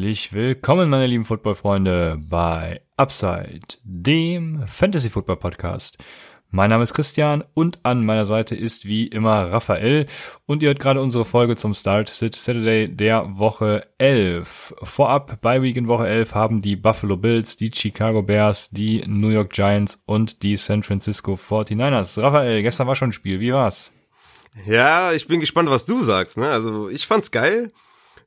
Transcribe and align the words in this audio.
Herzlich 0.00 0.32
willkommen, 0.32 0.88
meine 0.88 1.06
lieben 1.06 1.26
Football-Freunde, 1.26 2.18
bei 2.18 2.80
Upside, 2.96 3.76
dem 3.84 4.66
Fantasy-Football-Podcast. 4.66 5.98
Mein 6.50 6.70
Name 6.70 6.84
ist 6.84 6.94
Christian 6.94 7.44
und 7.52 7.80
an 7.82 8.06
meiner 8.06 8.24
Seite 8.24 8.56
ist 8.56 8.86
wie 8.86 9.08
immer 9.08 9.52
Raphael 9.52 10.06
und 10.46 10.62
ihr 10.62 10.68
hört 10.68 10.80
gerade 10.80 11.02
unsere 11.02 11.26
Folge 11.26 11.54
zum 11.54 11.74
Start 11.74 12.08
Sit 12.08 12.34
Saturday 12.34 12.88
der 12.88 13.38
Woche 13.38 13.88
11. 13.98 14.74
Vorab 14.82 15.38
bei 15.42 15.60
Week 15.60 15.76
in 15.76 15.86
Woche 15.86 16.08
11 16.08 16.34
haben 16.34 16.62
die 16.62 16.76
Buffalo 16.76 17.18
Bills, 17.18 17.58
die 17.58 17.70
Chicago 17.70 18.22
Bears, 18.22 18.70
die 18.70 19.04
New 19.06 19.28
York 19.28 19.52
Giants 19.52 20.02
und 20.06 20.42
die 20.42 20.56
San 20.56 20.82
Francisco 20.82 21.34
49ers. 21.34 22.22
Raphael, 22.22 22.62
gestern 22.62 22.86
war 22.86 22.96
schon 22.96 23.10
ein 23.10 23.12
Spiel, 23.12 23.38
wie 23.40 23.52
war's? 23.52 23.92
Ja, 24.64 25.12
ich 25.12 25.26
bin 25.26 25.40
gespannt, 25.40 25.68
was 25.68 25.84
du 25.84 26.02
sagst. 26.02 26.38
Ne? 26.38 26.48
Also 26.48 26.88
ich 26.88 27.06
fand's 27.06 27.30
geil 27.30 27.70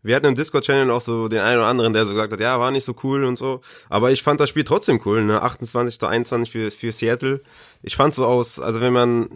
wir 0.03 0.15
hatten 0.15 0.25
im 0.25 0.35
Discord-Channel 0.35 0.91
auch 0.91 1.01
so 1.01 1.29
den 1.29 1.39
einen 1.39 1.59
oder 1.59 1.67
anderen, 1.67 1.93
der 1.93 2.05
so 2.05 2.11
gesagt 2.11 2.33
hat, 2.33 2.39
ja, 2.41 2.59
war 2.59 2.71
nicht 2.71 2.83
so 2.83 2.93
cool 3.03 3.23
und 3.23 3.37
so. 3.37 3.61
Aber 3.89 4.11
ich 4.11 4.21
fand 4.21 4.39
das 4.39 4.49
Spiel 4.49 4.65
trotzdem 4.65 5.01
cool, 5.05 5.23
ne? 5.23 5.41
28 5.41 5.99
zu 5.99 6.07
21 6.07 6.51
für, 6.51 6.71
für 6.71 6.91
Seattle. 6.91 7.41
Ich 7.81 7.95
fand 7.95 8.13
so 8.13 8.25
aus, 8.25 8.59
also 8.59 8.81
wenn 8.81 8.93
man, 8.93 9.29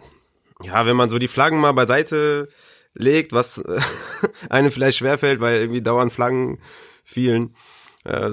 ja, 0.62 0.84
wenn 0.86 0.96
man 0.96 1.08
so 1.08 1.18
die 1.18 1.28
Flaggen 1.28 1.58
mal 1.58 1.72
beiseite 1.72 2.48
legt, 2.94 3.32
was 3.32 3.62
einem 4.50 4.70
vielleicht 4.70 4.98
schwerfällt, 4.98 5.40
weil 5.40 5.58
irgendwie 5.58 5.82
dauernd 5.82 6.12
Flaggen 6.12 6.58
fielen, 7.02 7.54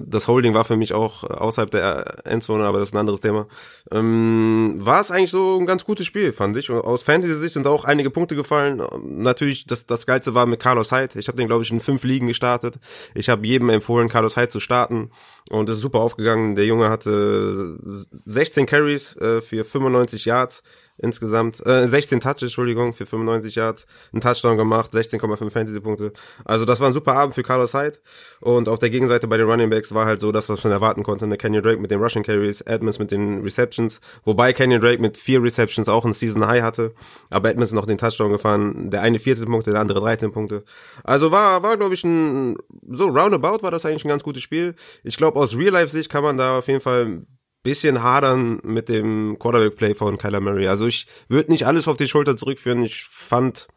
das 0.06 0.28
Holding 0.28 0.54
war 0.54 0.64
für 0.64 0.78
mich 0.78 0.94
auch 0.94 1.24
außerhalb 1.24 1.70
der 1.70 2.26
Endzone, 2.26 2.66
aber 2.66 2.80
das 2.80 2.90
ist 2.90 2.94
ein 2.94 3.00
anderes 3.00 3.22
Thema. 3.22 3.48
Ähm, 3.92 4.78
war 4.80 5.02
es 5.02 5.12
eigentlich 5.12 5.32
so 5.32 5.58
ein 5.60 5.66
ganz 5.66 5.86
gutes 5.86 6.06
Spiel, 6.06 6.34
fand 6.34 6.56
ich. 6.58 6.70
Und 6.70 6.80
aus 6.80 7.04
Fantasy-Sicht 7.04 7.54
sind 7.54 7.68
auch 7.68 7.84
einige 7.86 8.10
Punkte 8.10 8.36
gefallen. 8.36 8.82
Natürlich, 9.04 9.66
das, 9.66 9.86
das 9.86 10.06
Geilste 10.06 10.34
war 10.34 10.46
mit 10.46 10.60
Carlos 10.60 10.92
Hyde. 10.92 11.20
Ich 11.20 11.28
habe 11.28 11.38
den, 11.38 11.48
glaube 11.48 11.64
ich, 11.64 11.72
in 11.72 11.82
fünf 11.82 12.04
Ligen 12.04 12.28
gestartet. 12.28 12.76
Ich 13.14 13.30
habe 13.30 13.46
jedem 13.46 13.70
empfohlen, 13.70 14.08
Carlos 14.10 14.38
Hyde 14.38 14.50
zu 14.50 14.60
starten. 14.60 15.12
Und 15.52 15.70
das 15.70 15.76
ist 15.76 15.82
super 15.82 16.00
aufgegangen. 16.00 16.56
Der 16.56 16.66
Junge 16.66 16.90
hatte 16.90 17.78
16 18.26 18.66
Carries 18.66 19.16
äh, 19.18 19.42
für 19.42 19.64
95 19.64 20.26
Yards 20.26 20.64
insgesamt, 20.98 21.66
äh, 21.66 21.88
16 21.88 22.22
Touches, 22.22 22.44
Entschuldigung, 22.44 22.94
für 22.94 23.06
95 23.06 23.56
Yards, 23.56 23.86
einen 24.14 24.22
Touchdown 24.22 24.58
gemacht, 24.58 24.94
16,5 24.94 25.52
Fantasy-Punkte. 25.52 26.14
Also 26.46 26.66
das 26.66 26.80
war 26.80 26.88
ein 26.88 26.94
super 26.94 27.14
Abend 27.14 27.36
für 27.36 27.44
Carlos 27.44 27.74
Hyde. 27.74 27.98
Und 28.40 28.70
auf 28.70 28.80
der 28.80 28.90
Gegenseite 28.90 29.28
bei 29.28 29.38
den 29.38 29.50
Running 29.50 29.70
Backs 29.70 29.94
war 29.94 30.06
halt 30.06 30.22
so 30.22 30.32
das, 30.32 30.48
was 30.48 30.64
man 30.64 30.72
erwarten 30.72 31.04
konnte. 31.04 31.26
Eine 31.26 31.38
Kenyon 31.38 31.64
Drake 31.64 31.82
mit 31.82 31.92
den 31.92 32.02
Rushing 32.02 32.24
Carries, 32.24 32.62
Edmonds 32.62 33.00
mit 33.00 33.12
den 33.12 33.42
Receptions, 33.42 34.00
wobei 34.24 34.54
Kenyon 34.54 34.82
Drake 34.82 35.02
mit 35.02 35.18
vier 35.18 35.44
Receptions 35.44 35.90
auch 35.90 36.06
ein 36.06 36.14
Season 36.14 36.48
High 36.48 36.62
hatte, 36.62 36.94
aber 37.30 37.50
Edmonds 37.50 37.74
noch 37.74 37.86
den 37.86 37.98
Touchdown 37.98 38.32
gefahren. 38.32 38.90
Der 38.90 39.02
eine 39.02 39.20
14 39.20 39.46
Punkte, 39.46 39.72
der 39.72 39.82
andere 39.82 40.00
13 40.00 40.32
Punkte. 40.32 40.64
Also 41.04 41.32
war, 41.32 41.62
war 41.62 41.76
glaube 41.78 41.94
ich 41.94 42.04
ein, 42.04 42.58
so 42.90 43.08
roundabout 43.08 43.64
war 43.64 43.72
das 43.72 43.86
eigentlich 43.86 44.06
ein 44.06 44.10
ganz 44.10 44.24
gutes 44.24 44.44
Spiel. 44.44 44.76
Ich 45.04 45.18
glaube 45.18 45.35
aus 45.36 45.56
Real-Life-Sicht 45.56 46.10
kann 46.10 46.24
man 46.24 46.38
da 46.38 46.58
auf 46.58 46.68
jeden 46.68 46.82
Fall 46.82 47.26
bisschen 47.66 48.04
hadern 48.04 48.60
mit 48.64 48.90
dem 48.90 49.38
Quarterback-Play 49.40 49.96
von 49.96 50.18
Kyler 50.18 50.40
Murray. 50.40 50.68
Also 50.68 50.88
ich 50.88 51.08
würde 51.28 51.52
nicht 51.52 51.66
alles 51.66 51.88
auf 51.88 51.98
die 51.98 52.08
Schulter 52.08 52.38
zurückführen. 52.38 52.84
Ich 52.84 53.04
fand, 53.06 53.68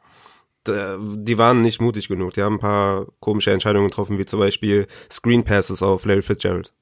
die 0.67 1.39
waren 1.39 1.63
nicht 1.63 1.81
mutig 1.81 2.07
genug. 2.09 2.35
Die 2.35 2.43
haben 2.43 2.57
ein 2.57 2.61
paar 2.61 3.07
komische 3.19 3.51
Entscheidungen 3.51 3.89
getroffen, 3.89 4.19
wie 4.19 4.27
zum 4.27 4.41
Beispiel 4.41 4.87
Screen 5.11 5.43
Passes 5.43 5.83
auf 5.83 6.05
Larry 6.05 6.23
Fitzgerald. 6.23 6.73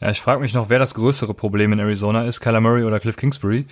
Ja, 0.00 0.10
ich 0.10 0.20
frage 0.20 0.40
mich 0.40 0.54
noch, 0.54 0.70
wer 0.70 0.78
das 0.78 0.94
größere 0.94 1.34
Problem 1.34 1.72
in 1.72 1.80
Arizona 1.80 2.26
ist, 2.26 2.40
Kyler 2.40 2.60
Murray 2.60 2.84
oder 2.84 3.00
Cliff 3.00 3.16
Kingsbury. 3.16 3.66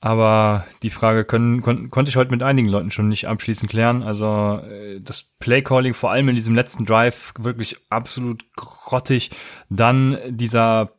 Aber 0.00 0.66
die 0.82 0.90
Frage 0.90 1.24
können, 1.24 1.62
kon 1.62 1.90
konnte 1.90 2.10
ich 2.10 2.16
heute 2.16 2.30
mit 2.30 2.42
einigen 2.42 2.68
Leuten 2.68 2.90
schon 2.90 3.08
nicht 3.08 3.28
abschließend 3.28 3.70
klären. 3.70 4.02
Also 4.02 4.60
äh, 4.68 5.00
das 5.00 5.22
Playcalling 5.38 5.94
vor 5.94 6.10
allem 6.10 6.28
in 6.28 6.36
diesem 6.36 6.54
letzten 6.54 6.84
Drive 6.84 7.32
wirklich 7.38 7.76
absolut 7.88 8.44
grottig. 8.54 9.30
Dann 9.68 10.18
dieser 10.28 10.90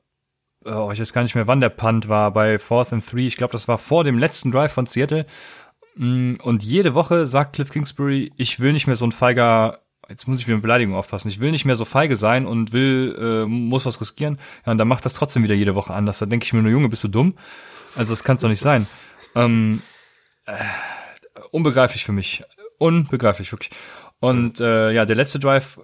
oh, 0.68 0.90
ich 0.92 1.00
weiß 1.00 1.14
gar 1.14 1.24
nicht 1.24 1.36
mehr, 1.36 1.48
wann 1.48 1.62
der 1.62 1.70
Punt 1.70 2.10
war, 2.10 2.32
bei 2.32 2.60
Fourth 2.60 2.94
and 2.94 3.08
Three. 3.08 3.28
Ich 3.28 3.38
glaube, 3.38 3.52
das 3.52 3.68
war 3.68 3.78
vor 3.78 4.04
dem 4.04 4.18
letzten 4.18 4.52
Drive 4.52 4.74
von 4.74 4.86
Seattle. 4.86 5.26
Mm, 5.96 6.36
und 6.44 6.64
jede 6.64 6.94
Woche 6.94 7.26
sagt 7.28 7.56
Cliff 7.56 7.72
Kingsbury, 7.72 8.32
ich 8.38 8.60
will 8.60 8.74
nicht 8.74 8.88
mehr 8.88 8.96
so 8.96 9.06
ein 9.06 9.12
feiger, 9.12 9.80
jetzt 10.10 10.28
muss 10.28 10.40
ich 10.40 10.48
wieder 10.48 10.58
mit 10.58 10.64
Beleidigung 10.64 10.96
aufpassen, 10.96 11.30
ich 11.30 11.40
will 11.40 11.52
nicht 11.52 11.66
mehr 11.66 11.76
so 11.76 11.86
feige 11.86 12.16
sein 12.16 12.46
und 12.46 12.72
will, 12.72 13.16
äh, 13.20 13.46
muss 13.46 13.86
was 13.86 14.00
riskieren. 14.00 14.38
Ja, 14.66 14.72
und 14.74 14.78
dann 14.78 14.88
macht 14.88 15.06
das 15.06 15.14
trotzdem 15.14 15.44
wieder 15.44 15.56
jede 15.56 15.76
Woche 15.76 15.94
anders. 15.94 16.20
Da 16.20 16.26
denke 16.26 16.46
ich 16.46 16.54
mir 16.54 16.62
nur, 16.62 16.72
Junge, 16.72 16.90
bist 16.90 17.04
du 17.04 17.08
dumm? 17.08 17.36
Also 17.98 18.14
das 18.14 18.24
kann 18.24 18.36
es 18.36 18.42
doch 18.42 18.50
nicht 18.50 18.62
sein. 18.62 18.88
Ähm, 19.36 19.82
äh, 20.46 20.54
unbegreiflich 21.52 22.06
für 22.06 22.12
mich. 22.12 22.44
Unbegreiflich, 22.78 23.52
wirklich. 23.52 23.72
Und 24.20 24.60
äh, 24.60 24.92
ja, 24.92 25.06
der 25.06 25.16
letzte 25.16 25.40
Drive 25.40 25.80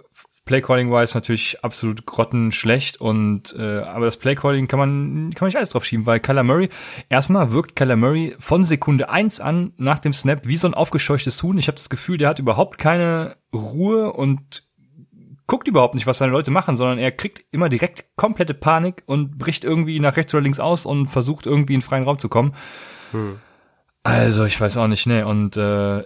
Playcalling-wise 0.45 1.15
natürlich 1.15 1.63
absolut 1.63 2.05
grottenschlecht 2.05 2.99
und 2.99 3.55
äh, 3.57 3.79
aber 3.79 4.05
das 4.05 4.17
Playcalling 4.17 4.67
kann 4.67 4.77
man 4.77 5.31
kann 5.33 5.45
man 5.45 5.47
nicht 5.47 5.55
alles 5.55 5.69
drauf 5.69 5.85
schieben, 5.85 6.05
weil 6.05 6.19
Kyler 6.19 6.43
Murray 6.43 6.69
erstmal 7.07 7.53
wirkt 7.53 7.77
Kyler 7.77 7.95
Murray 7.95 8.35
von 8.39 8.65
Sekunde 8.65 9.09
eins 9.09 9.39
an 9.39 9.71
nach 9.77 9.99
dem 9.99 10.11
Snap 10.11 10.45
wie 10.45 10.57
so 10.57 10.67
ein 10.67 10.73
aufgescheuchtes 10.73 11.41
Huhn. 11.43 11.57
Ich 11.57 11.67
habe 11.67 11.77
das 11.77 11.89
Gefühl, 11.89 12.17
der 12.17 12.27
hat 12.27 12.39
überhaupt 12.39 12.77
keine 12.77 13.37
Ruhe 13.53 14.11
und 14.11 14.63
guckt 15.47 15.67
überhaupt 15.67 15.95
nicht, 15.95 16.07
was 16.07 16.17
seine 16.17 16.31
Leute 16.31 16.51
machen, 16.51 16.75
sondern 16.75 16.99
er 16.99 17.11
kriegt 17.11 17.43
immer 17.51 17.69
direkt 17.69 18.05
komplette 18.15 18.53
Panik 18.53 19.03
und 19.05 19.37
bricht 19.37 19.63
irgendwie 19.63 19.99
nach 19.99 20.17
rechts 20.17 20.33
oder 20.33 20.41
links 20.41 20.59
aus 20.59 20.85
und 20.85 21.07
versucht 21.07 21.45
irgendwie 21.45 21.73
in 21.73 21.81
freien 21.81 22.03
Raum 22.03 22.17
zu 22.17 22.29
kommen. 22.29 22.53
Hm. 23.11 23.37
Also, 24.05 24.43
ich 24.43 24.59
weiß 24.59 24.75
auch 24.77 24.87
nicht, 24.87 25.05
ne. 25.05 25.25
Und 25.25 25.55
äh, 25.55 26.03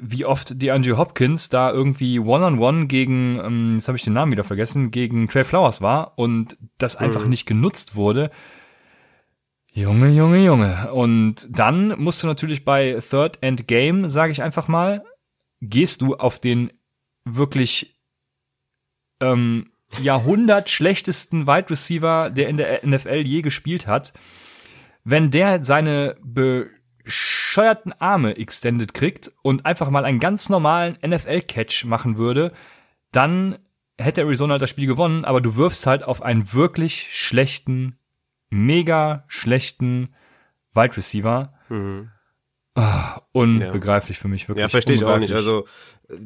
wie 0.00 0.24
oft 0.24 0.62
die 0.62 0.70
Andrew 0.70 0.96
Hopkins 0.96 1.50
da 1.50 1.70
irgendwie 1.70 2.18
One-on-One 2.18 2.56
-on 2.56 2.82
-one 2.82 2.86
gegen, 2.86 3.38
ähm, 3.44 3.74
jetzt 3.74 3.88
habe 3.88 3.98
ich 3.98 4.04
den 4.04 4.14
Namen 4.14 4.32
wieder 4.32 4.44
vergessen, 4.44 4.90
gegen 4.90 5.28
Trey 5.28 5.44
Flowers 5.44 5.82
war 5.82 6.14
und 6.16 6.56
das 6.78 6.96
einfach 6.96 7.24
mhm. 7.24 7.30
nicht 7.30 7.46
genutzt 7.46 7.96
wurde. 7.96 8.30
Junge, 9.70 10.08
Junge, 10.08 10.42
Junge. 10.42 10.90
Und 10.92 11.46
dann 11.50 12.00
musst 12.00 12.22
du 12.22 12.26
natürlich 12.26 12.64
bei 12.64 12.98
Third 12.98 13.42
End 13.42 13.68
Game, 13.68 14.08
sage 14.08 14.32
ich 14.32 14.42
einfach 14.42 14.66
mal, 14.66 15.04
gehst 15.60 16.00
du 16.00 16.16
auf 16.16 16.40
den 16.40 16.72
wirklich 17.24 17.97
ähm, 19.20 19.70
Jahrhundert 20.00 20.70
schlechtesten 20.70 21.46
Wide 21.46 21.70
Receiver, 21.70 22.30
der 22.30 22.48
in 22.48 22.56
der 22.56 22.86
NFL 22.86 23.22
je 23.24 23.42
gespielt 23.42 23.86
hat. 23.86 24.12
Wenn 25.04 25.30
der 25.30 25.64
seine 25.64 26.16
Be 26.22 26.70
bescheuerten 27.08 27.94
Arme 27.98 28.36
extended 28.36 28.92
kriegt 28.92 29.32
und 29.40 29.64
einfach 29.64 29.88
mal 29.88 30.04
einen 30.04 30.20
ganz 30.20 30.50
normalen 30.50 30.98
NFL-Catch 31.04 31.86
machen 31.86 32.18
würde, 32.18 32.52
dann 33.12 33.58
hätte 33.96 34.20
Arizona 34.20 34.52
halt 34.52 34.62
das 34.62 34.68
Spiel 34.68 34.86
gewonnen, 34.86 35.24
aber 35.24 35.40
du 35.40 35.56
wirfst 35.56 35.86
halt 35.86 36.02
auf 36.02 36.20
einen 36.20 36.52
wirklich 36.52 37.08
schlechten, 37.10 37.98
mega 38.50 39.24
schlechten 39.26 40.14
Wide 40.74 40.98
Receiver. 40.98 41.54
Mhm. 41.70 42.10
Ah, 42.74 43.22
unbegreiflich 43.32 44.18
ja. 44.18 44.22
für 44.22 44.28
mich, 44.28 44.46
wirklich. 44.46 44.62
Ja, 44.62 44.68
verstehe 44.68 44.94
ich 44.94 45.04
auch 45.04 45.18
nicht. 45.18 45.32
Also, 45.32 45.66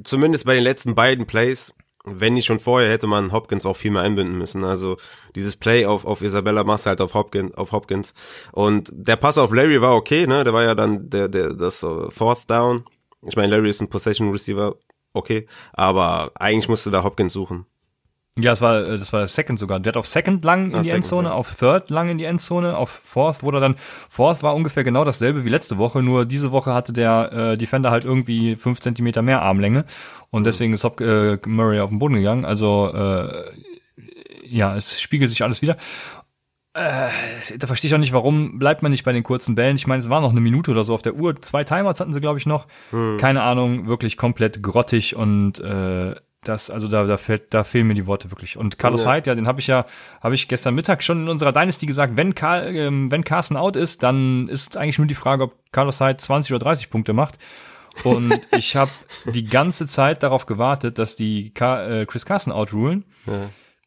zumindest 0.02 0.44
bei 0.44 0.54
den 0.54 0.64
letzten 0.64 0.96
beiden 0.96 1.26
Plays 1.26 1.72
wenn 2.04 2.34
nicht 2.34 2.46
schon 2.46 2.60
vorher, 2.60 2.90
hätte 2.90 3.06
man 3.06 3.32
Hopkins 3.32 3.64
auch 3.66 3.76
viel 3.76 3.90
mehr 3.90 4.02
einbinden 4.02 4.36
müssen. 4.36 4.64
Also 4.64 4.96
dieses 5.34 5.56
Play 5.56 5.86
auf, 5.86 6.04
auf 6.04 6.22
Isabella 6.22 6.64
machst 6.64 6.86
halt 6.86 7.00
auf 7.00 7.14
Hopkins, 7.14 7.54
auf 7.54 7.72
Hopkins. 7.72 8.12
Und 8.52 8.90
der 8.92 9.16
Pass 9.16 9.38
auf 9.38 9.52
Larry 9.52 9.80
war 9.80 9.94
okay, 9.94 10.26
ne? 10.26 10.44
Der 10.44 10.52
war 10.52 10.64
ja 10.64 10.74
dann 10.74 11.08
der, 11.10 11.28
der, 11.28 11.54
das 11.54 11.82
uh, 11.84 12.10
Fourth 12.10 12.50
Down. 12.50 12.84
Ich 13.22 13.36
meine, 13.36 13.54
Larry 13.54 13.70
ist 13.70 13.80
ein 13.80 13.88
Possession 13.88 14.30
Receiver, 14.30 14.74
okay. 15.12 15.46
Aber 15.72 16.32
eigentlich 16.34 16.68
musste 16.68 16.90
da 16.90 17.04
Hopkins 17.04 17.32
suchen. 17.32 17.66
Ja, 18.38 18.50
das 18.50 18.62
war, 18.62 18.82
äh, 18.82 18.98
das 18.98 19.12
war 19.12 19.26
Second 19.26 19.58
sogar. 19.58 19.78
Der 19.80 19.90
hat 19.90 19.96
auf 19.96 20.06
Second 20.06 20.42
lang 20.44 20.70
in 20.70 20.74
ah, 20.74 20.78
die 20.78 20.88
Second, 20.88 21.04
Endzone, 21.04 21.28
ja. 21.28 21.34
auf 21.34 21.54
Third 21.54 21.90
lang 21.90 22.08
in 22.08 22.18
die 22.18 22.24
Endzone, 22.24 22.76
auf 22.76 22.88
Fourth 22.88 23.42
wurde 23.42 23.60
dann, 23.60 23.76
Fourth 24.08 24.42
war 24.42 24.54
ungefähr 24.54 24.84
genau 24.84 25.04
dasselbe 25.04 25.44
wie 25.44 25.50
letzte 25.50 25.76
Woche, 25.76 26.02
nur 26.02 26.24
diese 26.24 26.50
Woche 26.50 26.72
hatte 26.72 26.94
der 26.94 27.32
äh, 27.32 27.58
Defender 27.58 27.90
halt 27.90 28.04
irgendwie 28.04 28.56
fünf 28.56 28.80
Zentimeter 28.80 29.20
mehr 29.20 29.42
Armlänge 29.42 29.84
und 30.30 30.46
deswegen 30.46 30.72
ist 30.72 30.84
Hop 30.84 31.00
äh, 31.00 31.38
Murray 31.46 31.80
auf 31.80 31.90
den 31.90 31.98
Boden 31.98 32.14
gegangen. 32.14 32.46
Also 32.46 32.90
äh, 32.94 33.50
ja, 34.44 34.76
es 34.76 35.00
spiegelt 35.00 35.28
sich 35.28 35.42
alles 35.42 35.60
wieder. 35.60 35.76
Äh, 36.74 37.10
da 37.58 37.66
verstehe 37.66 37.88
ich 37.88 37.94
auch 37.94 37.98
nicht, 37.98 38.14
warum 38.14 38.58
bleibt 38.58 38.82
man 38.82 38.92
nicht 38.92 39.04
bei 39.04 39.12
den 39.12 39.22
kurzen 39.22 39.54
Bällen. 39.54 39.76
Ich 39.76 39.86
meine, 39.86 40.00
es 40.00 40.08
war 40.08 40.22
noch 40.22 40.30
eine 40.30 40.40
Minute 40.40 40.70
oder 40.70 40.84
so 40.84 40.94
auf 40.94 41.02
der 41.02 41.16
Uhr. 41.16 41.40
Zwei 41.42 41.64
Timers 41.64 42.00
hatten 42.00 42.14
sie, 42.14 42.20
glaube 42.20 42.38
ich, 42.38 42.46
noch. 42.46 42.66
Mhm. 42.92 43.18
Keine 43.18 43.42
Ahnung, 43.42 43.88
wirklich 43.88 44.16
komplett 44.16 44.62
grottig 44.62 45.14
und 45.14 45.60
äh, 45.60 46.14
das, 46.44 46.70
also 46.70 46.88
da, 46.88 47.04
da 47.04 47.16
fällt, 47.16 47.54
da 47.54 47.62
fehlen 47.64 47.86
mir 47.86 47.94
die 47.94 48.06
Worte 48.06 48.30
wirklich. 48.30 48.56
Und 48.56 48.78
Carlos 48.78 49.04
Ja. 49.04 49.14
Hyde, 49.14 49.30
ja, 49.30 49.34
den 49.34 49.46
habe 49.46 49.60
ich 49.60 49.68
ja, 49.68 49.86
habe 50.20 50.34
ich 50.34 50.48
gestern 50.48 50.74
Mittag 50.74 51.02
schon 51.02 51.22
in 51.22 51.28
unserer 51.28 51.52
Dynasty 51.52 51.86
gesagt, 51.86 52.16
wenn 52.16 52.34
Karl, 52.34 52.74
ähm, 52.74 53.10
wenn 53.12 53.24
Carsten 53.24 53.56
out 53.56 53.76
ist, 53.76 54.02
dann 54.02 54.48
ist 54.48 54.76
eigentlich 54.76 54.98
nur 54.98 55.06
die 55.06 55.14
Frage, 55.14 55.44
ob 55.44 55.54
Carlos 55.70 56.00
Hyde 56.00 56.16
20 56.16 56.52
oder 56.52 56.64
30 56.64 56.90
Punkte 56.90 57.12
macht. 57.12 57.38
Und 58.02 58.40
ich 58.56 58.74
habe 58.74 58.90
die 59.26 59.44
ganze 59.44 59.86
Zeit 59.86 60.22
darauf 60.22 60.46
gewartet, 60.46 60.98
dass 60.98 61.14
die 61.14 61.52
Ka 61.54 61.86
äh, 61.86 62.06
Chris 62.06 62.26
Carson 62.26 62.52
outrulen. 62.52 63.04
Ja. 63.26 63.34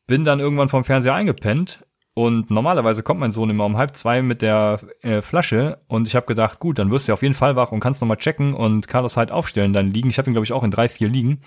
Bin 0.08 0.24
dann 0.24 0.40
irgendwann 0.40 0.70
vom 0.70 0.84
Fernseher 0.84 1.16
eingepennt 1.16 1.84
und 2.14 2.50
normalerweise 2.52 3.04
kommt 3.04 3.20
mein 3.20 3.32
Sohn 3.32 3.50
immer 3.50 3.66
um 3.66 3.76
halb 3.76 3.98
zwei 3.98 4.22
mit 4.22 4.42
der 4.42 4.80
äh, 5.02 5.22
Flasche 5.22 5.82
und 5.88 6.08
ich 6.08 6.16
habe 6.16 6.28
gedacht, 6.28 6.60
gut, 6.60 6.80
dann 6.80 6.90
wirst 6.90 7.10
du 7.10 7.14
auf 7.14 7.24
jeden 7.24 7.34
Fall 7.34 7.58
wach 7.58 7.74
und 7.74 7.82
kannst 7.82 8.02
nochmal 8.02 8.18
checken 8.18 8.54
und 8.54 8.88
Carlos 8.88 9.18
Hyde 9.18 9.34
aufstellen, 9.34 9.74
dann 9.74 9.92
liegen. 9.92 10.10
Ich 10.10 10.18
habe 10.18 10.30
ihn, 10.30 10.34
glaube 10.34 10.46
ich, 10.46 10.54
auch 10.54 10.64
in 10.64 10.72
drei, 10.72 10.88
vier 10.88 11.10
liegen. 11.10 11.42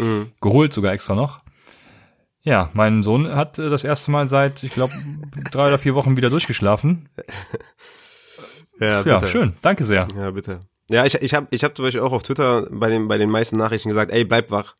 Mhm. 0.00 0.32
Geholt 0.40 0.72
sogar 0.72 0.92
extra 0.92 1.14
noch. 1.14 1.40
Ja, 2.42 2.70
mein 2.72 3.02
Sohn 3.02 3.34
hat 3.34 3.58
äh, 3.58 3.68
das 3.68 3.84
erste 3.84 4.10
Mal 4.10 4.26
seit, 4.26 4.62
ich 4.62 4.72
glaube, 4.72 4.92
drei 5.50 5.68
oder 5.68 5.78
vier 5.78 5.94
Wochen 5.94 6.16
wieder 6.16 6.30
durchgeschlafen. 6.30 7.08
Ja, 8.78 9.02
Ja, 9.02 9.26
schön. 9.26 9.54
Danke 9.60 9.84
sehr. 9.84 10.08
Ja, 10.16 10.30
bitte. 10.30 10.60
Ja, 10.88 11.04
ich, 11.04 11.14
ich 11.14 11.34
habe 11.34 11.46
ich 11.50 11.62
hab 11.62 11.76
zum 11.76 11.84
Beispiel 11.84 12.00
auch 12.00 12.12
auf 12.12 12.22
Twitter 12.22 12.66
bei 12.70 12.88
den, 12.88 13.08
bei 13.08 13.18
den 13.18 13.30
meisten 13.30 13.56
Nachrichten 13.56 13.90
gesagt, 13.90 14.10
ey, 14.10 14.24
bleib 14.24 14.50
wach. 14.50 14.74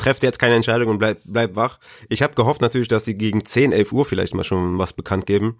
Trefft 0.00 0.22
jetzt 0.22 0.38
keine 0.38 0.54
Entscheidung 0.54 0.88
und 0.88 0.98
bleib, 0.98 1.18
bleib 1.26 1.56
wach. 1.56 1.78
Ich 2.08 2.22
habe 2.22 2.34
gehofft 2.34 2.62
natürlich, 2.62 2.88
dass 2.88 3.04
sie 3.04 3.18
gegen 3.18 3.44
10, 3.44 3.72
11 3.72 3.92
Uhr 3.92 4.06
vielleicht 4.06 4.34
mal 4.34 4.44
schon 4.44 4.78
was 4.78 4.94
bekannt 4.94 5.26
geben. 5.26 5.58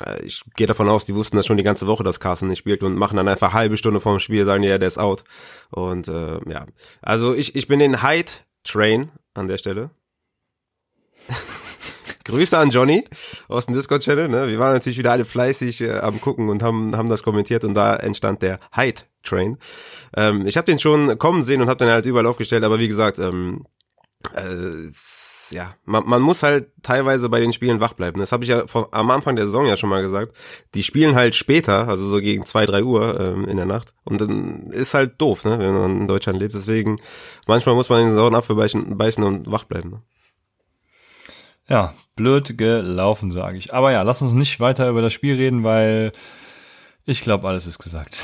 Äh, 0.00 0.24
Ich 0.24 0.44
gehe 0.54 0.68
davon 0.68 0.88
aus, 0.88 1.06
die 1.06 1.14
wussten 1.16 1.36
das 1.36 1.44
schon 1.44 1.56
die 1.56 1.64
ganze 1.64 1.88
Woche, 1.88 2.04
dass 2.04 2.20
Carsten 2.20 2.46
nicht 2.46 2.60
spielt 2.60 2.84
und 2.84 2.94
machen 2.94 3.16
dann 3.16 3.26
einfach 3.26 3.52
halbe 3.52 3.76
Stunde 3.76 4.00
vorm 4.00 4.20
Spiel, 4.20 4.44
sagen, 4.44 4.62
ja, 4.62 4.78
der 4.78 4.86
ist 4.86 4.98
out. 4.98 5.24
Und 5.70 6.06
äh, 6.06 6.38
ja, 6.48 6.66
also 7.02 7.34
ich, 7.34 7.56
ich 7.56 7.66
bin 7.66 7.80
den 7.80 8.00
Hyde-Train 8.00 9.10
an 9.34 9.48
der 9.48 9.58
Stelle. 9.58 9.90
Grüße 12.24 12.56
an 12.56 12.70
Johnny 12.70 13.04
aus 13.48 13.66
dem 13.66 13.74
Discord-Channel. 13.74 14.28
Ne? 14.28 14.46
Wir 14.46 14.60
waren 14.60 14.74
natürlich 14.74 14.98
wieder 14.98 15.10
alle 15.10 15.24
fleißig 15.24 15.80
äh, 15.80 15.98
am 15.98 16.20
gucken 16.20 16.48
und 16.48 16.62
haben, 16.62 16.96
haben 16.96 17.08
das 17.08 17.24
kommentiert 17.24 17.64
und 17.64 17.74
da 17.74 17.96
entstand 17.96 18.42
der 18.42 18.60
Hyde 18.72 19.02
Train. 19.22 19.58
Ähm, 20.16 20.46
ich 20.46 20.56
habe 20.56 20.66
den 20.66 20.78
schon 20.78 21.18
kommen 21.18 21.42
sehen 21.42 21.60
und 21.60 21.68
habe 21.68 21.84
den 21.84 21.92
halt 21.92 22.06
überall 22.06 22.26
aufgestellt, 22.26 22.64
aber 22.64 22.78
wie 22.78 22.88
gesagt, 22.88 23.18
ähm, 23.18 23.66
äh, 24.34 24.90
ja, 25.50 25.74
man, 25.84 26.06
man 26.06 26.22
muss 26.22 26.42
halt 26.42 26.68
teilweise 26.82 27.28
bei 27.28 27.40
den 27.40 27.52
Spielen 27.52 27.80
wach 27.80 27.94
bleiben. 27.94 28.20
Das 28.20 28.32
habe 28.32 28.44
ich 28.44 28.50
ja 28.50 28.66
vor, 28.66 28.88
am 28.92 29.10
Anfang 29.10 29.36
der 29.36 29.46
Saison 29.46 29.66
ja 29.66 29.76
schon 29.76 29.90
mal 29.90 30.02
gesagt. 30.02 30.32
Die 30.74 30.82
spielen 30.82 31.14
halt 31.14 31.34
später, 31.34 31.88
also 31.88 32.08
so 32.08 32.20
gegen 32.20 32.44
zwei, 32.44 32.66
drei 32.66 32.82
Uhr 32.82 33.18
ähm, 33.18 33.46
in 33.46 33.56
der 33.56 33.66
Nacht. 33.66 33.92
Und 34.04 34.20
dann 34.20 34.70
ist 34.70 34.94
halt 34.94 35.20
doof, 35.20 35.44
ne, 35.44 35.58
wenn 35.58 35.74
man 35.74 36.00
in 36.02 36.08
Deutschland 36.08 36.38
lebt. 36.38 36.54
Deswegen, 36.54 37.00
manchmal 37.46 37.74
muss 37.74 37.88
man 37.88 38.04
den 38.04 38.14
sauren 38.14 38.34
Apfel 38.34 38.56
beißen, 38.56 38.96
beißen 38.96 39.24
und 39.24 39.50
wach 39.50 39.64
bleiben. 39.64 39.90
Ne? 39.90 40.02
Ja, 41.68 41.94
blöd 42.16 42.56
gelaufen, 42.56 43.30
sage 43.30 43.58
ich. 43.58 43.74
Aber 43.74 43.92
ja, 43.92 44.02
lass 44.02 44.22
uns 44.22 44.34
nicht 44.34 44.60
weiter 44.60 44.88
über 44.88 45.02
das 45.02 45.12
Spiel 45.12 45.36
reden, 45.36 45.64
weil 45.64 46.12
ich 47.04 47.22
glaube, 47.22 47.48
alles 47.48 47.66
ist 47.66 47.78
gesagt. 47.78 48.22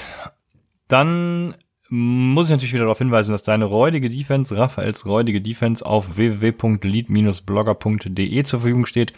Dann 0.89 1.57
muss 1.89 2.47
ich 2.47 2.53
natürlich 2.53 2.73
wieder 2.73 2.85
darauf 2.85 2.99
hinweisen, 2.99 3.33
dass 3.33 3.43
deine 3.43 3.65
räudige 3.65 4.09
Defense, 4.09 4.57
Raphaels 4.57 5.05
räudige 5.07 5.41
Defense 5.41 5.85
auf 5.85 6.17
www.lead-blogger.de 6.17 8.43
zur 8.43 8.61
Verfügung 8.61 8.87
steht. 8.87 9.13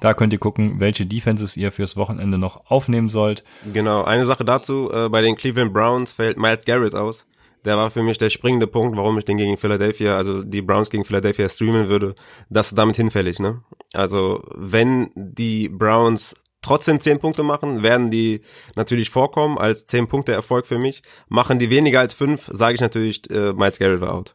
Da 0.00 0.14
könnt 0.14 0.32
ihr 0.32 0.38
gucken, 0.38 0.80
welche 0.80 1.06
Defenses 1.06 1.56
ihr 1.56 1.70
fürs 1.72 1.96
Wochenende 1.96 2.38
noch 2.38 2.70
aufnehmen 2.70 3.08
sollt. 3.08 3.42
Genau, 3.72 4.04
eine 4.04 4.26
Sache 4.26 4.44
dazu, 4.44 4.90
äh, 4.92 5.08
bei 5.08 5.22
den 5.22 5.34
Cleveland 5.36 5.72
Browns 5.72 6.12
fällt 6.12 6.36
Miles 6.36 6.64
Garrett 6.64 6.94
aus. 6.94 7.26
Der 7.64 7.78
war 7.78 7.90
für 7.90 8.02
mich 8.02 8.18
der 8.18 8.30
springende 8.30 8.66
Punkt, 8.66 8.96
warum 8.96 9.16
ich 9.18 9.24
den 9.24 9.38
gegen 9.38 9.56
Philadelphia, 9.56 10.16
also 10.16 10.42
die 10.42 10.60
Browns 10.60 10.90
gegen 10.90 11.04
Philadelphia 11.04 11.48
streamen 11.48 11.88
würde. 11.88 12.16
Das 12.50 12.68
ist 12.68 12.78
damit 12.78 12.96
hinfällig, 12.96 13.38
ne? 13.38 13.62
Also, 13.94 14.42
wenn 14.54 15.10
die 15.14 15.70
Browns 15.70 16.34
trotzdem 16.64 16.98
10 16.98 17.20
Punkte 17.20 17.42
machen, 17.42 17.82
werden 17.82 18.10
die 18.10 18.40
natürlich 18.74 19.10
vorkommen 19.10 19.58
als 19.58 19.86
10 19.86 20.08
Punkte 20.08 20.32
Erfolg 20.32 20.66
für 20.66 20.78
mich. 20.78 21.02
Machen 21.28 21.58
die 21.58 21.70
weniger 21.70 22.00
als 22.00 22.14
5, 22.14 22.50
sage 22.52 22.74
ich 22.74 22.80
natürlich, 22.80 23.30
äh, 23.30 23.52
Miles 23.52 23.78
Garrett 23.78 24.00
war 24.00 24.14
out. 24.14 24.34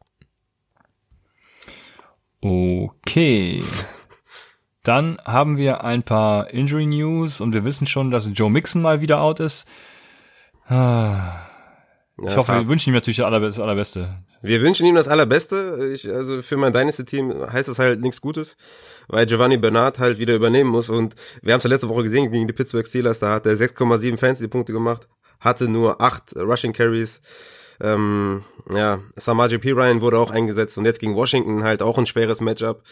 Okay. 2.41 3.63
Dann 4.83 5.17
haben 5.25 5.57
wir 5.57 5.83
ein 5.83 6.03
paar 6.03 6.51
Injury 6.51 6.85
News 6.85 7.41
und 7.41 7.53
wir 7.53 7.65
wissen 7.65 7.85
schon, 7.85 8.11
dass 8.11 8.29
Joe 8.33 8.49
Mixon 8.49 8.81
mal 8.81 9.01
wieder 9.01 9.21
out 9.21 9.39
ist. 9.39 9.67
Ah, 10.65 11.41
Ja, 12.21 12.29
Ich 12.29 12.37
hoffe, 12.37 12.53
wir 12.53 12.67
wünschen 12.67 12.89
ihm 12.89 12.95
natürlich 12.95 13.17
das 13.17 13.59
Allerbeste. 13.59 14.23
Wir 14.41 14.61
wünschen 14.61 14.85
ihm 14.85 14.95
das 14.95 15.07
Allerbeste. 15.07 15.91
Ich, 15.93 16.09
also 16.09 16.41
für 16.41 16.57
mein 16.57 16.73
Dynasty-Team 16.73 17.51
heißt 17.51 17.67
das 17.67 17.79
halt 17.79 18.01
nichts 18.01 18.21
Gutes, 18.21 18.55
weil 19.09 19.25
Giovanni 19.25 19.57
Bernard 19.57 19.99
halt 19.99 20.17
wieder 20.17 20.35
übernehmen 20.35 20.69
muss. 20.69 20.89
Und 20.89 21.15
wir 21.41 21.53
haben 21.53 21.57
es 21.57 21.63
ja 21.63 21.69
letzte 21.69 21.89
Woche 21.89 22.03
gesehen 22.03 22.31
gegen 22.31 22.47
die 22.47 22.53
Pittsburgh 22.53 22.87
Steelers, 22.87 23.19
da 23.19 23.33
hat 23.33 23.45
er 23.45 23.55
6,7 23.55 24.17
Fantasy-Punkte 24.17 24.71
gemacht, 24.71 25.07
hatte 25.39 25.67
nur 25.67 25.99
8 25.99 26.37
Rushing 26.37 26.73
Carries. 26.73 27.19
Ähm, 27.81 28.43
ja, 28.69 28.99
Samaje 29.15 29.57
P. 29.57 29.71
Ryan 29.71 30.01
wurde 30.01 30.19
auch 30.19 30.31
eingesetzt 30.31 30.77
und 30.77 30.85
jetzt 30.85 30.99
gegen 30.99 31.15
Washington 31.15 31.63
halt 31.63 31.81
auch 31.81 31.97
ein 31.97 32.05
schweres 32.05 32.41
Matchup. 32.41 32.83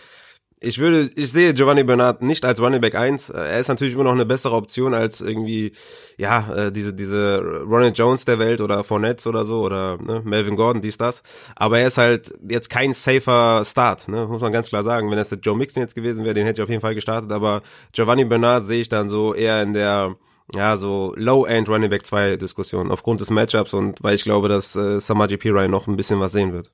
Ich 0.60 0.80
würde, 0.80 1.12
ich 1.16 1.32
sehe 1.32 1.54
Giovanni 1.54 1.84
Bernard 1.84 2.24
nicht 2.24 2.44
als 2.44 2.60
Running 2.60 2.82
Back 2.82 2.96
1. 2.96 3.30
Er 3.30 3.60
ist 3.60 3.68
natürlich 3.68 3.94
immer 3.94 4.06
noch 4.06 4.14
eine 4.14 4.26
bessere 4.26 4.56
Option 4.56 4.96
als 4.96 5.22
irgendwie, 5.22 5.74
ja, 6.18 6.52
äh, 6.52 6.72
diese, 6.72 6.96
diese 6.96 7.62
Ronald 7.64 7.96
Jones 7.96 8.26
der 8.26 8.40
Welt 8.40 8.60
oder 8.60 8.84
Fournette 8.84 9.30
oder 9.30 9.46
so 9.46 9.62
oder 9.62 9.98
ne, 10.02 10.24
Melvin 10.26 10.56
Gordon, 10.56 10.82
dies, 10.82 10.98
das. 10.98 11.22
Aber 11.56 11.78
er 11.78 11.88
ist 11.88 12.00
halt 12.00 12.34
jetzt 12.50 12.72
kein 12.72 12.94
safer 12.94 13.64
Start, 13.66 14.08
ne, 14.08 14.26
muss 14.26 14.42
man 14.42 14.52
ganz 14.52 14.70
klar 14.70 14.84
sagen. 14.84 15.12
Wenn 15.12 15.20
es 15.20 15.30
der 15.30 15.38
Joe 15.38 15.56
Mixon 15.56 15.84
jetzt 15.84 15.94
gewesen 15.94 16.24
wäre, 16.24 16.34
den 16.34 16.48
hätte 16.48 16.62
ich 16.62 16.64
auf 16.64 16.70
jeden 16.70 16.82
Fall 16.82 16.96
gestartet. 16.96 17.32
Aber 17.32 17.62
Giovanni 17.92 18.26
Bernard 18.26 18.66
sehe 18.66 18.82
ich 18.82 18.90
dann 18.90 19.10
so 19.10 19.36
eher 19.36 19.62
in 19.62 19.74
der, 19.74 20.16
ja, 20.56 20.76
so 20.78 21.14
Low-End 21.18 21.70
Running 21.70 21.92
Back 21.92 22.04
2 22.04 22.38
Diskussion 22.38 22.90
aufgrund 22.90 23.22
des 23.22 23.30
Matchups 23.30 23.74
und 23.74 24.02
weil 24.02 24.16
ich 24.16 24.24
glaube, 24.24 24.50
dass 24.50 24.76
äh, 24.76 25.00
Samaji 25.00 25.38
P. 25.38 25.52
Ryan 25.52 25.70
noch 25.70 25.86
ein 25.86 25.98
bisschen 25.98 26.20
was 26.20 26.32
sehen 26.32 26.52
wird. 26.52 26.72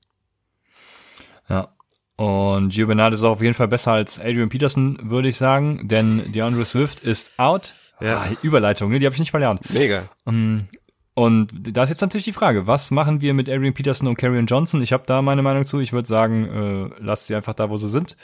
Ja. 1.50 1.74
Und 2.16 2.68
Gio 2.72 2.86
Bernard 2.86 3.12
ist 3.14 3.24
auch 3.24 3.32
auf 3.32 3.42
jeden 3.42 3.54
Fall 3.54 3.68
besser 3.68 3.92
als 3.92 4.20
Adrian 4.20 4.48
Peterson, 4.48 4.98
würde 5.02 5.28
ich 5.28 5.36
sagen, 5.36 5.88
denn 5.88 6.32
DeAndre 6.32 6.64
Swift 6.64 7.00
ist 7.00 7.32
out. 7.38 7.74
Ja. 8.00 8.18
Ah, 8.18 8.28
Überleitung, 8.42 8.90
ne? 8.90 8.98
die 8.98 9.06
habe 9.06 9.14
ich 9.14 9.20
nicht 9.20 9.30
verlernt. 9.30 9.60
Mega. 9.72 10.08
Ähm, 10.26 10.66
Und 11.14 11.48
da 11.76 11.84
ist 11.84 11.90
jetzt 11.90 12.00
natürlich 12.00 12.24
die 12.24 12.32
Frage, 12.32 12.66
was 12.66 12.90
machen 12.90 13.20
wir 13.20 13.34
mit 13.34 13.48
Adrian 13.48 13.74
Peterson 13.74 14.08
und 14.08 14.16
Karrion 14.16 14.46
Johnson? 14.46 14.82
Ich 14.82 14.92
habe 14.92 15.04
da 15.06 15.22
meine 15.22 15.42
Meinung 15.42 15.64
zu. 15.64 15.78
Ich 15.80 15.92
würde 15.92 16.08
sagen, 16.08 16.90
äh, 16.92 17.02
lasst 17.02 17.26
sie 17.28 17.34
einfach 17.36 17.54
da, 17.54 17.70
wo 17.70 17.76
sie 17.76 17.88
sind. 17.88 18.16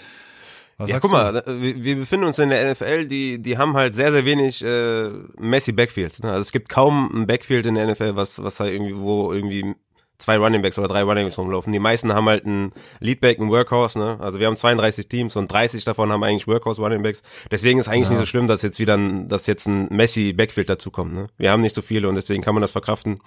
Was 0.76 0.90
Ja, 0.90 0.98
guck 0.98 1.12
mal, 1.12 1.42
wir, 1.46 1.84
wir 1.84 1.96
befinden 1.96 2.26
uns 2.26 2.38
in 2.38 2.48
der 2.48 2.72
NFL, 2.72 3.06
die, 3.06 3.40
die 3.40 3.58
haben 3.58 3.74
halt 3.74 3.94
sehr, 3.94 4.12
sehr 4.12 4.24
wenig 4.24 4.64
äh, 4.64 5.10
Messi 5.38 5.72
Backfields. 5.72 6.22
Ne? 6.22 6.30
Also 6.30 6.40
es 6.40 6.52
gibt 6.52 6.68
kaum 6.68 7.10
ein 7.14 7.26
Backfield 7.26 7.66
in 7.66 7.74
der 7.74 7.86
NFL, 7.90 8.16
was, 8.16 8.42
was 8.42 8.58
halt 8.60 8.72
irgendwie, 8.72 8.96
wo 8.96 9.32
irgendwie 9.32 9.74
zwei 10.20 10.36
Running 10.38 10.62
Backs 10.62 10.78
oder 10.78 10.88
drei 10.88 11.02
Running 11.02 11.24
Backs 11.26 11.38
rumlaufen. 11.38 11.72
Die 11.72 11.78
meisten 11.78 12.12
haben 12.14 12.28
halt 12.28 12.44
einen 12.46 12.72
Leadback, 13.00 13.40
einen 13.40 13.50
Workhorse, 13.50 13.98
ne? 13.98 14.18
Also 14.20 14.38
wir 14.38 14.46
haben 14.46 14.56
32 14.56 15.08
Teams 15.08 15.36
und 15.36 15.50
30 15.50 15.84
davon 15.84 16.12
haben 16.12 16.22
eigentlich 16.22 16.46
Workhorse 16.46 16.80
Running 16.82 17.02
Backs. 17.02 17.22
Deswegen 17.50 17.78
ist 17.78 17.88
eigentlich 17.88 18.04
Ja. 18.04 18.10
nicht 18.10 18.20
so 18.20 18.26
schlimm, 18.26 18.46
dass 18.48 18.62
jetzt 18.62 18.78
wieder 18.78 18.96
ein, 18.96 19.28
dass 19.28 19.46
jetzt 19.46 19.66
ein 19.66 19.88
Messi 19.90 20.32
Backfield 20.32 20.68
dazukommt, 20.68 21.14
ne? 21.14 21.26
Wir 21.38 21.50
haben 21.50 21.62
nicht 21.62 21.74
so 21.74 21.82
viele 21.82 22.08
und 22.08 22.14
deswegen 22.14 22.42
kann 22.42 22.54
man 22.54 22.60
das 22.62 22.72
verkraften. 22.72 23.18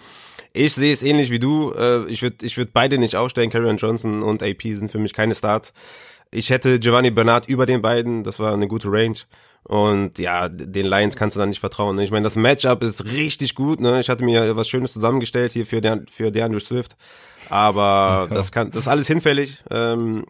Ich 0.53 0.73
sehe 0.73 0.93
es 0.93 1.03
ähnlich 1.03 1.31
wie 1.31 1.39
du. 1.39 1.71
Äh, 1.73 2.07
ich 2.09 2.21
würde 2.21 2.45
ich 2.45 2.57
würd 2.57 2.73
beide 2.73 2.97
nicht 2.97 3.15
aufstellen. 3.15 3.49
Carrion 3.49 3.77
Johnson 3.77 4.21
und 4.23 4.43
AP 4.43 4.61
sind 4.73 4.91
für 4.91 4.99
mich 4.99 5.13
keine 5.13 5.33
Starts. 5.35 5.73
Ich 6.31 6.49
hätte 6.49 6.79
Giovanni 6.79 7.11
Bernard 7.11 7.47
über 7.47 7.65
den 7.65 7.81
beiden. 7.81 8.23
Das 8.23 8.39
war 8.39 8.53
eine 8.53 8.67
gute 8.67 8.87
Range. 8.91 9.17
Und 9.63 10.19
ja, 10.19 10.49
den 10.49 10.85
Lions 10.85 11.15
kannst 11.15 11.35
du 11.35 11.39
da 11.39 11.45
nicht 11.45 11.59
vertrauen. 11.59 11.95
ne? 11.95 12.03
Ich 12.03 12.11
meine, 12.11 12.23
das 12.23 12.35
Matchup 12.35 12.83
ist 12.83 13.05
richtig 13.05 13.55
gut. 13.55 13.79
Ne? 13.79 14.01
Ich 14.01 14.09
hatte 14.09 14.25
mir 14.25 14.55
was 14.55 14.67
Schönes 14.67 14.93
zusammengestellt 14.93 15.53
hier 15.53 15.65
für, 15.65 15.79
der, 15.79 16.03
für 16.11 16.31
DeAndre 16.31 16.59
Swift. 16.59 16.95
Aber 17.49 18.27
Ja. 18.27 18.27
das 18.35 18.51
kann, 18.51 18.71
das 18.71 18.81
ist 18.81 18.87
alles 18.87 19.07
hinfällig. 19.07 19.63
Ähm, 19.71 20.25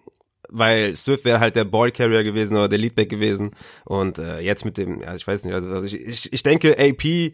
weil 0.50 0.96
Swift 0.96 1.26
wäre 1.26 1.40
halt 1.40 1.56
der 1.56 1.66
Ballcarrier 1.66 2.24
gewesen 2.24 2.56
oder 2.56 2.70
der 2.70 2.78
Leadback 2.78 3.10
gewesen. 3.10 3.56
Und 3.86 4.20
äh, 4.20 4.40
jetzt 4.40 4.66
mit 4.66 4.78
dem, 4.78 5.02
ja, 5.02 5.16
ich 5.16 5.26
weiß 5.26 5.44
nicht, 5.44 5.54
also, 5.54 5.68
also 5.68 5.84
ich, 5.84 5.96
ich, 6.00 6.32
ich 6.32 6.44
denke, 6.44 6.78
AP 6.78 7.34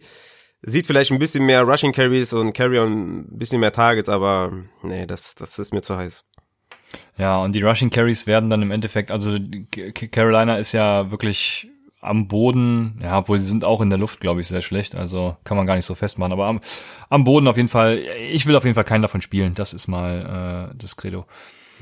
sieht 0.62 0.86
vielleicht 0.86 1.10
ein 1.10 1.18
bisschen 1.18 1.44
mehr 1.44 1.62
Rushing 1.62 1.92
Carries 1.92 2.32
und 2.32 2.54
Carry 2.54 2.78
on 2.78 3.18
ein 3.20 3.38
bisschen 3.38 3.60
mehr 3.60 3.72
Targets, 3.72 4.08
aber 4.08 4.52
nee, 4.82 5.06
das, 5.06 5.34
das 5.34 5.58
ist 5.58 5.74
mir 5.74 5.82
zu 5.82 5.96
heiß. 5.96 6.24
Ja, 7.16 7.38
und 7.38 7.54
die 7.54 7.62
Rushing 7.62 7.90
Carries 7.90 8.26
werden 8.26 8.50
dann 8.50 8.62
im 8.62 8.70
Endeffekt, 8.70 9.10
also 9.10 9.36
Carolina 10.10 10.56
ist 10.56 10.72
ja 10.72 11.10
wirklich 11.10 11.68
am 12.00 12.28
Boden, 12.28 12.98
ja, 13.02 13.18
obwohl 13.18 13.38
sie 13.38 13.46
sind 13.46 13.64
auch 13.64 13.80
in 13.80 13.90
der 13.90 13.98
Luft, 13.98 14.20
glaube 14.20 14.40
ich, 14.40 14.48
sehr 14.48 14.62
schlecht, 14.62 14.94
also 14.94 15.36
kann 15.44 15.56
man 15.56 15.66
gar 15.66 15.76
nicht 15.76 15.84
so 15.84 15.94
festmachen, 15.94 16.32
aber 16.32 16.46
am, 16.46 16.60
am 17.08 17.24
Boden 17.24 17.46
auf 17.46 17.56
jeden 17.56 17.68
Fall, 17.68 17.98
ich 18.30 18.46
will 18.46 18.56
auf 18.56 18.64
jeden 18.64 18.74
Fall 18.74 18.84
keinen 18.84 19.02
davon 19.02 19.22
spielen, 19.22 19.54
das 19.54 19.72
ist 19.74 19.86
mal 19.86 20.70
äh, 20.72 20.76
das 20.78 20.96
Credo. 20.96 21.26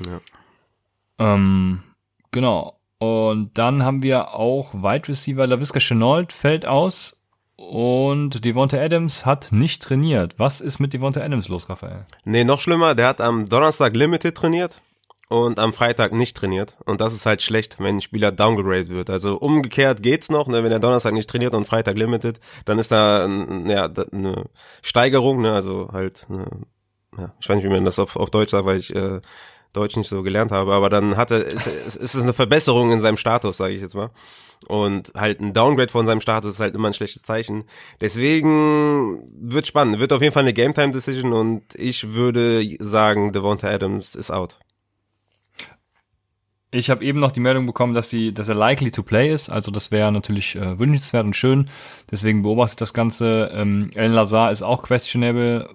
Ja. 0.05 1.33
Ähm, 1.33 1.83
genau. 2.31 2.75
Und 2.97 3.57
dann 3.57 3.83
haben 3.83 4.03
wir 4.03 4.33
auch 4.33 4.73
Wide 4.73 5.07
Receiver 5.07 5.47
LaVisca 5.47 5.79
Chenault 5.79 6.33
fällt 6.33 6.67
aus 6.67 7.25
und 7.55 8.43
Devonta 8.43 8.77
Adams 8.77 9.25
hat 9.25 9.49
nicht 9.51 9.81
trainiert. 9.81 10.35
Was 10.37 10.59
ist 10.59 10.79
mit 10.79 10.93
Devonta 10.93 11.21
Adams 11.21 11.47
los, 11.47 11.69
Raphael? 11.69 12.05
Nee, 12.25 12.43
noch 12.43 12.59
schlimmer, 12.59 12.95
der 12.95 13.07
hat 13.07 13.21
am 13.21 13.45
Donnerstag 13.45 13.95
Limited 13.95 14.35
trainiert 14.35 14.81
und 15.29 15.59
am 15.59 15.73
Freitag 15.73 16.11
nicht 16.11 16.35
trainiert. 16.35 16.75
Und 16.85 17.01
das 17.01 17.13
ist 17.13 17.25
halt 17.25 17.41
schlecht, 17.41 17.79
wenn 17.79 17.97
ein 17.97 18.01
Spieler 18.01 18.31
downgegradet 18.31 18.89
wird. 18.89 19.09
Also 19.09 19.37
umgekehrt 19.37 20.01
geht's 20.01 20.29
noch, 20.29 20.47
ne? 20.47 20.63
wenn 20.63 20.71
er 20.71 20.79
Donnerstag 20.79 21.13
nicht 21.13 21.29
trainiert 21.29 21.53
und 21.53 21.65
Freitag 21.65 21.97
limited, 21.97 22.39
dann 22.65 22.79
ist 22.79 22.91
da 22.91 23.27
ja, 23.27 23.85
eine 24.11 24.49
Steigerung, 24.81 25.41
ne? 25.41 25.53
also 25.53 25.89
halt, 25.93 26.25
eine, 26.29 26.47
ja, 27.17 27.33
ich 27.39 27.47
weiß 27.47 27.57
nicht, 27.57 27.65
wie 27.65 27.69
man 27.69 27.85
das 27.85 27.99
auf, 27.99 28.15
auf 28.15 28.31
Deutsch 28.31 28.49
sagt, 28.49 28.65
weil 28.65 28.79
ich 28.79 28.93
äh, 28.95 29.21
Deutsch 29.71 29.97
nicht 29.97 30.09
so 30.09 30.23
gelernt 30.23 30.51
habe, 30.51 30.73
aber 30.73 30.89
dann 30.89 31.15
hatte 31.15 31.35
ist, 31.35 31.67
ist, 31.67 31.95
ist 31.95 32.15
es 32.15 32.23
eine 32.23 32.33
Verbesserung 32.33 32.91
in 32.91 33.01
seinem 33.01 33.17
Status, 33.17 33.57
sage 33.57 33.73
ich 33.73 33.81
jetzt 33.81 33.95
mal. 33.95 34.09
Und 34.67 35.11
halt 35.15 35.39
ein 35.39 35.53
Downgrade 35.53 35.91
von 35.91 36.07
seinem 36.07 36.21
Status 36.21 36.55
ist 36.55 36.59
halt 36.59 36.75
immer 36.75 36.87
ein 36.87 36.93
schlechtes 36.93 37.21
Zeichen. 37.21 37.65
Deswegen 38.01 39.23
wird 39.39 39.67
spannend. 39.67 39.99
Wird 39.99 40.11
auf 40.11 40.21
jeden 40.21 40.33
Fall 40.33 40.43
eine 40.43 40.53
Game 40.53 40.73
Time 40.73 40.91
Decision 40.91 41.33
und 41.33 41.63
ich 41.75 42.13
würde 42.13 42.65
sagen, 42.79 43.31
Devonta 43.31 43.69
Adams 43.69 44.15
ist 44.15 44.31
out. 44.31 44.57
Ich 46.71 46.89
habe 46.91 47.03
eben 47.03 47.19
noch 47.19 47.31
die 47.31 47.39
Meldung 47.39 47.65
bekommen, 47.65 47.95
dass 47.95 48.09
sie, 48.09 48.31
dass 48.31 48.47
er 48.47 48.55
likely 48.55 48.91
to 48.91 49.01
play 49.01 49.33
ist. 49.33 49.49
Also 49.49 49.71
das 49.71 49.91
wäre 49.91 50.11
natürlich 50.11 50.55
äh, 50.55 50.77
wünschenswert 50.77 51.25
und 51.25 51.35
schön. 51.35 51.69
Deswegen 52.11 52.43
beobachtet 52.43 52.81
das 52.81 52.93
Ganze. 52.93 53.49
Ähm, 53.53 53.89
Alan 53.95 54.13
Lazar 54.13 54.51
ist 54.51 54.61
auch 54.61 54.83
questionable. 54.83 55.69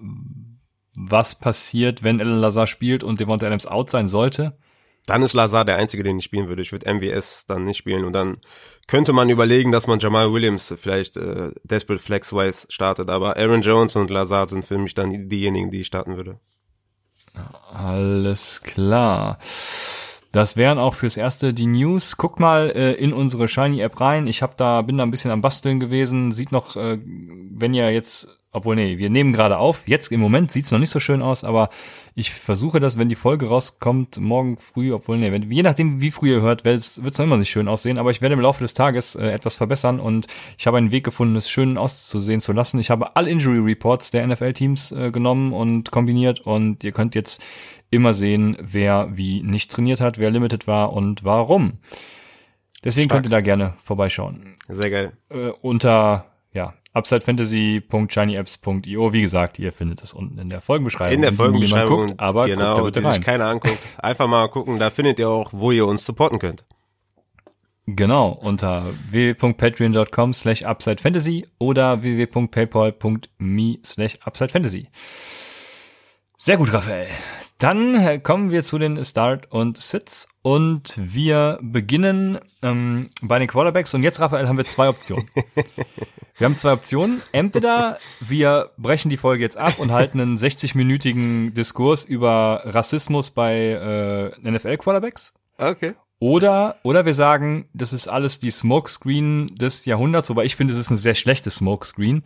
Was 0.97 1.35
passiert, 1.35 2.03
wenn 2.03 2.21
Alan 2.21 2.39
Lazar 2.39 2.67
spielt 2.67 3.03
und 3.03 3.19
Devonta 3.19 3.45
Adams 3.45 3.67
out 3.67 3.89
sein 3.89 4.07
sollte? 4.07 4.57
Dann 5.05 5.21
ist 5.21 5.33
Lazar 5.33 5.65
der 5.65 5.75
Einzige, 5.75 6.03
den 6.03 6.17
ich 6.17 6.25
spielen 6.25 6.47
würde. 6.47 6.61
Ich 6.61 6.71
würde 6.71 6.91
MWS 6.91 7.45
dann 7.45 7.65
nicht 7.65 7.77
spielen. 7.77 8.05
Und 8.05 8.13
dann 8.13 8.37
könnte 8.87 9.11
man 9.11 9.29
überlegen, 9.29 9.71
dass 9.71 9.87
man 9.87 9.99
Jamal 9.99 10.31
Williams 10.31 10.73
vielleicht 10.77 11.17
äh, 11.17 11.51
Desperate 11.63 12.01
Flex-wise 12.01 12.67
startet. 12.69 13.09
Aber 13.09 13.37
Aaron 13.37 13.61
Jones 13.61 13.95
und 13.97 14.09
Lazar 14.09 14.47
sind 14.47 14.65
für 14.65 14.77
mich 14.77 14.95
dann 14.95 15.29
diejenigen, 15.29 15.69
die 15.69 15.81
ich 15.81 15.87
starten 15.87 16.15
würde. 16.15 16.39
Alles 17.71 18.61
klar. 18.63 19.37
Das 20.35 20.57
wären 20.57 20.79
auch 20.79 20.95
fürs 20.95 21.15
erste 21.15 21.53
die 21.53 21.65
News. 21.65 22.17
Guck 22.17 22.41
mal 22.41 22.69
äh, 22.69 22.91
in 22.91 23.13
unsere 23.13 23.47
Shiny 23.47 23.79
App 23.79 24.01
rein. 24.01 24.27
Ich 24.27 24.41
hab 24.41 24.57
da 24.57 24.81
bin 24.81 24.97
da 24.97 25.03
ein 25.03 25.11
bisschen 25.11 25.31
am 25.31 25.39
basteln 25.39 25.79
gewesen. 25.79 26.33
Sieht 26.33 26.51
noch, 26.51 26.75
äh, 26.75 26.99
wenn 27.01 27.73
ihr 27.73 27.89
jetzt 27.93 28.27
obwohl, 28.55 28.75
nee, 28.75 28.97
wir 28.97 29.09
nehmen 29.09 29.33
gerade 29.33 29.57
auf. 29.57 29.87
Jetzt 29.87 30.11
im 30.11 30.19
Moment 30.19 30.51
sieht's 30.51 30.71
noch 30.71 30.79
nicht 30.79 30.89
so 30.89 30.99
schön 30.99 31.21
aus, 31.21 31.43
aber 31.43 31.69
ich 32.15 32.33
versuche 32.33 32.79
das, 32.79 32.97
wenn 32.97 33.09
die 33.09 33.15
Folge 33.15 33.47
rauskommt, 33.47 34.19
morgen 34.19 34.57
früh, 34.57 34.93
obwohl, 34.93 35.17
nee, 35.17 35.31
wenn, 35.31 35.51
je 35.51 35.61
nachdem, 35.61 36.01
wie 36.01 36.11
früh 36.11 36.31
ihr 36.31 36.41
hört, 36.41 36.65
wird's 36.65 36.97
noch 36.97 37.19
immer 37.19 37.37
nicht 37.37 37.49
schön 37.49 37.67
aussehen, 37.67 37.99
aber 37.99 38.11
ich 38.11 38.21
werde 38.21 38.33
im 38.33 38.39
Laufe 38.41 38.61
des 38.61 38.73
Tages 38.73 39.15
äh, 39.15 39.27
etwas 39.27 39.55
verbessern 39.55 39.99
und 39.99 40.27
ich 40.57 40.67
habe 40.67 40.77
einen 40.77 40.91
Weg 40.91 41.03
gefunden, 41.03 41.35
es 41.35 41.49
schön 41.49 41.77
auszusehen 41.77 42.39
zu 42.39 42.53
lassen. 42.53 42.79
Ich 42.79 42.89
habe 42.89 43.15
alle 43.15 43.29
Injury 43.29 43.59
Reports 43.59 44.11
der 44.11 44.25
NFL-Teams 44.25 44.91
äh, 44.93 45.11
genommen 45.11 45.53
und 45.53 45.91
kombiniert 45.91 46.39
und 46.39 46.83
ihr 46.83 46.91
könnt 46.91 47.15
jetzt 47.15 47.43
immer 47.89 48.13
sehen, 48.13 48.57
wer 48.61 49.09
wie 49.11 49.43
nicht 49.43 49.71
trainiert 49.71 50.01
hat, 50.01 50.17
wer 50.17 50.31
limited 50.31 50.67
war 50.67 50.93
und 50.93 51.23
warum. 51.23 51.79
Deswegen 52.83 53.09
Stark. 53.09 53.23
könnt 53.23 53.27
ihr 53.27 53.37
da 53.37 53.41
gerne 53.41 53.73
vorbeischauen. 53.83 54.55
Sehr 54.67 54.89
geil. 54.89 55.13
Äh, 55.29 55.49
unter 55.61 56.25
ja, 56.55 56.73
upsidefantasy.shinyapps.io. 56.95 59.13
Wie 59.13 59.21
gesagt, 59.21 59.59
ihr 59.59 59.71
findet 59.71 60.01
es 60.01 60.13
unten 60.13 60.39
in 60.39 60.49
der 60.49 60.61
Folgenbeschreibung. 60.61 61.13
In 61.13 61.21
der 61.21 61.33
Folgenbeschreibung, 61.33 62.07
guckt, 62.07 62.19
aber 62.19 62.47
genau, 62.47 62.81
guckt 62.81 62.95
da 62.95 63.01
die 63.01 63.11
sich 63.11 63.21
keiner 63.21 63.45
anguckt. 63.47 63.77
Einfach 63.97 64.27
mal 64.27 64.47
gucken, 64.47 64.79
da 64.79 64.89
findet 64.89 65.19
ihr 65.19 65.29
auch, 65.29 65.51
wo 65.51 65.71
ihr 65.71 65.85
uns 65.85 66.03
supporten 66.05 66.39
könnt. 66.39 66.63
Genau, 67.87 68.29
unter 68.29 68.85
www.patreon.com 69.11 70.33
slash 70.33 70.63
upsidefantasy 70.63 71.45
oder 71.59 72.01
www.paypal.me 72.01 73.77
slash 73.83 74.17
upsidefantasy. 74.25 74.87
Sehr 76.37 76.57
gut, 76.57 76.73
Raphael. 76.73 77.07
Dann 77.57 77.95
äh, 77.95 78.19
kommen 78.19 78.51
wir 78.51 78.63
zu 78.63 78.77
den 78.77 79.03
Start 79.05 79.49
und 79.49 79.77
Sits 79.77 80.27
und 80.41 80.93
wir 80.97 81.57
beginnen 81.61 82.39
ähm, 82.61 83.11
bei 83.21 83.39
den 83.39 83.47
Quarterbacks 83.47 83.93
und 83.93 84.03
jetzt, 84.03 84.19
Raphael, 84.19 84.47
haben 84.49 84.57
wir 84.57 84.65
zwei 84.65 84.89
Optionen. 84.89 85.29
wir 86.37 86.45
haben 86.45 86.57
zwei 86.57 86.73
Optionen. 86.73 87.21
Entweder 87.31 87.97
wir 88.19 88.71
brechen 88.77 89.09
die 89.09 89.15
Folge 89.15 89.43
jetzt 89.43 89.57
ab 89.57 89.79
und 89.79 89.93
halten 89.93 90.19
einen 90.19 90.35
60-minütigen 90.35 91.53
Diskurs 91.53 92.03
über 92.03 92.61
Rassismus 92.65 93.31
bei 93.31 94.33
äh, 94.43 94.51
NFL-Quarterbacks. 94.51 95.33
Okay. 95.57 95.93
Oder, 96.19 96.75
oder 96.83 97.05
wir 97.05 97.13
sagen, 97.13 97.69
das 97.73 97.93
ist 97.93 98.07
alles 98.07 98.39
die 98.39 98.51
Smokescreen 98.51 99.47
des 99.55 99.85
Jahrhunderts, 99.85 100.29
wobei 100.29 100.43
ich 100.43 100.57
finde, 100.57 100.73
es 100.73 100.79
ist 100.79 100.89
ein 100.89 100.97
sehr 100.97 101.15
schlechtes 101.15 101.55
Smokescreen, 101.55 102.23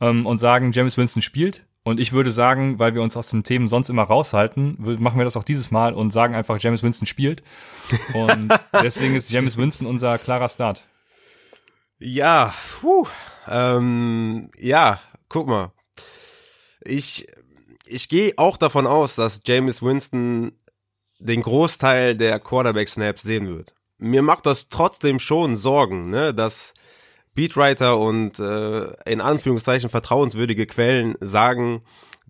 ähm, 0.00 0.26
und 0.26 0.38
sagen, 0.38 0.72
James 0.72 0.96
Winston 0.96 1.22
spielt 1.22 1.64
und 1.84 1.98
ich 1.98 2.12
würde 2.12 2.30
sagen, 2.30 2.78
weil 2.78 2.94
wir 2.94 3.02
uns 3.02 3.16
aus 3.16 3.30
den 3.30 3.42
Themen 3.42 3.66
sonst 3.66 3.88
immer 3.88 4.04
raushalten, 4.04 4.76
machen 5.00 5.18
wir 5.18 5.24
das 5.24 5.36
auch 5.36 5.44
dieses 5.44 5.70
Mal 5.70 5.94
und 5.94 6.12
sagen 6.12 6.34
einfach, 6.34 6.58
James 6.60 6.82
Winston 6.82 7.06
spielt. 7.06 7.42
Und 8.14 8.52
deswegen 8.82 9.16
ist 9.16 9.30
James 9.30 9.56
Winston 9.56 9.86
unser 9.86 10.18
klarer 10.18 10.48
Start. 10.48 10.84
Ja, 11.98 12.54
puh, 12.80 13.06
ähm, 13.48 14.50
ja, 14.58 15.00
guck 15.28 15.48
mal. 15.48 15.72
Ich, 16.84 17.26
ich 17.86 18.08
gehe 18.08 18.34
auch 18.36 18.56
davon 18.56 18.86
aus, 18.86 19.16
dass 19.16 19.40
James 19.44 19.82
Winston 19.82 20.52
den 21.18 21.42
Großteil 21.42 22.16
der 22.16 22.38
Quarterback-Snaps 22.38 23.22
sehen 23.22 23.48
wird. 23.48 23.74
Mir 23.98 24.22
macht 24.22 24.46
das 24.46 24.68
trotzdem 24.68 25.20
schon 25.20 25.56
Sorgen, 25.56 26.10
ne, 26.10 26.34
dass 26.34 26.74
Beatwriter 27.34 27.98
und 27.98 28.38
äh, 28.38 28.92
in 29.10 29.20
Anführungszeichen 29.20 29.90
vertrauenswürdige 29.90 30.66
Quellen 30.66 31.14
sagen, 31.20 31.82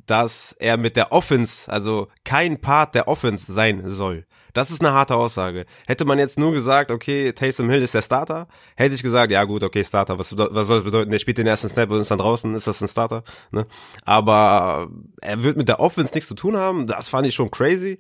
dass 0.06 0.52
er 0.58 0.76
mit 0.76 0.96
der 0.96 1.12
Offense, 1.12 1.70
also 1.70 2.08
kein 2.24 2.60
Part 2.60 2.94
der 2.94 3.08
Offense 3.08 3.52
sein 3.52 3.82
soll. 3.86 4.26
Das 4.52 4.70
ist 4.70 4.82
eine 4.84 4.92
harte 4.92 5.16
Aussage. 5.16 5.64
Hätte 5.86 6.04
man 6.04 6.18
jetzt 6.18 6.38
nur 6.38 6.52
gesagt, 6.52 6.90
okay, 6.90 7.32
Taysom 7.32 7.70
Hill 7.70 7.82
ist 7.82 7.94
der 7.94 8.02
Starter, 8.02 8.48
hätte 8.76 8.94
ich 8.94 9.02
gesagt, 9.02 9.32
ja 9.32 9.44
gut, 9.44 9.62
okay, 9.62 9.82
Starter, 9.82 10.18
was, 10.18 10.36
was 10.36 10.66
soll 10.66 10.76
das 10.76 10.84
bedeuten? 10.84 11.10
Der 11.10 11.18
spielt 11.18 11.38
den 11.38 11.46
ersten 11.46 11.70
Snap 11.70 11.90
und 11.90 12.00
ist 12.00 12.10
dann 12.10 12.18
draußen, 12.18 12.54
ist 12.54 12.66
das 12.66 12.82
ein 12.82 12.88
Starter? 12.88 13.24
Ne? 13.50 13.66
Aber 14.04 14.90
er 15.22 15.42
wird 15.42 15.56
mit 15.56 15.68
der 15.68 15.80
Offense 15.80 16.12
nichts 16.12 16.28
zu 16.28 16.34
tun 16.34 16.56
haben, 16.56 16.86
das 16.86 17.08
fand 17.08 17.26
ich 17.26 17.34
schon 17.34 17.50
crazy. 17.50 17.98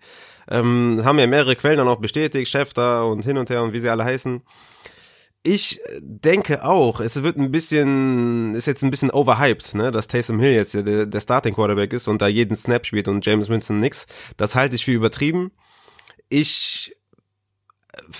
Ähm, 0.50 1.00
haben 1.04 1.18
ja 1.18 1.26
mehrere 1.26 1.56
Quellen 1.56 1.78
dann 1.78 1.88
auch 1.88 2.00
bestätigt, 2.00 2.50
Schäfter 2.50 3.06
und 3.06 3.24
hin 3.24 3.38
und 3.38 3.48
her 3.48 3.62
und 3.62 3.72
wie 3.72 3.78
sie 3.78 3.88
alle 3.88 4.04
heißen. 4.04 4.42
Ich 5.44 5.80
denke 5.98 6.64
auch, 6.64 7.00
es 7.00 7.20
wird 7.22 7.36
ein 7.36 7.50
bisschen, 7.50 8.54
ist 8.54 8.66
jetzt 8.66 8.84
ein 8.84 8.92
bisschen 8.92 9.10
overhyped, 9.10 9.74
ne, 9.74 9.90
dass 9.90 10.06
Taysom 10.06 10.38
Hill 10.38 10.52
jetzt 10.52 10.74
der, 10.74 11.06
der 11.06 11.20
Starting 11.20 11.54
Quarterback 11.54 11.92
ist 11.92 12.06
und 12.06 12.22
da 12.22 12.28
jeden 12.28 12.56
Snap 12.56 12.86
spielt 12.86 13.08
und 13.08 13.26
James 13.26 13.48
Winston 13.48 13.78
nix. 13.78 14.06
Das 14.36 14.54
halte 14.54 14.76
ich 14.76 14.84
für 14.84 14.92
übertrieben. 14.92 15.50
Ich 16.28 16.94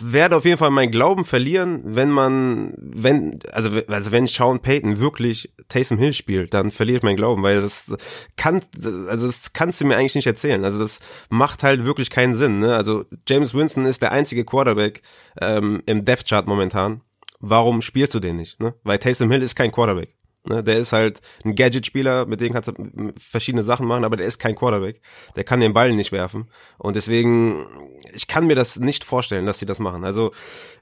werde 0.01 0.37
auf 0.37 0.45
jeden 0.45 0.59
Fall 0.59 0.71
meinen 0.71 0.91
Glauben 0.91 1.25
verlieren, 1.25 1.81
wenn 1.85 2.11
man, 2.11 2.75
wenn, 2.77 3.39
also, 3.53 3.71
also 3.89 4.13
wenn 4.13 4.27
Sean 4.27 4.61
Payton 4.61 4.99
wirklich 4.99 5.53
Taysom 5.69 5.99
Hill 5.99 6.13
spielt, 6.13 6.53
dann 6.53 6.71
verliere 6.71 6.99
ich 6.99 7.03
meinen 7.03 7.17
Glauben, 7.17 7.43
weil 7.43 7.63
das 7.63 7.91
kann, 8.37 8.61
also 9.09 9.27
das 9.27 9.53
kannst 9.55 9.81
du 9.81 9.87
mir 9.87 9.97
eigentlich 9.97 10.15
nicht 10.15 10.27
erzählen. 10.27 10.65
Also 10.65 10.79
das 10.79 11.01
macht 11.31 11.63
halt 11.63 11.85
wirklich 11.85 12.11
keinen 12.11 12.35
Sinn. 12.35 12.61
Ne? 12.61 12.75
Also 12.75 13.05
James 13.27 13.55
Winston 13.55 13.87
ist 13.87 14.03
der 14.03 14.13
einzige 14.13 14.45
Quarterback 14.45 15.03
ähm, 15.41 15.83
im 15.87 16.05
Death 16.05 16.27
Chart 16.29 16.47
momentan, 16.47 17.01
warum 17.43 17.83
spielst 17.83 18.15
du 18.15 18.21
den 18.21 18.37
nicht? 18.37 18.59
Ne? 18.61 18.75
Weil 18.85 18.99
Taysom 18.99 19.31
Hill 19.31 19.43
ist 19.43 19.57
kein 19.57 19.73
Quarterback. 19.73 20.15
Ne? 20.47 20.65
Der 20.65 20.77
ist 20.77 20.93
halt 20.93 21.21
ein 21.45 21.55
Gadget-Spieler, 21.55 22.27
mit 22.27 22.41
dem 22.41 22.53
kannst 22.53 22.69
du 22.69 23.13
verschiedene 23.19 23.63
Sachen 23.63 23.87
machen, 23.87 24.05
aber 24.05 24.17
der 24.17 24.27
ist 24.27 24.39
kein 24.39 24.55
Quarterback. 24.55 25.01
Der 25.37 25.45
kann 25.45 25.61
den 25.61 25.73
Ball 25.73 25.93
nicht 25.93 26.13
werfen. 26.13 26.49
Und 26.79 26.97
deswegen, 26.97 27.67
ich 28.13 28.27
kann 28.27 28.47
mir 28.47 28.57
das 28.57 28.79
nicht 28.79 29.05
vorstellen, 29.05 29.45
dass 29.45 29.59
sie 29.59 29.67
das 29.67 29.79
machen. 29.79 30.05
Also, 30.05 30.33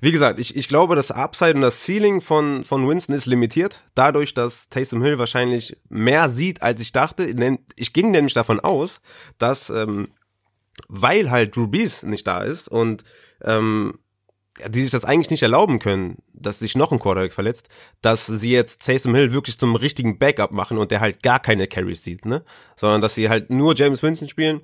wie 0.01 0.13
gesagt, 0.13 0.39
ich, 0.39 0.55
ich 0.55 0.69
glaube, 0.69 0.97
das 0.97 1.11
Upside 1.11 1.55
und 1.55 1.63
das 1.63 1.85
Ceiling 1.85 2.21
von, 2.21 2.65
von 2.65 2.89
Winston 2.89 3.15
ist 3.15 3.27
limitiert. 3.27 3.83
Dadurch, 3.95 4.35
dass 4.35 4.69
Taysom 4.69 5.03
Hill 5.03 5.19
wahrscheinlich 5.19 5.77
mehr 5.89 6.29
sieht, 6.29 6.63
als 6.63 6.81
ich 6.81 6.93
dachte. 6.93 7.35
Ich 7.77 7.93
ging 7.93 8.11
nämlich 8.11 8.35
davon 8.35 8.61
aus, 8.61 9.01
dass, 9.39 9.71
ähm, 9.71 10.09
weil 10.89 11.31
halt 11.31 11.57
Drew 11.57 11.69
Brees 11.69 12.03
nicht 12.03 12.27
da 12.27 12.43
ist 12.43 12.69
und 12.69 13.05
ähm, 13.43 13.99
die 14.69 14.83
sich 14.83 14.91
das 14.91 15.05
eigentlich 15.05 15.31
nicht 15.31 15.43
erlauben 15.43 15.79
können, 15.79 16.19
dass 16.33 16.59
sich 16.59 16.75
noch 16.75 16.93
ein 16.93 16.99
Quarterback 16.99 17.33
verletzt, 17.33 17.69
dass 18.03 18.27
sie 18.27 18.53
jetzt 18.53 18.85
Taysom 18.85 19.15
Hill 19.15 19.33
wirklich 19.33 19.59
zum 19.59 19.77
richtigen 19.77 20.19
Backup 20.19 20.53
machen 20.53 20.79
und 20.79 20.91
der 20.91 21.01
halt 21.01 21.23
gar 21.23 21.41
keine 21.41 21.67
Carries 21.67 22.05
sieht, 22.05 22.25
ne? 22.25 22.45
Sondern 22.77 23.01
dass 23.01 23.15
sie 23.15 23.29
halt 23.29 23.51
nur 23.51 23.75
James 23.75 24.03
Winston 24.03 24.29
spielen 24.29 24.63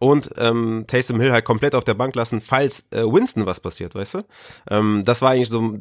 und 0.00 0.30
ähm, 0.36 0.84
Taysom 0.86 1.20
Hill 1.20 1.32
halt 1.32 1.44
komplett 1.44 1.74
auf 1.74 1.84
der 1.84 1.94
Bank 1.94 2.14
lassen, 2.14 2.40
falls 2.40 2.84
äh, 2.90 3.02
Winston 3.02 3.46
was 3.46 3.60
passiert, 3.60 3.94
weißt 3.94 4.14
du? 4.14 4.22
Ähm, 4.70 5.02
das 5.04 5.22
war 5.22 5.30
eigentlich 5.30 5.48
so, 5.48 5.78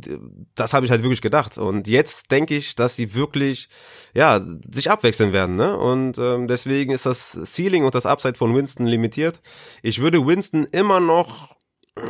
das 0.55 0.73
habe 0.73 0.85
ich 0.85 0.91
halt 0.91 1.03
wirklich 1.03 1.21
gedacht. 1.21 1.57
Und 1.57 1.87
jetzt 1.87 2.31
denke 2.31 2.55
ich, 2.55 2.75
dass 2.75 2.95
sie 2.95 3.15
wirklich, 3.15 3.69
ja, 4.13 4.41
sich 4.71 4.89
abwechseln 4.89 5.33
werden, 5.33 5.55
ne? 5.55 5.77
Und 5.77 6.17
ähm, 6.17 6.47
deswegen 6.47 6.91
ist 6.93 7.05
das 7.05 7.37
Ceiling 7.45 7.85
und 7.85 7.95
das 7.95 8.05
Upside 8.05 8.35
von 8.35 8.55
Winston 8.55 8.85
limitiert. 8.85 9.41
Ich 9.81 9.99
würde 9.99 10.25
Winston 10.25 10.65
immer 10.71 10.99
noch, 10.99 11.55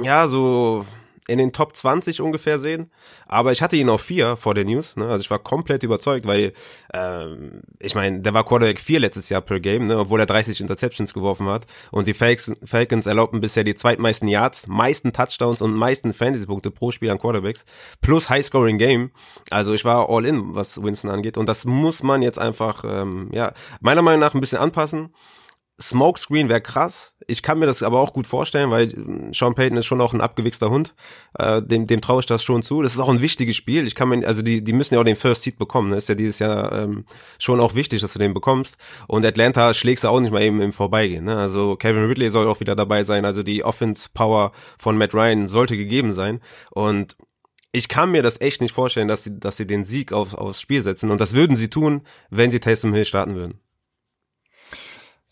ja, 0.04 0.28
so 0.28 0.86
in 1.28 1.38
den 1.38 1.54
Top 1.54 1.76
20 1.76 2.22
ungefähr 2.22 2.60
sehen. 2.60 2.92
Aber 3.28 3.52
ich 3.52 3.62
hatte 3.62 3.76
ihn 3.76 3.90
auf 3.90 4.02
vier 4.02 4.36
vor 4.36 4.54
der 4.54 4.66
News. 4.66 4.96
Ne? 4.96 5.06
Also 5.06 5.22
ich 5.22 5.32
war 5.32 5.40
komplett 5.40 5.84
überzeugt, 5.84 6.26
weil 6.28 6.54
ähm, 6.94 7.62
ich 7.80 7.96
meine, 7.96 8.22
der 8.22 8.34
war 8.34 8.44
Quarterback 8.44 8.80
4 8.80 9.00
letztes 9.00 9.30
Jahr 9.30 9.42
per 9.42 9.60
Game, 9.60 9.88
ne? 9.88 9.98
obwohl 9.98 10.20
er 10.20 10.26
30 10.26 10.60
Interceptions 10.60 11.14
geworfen 11.14 11.48
hat. 11.48 11.66
Und 11.92 12.08
die 12.08 12.14
Falcons 12.14 13.06
erlaubten 13.06 13.42
bisher 13.42 13.64
die 13.64 13.76
zweitmeisten 13.76 14.28
Yards, 14.28 14.68
meisten 14.68 15.14
Touchdowns 15.14 15.62
und 15.62 15.74
meisten 15.74 16.14
Fantasy-Punkte 16.14 16.72
pro 16.72 16.92
Spiel 16.92 17.10
an 17.10 17.20
Quarterbacks. 17.20 17.66
Plus 18.02 18.30
High-Scoring-Game. 18.30 19.12
Also 19.50 19.74
ich 19.74 19.86
war 19.86 20.10
all 20.10 20.26
in, 20.26 20.56
was 20.56 20.82
Winston 20.82 21.10
angeht. 21.10 21.38
Und 21.38 21.48
das 21.48 21.66
muss 21.66 22.04
man 22.04 22.22
jetzt 22.22 22.40
einfach, 22.40 22.84
ähm, 22.86 23.30
ja, 23.32 23.54
meiner 23.80 24.02
Meinung 24.02 24.20
nach 24.20 24.34
ein 24.34 24.42
bisschen 24.42 24.60
anpassen. 24.60 25.14
Smokescreen 25.82 26.50
wäre 26.50 26.62
krass. 26.62 27.16
Ich 27.26 27.42
kann 27.42 27.58
mir 27.58 27.66
das 27.66 27.82
aber 27.82 28.00
auch 28.00 28.14
gut 28.14 28.28
vorstellen, 28.28 28.70
weil 28.70 28.88
äh, 28.88 29.34
Sean 29.34 29.56
Payton 29.56 29.78
ist 29.78 29.86
schon 29.86 30.02
auch 30.02 30.14
ein 30.14 30.22
abgewichster 30.22 30.70
Hund. 30.70 30.94
Äh, 31.38 31.62
dem 31.64 31.88
dem 31.88 32.02
traue 32.02 32.20
ich 32.20 32.26
das 32.26 32.44
schon 32.44 32.62
zu. 32.62 32.84
Das 32.84 32.94
ist 32.94 33.00
auch 33.00 33.10
ein 33.10 33.22
wichtiges 33.22 33.56
Spiel. 33.56 33.88
Ich 33.88 33.96
kann 33.96 34.10
mir, 34.10 34.28
also 34.28 34.44
die, 34.44 34.64
die 34.64 34.74
müssen 34.74 34.94
ja 34.94 35.00
auch 35.00 35.06
den 35.06 35.16
First 35.16 35.44
Seed 35.44 35.58
bekommen. 35.58 35.92
Das 35.92 36.04
ist 36.04 36.10
ja 36.10 36.16
dieses 36.16 36.40
Jahr 36.40 36.72
ähm, 36.72 37.06
schon 37.40 37.60
auch 37.60 37.74
wichtig, 37.76 38.02
dass 38.02 38.14
du 38.14 38.20
den 38.20 38.34
bekommst. 38.34 38.78
Und 39.08 39.26
Atlanta 39.26 39.74
schlägst 39.74 40.04
du 40.04 40.10
auch 40.10 40.20
nicht 40.20 40.32
mal 40.32 40.44
eben 40.44 40.62
im 40.62 40.74
Vorbeigehen. 40.74 41.26
Ne? 41.26 41.36
Also 41.36 41.76
Kevin 41.76 42.06
Ridley 42.06 42.30
soll 42.30 42.48
auch 42.48 42.60
wieder 42.60 42.76
dabei 42.76 43.04
sein. 43.04 43.26
Also 43.26 43.42
die 43.42 43.64
Offense 43.64 44.10
Power 44.14 44.52
von 44.78 44.98
Matt 44.98 45.14
Ryan 45.14 45.48
sollte 45.48 45.76
gegeben 45.76 46.14
sein. 46.14 46.40
Und 46.72 47.18
ich 47.72 47.88
kann 47.88 48.12
mir 48.12 48.22
das 48.22 48.40
echt 48.40 48.62
nicht 48.62 48.74
vorstellen, 48.74 49.08
dass 49.08 49.24
sie, 49.24 49.40
dass 49.40 49.58
sie 49.58 49.66
den 49.66 49.84
Sieg 49.84 50.14
aufs, 50.14 50.36
aufs 50.36 50.62
Spiel 50.62 50.84
setzen. 50.84 51.10
Und 51.10 51.20
das 51.20 51.34
würden 51.34 51.56
sie 51.56 51.70
tun, 51.70 52.04
wenn 52.30 52.52
sie 52.52 52.60
Taysom 52.60 52.94
Hill 52.94 53.06
starten 53.06 53.36
würden. 53.36 53.63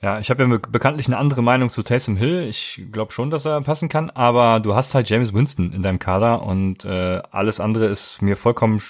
Ja, 0.04 0.18
ich 0.18 0.32
habe 0.32 0.44
ja 0.44 0.58
bekanntlich 0.58 1.06
eine 1.06 1.18
andere 1.18 1.44
Meinung 1.44 1.70
zu 1.70 1.84
Taysom 1.84 2.18
Hill. 2.18 2.48
Ich 2.50 2.84
glaube 2.92 3.12
schon, 3.12 3.30
dass 3.30 3.46
er 3.46 3.62
passen 3.62 3.88
kann, 3.88 4.10
aber 4.10 4.60
du 4.60 4.74
hast 4.74 4.96
halt 4.96 5.08
James 5.10 5.32
Winston 5.32 5.74
in 5.74 5.84
deinem 5.84 6.00
Kader 6.00 6.42
und 6.42 6.86
äh, 6.86 7.22
alles 7.30 7.60
andere 7.60 7.86
ist 7.86 8.20
mir 8.20 8.36
vollkommen 8.36 8.82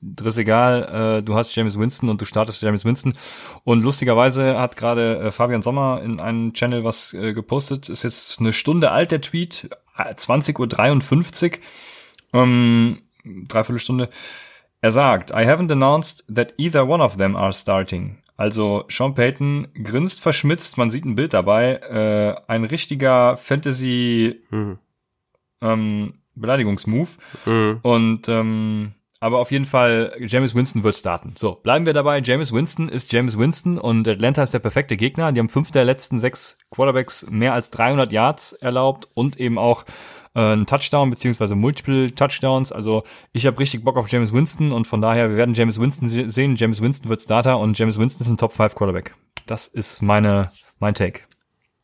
drissegal. 0.00 1.18
Äh, 1.18 1.22
du 1.22 1.36
hast 1.36 1.54
James 1.54 1.78
Winston 1.78 2.08
und 2.08 2.20
du 2.20 2.24
startest 2.24 2.60
James 2.60 2.84
Winston. 2.84 3.14
Und 3.62 3.84
lustigerweise 3.84 4.58
hat 4.58 4.76
gerade 4.76 5.20
äh, 5.20 5.30
Fabian 5.30 5.62
Sommer 5.62 6.02
in 6.02 6.18
einem 6.18 6.52
Channel 6.54 6.82
was 6.82 7.14
äh, 7.14 7.32
gepostet. 7.32 7.88
Ist 7.88 8.02
jetzt 8.02 8.40
eine 8.40 8.52
Stunde 8.52 8.90
alt, 8.90 9.12
der 9.12 9.20
Tweet, 9.20 9.70
20.53 9.96 11.52
Uhr, 11.52 12.40
ähm, 12.40 13.02
dreiviertel 13.24 13.78
Stunde. 13.78 14.10
Er 14.80 14.90
sagt, 14.90 15.30
I 15.30 15.46
haven't 15.46 15.70
announced 15.70 16.24
that 16.34 16.54
either 16.56 16.88
one 16.88 17.02
of 17.02 17.16
them 17.16 17.36
are 17.36 17.52
starting. 17.52 18.18
Also 18.42 18.86
Sean 18.88 19.14
Payton 19.14 19.68
grinst 19.84 20.20
verschmitzt, 20.20 20.76
man 20.76 20.90
sieht 20.90 21.04
ein 21.04 21.14
Bild 21.14 21.32
dabei, 21.32 21.74
äh, 21.74 22.34
ein 22.50 22.64
richtiger 22.64 23.36
Fantasy 23.36 24.40
mhm. 24.50 24.78
ähm, 25.60 26.14
Beleidigungsmove. 26.34 27.18
Mhm. 27.46 27.78
Und 27.82 28.28
ähm, 28.28 28.94
aber 29.20 29.38
auf 29.38 29.52
jeden 29.52 29.64
Fall, 29.64 30.16
James 30.18 30.56
Winston 30.56 30.82
wird 30.82 30.96
starten. 30.96 31.34
So, 31.36 31.52
bleiben 31.52 31.86
wir 31.86 31.92
dabei. 31.92 32.20
James 32.20 32.52
Winston 32.52 32.88
ist 32.88 33.12
James 33.12 33.38
Winston 33.38 33.78
und 33.78 34.08
Atlanta 34.08 34.42
ist 34.42 34.54
der 34.54 34.58
perfekte 34.58 34.96
Gegner. 34.96 35.30
Die 35.30 35.38
haben 35.38 35.48
fünf 35.48 35.70
der 35.70 35.84
letzten 35.84 36.18
sechs 36.18 36.58
Quarterbacks 36.72 37.24
mehr 37.30 37.52
als 37.52 37.70
300 37.70 38.10
Yards 38.10 38.54
erlaubt 38.54 39.06
und 39.14 39.38
eben 39.38 39.56
auch 39.56 39.84
äh, 40.34 40.40
einen 40.40 40.66
Touchdown 40.66 41.10
beziehungsweise 41.10 41.54
Multiple 41.54 42.14
Touchdowns. 42.14 42.72
Also 42.72 43.04
ich 43.32 43.46
habe 43.46 43.58
richtig 43.58 43.84
Bock 43.84 43.96
auf 43.96 44.08
James 44.08 44.32
Winston 44.32 44.72
und 44.72 44.86
von 44.86 45.00
daher, 45.00 45.30
wir 45.30 45.36
werden 45.36 45.54
James 45.54 45.80
Winston 45.80 46.08
sehen. 46.08 46.56
James 46.56 46.80
Winston 46.80 47.08
wird 47.08 47.22
Starter 47.22 47.58
und 47.58 47.78
James 47.78 47.98
Winston 47.98 48.24
ist 48.24 48.30
ein 48.30 48.36
Top 48.36 48.52
5 48.52 48.74
Quarterback. 48.74 49.14
Das 49.46 49.66
ist 49.66 50.02
meine, 50.02 50.50
mein 50.78 50.94
Take. 50.94 51.20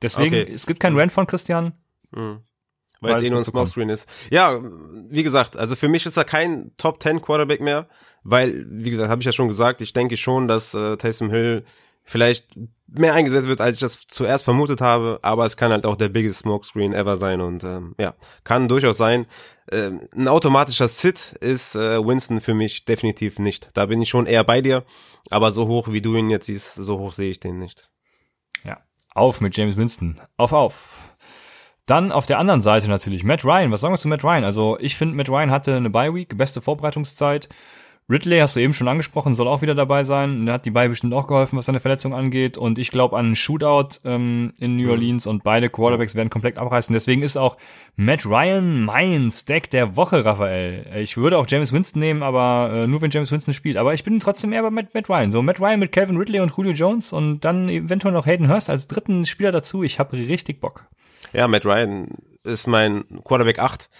Deswegen, 0.02 0.34
okay. 0.34 0.52
es 0.52 0.66
gibt 0.66 0.80
keinen 0.80 0.98
Rant 0.98 1.12
von 1.12 1.26
Christian. 1.26 1.72
Mhm. 2.12 2.42
Weil, 3.00 3.14
es 3.14 3.22
eh 3.22 3.30
nur 3.30 3.38
ein 3.38 3.44
Smallscreen 3.44 3.90
ist. 3.90 4.08
Ja, 4.30 4.60
wie 5.08 5.22
gesagt, 5.22 5.56
also 5.56 5.76
für 5.76 5.88
mich 5.88 6.04
ist 6.04 6.16
er 6.16 6.24
kein 6.24 6.72
Top 6.78 7.02
10 7.02 7.20
Quarterback 7.20 7.60
mehr, 7.60 7.88
weil, 8.24 8.66
wie 8.68 8.90
gesagt, 8.90 9.08
habe 9.08 9.20
ich 9.20 9.26
ja 9.26 9.32
schon 9.32 9.48
gesagt, 9.48 9.80
ich 9.80 9.92
denke 9.92 10.16
schon, 10.16 10.48
dass 10.48 10.74
äh, 10.74 10.96
Taysom 10.96 11.30
Hill 11.30 11.64
vielleicht 12.08 12.58
mehr 12.86 13.12
eingesetzt 13.12 13.48
wird, 13.48 13.60
als 13.60 13.76
ich 13.76 13.80
das 13.80 14.06
zuerst 14.08 14.44
vermutet 14.44 14.80
habe, 14.80 15.18
aber 15.20 15.44
es 15.44 15.58
kann 15.58 15.72
halt 15.72 15.84
auch 15.84 15.96
der 15.96 16.08
biggest 16.08 16.40
Smokescreen 16.40 16.94
ever 16.94 17.18
sein 17.18 17.42
und 17.42 17.62
ähm, 17.64 17.94
ja, 18.00 18.14
kann 18.44 18.66
durchaus 18.66 18.96
sein. 18.96 19.26
Ähm, 19.70 20.00
ein 20.16 20.26
automatischer 20.26 20.88
Sit 20.88 21.34
ist 21.40 21.76
äh, 21.76 22.02
Winston 22.02 22.40
für 22.40 22.54
mich 22.54 22.86
definitiv 22.86 23.38
nicht. 23.38 23.68
Da 23.74 23.84
bin 23.86 24.00
ich 24.00 24.08
schon 24.08 24.24
eher 24.24 24.42
bei 24.42 24.62
dir, 24.62 24.84
aber 25.28 25.52
so 25.52 25.68
hoch 25.68 25.88
wie 25.92 26.00
du 26.00 26.16
ihn 26.16 26.30
jetzt 26.30 26.46
siehst, 26.46 26.76
so 26.76 26.98
hoch 26.98 27.12
sehe 27.12 27.30
ich 27.30 27.40
den 27.40 27.58
nicht. 27.58 27.90
Ja, 28.64 28.78
auf 29.14 29.42
mit 29.42 29.54
James 29.54 29.76
Winston. 29.76 30.18
Auf, 30.38 30.54
auf. 30.54 30.96
Dann 31.84 32.10
auf 32.10 32.24
der 32.24 32.38
anderen 32.38 32.62
Seite 32.62 32.88
natürlich 32.88 33.22
Matt 33.22 33.44
Ryan. 33.44 33.70
Was 33.70 33.82
sagen 33.82 33.92
wir 33.92 33.98
zu 33.98 34.08
Matt 34.08 34.24
Ryan? 34.24 34.44
Also 34.44 34.78
ich 34.80 34.96
finde, 34.96 35.14
Matt 35.14 35.28
Ryan 35.28 35.50
hatte 35.50 35.76
eine 35.76 35.90
Bye 35.90 36.14
Week, 36.14 36.38
beste 36.38 36.62
Vorbereitungszeit. 36.62 37.50
Ridley 38.10 38.38
hast 38.38 38.56
du 38.56 38.60
eben 38.60 38.72
schon 38.72 38.88
angesprochen, 38.88 39.34
soll 39.34 39.46
auch 39.48 39.60
wieder 39.60 39.74
dabei 39.74 40.02
sein. 40.02 40.46
Der 40.46 40.54
hat 40.54 40.64
die 40.64 40.70
beiden 40.70 40.92
bestimmt 40.92 41.12
auch 41.12 41.26
geholfen, 41.26 41.58
was 41.58 41.66
seine 41.66 41.80
Verletzung 41.80 42.14
angeht. 42.14 42.56
Und 42.56 42.78
ich 42.78 42.90
glaube 42.90 43.18
an 43.18 43.26
einen 43.26 43.36
Shootout 43.36 44.00
ähm, 44.04 44.54
in 44.58 44.76
New 44.76 44.90
Orleans 44.90 45.26
und 45.26 45.44
beide 45.44 45.68
Quarterbacks 45.68 46.14
werden 46.14 46.30
komplett 46.30 46.56
abreißen. 46.56 46.92
Deswegen 46.94 47.22
ist 47.22 47.36
auch 47.36 47.58
Matt 47.96 48.24
Ryan 48.24 48.82
mein 48.82 49.30
Stack 49.30 49.68
der 49.70 49.96
Woche, 49.96 50.24
Raphael. 50.24 50.86
Ich 50.96 51.18
würde 51.18 51.36
auch 51.36 51.46
James 51.46 51.70
Winston 51.70 52.00
nehmen, 52.00 52.22
aber 52.22 52.70
äh, 52.72 52.86
nur 52.86 53.02
wenn 53.02 53.10
James 53.10 53.30
Winston 53.30 53.52
spielt. 53.52 53.76
Aber 53.76 53.92
ich 53.92 54.04
bin 54.04 54.20
trotzdem 54.20 54.54
eher 54.54 54.62
bei 54.62 54.70
Matt, 54.70 54.94
Matt 54.94 55.10
Ryan. 55.10 55.30
So 55.30 55.42
Matt 55.42 55.60
Ryan 55.60 55.80
mit 55.80 55.92
Calvin 55.92 56.16
Ridley 56.16 56.40
und 56.40 56.56
Julio 56.56 56.72
Jones 56.72 57.12
und 57.12 57.40
dann 57.40 57.68
eventuell 57.68 58.14
noch 58.14 58.24
Hayden 58.24 58.48
Hurst 58.48 58.70
als 58.70 58.88
dritten 58.88 59.26
Spieler 59.26 59.52
dazu. 59.52 59.82
Ich 59.82 59.98
habe 59.98 60.16
richtig 60.16 60.62
Bock. 60.62 60.86
Ja, 61.34 61.46
Matt 61.46 61.66
Ryan 61.66 62.08
ist 62.44 62.66
mein 62.66 63.04
Quarterback 63.22 63.58
8 63.58 63.90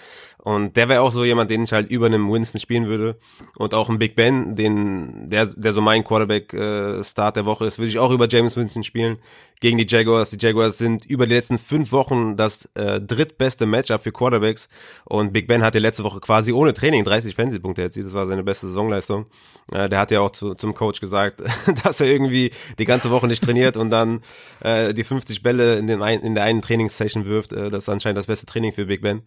und 0.41 0.77
der 0.77 0.89
wäre 0.89 1.03
auch 1.03 1.11
so 1.11 1.25
jemand, 1.25 1.51
den 1.51 1.65
ich 1.65 1.73
halt 1.73 1.91
über 1.91 2.07
einem 2.07 2.31
Winston 2.31 2.61
spielen 2.61 2.87
würde. 2.87 3.19
Und 3.57 3.75
auch 3.75 3.89
ein 3.89 3.99
Big 3.99 4.15
Ben, 4.15 4.55
den, 4.55 5.29
der, 5.31 5.47
der 5.47 5.73
so 5.73 5.81
mein 5.81 6.05
Quarterback-Start 6.05 7.37
äh, 7.37 7.41
der 7.41 7.45
Woche 7.45 7.67
ist, 7.67 7.79
würde 7.79 7.91
ich 7.91 7.99
auch 7.99 8.13
über 8.13 8.29
James 8.29 8.57
Winston 8.57 8.85
spielen. 8.85 9.19
Gegen 9.61 9.79
die 9.79 9.87
Jaguars. 9.89 10.31
Die 10.31 10.39
Jaguars 10.41 10.79
sind 10.79 11.05
über 11.05 11.27
die 11.27 11.35
letzten 11.35 11.59
fünf 11.59 11.91
Wochen 11.91 12.37
das 12.37 12.67
äh, 12.77 13.01
drittbeste 13.01 13.67
Matchup 13.67 14.03
für 14.03 14.13
Quarterbacks. 14.13 14.69
Und 15.05 15.33
Big 15.33 15.49
Ben 15.49 15.65
hatte 15.65 15.81
letzte 15.81 16.05
Woche 16.05 16.21
quasi 16.21 16.53
ohne 16.53 16.73
Training 16.73 17.05
30 17.05 17.35
Fantasy-Punkte 17.35 17.83
erzielt. 17.83 18.07
Das 18.07 18.15
war 18.15 18.29
seine 18.29 18.45
beste 18.45 18.69
Saisonleistung. 18.69 19.27
Äh, 19.73 19.89
der 19.89 19.99
hat 19.99 20.13
ja 20.13 20.21
auch 20.21 20.31
zu, 20.31 20.55
zum 20.55 20.73
Coach 20.73 21.01
gesagt, 21.01 21.43
dass 21.85 22.01
er 22.01 22.07
irgendwie 22.07 22.53
die 22.79 22.85
ganze 22.85 23.11
Woche 23.11 23.27
nicht 23.27 23.43
trainiert 23.43 23.77
und 23.77 23.91
dann 23.91 24.23
äh, 24.61 24.95
die 24.95 25.03
50 25.03 25.43
Bälle 25.43 25.79
in, 25.79 25.89
den 25.89 26.01
ein, 26.01 26.21
in 26.21 26.37
der 26.37 26.45
einen 26.45 26.63
Trainingssession 26.63 27.25
wirft. 27.25 27.53
Äh, 27.53 27.71
das 27.71 27.83
ist 27.83 27.89
anscheinend 27.89 28.19
das 28.19 28.29
beste 28.29 28.47
Training 28.47 28.73
für 28.73 28.87
Big 28.87 29.03
Ben. 29.03 29.23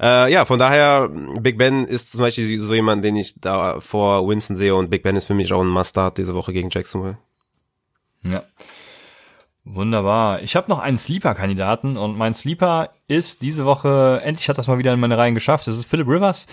Äh, 0.00 0.32
ja, 0.32 0.44
von 0.44 0.58
daher, 0.58 1.08
Big 1.40 1.58
Ben 1.58 1.84
ist 1.84 2.12
zum 2.12 2.20
Beispiel 2.20 2.58
so 2.58 2.74
jemand, 2.74 3.04
den 3.04 3.16
ich 3.16 3.40
da 3.40 3.80
vor 3.80 4.26
Winston 4.28 4.56
sehe 4.56 4.74
und 4.74 4.90
Big 4.90 5.02
Ben 5.02 5.16
ist 5.16 5.26
für 5.26 5.34
mich 5.34 5.52
auch 5.52 5.60
ein 5.60 5.68
Must-Start 5.68 6.18
diese 6.18 6.34
Woche 6.34 6.52
gegen 6.52 6.70
Jacksonville. 6.70 7.18
Ja. 8.24 8.44
Wunderbar. 9.64 10.42
Ich 10.42 10.56
habe 10.56 10.68
noch 10.68 10.80
einen 10.80 10.98
Sleeper-Kandidaten 10.98 11.96
und 11.96 12.18
mein 12.18 12.34
Sleeper 12.34 12.90
ist 13.06 13.42
diese 13.42 13.64
Woche, 13.64 14.20
endlich 14.24 14.48
hat 14.48 14.58
das 14.58 14.66
mal 14.66 14.78
wieder 14.78 14.92
in 14.92 14.98
meine 14.98 15.16
Reihen 15.16 15.34
geschafft. 15.34 15.68
Das 15.68 15.76
ist 15.76 15.86
Philip 15.86 16.08
Rivers. 16.08 16.48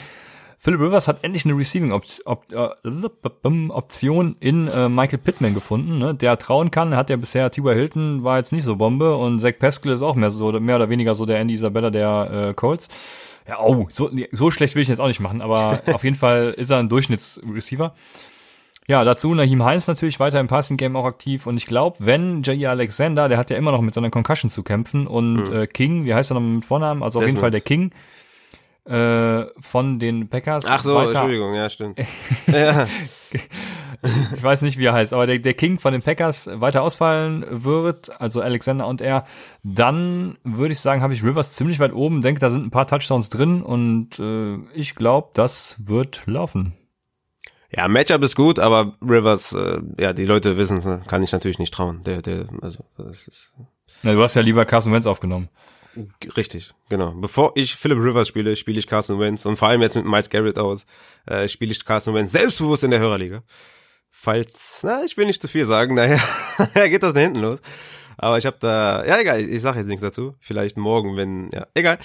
Philip 0.61 0.81
Rivers 0.81 1.07
hat 1.07 1.23
endlich 1.23 1.45
eine 1.45 1.57
Receiving-Option 1.57 4.35
äh, 4.41 4.47
in 4.47 4.67
äh, 4.67 4.89
Michael 4.89 5.19
Pittman 5.19 5.53
gefunden, 5.53 5.99
ne, 5.99 6.13
der 6.13 6.37
trauen 6.37 6.69
kann. 6.69 6.97
Hat 6.97 7.09
ja 7.09 7.15
bisher 7.15 7.49
T.Y. 7.49 7.73
Hilton 7.73 8.25
war 8.25 8.35
jetzt 8.37 8.51
nicht 8.51 8.65
so 8.65 8.75
Bombe 8.75 9.15
und 9.15 9.39
Zach 9.39 9.53
Pascal 9.57 9.93
ist 9.93 10.01
auch 10.01 10.15
mehr 10.15 10.31
so 10.31 10.51
mehr 10.59 10.75
oder 10.75 10.89
weniger 10.89 11.15
so 11.15 11.25
der 11.25 11.39
Andy 11.39 11.53
Isabella 11.53 11.91
der 11.91 12.49
äh, 12.49 12.53
Colts. 12.53 12.89
Ja, 13.47 13.61
oh, 13.61 13.87
so, 13.89 14.11
so 14.31 14.51
schlecht 14.51 14.75
will 14.75 14.81
ich 14.81 14.89
jetzt 14.89 14.99
auch 14.99 15.07
nicht 15.07 15.21
machen, 15.21 15.41
aber 15.41 15.79
auf 15.93 16.03
jeden 16.03 16.17
Fall 16.17 16.53
ist 16.57 16.71
er 16.71 16.79
ein 16.79 16.89
Durchschnittsreceiver. 16.89 17.95
Ja, 18.85 19.05
dazu 19.05 19.33
Nahim 19.33 19.63
Heinz 19.63 19.87
natürlich 19.87 20.19
weiter 20.19 20.41
im 20.41 20.47
Passing 20.47 20.75
Game 20.75 20.97
auch 20.97 21.05
aktiv 21.05 21.47
und 21.47 21.55
ich 21.55 21.67
glaube, 21.67 21.99
wenn 22.01 22.43
Jair 22.43 22.71
Alexander, 22.71 23.29
der 23.29 23.37
hat 23.37 23.49
ja 23.49 23.55
immer 23.55 23.71
noch 23.71 23.81
mit 23.81 23.93
seiner 23.93 24.09
Concussion 24.09 24.49
zu 24.49 24.63
kämpfen 24.63 25.07
und 25.07 25.49
mhm. 25.49 25.55
äh, 25.55 25.67
King, 25.67 26.03
wie 26.03 26.13
heißt 26.13 26.31
er 26.31 26.33
noch 26.33 26.41
mit 26.41 26.65
Vornamen? 26.65 27.01
Also 27.01 27.19
auf 27.19 27.23
Desmond. 27.23 27.37
jeden 27.37 27.39
Fall 27.39 27.51
der 27.51 27.61
King 27.61 27.91
äh, 28.89 29.45
von 29.59 29.99
den 29.99 30.29
Packers. 30.29 30.65
Ach 30.65 30.81
so, 30.81 30.95
weiter, 30.95 31.11
Entschuldigung, 31.11 31.53
ja, 31.53 31.69
stimmt. 31.69 31.99
ja. 32.47 32.87
ich 34.33 34.43
weiß 34.43 34.63
nicht, 34.63 34.77
wie 34.77 34.85
er 34.85 34.93
heißt, 34.93 35.13
aber 35.13 35.27
der, 35.27 35.39
der 35.39 35.53
King 35.53 35.77
von 35.77 35.93
den 35.93 36.01
Packers 36.01 36.49
weiter 36.51 36.81
ausfallen 36.81 37.45
wird, 37.49 38.19
also 38.19 38.41
Alexander 38.41 38.87
und 38.87 39.01
er, 39.01 39.25
dann 39.63 40.37
würde 40.43 40.71
ich 40.71 40.79
sagen, 40.79 41.01
habe 41.01 41.13
ich 41.13 41.23
Rivers 41.23 41.53
ziemlich 41.53 41.79
weit 41.79 41.93
oben, 41.93 42.21
denke, 42.21 42.39
da 42.39 42.49
sind 42.49 42.65
ein 42.65 42.71
paar 42.71 42.87
Touchdowns 42.87 43.29
drin 43.29 43.61
und 43.61 44.19
äh, 44.19 44.57
ich 44.73 44.95
glaube, 44.95 45.29
das 45.33 45.77
wird 45.85 46.23
laufen. 46.25 46.73
Ja, 47.71 47.87
Matchup 47.87 48.23
ist 48.23 48.35
gut, 48.35 48.57
aber 48.57 48.97
Rivers, 49.01 49.53
äh, 49.53 49.81
ja, 49.99 50.13
die 50.13 50.25
Leute 50.25 50.57
wissen, 50.57 51.03
kann 51.05 51.21
ich 51.21 51.31
natürlich 51.31 51.59
nicht 51.59 51.73
trauen. 51.73 52.03
Der, 52.03 52.23
der, 52.23 52.47
also, 52.61 52.83
das 52.97 53.27
ist. 53.27 53.53
Ja, 54.01 54.13
du 54.13 54.23
hast 54.23 54.33
ja 54.33 54.41
lieber 54.41 54.65
Carson 54.65 54.93
Wentz 54.93 55.05
aufgenommen. 55.05 55.49
Richtig, 56.37 56.73
genau. 56.89 57.11
Bevor 57.11 57.51
ich 57.55 57.75
Philip 57.75 57.97
Rivers 57.97 58.27
spiele, 58.27 58.55
spiele 58.55 58.79
ich 58.79 58.87
Carson 58.87 59.19
Wentz 59.19 59.45
und 59.45 59.57
vor 59.57 59.67
allem 59.67 59.81
jetzt 59.81 59.95
mit 59.95 60.05
Miles 60.05 60.29
Garrett 60.29 60.57
aus, 60.57 60.85
äh, 61.25 61.47
spiele 61.47 61.71
ich 61.71 61.83
Carson 61.83 62.13
Wentz 62.13 62.31
selbstbewusst 62.31 62.83
in 62.83 62.91
der 62.91 62.99
Hörerliga. 62.99 63.43
Falls, 64.11 64.81
na, 64.83 65.03
ich 65.05 65.15
will 65.17 65.25
nicht 65.25 65.41
zu 65.41 65.47
viel 65.47 65.65
sagen, 65.65 65.95
daher, 65.95 66.19
geht 66.89 67.03
das 67.03 67.13
da 67.13 67.19
hinten 67.19 67.39
los. 67.39 67.59
Aber 68.21 68.37
ich 68.37 68.45
habe 68.45 68.57
da, 68.59 69.05
ja 69.05 69.17
egal, 69.17 69.39
ich, 69.39 69.49
ich 69.49 69.61
sage 69.61 69.79
jetzt 69.79 69.87
nichts 69.87 70.01
dazu. 70.01 70.35
Vielleicht 70.41 70.75
morgen, 70.75 71.15
wenn, 71.15 71.49
ja, 71.53 71.67
egal. 71.73 71.97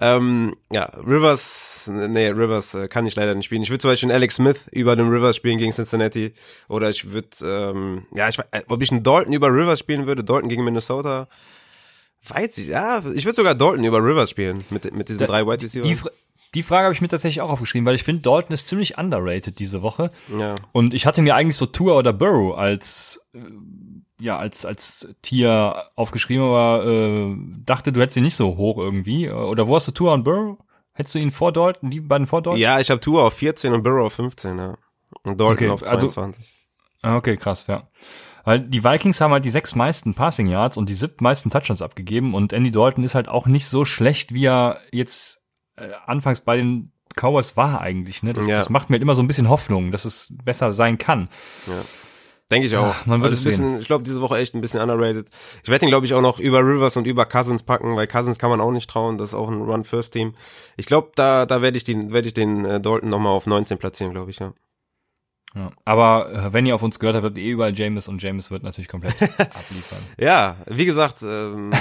Ähm, 0.00 0.56
ja, 0.72 0.84
Rivers, 0.84 1.90
nee, 1.92 2.28
Rivers 2.28 2.74
äh, 2.74 2.88
kann 2.88 3.06
ich 3.06 3.14
leider 3.16 3.34
nicht 3.34 3.44
spielen. 3.44 3.62
Ich 3.62 3.68
würde 3.68 3.82
zum 3.82 3.90
Beispiel 3.90 4.10
Alex 4.10 4.36
Smith 4.36 4.66
über 4.72 4.96
den 4.96 5.08
Rivers 5.08 5.36
spielen 5.36 5.58
gegen 5.58 5.72
Cincinnati. 5.72 6.32
Oder 6.68 6.88
ich 6.88 7.12
würde, 7.12 7.28
ähm, 7.42 8.06
ja, 8.14 8.28
ich, 8.30 8.38
ob 8.68 8.82
ich 8.82 8.90
einen 8.90 9.02
Dalton 9.02 9.34
über 9.34 9.48
Rivers 9.48 9.78
spielen 9.78 10.06
würde, 10.06 10.24
Dalton 10.24 10.48
gegen 10.48 10.64
Minnesota. 10.64 11.28
Weiß 12.28 12.58
ich, 12.58 12.68
ja, 12.68 13.02
ich 13.14 13.24
würde 13.24 13.36
sogar 13.36 13.54
Dalton 13.54 13.84
über 13.84 13.98
Rivers 13.98 14.30
spielen 14.30 14.64
mit, 14.70 14.92
mit 14.94 15.08
diesen 15.08 15.20
Da- 15.20 15.26
drei 15.26 15.46
Wide 15.46 15.62
Receivers. 15.64 15.86
Die, 15.88 15.94
Fra- 15.96 16.10
die 16.54 16.62
Frage 16.62 16.84
habe 16.84 16.94
ich 16.94 17.00
mir 17.00 17.08
tatsächlich 17.08 17.40
auch 17.42 17.50
aufgeschrieben, 17.50 17.86
weil 17.86 17.94
ich 17.94 18.04
finde, 18.04 18.22
Dalton 18.22 18.52
ist 18.52 18.68
ziemlich 18.68 18.96
underrated 18.98 19.58
diese 19.58 19.82
Woche. 19.82 20.10
ja. 20.36 20.54
Und 20.72 20.94
ich 20.94 21.06
hatte 21.06 21.22
mir 21.22 21.34
eigentlich 21.34 21.56
so 21.56 21.66
Tour 21.66 21.96
oder 21.96 22.12
Burrow 22.12 22.56
als 22.56 23.26
äh, 23.34 23.38
ja 24.20 24.36
als 24.38 24.64
als 24.66 25.08
Tier 25.22 25.84
aufgeschrieben, 25.94 26.44
aber 26.44 26.84
äh, 26.86 27.36
dachte, 27.64 27.92
du 27.92 28.00
hättest 28.00 28.16
ihn 28.16 28.24
nicht 28.24 28.34
so 28.36 28.56
hoch 28.56 28.78
irgendwie. 28.78 29.30
Oder 29.30 29.68
wo 29.68 29.76
hast 29.76 29.86
du 29.88 29.92
Tour 29.92 30.12
und 30.12 30.24
Burrow? 30.24 30.56
Hättest 30.94 31.14
du 31.14 31.18
ihn 31.20 31.30
vor 31.30 31.52
Dalton, 31.52 31.90
die 31.90 32.00
beiden 32.00 32.26
vor 32.26 32.42
Dalton? 32.42 32.60
ja, 32.60 32.80
ich 32.80 32.90
habe 32.90 33.00
Tour 33.00 33.22
auf 33.24 33.34
14 33.34 33.72
und 33.72 33.82
Burrow 33.84 34.06
auf 34.06 34.14
15, 34.14 34.58
ja. 34.58 34.76
Und 35.22 35.38
Dalton 35.40 35.52
Okay, 35.52 35.68
auf 35.68 35.82
also- 35.86 36.08
22. 36.08 36.52
Ah, 37.02 37.16
Okay, 37.16 37.36
krass, 37.36 37.66
ja. 37.68 37.88
Weil 38.48 38.60
die 38.60 38.82
Vikings 38.82 39.20
haben 39.20 39.32
halt 39.32 39.44
die 39.44 39.50
sechs 39.50 39.74
meisten 39.74 40.14
Passing 40.14 40.46
Yards 40.46 40.78
und 40.78 40.88
die 40.88 40.94
siebten 40.94 41.22
meisten 41.22 41.50
Touchdowns 41.50 41.82
abgegeben 41.82 42.32
und 42.32 42.54
Andy 42.54 42.70
Dalton 42.70 43.04
ist 43.04 43.14
halt 43.14 43.28
auch 43.28 43.46
nicht 43.46 43.66
so 43.66 43.84
schlecht, 43.84 44.32
wie 44.32 44.46
er 44.46 44.80
jetzt 44.90 45.42
äh, 45.76 45.90
anfangs 46.06 46.40
bei 46.40 46.56
den 46.56 46.90
Cowboys 47.14 47.58
war 47.58 47.82
eigentlich. 47.82 48.22
Ne? 48.22 48.32
Das, 48.32 48.46
Ja. 48.48 48.56
das 48.56 48.70
macht 48.70 48.88
mir 48.88 48.94
halt 48.94 49.02
immer 49.02 49.14
so 49.14 49.22
ein 49.22 49.26
bisschen 49.26 49.50
Hoffnung, 49.50 49.90
dass 49.90 50.06
es 50.06 50.34
besser 50.42 50.72
sein 50.72 50.96
kann. 50.96 51.28
Denke 52.50 52.68
ich 52.68 52.74
auch. 52.74 52.94
Ah, 52.94 53.02
man 53.04 53.20
wird 53.20 53.32
also 53.32 53.46
es 53.50 53.54
bisschen, 53.54 53.80
Ich 53.80 53.86
glaube, 53.86 54.04
diese 54.04 54.22
Woche 54.22 54.38
echt 54.38 54.54
ein 54.54 54.62
bisschen 54.62 54.80
underrated. 54.80 55.28
Ich 55.62 55.68
werde 55.68 55.84
ihn, 55.84 55.90
glaube 55.90 56.06
ich, 56.06 56.14
auch 56.14 56.22
noch 56.22 56.38
über 56.38 56.60
Rivers 56.60 56.96
und 56.96 57.06
über 57.06 57.26
Cousins 57.26 57.64
packen, 57.64 57.96
weil 57.96 58.06
Cousins 58.06 58.38
kann 58.38 58.48
man 58.48 58.62
auch 58.62 58.70
nicht 58.70 58.88
trauen. 58.88 59.18
Das 59.18 59.28
ist 59.28 59.34
auch 59.34 59.50
ein 59.50 59.60
Run-First-Team. 59.60 60.34
Ich 60.78 60.86
glaube, 60.86 61.12
da, 61.16 61.44
da 61.44 61.60
werde 61.60 61.76
ich 61.76 61.84
den, 61.84 62.14
werde 62.14 62.28
ich 62.28 62.32
den 62.32 62.64
äh, 62.64 62.80
Dalton 62.80 63.10
nochmal 63.10 63.34
auf 63.34 63.46
19 63.46 63.76
platzieren, 63.76 64.14
glaube 64.14 64.30
ich, 64.30 64.38
ja. 64.38 64.54
Ja. 65.54 65.70
Aber 65.86 66.30
äh, 66.30 66.52
wenn 66.52 66.66
ihr 66.66 66.74
auf 66.74 66.82
uns 66.82 66.98
gehört 66.98 67.16
habt, 67.16 67.24
habt 67.24 67.38
ihr 67.38 67.44
eh 67.44 67.50
überall 67.50 67.72
James 67.74 68.06
und 68.06 68.22
James 68.22 68.50
wird 68.50 68.62
natürlich 68.62 68.86
komplett 68.88 69.14
abliefern. 69.22 69.98
Ja, 70.18 70.56
wie 70.66 70.84
gesagt, 70.84 71.22
ähm, 71.22 71.72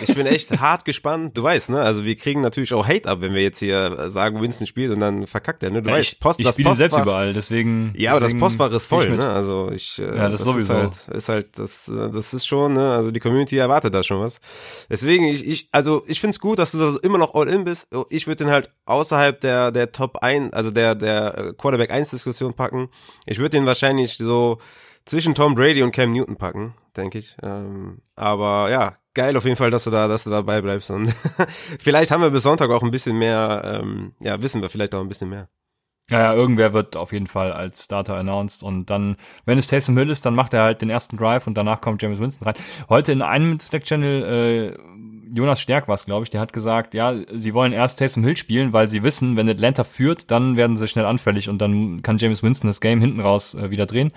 ich 0.00 0.14
bin 0.14 0.26
echt 0.26 0.50
hart 0.60 0.84
gespannt. 0.84 1.36
Du 1.36 1.42
weißt, 1.42 1.70
ne? 1.70 1.80
Also 1.80 2.04
wir 2.04 2.14
kriegen 2.16 2.40
natürlich 2.40 2.72
auch 2.72 2.86
Hate 2.86 3.08
ab, 3.08 3.20
wenn 3.20 3.34
wir 3.34 3.42
jetzt 3.42 3.58
hier 3.58 4.10
sagen, 4.10 4.40
Winston 4.40 4.66
spielt 4.66 4.92
und 4.92 5.00
dann 5.00 5.26
verkackt 5.26 5.62
er, 5.64 5.70
ne? 5.70 5.82
Du 5.82 5.90
Ja, 5.90 5.96
weißt, 5.96 6.12
ich 6.12 6.20
Post, 6.20 6.38
ich 6.38 6.46
das 6.46 6.54
spiele 6.54 6.76
selbst 6.76 6.98
überall, 6.98 7.32
deswegen. 7.32 7.92
Ja, 7.96 8.12
aber 8.12 8.20
das 8.20 8.28
deswegen 8.28 8.40
Postfach 8.40 8.70
ist 8.70 8.84
ich 8.84 8.88
voll, 8.88 9.10
ne? 9.16 9.28
Also 9.28 9.70
ich, 9.72 9.98
äh, 9.98 10.16
Ja, 10.16 10.28
das 10.28 10.42
sowieso. 10.42 10.72
ist 10.74 10.78
halt, 11.08 11.08
ist 11.16 11.28
halt, 11.28 11.58
das, 11.58 11.88
äh, 11.88 12.10
das 12.10 12.32
ist 12.32 12.46
schon, 12.46 12.74
ne? 12.74 12.92
Also 12.92 13.10
die 13.10 13.20
Community 13.20 13.56
erwartet 13.58 13.92
da 13.92 14.04
schon 14.04 14.20
was. 14.20 14.40
Deswegen, 14.88 15.24
ich, 15.24 15.44
ich, 15.46 15.68
also 15.72 16.04
ich 16.06 16.20
find's 16.20 16.38
gut, 16.38 16.60
dass 16.60 16.70
du 16.70 16.78
da 16.78 16.96
immer 17.02 17.18
noch 17.18 17.34
all 17.34 17.48
in 17.48 17.64
bist. 17.64 17.88
Ich 18.08 18.28
würde 18.28 18.44
den 18.44 18.52
halt 18.52 18.70
außerhalb 18.84 19.40
der, 19.40 19.72
der 19.72 19.90
Top 19.90 20.18
1, 20.18 20.52
also 20.52 20.70
der, 20.70 20.94
der 20.94 21.38
äh, 21.38 21.52
Quarterback 21.54 21.90
1 21.90 22.10
Diskussion 22.10 22.54
packen. 22.54 22.88
Ich 23.26 23.38
würde 23.38 23.50
den 23.50 23.66
wahrscheinlich 23.66 24.16
so 24.16 24.58
zwischen 25.04 25.34
Tom 25.34 25.54
Brady 25.54 25.82
und 25.82 25.92
Cam 25.92 26.12
Newton 26.12 26.36
packen, 26.36 26.74
denke 26.96 27.18
ich. 27.18 27.36
Ähm, 27.42 28.00
aber 28.14 28.70
ja, 28.70 28.96
geil 29.14 29.36
auf 29.36 29.44
jeden 29.44 29.56
Fall, 29.56 29.70
dass 29.70 29.84
du 29.84 29.90
da, 29.90 30.08
dass 30.08 30.24
du 30.24 30.30
dabei 30.30 30.60
bleibst. 30.60 30.90
Und 30.90 31.12
vielleicht 31.80 32.10
haben 32.10 32.22
wir 32.22 32.30
bis 32.30 32.44
Sonntag 32.44 32.70
auch 32.70 32.82
ein 32.82 32.90
bisschen 32.90 33.18
mehr, 33.18 33.80
ähm, 33.82 34.14
ja, 34.20 34.40
wissen 34.42 34.62
wir 34.62 34.70
vielleicht 34.70 34.94
auch 34.94 35.00
ein 35.00 35.08
bisschen 35.08 35.30
mehr. 35.30 35.48
Ja, 36.08 36.20
ja, 36.20 36.34
irgendwer 36.34 36.72
wird 36.72 36.94
auf 36.94 37.12
jeden 37.12 37.26
Fall 37.26 37.52
als 37.52 37.84
Starter 37.84 38.14
announced 38.14 38.62
und 38.62 38.90
dann, 38.90 39.16
wenn 39.44 39.58
es 39.58 39.66
Taysom 39.66 39.98
Hill 39.98 40.08
ist, 40.08 40.24
dann 40.24 40.36
macht 40.36 40.54
er 40.54 40.62
halt 40.62 40.80
den 40.80 40.88
ersten 40.88 41.16
Drive 41.16 41.48
und 41.48 41.54
danach 41.54 41.80
kommt 41.80 42.00
James 42.00 42.20
Winston 42.20 42.46
rein. 42.46 42.54
Heute 42.88 43.10
in 43.10 43.22
einem 43.22 43.58
Slack-Channel, 43.58 44.22
äh, 44.22 44.78
Jonas 45.34 45.60
Stärk 45.60 45.88
war 45.88 45.94
es, 45.94 46.06
glaube 46.06 46.24
ich, 46.24 46.30
der 46.30 46.40
hat 46.40 46.52
gesagt, 46.52 46.94
ja, 46.94 47.14
sie 47.34 47.54
wollen 47.54 47.72
erst 47.72 47.98
Taysom 47.98 48.24
Hill 48.24 48.36
spielen, 48.36 48.72
weil 48.72 48.88
sie 48.88 49.02
wissen, 49.02 49.36
wenn 49.36 49.48
Atlanta 49.48 49.84
führt, 49.84 50.30
dann 50.30 50.56
werden 50.56 50.76
sie 50.76 50.88
schnell 50.88 51.06
anfällig 51.06 51.48
und 51.48 51.58
dann 51.58 52.02
kann 52.02 52.18
James 52.18 52.42
Winston 52.42 52.68
das 52.68 52.80
Game 52.80 53.00
hinten 53.00 53.20
raus 53.20 53.54
äh, 53.54 53.70
wieder 53.70 53.86
drehen. 53.86 54.12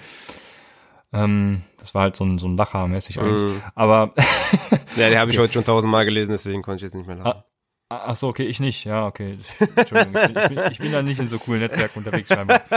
Ähm, 1.11 1.63
das 1.77 1.95
war 1.95 2.03
halt 2.03 2.15
so 2.15 2.23
ein, 2.23 2.37
so 2.37 2.47
ein 2.47 2.57
Lacher-mäßig 2.57 3.19
eigentlich. 3.19 3.51
Mhm. 3.51 3.63
Aber, 3.75 4.13
Ja, 4.95 5.09
den 5.09 5.19
habe 5.19 5.31
ich 5.31 5.39
heute 5.39 5.53
schon 5.53 5.63
tausendmal 5.63 6.05
gelesen, 6.05 6.31
deswegen 6.31 6.61
konnte 6.61 6.77
ich 6.77 6.83
jetzt 6.83 6.95
nicht 6.95 7.07
mehr 7.07 7.15
lachen. 7.15 7.41
Ah, 7.89 8.03
ach 8.07 8.15
so, 8.15 8.27
okay, 8.27 8.43
ich 8.43 8.59
nicht. 8.59 8.85
Ja, 8.85 9.07
okay. 9.07 9.37
Entschuldigung, 9.75 10.15
ich 10.15 10.33
bin, 10.33 10.37
ich 10.37 10.49
bin, 10.49 10.71
ich 10.71 10.79
bin 10.79 10.91
da 10.91 11.01
nicht 11.01 11.19
in 11.19 11.27
so 11.27 11.39
coolen 11.39 11.61
Netzwerken 11.61 11.99
unterwegs 11.99 12.27
scheinbar. 12.29 12.61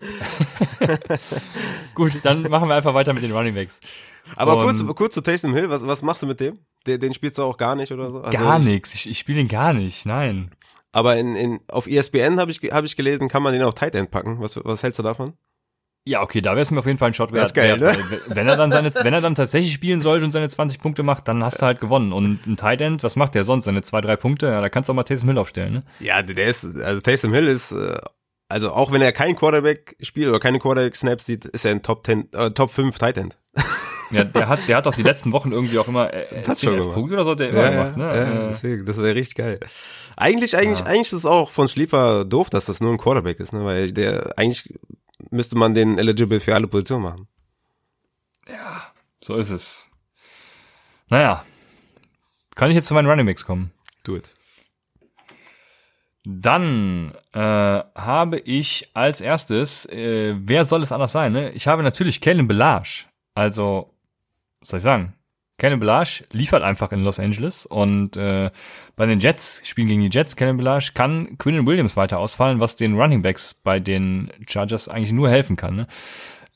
Gut, 1.94 2.12
dann 2.22 2.42
machen 2.42 2.68
wir 2.68 2.74
einfach 2.76 2.94
weiter 2.94 3.12
mit 3.12 3.22
den 3.22 3.32
Running 3.32 3.54
Backs. 3.54 3.80
Aber 4.36 4.56
Und- 4.58 4.64
kurz, 4.78 4.96
kurz 4.96 5.14
zu 5.14 5.20
Taysom 5.22 5.54
Hill, 5.54 5.70
was, 5.70 5.86
was 5.86 6.02
machst 6.02 6.22
du 6.22 6.26
mit 6.26 6.40
dem? 6.40 6.58
Den, 6.86 7.00
den 7.00 7.14
spielst 7.14 7.38
du 7.38 7.42
auch 7.42 7.56
gar 7.56 7.74
nicht 7.74 7.92
oder 7.92 8.10
so? 8.10 8.20
Also, 8.20 8.38
Gar 8.38 8.58
nichts. 8.58 8.94
Ich, 8.94 9.08
ich 9.08 9.18
spiele 9.18 9.40
ihn 9.40 9.48
gar 9.48 9.72
nicht. 9.72 10.06
Nein. 10.06 10.50
Aber 10.92 11.16
in, 11.16 11.36
in, 11.36 11.60
auf 11.68 11.86
ESPN 11.86 12.38
habe 12.40 12.50
ich, 12.50 12.60
hab 12.70 12.84
ich 12.84 12.96
gelesen, 12.96 13.28
kann 13.28 13.42
man 13.42 13.52
den 13.52 13.62
auf 13.62 13.74
Tight 13.74 13.94
End 13.94 14.10
packen. 14.10 14.40
Was, 14.40 14.58
was 14.64 14.82
hältst 14.82 14.98
du 14.98 15.02
davon? 15.02 15.34
Ja, 16.04 16.22
okay, 16.22 16.40
da 16.40 16.52
wäre 16.52 16.62
es 16.62 16.70
mir 16.70 16.78
auf 16.78 16.86
jeden 16.86 16.96
Fall 16.96 17.08
ein 17.10 17.14
Shot 17.14 17.32
wert. 17.32 17.42
Das 17.42 17.50
ist 17.50 17.54
geil, 17.54 17.78
wert, 17.80 17.98
ne? 17.98 18.20
Wenn 18.28 18.48
er 18.48 18.56
dann 18.56 18.70
seine, 18.70 18.94
wenn 18.94 19.12
er 19.12 19.20
dann 19.20 19.34
tatsächlich 19.34 19.74
spielen 19.74 20.00
sollte 20.00 20.24
und 20.24 20.30
seine 20.30 20.48
20 20.48 20.80
Punkte 20.80 21.02
macht, 21.02 21.28
dann 21.28 21.44
hast 21.44 21.60
du 21.60 21.66
halt 21.66 21.80
gewonnen. 21.80 22.14
Und 22.14 22.46
ein 22.46 22.56
Tight 22.56 22.80
End, 22.80 23.02
was 23.02 23.14
macht 23.16 23.34
der 23.34 23.44
sonst? 23.44 23.64
Seine 23.64 23.82
zwei, 23.82 24.00
drei 24.00 24.16
Punkte? 24.16 24.46
Ja, 24.46 24.62
da 24.62 24.70
kannst 24.70 24.88
du 24.88 24.92
auch 24.92 24.96
mal 24.96 25.02
Taysom 25.02 25.28
Hill 25.28 25.36
aufstellen, 25.36 25.72
ne? 25.74 25.82
Ja, 26.00 26.22
der 26.22 26.46
ist, 26.46 26.64
also 26.64 27.02
Taysom 27.02 27.34
Hill 27.34 27.46
ist, 27.46 27.72
äh, 27.72 27.98
also 28.48 28.70
auch 28.72 28.90
wenn 28.92 29.02
er 29.02 29.12
kein 29.12 29.36
Quarterback 29.36 29.96
spielt 30.00 30.28
oder 30.28 30.40
keine 30.40 30.58
Quarterback 30.58 30.96
Snaps 30.96 31.26
sieht, 31.26 31.44
ist 31.44 31.64
er 31.64 31.72
ein 31.72 31.82
Top 31.82 32.04
10, 32.06 32.32
äh, 32.32 32.50
Top 32.50 32.70
5 32.70 32.98
Tight 32.98 33.18
End. 33.18 33.38
Ja, 34.10 34.24
der 34.24 34.48
hat, 34.48 34.60
der 34.66 34.78
hat 34.78 34.86
doch 34.86 34.94
die 34.94 35.02
letzten 35.02 35.32
Wochen 35.32 35.52
irgendwie 35.52 35.78
auch 35.78 35.86
immer 35.86 36.10
äh, 36.10 36.26
Touchdown 36.42 36.56
10, 36.56 36.68
11 36.70 36.80
gemacht. 36.80 36.94
Punkte 36.94 37.12
oder 37.12 37.24
so, 37.26 37.34
der 37.34 37.50
immer 37.50 37.70
gemacht, 37.70 37.96
ne? 37.98 38.04
ja, 38.04 38.44
Äh, 38.44 38.48
deswegen, 38.48 38.86
das 38.86 38.96
wäre 38.96 39.14
richtig 39.14 39.34
geil. 39.34 39.60
Eigentlich, 40.16 40.56
eigentlich, 40.56 40.78
Ja. 40.78 40.86
eigentlich 40.86 41.08
ist 41.08 41.12
es 41.12 41.26
auch 41.26 41.50
von 41.50 41.68
Sleeper 41.68 42.24
doof, 42.24 42.48
dass 42.48 42.64
das 42.64 42.80
nur 42.80 42.90
ein 42.90 42.96
Quarterback 42.96 43.38
ist, 43.38 43.52
ne? 43.52 43.66
Weil 43.66 43.92
der, 43.92 44.32
eigentlich 44.38 44.72
müsste 45.28 45.58
man 45.58 45.74
den 45.74 45.98
eligible 45.98 46.40
für 46.40 46.54
alle 46.54 46.68
Positionen 46.68 47.02
machen. 47.04 47.28
So 49.22 49.36
ist 49.36 49.50
es. 49.50 49.90
Naja. 51.08 51.44
Kann 52.54 52.70
ich 52.70 52.76
jetzt 52.76 52.86
zu 52.86 52.94
meinen 52.94 53.10
Running 53.10 53.26
Backs 53.26 53.44
kommen? 53.44 53.72
Do 54.04 54.16
it. 54.16 54.30
Dann 56.30 57.14
äh, 57.32 57.40
habe 57.40 58.38
ich 58.38 58.90
als 58.92 59.22
erstes, 59.22 59.86
äh, 59.86 60.34
wer 60.38 60.66
soll 60.66 60.82
es 60.82 60.92
anders 60.92 61.12
sein? 61.12 61.32
Ne? 61.32 61.52
Ich 61.52 61.66
habe 61.66 61.82
natürlich 61.82 62.20
Kellen 62.20 62.46
Belage. 62.46 63.06
Also, 63.34 63.94
was 64.60 64.68
soll 64.68 64.76
ich 64.76 64.82
sagen? 64.82 65.14
Kellen 65.56 65.80
Belage 65.80 66.24
liefert 66.30 66.62
einfach 66.62 66.92
in 66.92 67.02
Los 67.02 67.18
Angeles 67.18 67.64
und 67.64 68.18
äh, 68.18 68.50
bei 68.94 69.06
den 69.06 69.20
Jets, 69.20 69.62
spielen 69.64 69.88
gegen 69.88 70.02
die 70.02 70.10
Jets, 70.10 70.36
Kellen 70.36 70.58
Belage 70.58 70.90
kann 70.92 71.38
Quinnen 71.38 71.66
Williams 71.66 71.96
weiter 71.96 72.18
ausfallen, 72.18 72.60
was 72.60 72.76
den 72.76 73.00
Running 73.00 73.22
Backs 73.22 73.54
bei 73.54 73.80
den 73.80 74.30
Chargers 74.46 74.86
eigentlich 74.86 75.12
nur 75.12 75.30
helfen 75.30 75.56
kann. 75.56 75.76
Ne? 75.76 75.86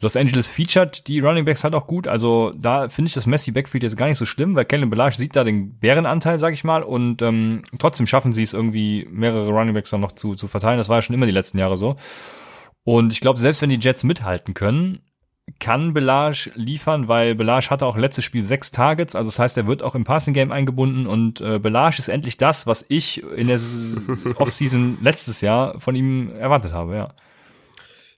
Los 0.03 0.17
Angeles 0.17 0.49
featured 0.49 1.07
die 1.07 1.21
Running 1.21 1.45
Backs 1.45 1.63
halt 1.63 1.77
auch 1.77 1.87
gut. 1.87 2.09
Also 2.09 2.51
da 2.57 2.89
finde 2.89 3.09
ich 3.09 3.15
das 3.15 3.27
Messi 3.27 3.53
Backfield 3.53 3.85
jetzt 3.85 3.97
gar 3.97 4.09
nicht 4.09 4.19
so 4.19 4.27
schlimm, 4.27 4.57
weil 4.57 4.65
Kellen 4.65 4.91
Belage 4.91 5.17
sieht 5.17 5.37
da 5.37 5.45
den 5.45 5.79
Bärenanteil, 5.79 6.41
sag 6.41 6.53
ich 6.53 6.65
mal, 6.65 6.83
und 6.83 7.23
ähm, 7.23 7.63
trotzdem 7.79 8.09
schaffen 8.09 8.33
sie 8.33 8.43
es 8.43 8.53
irgendwie, 8.53 9.07
mehrere 9.11 9.49
Running 9.51 9.75
Backs 9.75 9.91
dann 9.91 10.01
noch 10.01 10.13
zu, 10.13 10.35
zu 10.35 10.49
verteilen. 10.49 10.79
Das 10.79 10.89
war 10.89 10.99
ja 10.99 11.03
schon 11.03 11.15
immer 11.15 11.27
die 11.27 11.33
letzten 11.33 11.59
Jahre 11.59 11.77
so. 11.77 11.95
Und 12.83 13.13
ich 13.13 13.21
glaube, 13.21 13.39
selbst 13.39 13.63
wenn 13.63 13.71
die 13.71 13.79
Jets 13.79 14.03
mithalten 14.03 14.55
können, 14.55 15.01
kann 15.61 15.93
Belage 15.93 16.51
liefern, 16.57 17.07
weil 17.07 17.37
Belage 17.37 17.71
hatte 17.71 17.87
auch 17.87 17.97
letztes 17.97 18.25
Spiel 18.25 18.43
sechs 18.43 18.73
Targets, 18.73 19.15
also 19.15 19.29
das 19.29 19.39
heißt, 19.39 19.57
er 19.57 19.67
wird 19.67 19.83
auch 19.83 19.95
im 19.95 20.05
Passing 20.05 20.35
Game 20.35 20.51
eingebunden 20.51 21.07
und 21.07 21.41
äh, 21.41 21.59
Belage 21.59 21.99
ist 21.99 22.09
endlich 22.09 22.37
das, 22.37 22.67
was 22.67 22.85
ich 22.89 23.23
in 23.23 23.47
der 23.49 23.61
Offseason 24.37 24.99
letztes 25.01 25.41
Jahr 25.41 25.79
von 25.81 25.95
ihm 25.95 26.31
erwartet 26.35 26.73
habe, 26.73 26.97
ja. 26.97 27.09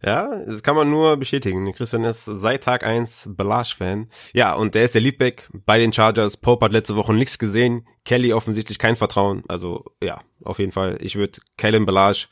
Ja, 0.05 0.29
das 0.45 0.63
kann 0.63 0.77
man 0.77 0.91
nur 0.91 1.17
bestätigen. 1.17 1.73
Christian 1.73 2.05
ist 2.05 2.27
seit 2.27 2.65
Tag 2.65 2.85
eins 2.85 3.29
Belage-Fan. 3.31 4.09
Ja, 4.35 4.55
und 4.55 4.75
der 4.75 4.85
ist 4.85 4.95
der 4.95 5.01
Leadback 5.01 5.49
bei 5.65 5.79
den 5.79 5.93
Chargers. 5.93 6.37
Pope 6.37 6.67
hat 6.67 6.73
letzte 6.73 6.95
Woche 6.97 7.15
nichts 7.15 7.39
gesehen. 7.39 7.87
Kelly 8.05 8.35
offensichtlich 8.35 8.79
kein 8.79 8.97
Vertrauen. 8.97 9.45
Also, 9.49 9.85
ja, 10.03 10.21
auf 10.45 10.59
jeden 10.59 10.73
Fall. 10.73 10.99
Ich 11.01 11.17
würde 11.17 11.41
Kellen 11.57 11.87
Belage 11.87 12.27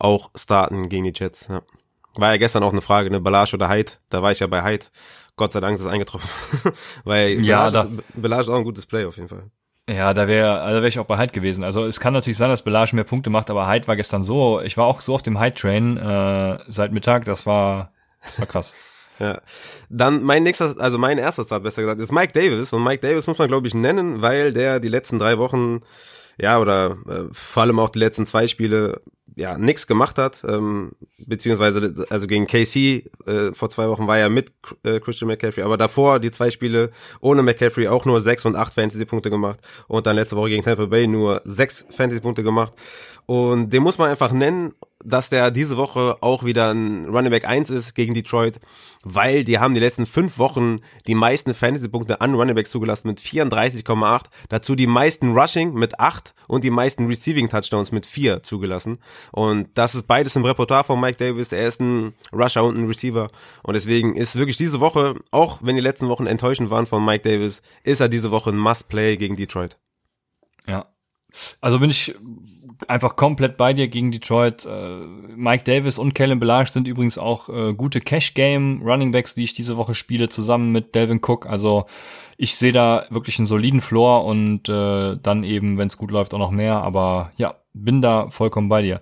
auch 0.00 0.30
starten 0.36 0.88
gegen 0.88 1.04
die 1.04 1.12
Jets. 1.14 1.46
Ja. 1.48 1.62
War 2.16 2.32
ja 2.32 2.36
gestern 2.38 2.64
auch 2.64 2.72
eine 2.72 2.82
Frage, 2.82 3.10
ne, 3.10 3.20
Belage 3.20 3.54
oder 3.54 3.68
Hyde. 3.68 3.92
Da 4.08 4.20
war 4.22 4.32
ich 4.32 4.40
ja 4.40 4.48
bei 4.48 4.64
Hyde. 4.64 4.86
Gott 5.36 5.52
sei 5.52 5.60
Dank 5.60 5.76
ist 5.76 5.82
es 5.82 5.86
eingetroffen. 5.86 6.28
Weil 7.04 7.40
Ja, 7.44 7.68
Belage, 7.68 7.88
ist, 7.88 8.20
Belage 8.22 8.42
ist 8.42 8.48
auch 8.48 8.56
ein 8.56 8.64
gutes 8.64 8.86
Play 8.86 9.04
auf 9.06 9.16
jeden 9.16 9.28
Fall. 9.28 9.50
Ja, 9.88 10.14
da 10.14 10.28
wäre 10.28 10.60
also 10.60 10.80
wär 10.80 10.88
ich 10.88 10.98
auch 10.98 11.06
bei 11.06 11.18
Hyde 11.18 11.32
gewesen. 11.32 11.64
Also 11.64 11.84
es 11.84 11.98
kann 11.98 12.12
natürlich 12.12 12.36
sein, 12.36 12.50
dass 12.50 12.62
Belage 12.62 12.94
mehr 12.94 13.04
Punkte 13.04 13.30
macht, 13.30 13.50
aber 13.50 13.68
Hyde 13.68 13.88
war 13.88 13.96
gestern 13.96 14.22
so, 14.22 14.60
ich 14.60 14.76
war 14.76 14.86
auch 14.86 15.00
so 15.00 15.14
auf 15.14 15.22
dem 15.22 15.40
Hyde-Train 15.40 15.96
äh, 15.96 16.58
seit 16.68 16.92
Mittag, 16.92 17.24
das 17.24 17.46
war, 17.46 17.92
das 18.22 18.38
war 18.38 18.46
krass. 18.46 18.74
Ja. 19.18 19.40
Dann 19.88 20.24
mein 20.24 20.42
nächster, 20.42 20.74
also 20.78 20.98
mein 20.98 21.18
erster 21.18 21.44
Start, 21.44 21.62
besser 21.62 21.82
gesagt, 21.82 22.00
ist 22.00 22.10
Mike 22.10 22.32
Davis. 22.32 22.72
Und 22.72 22.82
Mike 22.82 23.06
Davis 23.06 23.28
muss 23.28 23.38
man, 23.38 23.46
glaube 23.46 23.68
ich, 23.68 23.74
nennen, 23.74 24.20
weil 24.20 24.52
der 24.52 24.80
die 24.80 24.88
letzten 24.88 25.20
drei 25.20 25.38
Wochen, 25.38 25.82
ja, 26.38 26.58
oder 26.58 26.96
äh, 27.06 27.24
vor 27.30 27.62
allem 27.62 27.78
auch 27.78 27.90
die 27.90 28.00
letzten 28.00 28.26
zwei 28.26 28.48
Spiele 28.48 29.00
ja 29.36 29.56
nix 29.56 29.86
gemacht 29.86 30.18
hat, 30.18 30.42
ähm, 30.46 30.92
beziehungsweise 31.18 31.94
also 32.10 32.26
gegen 32.26 32.46
KC 32.46 33.04
äh, 33.26 33.52
vor 33.52 33.70
zwei 33.70 33.88
Wochen 33.88 34.06
war 34.06 34.18
er 34.18 34.28
mit 34.28 34.52
äh, 34.84 35.00
Christian 35.00 35.28
McCaffrey, 35.28 35.62
aber 35.62 35.78
davor 35.78 36.20
die 36.20 36.30
zwei 36.30 36.50
Spiele 36.50 36.90
ohne 37.20 37.42
McCaffrey 37.42 37.88
auch 37.88 38.04
nur 38.04 38.20
sechs 38.20 38.44
und 38.44 38.56
acht 38.56 38.74
Fantasy-Punkte 38.74 39.30
gemacht 39.30 39.60
und 39.88 40.06
dann 40.06 40.16
letzte 40.16 40.36
Woche 40.36 40.50
gegen 40.50 40.64
Tampa 40.64 40.86
Bay 40.86 41.06
nur 41.06 41.40
sechs 41.44 41.86
Fantasy-Punkte 41.90 42.42
gemacht 42.42 42.74
und 43.26 43.72
den 43.72 43.82
muss 43.82 43.98
man 43.98 44.10
einfach 44.10 44.32
nennen 44.32 44.74
dass 45.04 45.28
der 45.28 45.50
diese 45.50 45.76
Woche 45.76 46.16
auch 46.20 46.44
wieder 46.44 46.72
ein 46.72 47.06
Running 47.06 47.30
Back 47.30 47.46
1 47.46 47.70
ist 47.70 47.94
gegen 47.94 48.14
Detroit, 48.14 48.60
weil 49.02 49.44
die 49.44 49.58
haben 49.58 49.74
die 49.74 49.80
letzten 49.80 50.06
fünf 50.06 50.38
Wochen 50.38 50.80
die 51.06 51.14
meisten 51.14 51.54
Fantasy-Punkte 51.54 52.20
an 52.20 52.34
Running 52.34 52.54
Backs 52.54 52.70
zugelassen 52.70 53.08
mit 53.08 53.20
34,8, 53.20 54.24
dazu 54.48 54.74
die 54.74 54.86
meisten 54.86 55.36
Rushing 55.36 55.74
mit 55.74 56.00
8 56.00 56.34
und 56.48 56.64
die 56.64 56.70
meisten 56.70 57.06
Receiving 57.06 57.48
Touchdowns 57.48 57.92
mit 57.92 58.06
4 58.06 58.42
zugelassen. 58.42 58.98
Und 59.30 59.68
das 59.74 59.94
ist 59.94 60.06
beides 60.06 60.36
im 60.36 60.44
Repertoire 60.44 60.84
von 60.84 61.00
Mike 61.00 61.18
Davis. 61.18 61.52
Er 61.52 61.68
ist 61.68 61.80
ein 61.80 62.14
Rusher 62.32 62.64
und 62.64 62.76
ein 62.76 62.86
Receiver. 62.86 63.30
Und 63.62 63.74
deswegen 63.74 64.16
ist 64.16 64.36
wirklich 64.36 64.56
diese 64.56 64.80
Woche, 64.80 65.14
auch 65.30 65.58
wenn 65.62 65.76
die 65.76 65.82
letzten 65.82 66.08
Wochen 66.08 66.26
enttäuschend 66.26 66.70
waren 66.70 66.86
von 66.86 67.04
Mike 67.04 67.28
Davis, 67.28 67.62
ist 67.84 68.00
er 68.00 68.08
diese 68.08 68.30
Woche 68.30 68.50
ein 68.50 68.58
Must-Play 68.58 69.16
gegen 69.16 69.36
Detroit. 69.36 69.78
Ja. 70.66 70.86
Also 71.60 71.78
bin 71.78 71.90
ich 71.90 72.14
einfach 72.88 73.16
komplett 73.16 73.56
bei 73.56 73.72
dir 73.72 73.88
gegen 73.88 74.12
Detroit. 74.12 74.66
Äh, 74.66 75.00
Mike 75.36 75.64
Davis 75.64 75.98
und 75.98 76.14
Kellen 76.14 76.40
Belage 76.40 76.70
sind 76.70 76.86
übrigens 76.86 77.18
auch 77.18 77.48
äh, 77.48 77.74
gute 77.74 78.00
Cash-Game 78.00 78.82
Runningbacks, 78.82 79.34
die 79.34 79.44
ich 79.44 79.54
diese 79.54 79.76
Woche 79.76 79.94
spiele, 79.94 80.28
zusammen 80.28 80.72
mit 80.72 80.94
Delvin 80.94 81.20
Cook. 81.24 81.46
Also 81.46 81.86
ich 82.36 82.56
sehe 82.56 82.72
da 82.72 83.06
wirklich 83.10 83.38
einen 83.38 83.46
soliden 83.46 83.80
Floor 83.80 84.24
und 84.24 84.68
äh, 84.68 85.16
dann 85.22 85.44
eben, 85.44 85.78
wenn 85.78 85.86
es 85.86 85.96
gut 85.96 86.10
läuft, 86.10 86.34
auch 86.34 86.38
noch 86.38 86.50
mehr. 86.50 86.76
Aber 86.82 87.32
ja, 87.36 87.56
bin 87.74 88.02
da 88.02 88.28
vollkommen 88.30 88.68
bei 88.68 88.82
dir. 88.82 89.00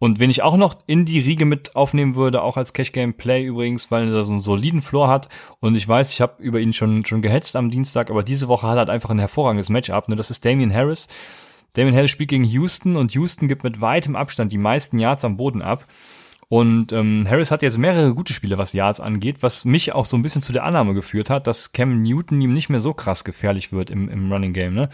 Und 0.00 0.20
wenn 0.20 0.30
ich 0.30 0.42
auch 0.42 0.56
noch 0.56 0.76
in 0.86 1.04
die 1.04 1.18
Riege 1.18 1.44
mit 1.44 1.74
aufnehmen 1.74 2.14
würde, 2.14 2.42
auch 2.42 2.56
als 2.56 2.72
Cash 2.72 2.92
Game 2.92 3.14
Play 3.14 3.44
übrigens, 3.44 3.90
weil 3.90 4.14
er 4.14 4.22
so 4.22 4.32
einen 4.32 4.40
soliden 4.40 4.80
Floor 4.80 5.08
hat 5.08 5.28
und 5.58 5.76
ich 5.76 5.88
weiß, 5.88 6.12
ich 6.12 6.20
habe 6.20 6.40
über 6.40 6.60
ihn 6.60 6.72
schon 6.72 7.04
schon 7.04 7.20
gehetzt 7.20 7.56
am 7.56 7.68
Dienstag, 7.68 8.10
aber 8.10 8.22
diese 8.22 8.46
Woche 8.46 8.68
hat 8.68 8.76
er 8.76 8.80
halt 8.80 8.90
einfach 8.90 9.10
ein 9.10 9.18
hervorragendes 9.18 9.70
Matchup. 9.70 10.08
Ne? 10.08 10.14
Das 10.14 10.30
ist 10.30 10.44
Damian 10.44 10.72
Harris 10.72 11.08
Damien 11.74 11.94
Harris 11.94 12.10
spielt 12.10 12.30
gegen 12.30 12.44
Houston 12.44 12.96
und 12.96 13.12
Houston 13.14 13.48
gibt 13.48 13.64
mit 13.64 13.80
weitem 13.80 14.16
Abstand 14.16 14.52
die 14.52 14.58
meisten 14.58 14.98
Yards 14.98 15.24
am 15.24 15.36
Boden 15.36 15.62
ab. 15.62 15.86
Und 16.48 16.92
ähm, 16.92 17.26
Harris 17.28 17.50
hat 17.50 17.62
jetzt 17.62 17.76
mehrere 17.76 18.14
gute 18.14 18.32
Spiele, 18.32 18.56
was 18.56 18.72
Yards 18.72 19.00
angeht, 19.00 19.42
was 19.42 19.66
mich 19.66 19.92
auch 19.92 20.06
so 20.06 20.16
ein 20.16 20.22
bisschen 20.22 20.40
zu 20.40 20.52
der 20.52 20.64
Annahme 20.64 20.94
geführt 20.94 21.28
hat, 21.28 21.46
dass 21.46 21.72
Cam 21.72 22.02
Newton 22.02 22.40
ihm 22.40 22.54
nicht 22.54 22.70
mehr 22.70 22.80
so 22.80 22.94
krass 22.94 23.22
gefährlich 23.24 23.70
wird 23.70 23.90
im, 23.90 24.08
im 24.08 24.32
Running 24.32 24.54
Game. 24.54 24.72
Ne? 24.72 24.88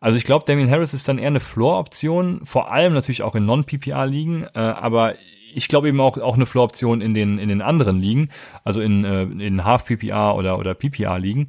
Also 0.00 0.16
ich 0.16 0.24
glaube, 0.24 0.46
Damien 0.46 0.70
Harris 0.70 0.94
ist 0.94 1.06
dann 1.08 1.18
eher 1.18 1.26
eine 1.26 1.40
Floor-Option, 1.40 2.40
vor 2.44 2.72
allem 2.72 2.94
natürlich 2.94 3.22
auch 3.22 3.34
in 3.34 3.44
Non-PPR-Ligen, 3.44 4.44
äh, 4.54 4.58
aber 4.58 5.14
ich 5.54 5.68
glaube 5.68 5.88
eben 5.88 6.00
auch, 6.00 6.16
auch 6.18 6.36
eine 6.36 6.46
Floor-Option 6.46 7.02
in 7.02 7.12
den, 7.12 7.38
in 7.38 7.48
den 7.48 7.60
anderen 7.60 7.98
Ligen, 7.98 8.30
also 8.64 8.80
in, 8.80 9.04
äh, 9.04 9.22
in 9.22 9.64
Half-PPR 9.64 10.34
oder, 10.34 10.58
oder 10.58 10.74
PPR-Ligen 10.74 11.48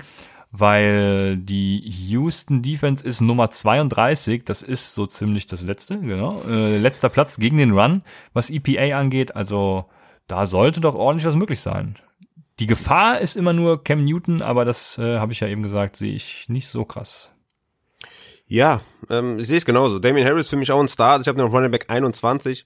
weil 0.60 1.38
die 1.38 1.80
Houston 1.80 2.62
Defense 2.62 3.06
ist 3.06 3.22
Nummer 3.22 3.52
32, 3.52 4.44
das 4.46 4.62
ist 4.62 4.94
so 4.94 5.06
ziemlich 5.06 5.46
das 5.46 5.64
letzte, 5.64 6.00
genau, 6.00 6.42
äh, 6.48 6.78
letzter 6.78 7.10
Platz 7.10 7.38
gegen 7.38 7.58
den 7.58 7.78
Run, 7.78 8.02
was 8.34 8.50
EPA 8.50 8.98
angeht, 8.98 9.36
also 9.36 9.86
da 10.28 10.46
sollte 10.46 10.82
doch 10.82 10.96
ordentlich 10.96 11.26
was 11.26 11.36
möglich 11.36 11.60
sein. 11.60 11.98
Die 12.60 12.68
Gefahr 12.68 13.20
ist 13.20 13.36
immer 13.36 13.54
nur 13.54 13.84
Cam 13.84 14.04
Newton, 14.04 14.42
aber 14.42 14.66
das 14.66 14.98
äh, 14.98 15.20
habe 15.20 15.32
ich 15.32 15.40
ja 15.42 15.48
eben 15.48 15.62
gesagt, 15.62 15.96
sehe 15.96 16.14
ich 16.14 16.50
nicht 16.50 16.68
so 16.68 16.86
krass. 16.86 17.34
Ja, 18.48 18.82
ähm, 19.10 19.40
ich 19.40 19.48
sehe 19.48 19.58
es 19.58 19.66
genauso. 19.66 20.00
Damien 20.00 20.26
Harris 20.26 20.50
für 20.50 20.56
mich 20.56 20.72
auch 20.72 20.80
ein 20.80 20.88
Start. 20.88 21.22
Ich 21.22 21.28
habe 21.28 21.38
noch 21.38 21.52
Running 21.52 21.70
Back 21.70 21.90
21. 21.90 22.66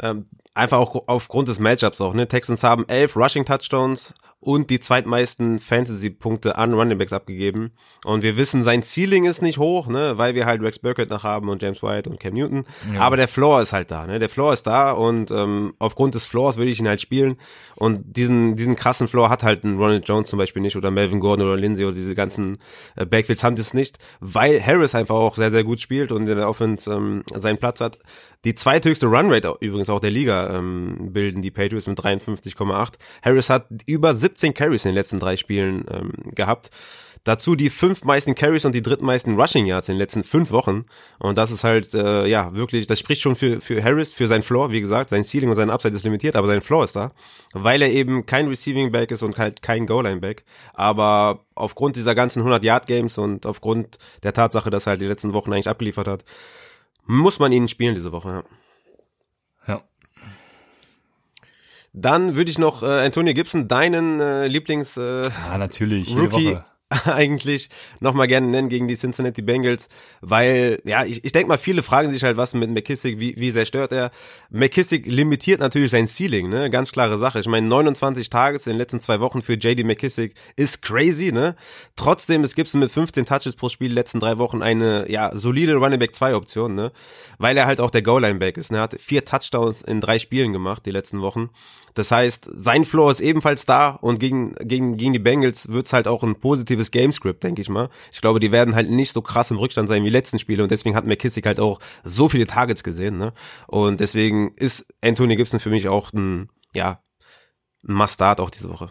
Ähm, 0.00 0.26
einfach 0.54 0.78
auch 0.78 1.04
aufgrund 1.08 1.48
des 1.48 1.58
Matchups 1.58 2.00
auch. 2.00 2.14
Ne? 2.14 2.28
Texans 2.28 2.62
haben 2.62 2.84
elf 2.88 3.16
Rushing 3.16 3.44
Touchdowns, 3.44 4.14
und 4.44 4.68
die 4.68 4.78
zweitmeisten 4.78 5.58
Fantasy-Punkte 5.58 6.58
an 6.58 6.74
Runningbacks 6.74 7.14
abgegeben. 7.14 7.72
Und 8.04 8.22
wir 8.22 8.36
wissen, 8.36 8.62
sein 8.62 8.82
Ceiling 8.82 9.24
ist 9.24 9.40
nicht 9.40 9.58
hoch, 9.58 9.86
ne, 9.86 10.18
weil 10.18 10.34
wir 10.34 10.44
halt 10.44 10.60
Rex 10.60 10.78
Burkett 10.78 11.08
noch 11.08 11.24
haben 11.24 11.48
und 11.48 11.62
James 11.62 11.82
White 11.82 12.10
und 12.10 12.20
Cam 12.20 12.34
Newton. 12.34 12.64
Ja. 12.92 13.00
Aber 13.00 13.16
der 13.16 13.26
Floor 13.26 13.62
ist 13.62 13.72
halt 13.72 13.90
da, 13.90 14.06
ne? 14.06 14.18
Der 14.18 14.28
Floor 14.28 14.52
ist 14.52 14.64
da 14.64 14.92
und 14.92 15.30
ähm, 15.30 15.72
aufgrund 15.78 16.14
des 16.14 16.26
Floors 16.26 16.58
würde 16.58 16.70
ich 16.70 16.78
ihn 16.78 16.88
halt 16.88 17.00
spielen. 17.00 17.36
Und 17.74 18.16
diesen, 18.16 18.56
diesen 18.56 18.76
krassen 18.76 19.08
Floor 19.08 19.30
hat 19.30 19.42
halt 19.42 19.64
ein 19.64 19.78
Ronald 19.78 20.06
Jones 20.06 20.28
zum 20.28 20.38
Beispiel 20.38 20.60
nicht 20.60 20.76
oder 20.76 20.90
Melvin 20.90 21.20
Gordon 21.20 21.46
oder 21.46 21.56
Lindsay 21.56 21.84
oder 21.86 21.94
diese 21.94 22.14
ganzen 22.14 22.58
äh, 22.96 23.06
Backfields 23.06 23.42
haben 23.42 23.56
das 23.56 23.72
nicht, 23.72 23.98
weil 24.20 24.64
Harris 24.64 24.94
einfach 24.94 25.16
auch 25.16 25.36
sehr, 25.36 25.50
sehr 25.50 25.64
gut 25.64 25.80
spielt 25.80 26.12
und 26.12 26.28
in 26.28 26.36
der 26.36 26.48
Offense 26.48 26.92
ähm, 26.92 27.22
seinen 27.34 27.58
Platz 27.58 27.80
hat. 27.80 27.98
Die 28.44 28.54
zweithöchste 28.54 29.06
Runrate 29.06 29.54
übrigens 29.60 29.88
auch 29.88 30.00
der 30.00 30.10
Liga 30.10 30.58
ähm, 30.58 31.12
bilden 31.12 31.40
die 31.40 31.50
Patriots 31.50 31.86
mit 31.86 31.98
53,8. 31.98 32.92
Harris 33.22 33.48
hat 33.48 33.68
über 33.86 34.14
17 34.34 34.54
Carries 34.54 34.84
in 34.84 34.90
den 34.90 34.96
letzten 34.96 35.18
drei 35.18 35.36
Spielen 35.36 35.84
ähm, 35.90 36.12
gehabt. 36.34 36.70
Dazu 37.22 37.54
die 37.54 37.70
fünf 37.70 38.04
meisten 38.04 38.34
Carries 38.34 38.66
und 38.66 38.74
die 38.74 38.82
drittmeisten 38.82 39.40
Rushing 39.40 39.64
Yards 39.64 39.88
in 39.88 39.94
den 39.94 39.98
letzten 39.98 40.24
fünf 40.24 40.50
Wochen. 40.50 40.84
Und 41.18 41.38
das 41.38 41.50
ist 41.50 41.64
halt, 41.64 41.94
äh, 41.94 42.26
ja, 42.26 42.52
wirklich, 42.52 42.86
das 42.86 43.00
spricht 43.00 43.22
schon 43.22 43.34
für, 43.34 43.62
für 43.62 43.82
Harris, 43.82 44.12
für 44.12 44.28
sein 44.28 44.42
Floor. 44.42 44.70
Wie 44.72 44.82
gesagt, 44.82 45.08
sein 45.08 45.24
Ceiling 45.24 45.48
und 45.48 45.56
sein 45.56 45.70
Upside 45.70 45.96
ist 45.96 46.04
limitiert, 46.04 46.36
aber 46.36 46.48
sein 46.48 46.60
Floor 46.60 46.84
ist 46.84 46.96
da. 46.96 47.12
Weil 47.54 47.80
er 47.80 47.90
eben 47.90 48.26
kein 48.26 48.48
Receiving 48.48 48.92
Back 48.92 49.10
ist 49.10 49.22
und 49.22 49.38
halt 49.38 49.62
kein 49.62 49.86
Goal-Line 49.86 50.20
Back. 50.20 50.44
Aber 50.74 51.46
aufgrund 51.54 51.96
dieser 51.96 52.14
ganzen 52.14 52.40
100 52.40 52.62
Yard 52.62 52.86
Games 52.86 53.16
und 53.16 53.46
aufgrund 53.46 53.96
der 54.22 54.34
Tatsache, 54.34 54.68
dass 54.68 54.86
er 54.86 54.90
halt 54.90 55.00
die 55.00 55.06
letzten 55.06 55.32
Wochen 55.32 55.50
eigentlich 55.50 55.68
abgeliefert 55.68 56.08
hat, 56.08 56.24
muss 57.06 57.38
man 57.38 57.52
ihn 57.52 57.68
spielen 57.68 57.94
diese 57.94 58.12
Woche. 58.12 58.28
Ja. 58.28 58.44
Dann 61.94 62.34
würde 62.34 62.50
ich 62.50 62.58
noch 62.58 62.82
äh, 62.82 62.86
Antonio 62.86 63.32
Gibson, 63.34 63.68
deinen 63.68 64.20
äh, 64.20 64.48
Lieblings 64.48 64.96
äh, 64.96 65.22
ja, 65.22 65.56
natürlich, 65.56 66.14
Rookie 66.16 66.58
eigentlich 67.06 67.70
nochmal 68.00 68.26
gerne 68.26 68.46
nennen 68.46 68.68
gegen 68.68 68.88
die 68.88 68.96
Cincinnati 68.96 69.42
Bengals, 69.42 69.88
weil, 70.20 70.80
ja, 70.84 71.04
ich, 71.04 71.24
ich 71.24 71.32
denke 71.32 71.48
mal, 71.48 71.58
viele 71.58 71.82
fragen 71.82 72.10
sich 72.10 72.22
halt, 72.24 72.36
was 72.36 72.54
mit 72.54 72.70
McKissick, 72.70 73.18
wie, 73.18 73.34
wie 73.36 73.50
sehr 73.50 73.66
stört 73.66 73.92
er. 73.92 74.10
McKissick 74.50 75.06
limitiert 75.06 75.60
natürlich 75.60 75.90
sein 75.90 76.06
Ceiling, 76.06 76.48
ne, 76.48 76.70
ganz 76.70 76.92
klare 76.92 77.18
Sache. 77.18 77.40
Ich 77.40 77.46
meine, 77.46 77.66
29 77.66 78.28
Tages 78.30 78.66
in 78.66 78.74
den 78.74 78.78
letzten 78.78 79.00
zwei 79.00 79.20
Wochen 79.20 79.42
für 79.42 79.54
JD 79.54 79.84
McKissick 79.84 80.34
ist 80.56 80.82
crazy, 80.82 81.32
ne. 81.32 81.56
Trotzdem 81.96 82.44
ist 82.44 82.54
Gibson 82.54 82.80
mit 82.80 82.90
15 82.90 83.24
Touches 83.24 83.56
pro 83.56 83.68
Spiel 83.68 83.92
letzten 83.92 84.20
drei 84.20 84.38
Wochen 84.38 84.62
eine, 84.62 85.10
ja, 85.10 85.30
solide 85.34 85.74
Running 85.76 85.98
Back 85.98 86.14
2 86.14 86.34
Option, 86.34 86.74
ne, 86.74 86.92
weil 87.38 87.56
er 87.56 87.66
halt 87.66 87.80
auch 87.80 87.90
der 87.90 88.02
Goal-Line-Back 88.02 88.56
ist, 88.56 88.70
ne, 88.70 88.78
er 88.78 88.82
hat 88.82 89.00
vier 89.00 89.24
Touchdowns 89.24 89.82
in 89.82 90.00
drei 90.00 90.18
Spielen 90.18 90.52
gemacht, 90.52 90.84
die 90.86 90.90
letzten 90.90 91.22
Wochen. 91.22 91.50
Das 91.94 92.10
heißt, 92.10 92.48
sein 92.50 92.84
Floor 92.84 93.12
ist 93.12 93.20
ebenfalls 93.20 93.66
da 93.66 93.90
und 93.90 94.18
gegen, 94.18 94.52
gegen, 94.54 94.96
gegen 94.96 95.12
die 95.12 95.20
Bengals 95.20 95.68
wird's 95.68 95.92
halt 95.92 96.08
auch 96.08 96.24
ein 96.24 96.40
positives 96.40 96.90
Gamescript, 96.90 97.44
denke 97.44 97.62
ich 97.62 97.68
mal. 97.68 97.88
Ich 98.12 98.20
glaube, 98.20 98.40
die 98.40 98.50
werden 98.50 98.74
halt 98.74 98.90
nicht 98.90 99.12
so 99.12 99.22
krass 99.22 99.52
im 99.52 99.58
Rückstand 99.58 99.88
sein 99.88 100.04
wie 100.04 100.10
letzten 100.10 100.40
Spiele 100.40 100.64
und 100.64 100.72
deswegen 100.72 100.96
hat 100.96 101.06
McKissick 101.06 101.46
halt 101.46 101.60
auch 101.60 101.78
so 102.02 102.28
viele 102.28 102.48
Targets 102.48 102.82
gesehen, 102.82 103.16
ne? 103.16 103.32
Und 103.68 104.00
deswegen 104.00 104.54
ist 104.56 104.86
Anthony 105.02 105.36
Gibson 105.36 105.60
für 105.60 105.70
mich 105.70 105.88
auch 105.88 106.12
ein, 106.12 106.48
ja, 106.74 107.00
ein 107.86 107.94
Must-Start 107.94 108.40
auch 108.40 108.50
diese 108.50 108.70
Woche. 108.70 108.90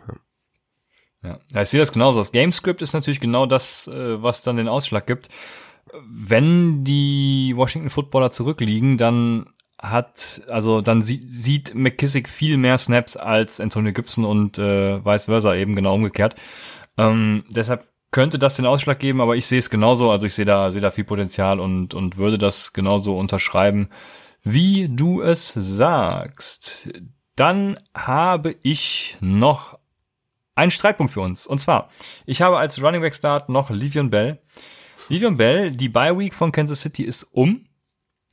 Ja. 1.23 1.39
ja, 1.53 1.61
ich 1.61 1.69
sehe 1.69 1.79
das 1.81 1.91
genauso. 1.91 2.19
Das 2.19 2.31
Gamescript 2.31 2.81
ist 2.81 2.93
natürlich 2.93 3.19
genau 3.19 3.45
das, 3.45 3.87
äh, 3.87 4.21
was 4.21 4.43
dann 4.43 4.55
den 4.55 4.69
Ausschlag 4.69 5.07
gibt. 5.07 5.27
Wenn 6.05 6.83
die 6.85 7.53
Washington 7.55 7.89
Footballer 7.89 8.31
zurückliegen, 8.31 8.97
dann 8.97 9.52
hat, 9.83 10.41
also 10.49 10.81
dann 10.81 11.01
sie, 11.01 11.21
sieht 11.25 11.75
McKissick 11.75 12.29
viel 12.29 12.57
mehr 12.57 12.77
Snaps 12.77 13.17
als 13.17 13.59
Antonio 13.59 13.91
Gibson 13.91 14.23
und 14.23 14.57
äh, 14.57 15.03
vice 15.03 15.25
versa 15.25 15.53
eben 15.55 15.75
genau 15.75 15.93
umgekehrt. 15.93 16.35
Ähm, 16.97 17.43
deshalb 17.49 17.83
könnte 18.11 18.39
das 18.39 18.55
den 18.55 18.65
Ausschlag 18.65 18.99
geben, 18.99 19.19
aber 19.19 19.35
ich 19.35 19.45
sehe 19.45 19.59
es 19.59 19.69
genauso, 19.69 20.09
also 20.09 20.25
ich 20.25 20.33
sehe 20.33 20.45
da, 20.45 20.71
sehe 20.71 20.81
da 20.81 20.91
viel 20.91 21.03
Potenzial 21.03 21.59
und, 21.59 21.93
und 21.93 22.17
würde 22.17 22.37
das 22.37 22.71
genauso 22.71 23.17
unterschreiben, 23.17 23.89
wie 24.41 24.87
du 24.89 25.21
es 25.21 25.51
sagst. 25.53 26.89
Dann 27.35 27.77
habe 27.93 28.55
ich 28.61 29.17
noch 29.19 29.79
einen 30.55 30.71
Streitpunkt 30.71 31.11
für 31.11 31.21
uns. 31.21 31.45
Und 31.45 31.59
zwar, 31.59 31.89
ich 32.25 32.41
habe 32.41 32.57
als 32.57 32.81
Running 32.81 33.01
Back 33.01 33.15
Start 33.15 33.49
noch 33.49 33.69
Livion 33.69 34.09
Bell. 34.09 34.39
Livion 35.09 35.35
Bell, 35.35 35.71
die 35.71 35.89
Bye 35.89 36.17
Week 36.17 36.33
von 36.33 36.51
Kansas 36.51 36.81
City 36.81 37.03
ist 37.03 37.23
um. 37.23 37.65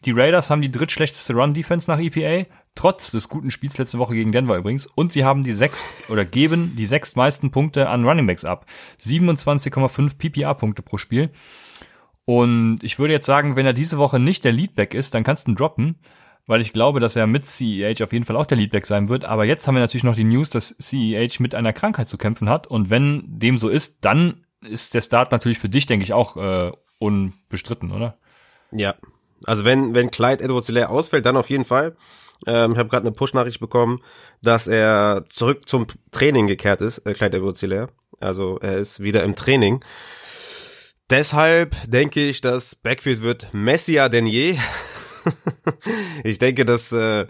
Die 0.04 0.12
Raiders 0.12 0.50
haben 0.50 0.62
die 0.62 0.70
drittschlechteste 0.70 1.34
Run-Defense 1.34 1.90
nach 1.90 2.00
EPA, 2.00 2.48
trotz 2.74 3.10
des 3.10 3.28
guten 3.28 3.50
Spiels 3.50 3.76
letzte 3.76 3.98
Woche 3.98 4.14
gegen 4.14 4.32
Denver 4.32 4.56
übrigens. 4.56 4.86
Und 4.86 5.12
sie 5.12 5.24
haben 5.24 5.42
die 5.42 5.52
sechs 5.52 5.86
oder 6.08 6.24
geben 6.24 6.74
die 6.76 6.86
sechs 6.86 7.16
meisten 7.16 7.50
Punkte 7.50 7.88
an 7.88 8.06
Runningbacks 8.06 8.44
ab. 8.44 8.66
27,5 9.00 10.16
PPA-Punkte 10.16 10.82
pro 10.82 10.96
Spiel. 10.96 11.30
Und 12.24 12.78
ich 12.82 12.98
würde 12.98 13.12
jetzt 13.12 13.26
sagen, 13.26 13.56
wenn 13.56 13.66
er 13.66 13.72
diese 13.72 13.98
Woche 13.98 14.18
nicht 14.18 14.44
der 14.44 14.52
Leadback 14.52 14.94
ist, 14.94 15.14
dann 15.14 15.24
kannst 15.24 15.46
du 15.46 15.52
ihn 15.52 15.56
droppen, 15.56 15.98
weil 16.46 16.60
ich 16.60 16.72
glaube, 16.72 17.00
dass 17.00 17.16
er 17.16 17.26
mit 17.26 17.44
CEH 17.44 18.02
auf 18.02 18.12
jeden 18.12 18.24
Fall 18.24 18.36
auch 18.36 18.46
der 18.46 18.56
Leadback 18.56 18.86
sein 18.86 19.08
wird. 19.08 19.24
Aber 19.24 19.44
jetzt 19.44 19.66
haben 19.66 19.74
wir 19.74 19.80
natürlich 19.80 20.04
noch 20.04 20.16
die 20.16 20.24
News, 20.24 20.48
dass 20.48 20.76
CEH 20.78 21.40
mit 21.40 21.54
einer 21.54 21.72
Krankheit 21.72 22.08
zu 22.08 22.16
kämpfen 22.16 22.48
hat. 22.48 22.66
Und 22.66 22.88
wenn 22.88 23.24
dem 23.26 23.58
so 23.58 23.68
ist, 23.68 24.04
dann 24.04 24.46
ist 24.62 24.94
der 24.94 25.00
Start 25.02 25.32
natürlich 25.32 25.58
für 25.58 25.68
dich, 25.68 25.86
denke 25.86 26.04
ich, 26.04 26.12
auch 26.12 26.36
äh, 26.36 26.72
unbestritten, 26.98 27.92
oder? 27.92 28.18
Ja, 28.70 28.94
Also 29.44 29.64
wenn, 29.64 29.94
wenn 29.94 30.10
Clyde 30.10 30.44
edwards 30.44 30.70
ausfällt, 30.70 31.26
dann 31.26 31.36
auf 31.36 31.50
jeden 31.50 31.64
Fall. 31.64 31.96
Ähm, 32.46 32.72
ich 32.72 32.78
habe 32.78 32.88
gerade 32.88 33.06
eine 33.06 33.12
Push-Nachricht 33.12 33.60
bekommen, 33.60 34.00
dass 34.42 34.66
er 34.66 35.24
zurück 35.28 35.68
zum 35.68 35.86
Training 36.10 36.46
gekehrt 36.46 36.80
ist, 36.80 36.98
äh, 37.06 37.14
Clyde 37.14 37.38
edwards 37.38 37.64
Also 38.20 38.58
er 38.60 38.78
ist 38.78 39.00
wieder 39.00 39.22
im 39.24 39.36
Training. 39.36 39.84
Deshalb 41.10 41.76
denke 41.86 42.28
ich, 42.28 42.40
dass 42.40 42.76
Backfield 42.76 43.20
wird 43.20 43.48
messier 43.52 44.08
denn 44.08 44.26
je. 44.26 44.56
ich 46.24 46.38
denke, 46.38 46.64
das 46.64 46.92
äh, 46.92 47.26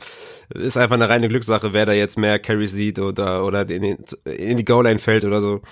ist 0.54 0.76
einfach 0.76 0.96
eine 0.96 1.08
reine 1.08 1.28
Glückssache, 1.28 1.72
wer 1.72 1.86
da 1.86 1.92
jetzt 1.92 2.18
mehr 2.18 2.38
Carry 2.38 2.68
sieht 2.68 2.98
oder 2.98 3.44
oder 3.44 3.68
in, 3.68 4.04
in 4.24 4.56
die 4.56 4.64
Goal-Line 4.64 4.98
fällt 4.98 5.24
oder 5.24 5.40
so. 5.40 5.62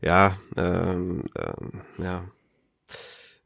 Ja, 0.00 0.36
ähm, 0.56 1.24
ähm, 1.36 1.82
ja. 1.98 2.24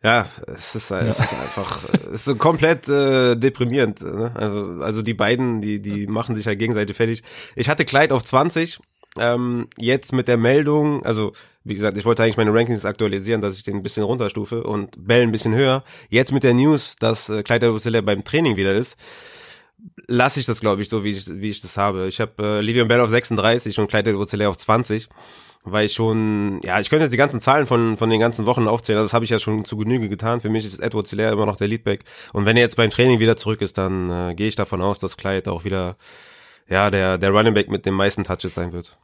Ja, 0.05 0.29
es 0.47 0.75
ist, 0.75 0.91
es 0.91 1.19
ist 1.19 1.33
einfach, 1.33 1.83
es 2.05 2.13
ist 2.13 2.25
so 2.27 2.37
komplett 2.37 2.87
äh, 2.91 3.37
deprimierend. 3.37 4.03
Ne? 4.03 4.33
Also, 4.35 4.83
also 4.83 5.01
die 5.01 5.15
beiden, 5.15 5.63
die, 5.63 5.81
die 5.81 6.07
machen 6.07 6.37
sich 6.37 6.47
halt 6.47 6.59
gegenseitig 6.59 6.95
fertig. 6.95 7.23
Ich 7.57 7.71
hatte 7.71 7.87
Kleid 7.87 8.13
auf 8.13 8.23
20, 8.23 8.81
ähm, 9.19 9.69
jetzt 9.79 10.13
mit 10.13 10.29
der 10.29 10.37
Meldung, 10.37 11.07
also 11.07 11.33
wie 11.65 11.75
gesagt, 11.75 11.97
ich 11.97 12.05
wollte 12.05 12.23
eigentlich 12.23 12.37
meine 12.37 12.53
Rankings 12.53 12.85
aktualisieren, 12.85 13.41
dass 13.41 13.57
ich 13.57 13.63
den 13.63 13.77
ein 13.77 13.83
bisschen 13.83 14.03
runterstufe 14.03 14.63
und 14.65 14.91
Bell 14.99 15.23
ein 15.23 15.33
bisschen 15.33 15.55
höher. 15.55 15.83
Jetzt 16.11 16.33
mit 16.33 16.45
der 16.45 16.53
News, 16.53 16.97
dass 16.97 17.31
äh, 17.31 17.43
Clyde 17.43 17.67
Edwards 17.67 18.05
beim 18.05 18.25
Training 18.25 18.57
wieder 18.57 18.75
ist, 18.75 18.99
lasse 20.09 20.41
ich 20.41 20.47
das, 20.47 20.61
glaube 20.61 20.83
ich, 20.83 20.89
so, 20.89 21.05
wie 21.05 21.11
ich, 21.11 21.27
wie 21.29 21.49
ich 21.49 21.61
das 21.61 21.77
habe. 21.77 22.07
Ich 22.09 22.21
habe 22.21 22.33
äh, 22.43 22.61
Livion 22.61 22.89
Bell 22.89 23.01
auf 23.01 23.11
36 23.11 23.79
und 23.79 23.89
Clyde 23.89 24.11
Edwards 24.11 24.35
auf 24.35 24.57
20 24.57 25.09
weil 25.65 25.87
ich 25.87 25.95
schon, 25.95 26.61
ja, 26.63 26.79
ich 26.79 26.91
könnte 26.91 27.05
jetzt 27.05 27.13
die 27.13 27.19
ganzen 27.19 27.41
Zahlen 27.41 27.67
von, 27.67 27.97
von 27.97 28.11
den 28.11 28.21
ganzen 28.21 28.45
Wochen 28.45 28.69
aufzählen, 28.69 28.99
also 28.99 29.07
das 29.07 29.15
habe 29.15 29.25
ich 29.25 29.31
ja 29.31 29.39
schon 29.39 29.65
zu 29.65 29.79
Genüge 29.79 30.11
getan. 30.11 30.43
Für 30.43 30.51
mich 30.51 30.65
ist 30.65 30.79
Edward 30.79 31.09
Hilaire 31.09 31.33
immer 31.33 31.47
noch 31.47 31.57
der 31.57 31.69
Leadback. 31.69 32.05
Und 32.35 32.45
wenn 32.45 32.57
er 32.57 32.63
jetzt 32.63 32.77
beim 32.77 32.91
Training 32.91 33.19
wieder 33.19 33.37
zurück 33.37 33.63
ist, 33.63 33.79
dann 33.79 34.11
äh, 34.11 34.35
gehe 34.35 34.49
ich 34.49 34.57
davon 34.57 34.83
aus, 34.83 34.99
dass 34.99 35.17
Clyde 35.17 35.51
auch 35.51 35.65
wieder, 35.65 35.97
ja, 36.69 36.91
der, 36.91 37.17
der 37.17 37.31
Running 37.31 37.55
Back 37.55 37.71
mit 37.71 37.87
den 37.87 37.95
meisten 37.95 38.25
Touches 38.25 38.55
sein 38.55 38.73
wird. 38.73 38.99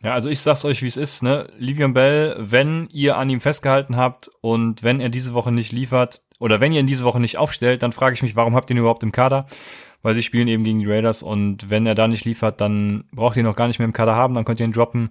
Ja, 0.00 0.14
also 0.14 0.28
ich 0.28 0.40
sag's 0.40 0.64
euch, 0.64 0.82
wie 0.82 0.86
es 0.86 0.96
ist, 0.96 1.24
ne? 1.24 1.50
Livion 1.58 1.92
Bell, 1.92 2.36
wenn 2.38 2.88
ihr 2.92 3.16
an 3.16 3.28
ihm 3.28 3.40
festgehalten 3.40 3.96
habt 3.96 4.30
und 4.40 4.84
wenn 4.84 5.00
er 5.00 5.08
diese 5.08 5.34
Woche 5.34 5.50
nicht 5.50 5.72
liefert 5.72 6.22
oder 6.38 6.60
wenn 6.60 6.72
ihr 6.72 6.80
ihn 6.80 6.86
diese 6.86 7.04
Woche 7.04 7.20
nicht 7.20 7.38
aufstellt, 7.38 7.82
dann 7.82 7.92
frage 7.92 8.14
ich 8.14 8.22
mich, 8.22 8.36
warum 8.36 8.54
habt 8.54 8.70
ihr 8.70 8.76
ihn 8.76 8.80
überhaupt 8.80 9.02
im 9.02 9.12
Kader? 9.12 9.46
Weil 10.02 10.14
sie 10.14 10.22
spielen 10.22 10.48
eben 10.48 10.64
gegen 10.64 10.78
die 10.78 10.86
Raiders 10.86 11.22
und 11.22 11.70
wenn 11.70 11.86
er 11.86 11.94
da 11.94 12.06
nicht 12.06 12.24
liefert, 12.24 12.60
dann 12.60 13.04
braucht 13.12 13.36
ihr 13.36 13.42
ihn 13.42 13.46
noch 13.46 13.56
gar 13.56 13.66
nicht 13.66 13.78
mehr 13.78 13.86
im 13.86 13.92
Kader 13.92 14.14
haben, 14.14 14.34
dann 14.34 14.44
könnt 14.44 14.60
ihr 14.60 14.66
ihn 14.66 14.72
droppen. 14.72 15.10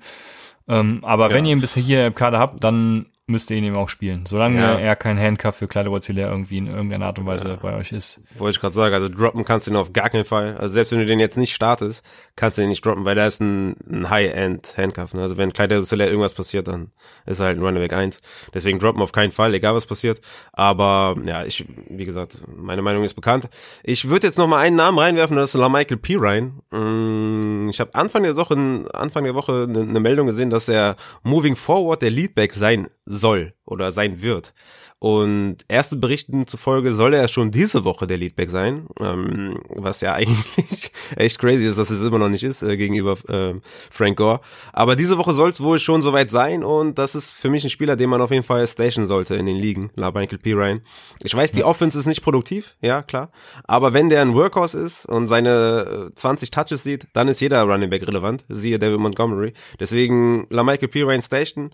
Ähm, 0.68 1.00
aber 1.04 1.30
ja. 1.30 1.36
wenn 1.36 1.46
ihr 1.46 1.52
ihn 1.52 1.62
bisher 1.62 1.84
hier 1.84 2.08
im 2.08 2.16
Kader 2.16 2.40
habt, 2.40 2.64
dann 2.64 3.08
müsst 3.28 3.52
ihr 3.52 3.58
ihn 3.58 3.66
eben 3.66 3.76
auch 3.76 3.90
spielen. 3.90 4.26
Solange 4.26 4.58
ja. 4.58 4.80
er 4.80 4.96
kein 4.96 5.20
Handcuff 5.20 5.58
für 5.58 5.68
Clyde 5.68 5.92
Wozziler 5.92 6.30
irgendwie 6.30 6.58
in 6.58 6.68
irgendeiner 6.68 7.08
Art 7.08 7.20
und 7.20 7.26
Weise 7.26 7.50
ja. 7.50 7.56
bei 7.58 7.76
euch 7.76 7.92
ist. 7.92 8.22
Wollte 8.38 8.56
ich 8.56 8.62
gerade 8.62 8.74
sagen, 8.74 8.96
also 8.96 9.10
droppen 9.10 9.44
kannst 9.44 9.68
du 9.68 9.72
ihn 9.72 9.76
auf 9.76 9.92
gar 9.92 10.10
keinen 10.10 10.24
Fall. 10.24 10.56
Also 10.58 10.74
selbst 10.74 10.94
wenn 10.94 11.00
du 11.00 11.06
den 11.06 11.20
jetzt 11.20 11.36
nicht 11.36 11.54
startest, 11.54 12.06
kannst 12.38 12.58
du 12.58 12.62
ihn 12.62 12.70
nicht 12.70 12.86
droppen, 12.86 13.04
weil 13.04 13.16
da 13.16 13.28
ist 13.28 13.42
ein, 13.42 13.76
ein 13.86 14.10
High-End 14.10 14.78
Handcuff. 14.78 15.14
Ne? 15.14 15.22
Also 15.22 15.36
wenn 15.36 15.52
Clyde 15.52 15.82
Wozziler 15.82 16.08
irgendwas 16.08 16.36
passiert, 16.36 16.70
dann 16.70 16.92
ist 17.26 17.42
er 17.42 17.48
halt 17.48 17.58
ein 17.58 17.64
Running 17.64 17.92
1. 17.92 18.22
Deswegen 18.54 18.80
droppen 18.80 19.02
auf 19.02 19.12
keinen 19.12 19.34
Fall, 19.34 19.54
egal 19.54 19.76
was 19.76 19.88
passiert. 19.88 20.22
Aber 20.54 21.16
ja, 21.26 21.44
ich, 21.44 21.66
wie 21.90 22.06
gesagt, 22.06 22.38
meine 22.48 22.82
Meinung 22.82 23.04
ist 23.04 23.16
bekannt. 23.16 23.50
Ich 23.84 24.08
würde 24.08 24.28
jetzt 24.28 24.38
noch 24.38 24.48
mal 24.48 24.60
einen 24.60 24.78
Namen 24.78 25.00
reinwerfen, 25.00 25.36
das 25.36 25.54
ist 25.54 25.60
LaMichael 25.60 25.98
Pirine. 25.98 26.54
Mm, 26.72 27.68
ich 27.70 27.82
habe 27.82 27.94
Anfang 27.94 28.24
der 28.24 28.38
Woche, 28.38 28.56
Anfang 28.94 29.26
der 29.26 29.36
Woche 29.36 29.68
eine, 29.68 29.82
eine 29.82 30.00
Meldung 30.00 30.28
gesehen, 30.28 30.50
dass 30.50 30.70
er 30.70 30.96
moving 31.24 31.58
forward 31.58 32.02
der 32.02 32.10
Leadback 32.12 32.54
sein 32.54 32.88
soll 33.08 33.54
oder 33.66 33.92
sein 33.92 34.22
wird. 34.22 34.54
Und 35.00 35.58
erste 35.68 35.96
Berichten 35.96 36.48
zufolge 36.48 36.96
soll 36.96 37.14
er 37.14 37.28
schon 37.28 37.52
diese 37.52 37.84
Woche 37.84 38.08
der 38.08 38.18
Leadback 38.18 38.50
sein, 38.50 38.88
ähm, 39.00 39.60
was 39.70 40.02
ja 40.02 40.14
eigentlich 40.16 40.92
echt 41.16 41.38
crazy 41.38 41.66
ist, 41.66 41.78
dass 41.78 41.92
es 41.92 42.04
immer 42.04 42.18
noch 42.18 42.30
nicht 42.30 42.44
ist 42.44 42.64
äh, 42.64 42.78
gegenüber 42.78 43.16
äh, 43.30 43.54
Frank 43.92 44.18
Gore. 44.18 44.40
Aber 44.74 44.96
diese 44.96 45.20
Woche 45.20 45.36
soll 45.36 45.52
es 45.52 45.62
wohl 45.62 45.80
schon 45.80 46.02
soweit 46.02 46.32
sein 46.32 46.64
und 46.64 46.98
das 46.98 47.14
ist 47.14 47.34
für 47.34 47.52
mich 47.52 47.64
ein 47.64 47.70
Spieler, 47.70 47.96
den 47.96 48.10
man 48.10 48.22
auf 48.22 48.32
jeden 48.32 48.44
Fall 48.44 48.66
station 48.68 49.06
sollte 49.06 49.36
in 49.36 49.46
den 49.46 49.58
Ligen, 49.58 49.92
La 49.96 50.10
Michael 50.10 50.40
P. 50.40 50.54
Ryan. 50.54 50.82
Ich 51.22 51.36
weiß, 51.36 51.52
die 51.52 51.64
Offense 51.64 52.00
ist 52.00 52.08
nicht 52.08 52.24
produktiv, 52.24 52.76
ja 52.82 53.04
klar, 53.04 53.32
aber 53.66 53.94
wenn 53.94 54.10
der 54.10 54.24
ein 54.24 54.34
Workhorse 54.34 54.80
ist 54.80 55.06
und 55.06 55.28
seine 55.28 56.10
20 56.16 56.50
äh, 56.50 56.52
Touches 56.52 56.82
sieht, 56.82 57.08
dann 57.14 57.28
ist 57.28 57.40
jeder 57.40 57.62
Running 57.64 57.92
Back 57.92 58.08
relevant, 58.08 58.46
siehe 58.50 58.80
David 58.80 59.00
Montgomery. 59.00 59.54
Deswegen 59.80 60.48
La 60.50 60.64
Michael 60.64 60.88
P. 60.88 61.04
Ryan 61.04 61.22
station 61.22 61.72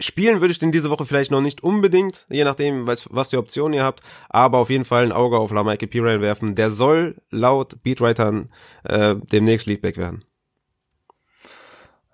Spielen 0.00 0.40
würde 0.40 0.50
ich 0.50 0.58
den 0.58 0.72
diese 0.72 0.90
Woche 0.90 1.06
vielleicht 1.06 1.30
noch 1.30 1.40
nicht 1.40 1.62
unbedingt, 1.62 2.26
je 2.28 2.42
nachdem, 2.42 2.86
was, 2.86 3.08
was 3.12 3.28
die 3.28 3.36
Optionen 3.36 3.74
ihr 3.74 3.84
habt, 3.84 4.00
aber 4.28 4.58
auf 4.58 4.70
jeden 4.70 4.84
Fall 4.84 5.04
ein 5.04 5.12
Auge 5.12 5.38
auf 5.38 5.52
LaMichael 5.52 5.88
Pirine 5.88 6.20
werfen. 6.20 6.56
Der 6.56 6.70
soll 6.70 7.16
laut 7.30 7.82
Beatwritern 7.82 8.50
äh, 8.82 9.14
demnächst 9.30 9.66
Leadback 9.66 9.96
werden. 9.96 10.24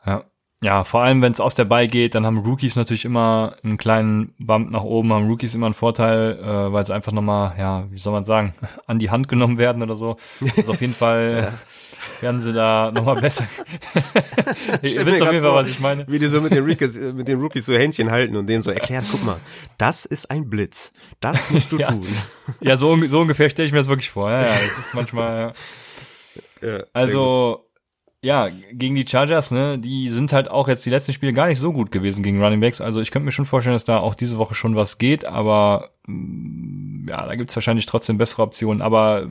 Ja. 0.04 0.24
Ja, 0.62 0.84
vor 0.84 1.00
allem, 1.00 1.22
wenn 1.22 1.32
es 1.32 1.40
aus 1.40 1.54
der 1.54 1.64
Ball 1.64 1.86
geht, 1.86 2.14
dann 2.14 2.26
haben 2.26 2.40
Rookies 2.40 2.76
natürlich 2.76 3.06
immer 3.06 3.56
einen 3.62 3.78
kleinen 3.78 4.34
Bump 4.38 4.70
nach 4.70 4.82
oben, 4.82 5.10
haben 5.10 5.26
Rookies 5.26 5.54
immer 5.54 5.64
einen 5.64 5.74
Vorteil, 5.74 6.38
äh, 6.38 6.70
weil 6.70 6.84
sie 6.84 6.94
einfach 6.94 7.12
nochmal, 7.12 7.54
ja, 7.58 7.86
wie 7.90 7.98
soll 7.98 8.12
man 8.12 8.24
sagen, 8.24 8.52
an 8.86 8.98
die 8.98 9.08
Hand 9.10 9.28
genommen 9.28 9.56
werden 9.56 9.82
oder 9.82 9.96
so. 9.96 10.18
Also 10.58 10.72
auf 10.72 10.82
jeden 10.82 10.92
Fall 10.92 11.50
ja 11.50 11.58
werden 12.20 12.40
sie 12.40 12.52
da 12.52 12.90
nochmal 12.94 13.20
besser. 13.20 13.46
Ihr 14.82 15.06
wisst 15.06 15.22
auf 15.22 15.32
jeden 15.32 15.44
Fall, 15.44 15.54
was 15.54 15.68
ich 15.68 15.80
meine. 15.80 16.06
Wie 16.08 16.18
die 16.18 16.26
so 16.26 16.40
mit 16.40 16.52
den, 16.52 16.64
Rookies, 16.64 16.96
mit 16.96 17.28
den 17.28 17.40
Rookies 17.40 17.66
so 17.66 17.74
Händchen 17.74 18.10
halten 18.10 18.36
und 18.36 18.46
denen 18.46 18.62
so 18.62 18.70
erklären, 18.70 19.04
guck 19.10 19.24
mal, 19.24 19.38
das 19.78 20.04
ist 20.04 20.30
ein 20.30 20.48
Blitz. 20.48 20.92
Das 21.20 21.38
musst 21.50 21.72
du 21.72 21.78
ja. 21.80 21.90
tun. 21.92 22.06
Ja, 22.60 22.76
so, 22.76 23.06
so 23.06 23.20
ungefähr 23.20 23.50
stelle 23.50 23.66
ich 23.66 23.72
mir 23.72 23.78
das 23.78 23.88
wirklich 23.88 24.10
vor. 24.10 24.30
Ja, 24.30 24.42
ja, 24.42 24.52
das 24.52 24.86
ist 24.86 24.94
manchmal. 24.94 25.52
Ja, 26.62 26.84
also, 26.92 27.70
ja, 28.22 28.50
gegen 28.72 28.96
die 28.96 29.06
Chargers, 29.06 29.50
ne, 29.50 29.78
die 29.78 30.10
sind 30.10 30.32
halt 30.32 30.50
auch 30.50 30.68
jetzt 30.68 30.84
die 30.84 30.90
letzten 30.90 31.14
Spiele 31.14 31.32
gar 31.32 31.46
nicht 31.46 31.58
so 31.58 31.72
gut 31.72 31.90
gewesen 31.90 32.22
gegen 32.22 32.42
Running 32.42 32.60
Backs. 32.60 32.82
Also 32.82 33.00
ich 33.00 33.10
könnte 33.10 33.24
mir 33.24 33.32
schon 33.32 33.46
vorstellen, 33.46 33.74
dass 33.74 33.84
da 33.84 33.98
auch 33.98 34.14
diese 34.14 34.36
Woche 34.36 34.54
schon 34.54 34.76
was 34.76 34.98
geht, 34.98 35.24
aber 35.24 35.90
mm, 36.06 37.08
ja, 37.08 37.26
da 37.26 37.34
gibt's 37.34 37.56
wahrscheinlich 37.56 37.86
trotzdem 37.86 38.18
bessere 38.18 38.42
Optionen. 38.42 38.82
Aber 38.82 39.30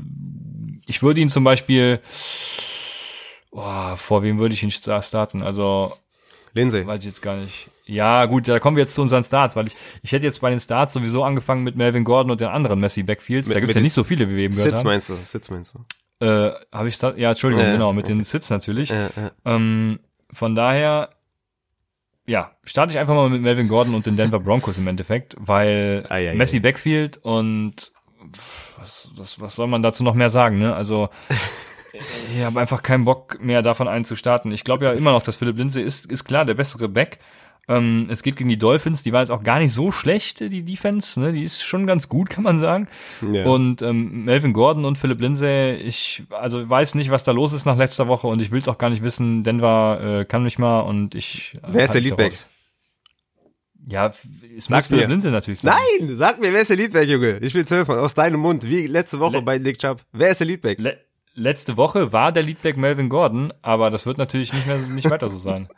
ich 0.90 1.04
würde 1.04 1.22
ihn 1.22 1.30
zum 1.30 1.44
Beispiel, 1.44 2.00
oh, 3.52 3.96
vor 3.96 4.24
wem 4.24 4.40
würde 4.40 4.56
ich 4.56 4.64
ihn 4.64 4.72
starten? 4.72 5.44
Also, 5.44 5.94
Lindsay. 6.54 6.86
Weiß 6.86 7.00
ich 7.00 7.06
jetzt 7.06 7.22
gar 7.22 7.36
nicht. 7.36 7.70
Ja, 7.86 8.26
gut, 8.26 8.48
da 8.48 8.60
kommen 8.60 8.76
wir 8.76 8.82
jetzt 8.82 8.96
zu 8.96 9.02
unseren 9.04 9.24
Starts, 9.24 9.56
weil 9.56 9.68
ich, 9.68 9.76
ich 10.02 10.12
hätte 10.12 10.26
jetzt 10.26 10.42
bei 10.42 10.50
den 10.50 10.60
Starts 10.60 10.94
sowieso 10.94 11.24
angefangen 11.24 11.64
mit 11.64 11.76
Melvin 11.76 12.04
Gordon 12.04 12.32
und 12.32 12.42
den 12.42 12.48
anderen 12.48 12.80
Messi 12.80 13.04
Backfields. 13.04 13.48
Mit, 13.48 13.56
da 13.56 13.60
gibt's 13.60 13.76
ja 13.76 13.82
nicht 13.82 13.94
so 13.94 14.04
viele, 14.04 14.30
wie 14.30 14.36
wir 14.36 14.44
eben 14.46 14.56
gehört 14.56 14.72
Sitz 14.72 14.80
haben. 14.80 14.88
meinst 14.88 15.10
du, 15.10 15.16
Sitz 15.26 15.50
meinst 15.52 15.76
du? 15.76 16.26
Äh, 16.26 16.54
habe 16.72 16.88
ich 16.88 16.96
Start? 16.96 17.20
Ja, 17.20 17.30
Entschuldigung, 17.30 17.66
ja, 17.66 17.74
genau, 17.74 17.94
mit 17.94 18.06
okay. 18.06 18.14
den 18.14 18.24
Sitz 18.24 18.50
natürlich. 18.50 18.90
Ja, 18.90 19.10
ja. 19.16 19.32
Ähm, 19.46 20.00
von 20.32 20.56
daher, 20.56 21.10
ja, 22.26 22.52
starte 22.64 22.94
ich 22.94 23.00
einfach 23.00 23.14
mal 23.14 23.30
mit 23.30 23.44
Melvin 23.44 23.68
Gordon 23.68 23.94
und 23.94 24.08
den 24.08 24.18
Denver 24.18 24.40
Broncos 24.40 24.80
im 24.80 24.88
Endeffekt, 24.88 25.36
weil 25.40 26.06
ah, 26.10 26.18
ja, 26.18 26.34
Messi 26.34 26.60
Backfield 26.60 27.18
und 27.18 27.92
was, 28.78 29.10
was, 29.16 29.40
was 29.40 29.56
soll 29.56 29.68
man 29.68 29.82
dazu 29.82 30.04
noch 30.04 30.14
mehr 30.14 30.30
sagen, 30.30 30.60
ne? 30.60 30.76
Also, 30.76 31.10
ich 31.94 32.44
habe 32.44 32.60
einfach 32.60 32.84
keinen 32.84 33.06
Bock 33.06 33.44
mehr 33.44 33.62
davon 33.62 33.88
einzustarten. 33.88 34.52
Ich 34.52 34.64
glaube 34.64 34.86
ja 34.86 34.92
immer 34.92 35.12
noch, 35.12 35.24
dass 35.24 35.38
Philipp 35.38 35.58
Lindsay 35.58 35.84
ist, 35.84 36.12
ist 36.12 36.26
klar 36.26 36.46
der 36.46 36.54
bessere 36.54 36.90
Back. 36.90 37.20
Ähm, 37.68 38.08
es 38.10 38.24
geht 38.24 38.36
gegen 38.36 38.50
die 38.50 38.58
Dolphins, 38.58 39.04
die 39.04 39.14
war 39.14 39.20
jetzt 39.20 39.30
auch 39.30 39.44
gar 39.44 39.60
nicht 39.60 39.74
so 39.74 39.92
schlecht, 39.92 40.40
die 40.40 40.64
Defense, 40.64 41.20
ne? 41.20 41.32
Die 41.32 41.44
ist 41.44 41.64
schon 41.64 41.86
ganz 41.86 42.10
gut, 42.10 42.30
kann 42.30 42.44
man 42.44 42.58
sagen. 42.58 42.88
Ja. 43.32 43.46
Und 43.46 43.84
ähm, 43.84 44.26
Melvin 44.26 44.54
Gordon 44.54 44.86
und 44.86 44.98
Philipp 44.98 45.22
Lindsay, 45.22 45.76
ich 45.76 46.24
also 46.32 46.68
weiß 46.68 46.96
nicht, 46.96 47.12
was 47.12 47.24
da 47.24 47.32
los 47.32 47.54
ist 47.54 47.66
nach 47.66 47.78
letzter 47.78 48.08
Woche 48.08 48.26
und 48.26 48.42
ich 48.42 48.50
will 48.50 48.60
es 48.60 48.68
auch 48.68 48.80
gar 48.80 48.90
nicht 48.90 49.04
wissen. 49.04 49.44
Denver 49.44 50.22
äh, 50.22 50.26
kann 50.26 50.44
mich 50.44 50.58
mal 50.58 50.80
und 50.82 51.14
ich. 51.14 51.60
Äh, 51.62 51.68
Wer 51.68 51.86
ist 51.86 51.94
der 51.94 52.02
Leadback? 52.02 52.32
Raus. 52.32 52.50
Ja, 53.90 54.08
es 54.56 54.66
sag 54.66 54.76
muss 54.76 54.88
Philipp 54.88 55.10
Lindsay 55.10 55.32
natürlich 55.32 55.62
sein. 55.62 55.74
Nein, 56.00 56.16
sag 56.18 56.40
mir, 56.40 56.54
wer 56.54 56.62
ist 56.62 56.70
der 56.70 56.78
Leadback, 56.78 57.10
Junge? 57.10 57.40
Ich 57.40 57.56
will 57.56 57.66
hören 57.68 58.00
aus 58.00 58.14
deinem 58.14 58.40
Mund, 58.40 58.64
wie 58.64 58.86
letzte 58.86 59.20
Woche 59.20 59.38
Le 59.38 59.42
bei 59.42 59.58
Nick 59.58 59.80
Chubb. 59.80 60.02
Wer 60.12 60.30
ist 60.30 60.40
der 60.40 60.48
Leadback? 60.48 60.80
Le 60.80 60.98
letzte 61.34 61.76
Woche 61.78 62.14
war 62.14 62.32
der 62.32 62.44
Leadback 62.44 62.78
Melvin 62.78 63.10
Gordon, 63.10 63.52
aber 63.62 63.90
das 63.90 64.06
wird 64.06 64.18
natürlich 64.18 64.54
nicht 64.54 64.68
mehr 64.68 64.78
nicht 64.78 65.10
weiter 65.10 65.30
so 65.30 65.38
sein. 65.38 65.70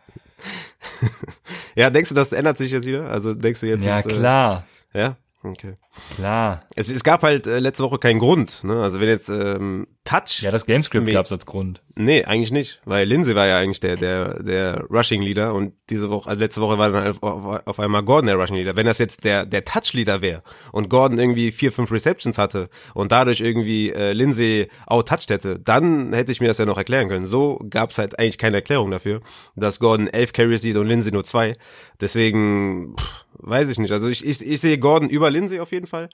ja, 1.76 1.90
denkst 1.90 2.10
du, 2.10 2.16
das 2.16 2.32
ändert 2.32 2.58
sich 2.58 2.72
jetzt 2.72 2.86
wieder? 2.86 3.10
Also 3.10 3.34
denkst 3.34 3.62
du 3.62 3.68
jetzt? 3.68 3.84
Ja, 3.84 4.00
ist, 4.00 4.08
äh, 4.08 4.14
klar. 4.14 4.66
Ja, 4.94 5.16
okay. 5.44 5.76
Klar. 6.16 6.62
Es, 6.76 6.90
es 6.90 7.04
gab 7.04 7.24
halt 7.24 7.48
äh, 7.48 7.60
letzte 7.60 7.84
Woche 7.84 8.00
keinen 8.00 8.20
Grund. 8.20 8.64
Ne? 8.64 8.82
Also 8.82 9.00
wenn 9.00 9.10
jetzt 9.10 9.30
ähm, 9.30 9.88
Touch. 10.04 10.42
Ja, 10.42 10.50
das 10.50 10.66
Gamescript 10.66 11.12
gab 11.12 11.26
es 11.26 11.32
als 11.32 11.46
Grund. 11.46 11.84
Nee, 11.96 12.24
eigentlich 12.26 12.52
nicht, 12.52 12.82
weil 12.86 13.08
Lindsay 13.08 13.36
war 13.36 13.46
ja 13.46 13.60
eigentlich 13.60 13.82
der 13.82 13.98
der 13.98 14.42
der 14.42 14.86
Rushing 14.90 15.22
Leader 15.22 15.54
und 15.54 15.74
diese 15.92 16.10
Woche, 16.10 16.28
also 16.28 16.40
letzte 16.40 16.60
Woche 16.62 16.80
war 16.80 16.90
dann 16.90 17.08
auf, 17.08 17.22
auf, 17.22 17.68
auf 17.68 17.80
einmal 17.80 18.02
Gordon 18.04 18.26
der 18.26 18.38
Rushing 18.38 18.56
Leader. 18.56 18.76
Wenn 18.76 18.88
das 18.88 18.98
jetzt 18.98 19.24
der 19.24 19.46
der 19.46 19.64
Touch 19.64 19.94
Leader 19.94 20.22
wäre 20.22 20.42
und 20.72 20.90
Gordon 20.90 21.20
irgendwie 21.20 21.52
vier 21.52 21.72
fünf 21.72 21.92
Receptions 21.92 22.40
hatte 22.40 22.70
und 22.96 23.12
dadurch 23.12 23.42
irgendwie 23.42 23.92
äh, 23.92 24.14
Lindsay 24.14 24.70
outtouched 24.88 25.30
hätte, 25.30 25.60
dann 25.60 26.14
hätte 26.14 26.32
ich 26.32 26.42
mir 26.42 26.48
das 26.48 26.58
ja 26.58 26.66
noch 26.66 26.78
erklären 26.78 27.08
können. 27.08 27.28
So 27.28 27.60
gab 27.70 27.92
es 27.92 28.00
halt 28.00 28.18
eigentlich 28.18 28.40
keine 28.40 28.58
Erklärung 28.58 28.90
dafür, 28.90 29.22
dass 29.56 29.80
Gordon 29.80 30.08
elf 30.08 30.34
Carries 30.34 30.64
sieht 30.64 30.78
und 30.78 30.88
Lindsay 30.88 31.12
nur 31.12 31.26
zwei. 31.26 31.56
Deswegen 32.00 32.96
pff, 33.00 33.26
weiß 33.42 33.70
ich 33.70 33.80
nicht. 33.80 33.92
Also 33.92 34.08
ich, 34.08 34.26
ich 34.26 34.46
ich 34.46 34.62
sehe 34.62 34.78
Gordon 34.78 35.10
über 35.10 35.30
Lindsay 35.30 35.60
auf 35.60 35.72
jeden 35.72 35.88
Fall. 35.88 36.10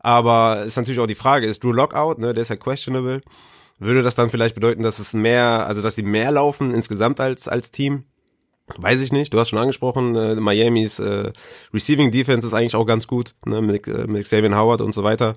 Aber 0.00 0.64
ist 0.64 0.76
natürlich 0.76 0.98
auch 0.98 1.06
die 1.06 1.14
Frage, 1.14 1.46
ist 1.46 1.62
Drew 1.62 1.72
Lockout, 1.72 2.18
ne, 2.18 2.32
der 2.32 2.42
ist 2.42 2.48
ja 2.48 2.56
questionable. 2.56 3.22
Würde 3.78 4.02
das 4.02 4.14
dann 4.14 4.30
vielleicht 4.30 4.54
bedeuten, 4.54 4.82
dass 4.82 4.98
es 4.98 5.14
mehr, 5.14 5.66
also 5.66 5.80
dass 5.82 5.94
sie 5.94 6.02
mehr 6.02 6.30
laufen 6.30 6.74
insgesamt 6.74 7.20
als, 7.20 7.48
als 7.48 7.70
Team? 7.70 8.04
Weiß 8.76 9.02
ich 9.02 9.12
nicht, 9.12 9.34
du 9.34 9.38
hast 9.38 9.50
schon 9.50 9.58
angesprochen, 9.58 10.14
äh, 10.14 10.36
Miamis 10.36 10.98
äh, 10.98 11.32
Receiving 11.74 12.10
Defense 12.10 12.46
ist 12.46 12.54
eigentlich 12.54 12.76
auch 12.76 12.86
ganz 12.86 13.06
gut, 13.06 13.34
ne, 13.44 13.60
mit, 13.60 13.86
äh, 13.86 14.06
mit 14.06 14.24
Xavier 14.24 14.56
Howard 14.56 14.80
und 14.80 14.94
so 14.94 15.02
weiter. 15.02 15.34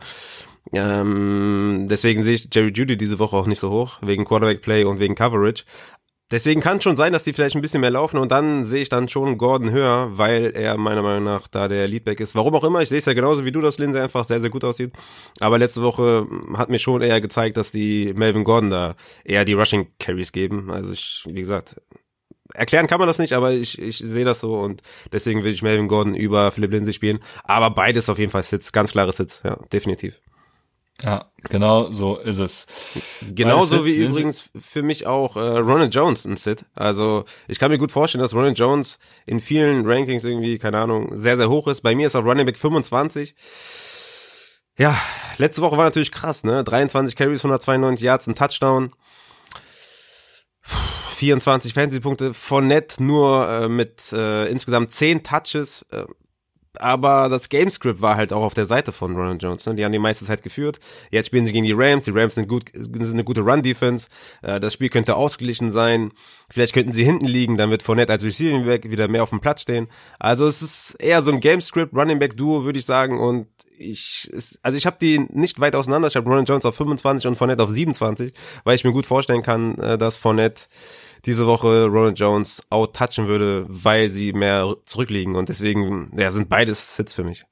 Ähm, 0.73 1.87
deswegen 1.89 2.23
sehe 2.23 2.35
ich 2.35 2.49
Jerry 2.51 2.71
Judy 2.73 2.97
diese 2.97 3.19
Woche 3.19 3.35
auch 3.35 3.47
nicht 3.47 3.59
so 3.59 3.69
hoch, 3.69 3.99
wegen 4.01 4.25
Quarterback 4.25 4.61
Play 4.61 4.83
und 4.83 4.99
wegen 4.99 5.15
Coverage. 5.15 5.63
Deswegen 6.31 6.59
kann 6.59 6.81
schon 6.81 6.95
sein, 6.95 7.13
dass 7.13 7.23
die 7.23 7.33
vielleicht 7.33 7.55
ein 7.55 7.61
bisschen 7.61 7.81
mehr 7.81 7.91
laufen 7.91 8.17
und 8.17 8.31
dann 8.31 8.63
sehe 8.63 8.81
ich 8.81 8.89
dann 8.89 9.07
schon 9.07 9.37
Gordon 9.37 9.69
höher, 9.69 10.09
weil 10.17 10.51
er 10.55 10.75
meiner 10.75 11.03
Meinung 11.03 11.23
nach 11.23 11.47
da 11.47 11.67
der 11.67 11.87
Leadback 11.87 12.19
ist. 12.19 12.33
Warum 12.33 12.55
auch 12.55 12.63
immer, 12.63 12.81
ich 12.81 12.89
sehe 12.89 12.97
es 12.97 13.05
ja 13.05 13.13
genauso 13.13 13.45
wie 13.45 13.51
du, 13.51 13.61
dass 13.61 13.77
Lindsay 13.77 14.01
einfach 14.01 14.25
sehr, 14.25 14.41
sehr 14.41 14.49
gut 14.49 14.63
aussieht. 14.63 14.93
Aber 15.39 15.59
letzte 15.59 15.83
Woche 15.83 16.27
hat 16.57 16.69
mir 16.69 16.79
schon 16.79 17.03
eher 17.03 17.21
gezeigt, 17.21 17.57
dass 17.57 17.71
die 17.71 18.11
Melvin 18.15 18.43
Gordon 18.43 18.71
da 18.71 18.95
eher 19.23 19.45
die 19.45 19.53
Rushing 19.53 19.87
Carries 19.99 20.31
geben. 20.31 20.71
Also 20.71 20.93
ich, 20.93 21.25
wie 21.27 21.41
gesagt, 21.41 21.75
erklären 22.55 22.87
kann 22.87 22.99
man 22.99 23.07
das 23.07 23.19
nicht, 23.19 23.33
aber 23.33 23.51
ich, 23.51 23.79
ich 23.79 23.99
sehe 23.99 24.25
das 24.25 24.39
so 24.39 24.57
und 24.59 24.81
deswegen 25.11 25.43
will 25.43 25.53
ich 25.53 25.61
Melvin 25.61 25.87
Gordon 25.87 26.15
über 26.15 26.51
Philipp 26.51 26.71
Lindsay 26.71 26.93
spielen. 26.93 27.19
Aber 27.43 27.69
beides 27.69 28.09
auf 28.09 28.17
jeden 28.17 28.31
Fall 28.31 28.43
Sitz, 28.43 28.71
ganz 28.71 28.93
klares 28.93 29.17
Sitz, 29.17 29.41
ja, 29.43 29.57
definitiv. 29.71 30.21
Ja, 31.01 31.29
genau 31.49 31.91
so 31.91 32.17
ist 32.17 32.39
es. 32.39 32.67
Genauso 33.33 33.85
wie 33.85 33.95
übrigens 33.95 34.49
für 34.57 34.81
mich 34.81 35.05
auch 35.05 35.35
äh, 35.35 35.39
Ronald 35.39 35.93
Jones 35.93 36.25
ein 36.25 36.37
Sit. 36.37 36.65
Also 36.73 37.25
ich 37.47 37.59
kann 37.59 37.69
mir 37.69 37.77
gut 37.77 37.91
vorstellen, 37.91 38.21
dass 38.21 38.33
Ronald 38.33 38.57
Jones 38.57 38.97
in 39.25 39.41
vielen 39.41 39.85
Rankings 39.85 40.23
irgendwie, 40.23 40.57
keine 40.57 40.77
Ahnung, 40.79 41.11
sehr, 41.17 41.35
sehr 41.35 41.49
hoch 41.49 41.67
ist. 41.67 41.81
Bei 41.81 41.95
mir 41.95 42.07
ist 42.07 42.13
er 42.13 42.21
Running 42.21 42.45
Back 42.45 42.57
25. 42.57 43.35
Ja, 44.77 44.97
letzte 45.37 45.61
Woche 45.61 45.77
war 45.77 45.85
natürlich 45.85 46.11
krass, 46.11 46.43
ne? 46.43 46.63
23 46.63 47.15
Carries, 47.15 47.39
192 47.39 48.03
Yards, 48.03 48.27
ein 48.27 48.35
Touchdown. 48.35 48.91
24 51.15 51.73
Fantasy-Punkte, 51.73 52.33
von 52.33 52.67
Net 52.67 52.95
nur 52.99 53.49
äh, 53.49 53.69
mit 53.69 54.11
äh, 54.11 54.47
insgesamt 54.47 54.91
10 54.91 55.23
Touches, 55.23 55.85
äh, 55.91 56.03
aber 56.81 57.29
das 57.29 57.49
Gamescript 57.49 58.01
war 58.01 58.15
halt 58.15 58.33
auch 58.33 58.43
auf 58.43 58.53
der 58.53 58.65
Seite 58.65 58.91
von 58.91 59.15
Ronald 59.15 59.41
Jones. 59.41 59.65
Ne? 59.65 59.75
Die 59.75 59.85
haben 59.85 59.91
die 59.91 59.99
meiste 59.99 60.25
Zeit 60.25 60.43
geführt. 60.43 60.79
Jetzt 61.11 61.27
spielen 61.27 61.45
sie 61.45 61.53
gegen 61.53 61.65
die 61.65 61.73
Rams. 61.73 62.03
Die 62.03 62.11
Rams 62.11 62.35
sind, 62.35 62.47
gut, 62.47 62.65
sind 62.73 63.13
eine 63.13 63.23
gute 63.23 63.41
Run-Defense. 63.41 64.07
Äh, 64.41 64.59
das 64.59 64.73
Spiel 64.73 64.89
könnte 64.89 65.15
ausgeglichen 65.15 65.71
sein. 65.71 66.11
Vielleicht 66.49 66.73
könnten 66.73 66.93
sie 66.93 67.03
hinten 67.03 67.25
liegen, 67.25 67.57
dann 67.57 67.71
wird 67.71 67.81
Fournette 67.83 68.13
als 68.13 68.23
Receiving 68.23 68.65
Back 68.65 68.89
wieder 68.89 69.07
mehr 69.07 69.23
auf 69.23 69.31
dem 69.31 69.39
Platz 69.39 69.61
stehen. 69.61 69.87
Also 70.19 70.47
es 70.47 70.61
ist 70.61 70.95
eher 70.99 71.23
so 71.23 71.31
ein 71.31 71.39
Gamescript, 71.39 71.93
Running 71.95 72.19
Back 72.19 72.37
Duo, 72.37 72.63
würde 72.63 72.77
ich 72.77 72.85
sagen. 72.85 73.19
Und 73.19 73.47
ich, 73.79 74.29
es, 74.31 74.59
also 74.61 74.77
ich 74.77 74.85
habe 74.85 74.97
die 75.01 75.19
nicht 75.31 75.59
weit 75.59 75.75
auseinander. 75.75 76.07
Ich 76.07 76.15
habe 76.15 76.29
Ronald 76.29 76.47
Jones 76.47 76.65
auf 76.65 76.75
25 76.75 77.27
und 77.27 77.35
Fournette 77.35 77.63
auf 77.63 77.69
27, 77.69 78.33
weil 78.63 78.75
ich 78.75 78.83
mir 78.83 78.91
gut 78.91 79.05
vorstellen 79.05 79.41
kann, 79.41 79.77
äh, 79.79 79.97
dass 79.97 80.17
Fournette 80.17 80.63
diese 81.25 81.47
Woche 81.47 81.85
Ronald 81.85 82.19
Jones 82.19 82.61
outtouchen 82.69 83.27
würde, 83.27 83.65
weil 83.67 84.09
sie 84.09 84.33
mehr 84.33 84.75
zurückliegen 84.85 85.35
und 85.35 85.49
deswegen 85.49 86.11
ja, 86.17 86.31
sind 86.31 86.49
beides 86.49 86.95
Sits 86.95 87.13
für 87.13 87.23
mich. 87.23 87.45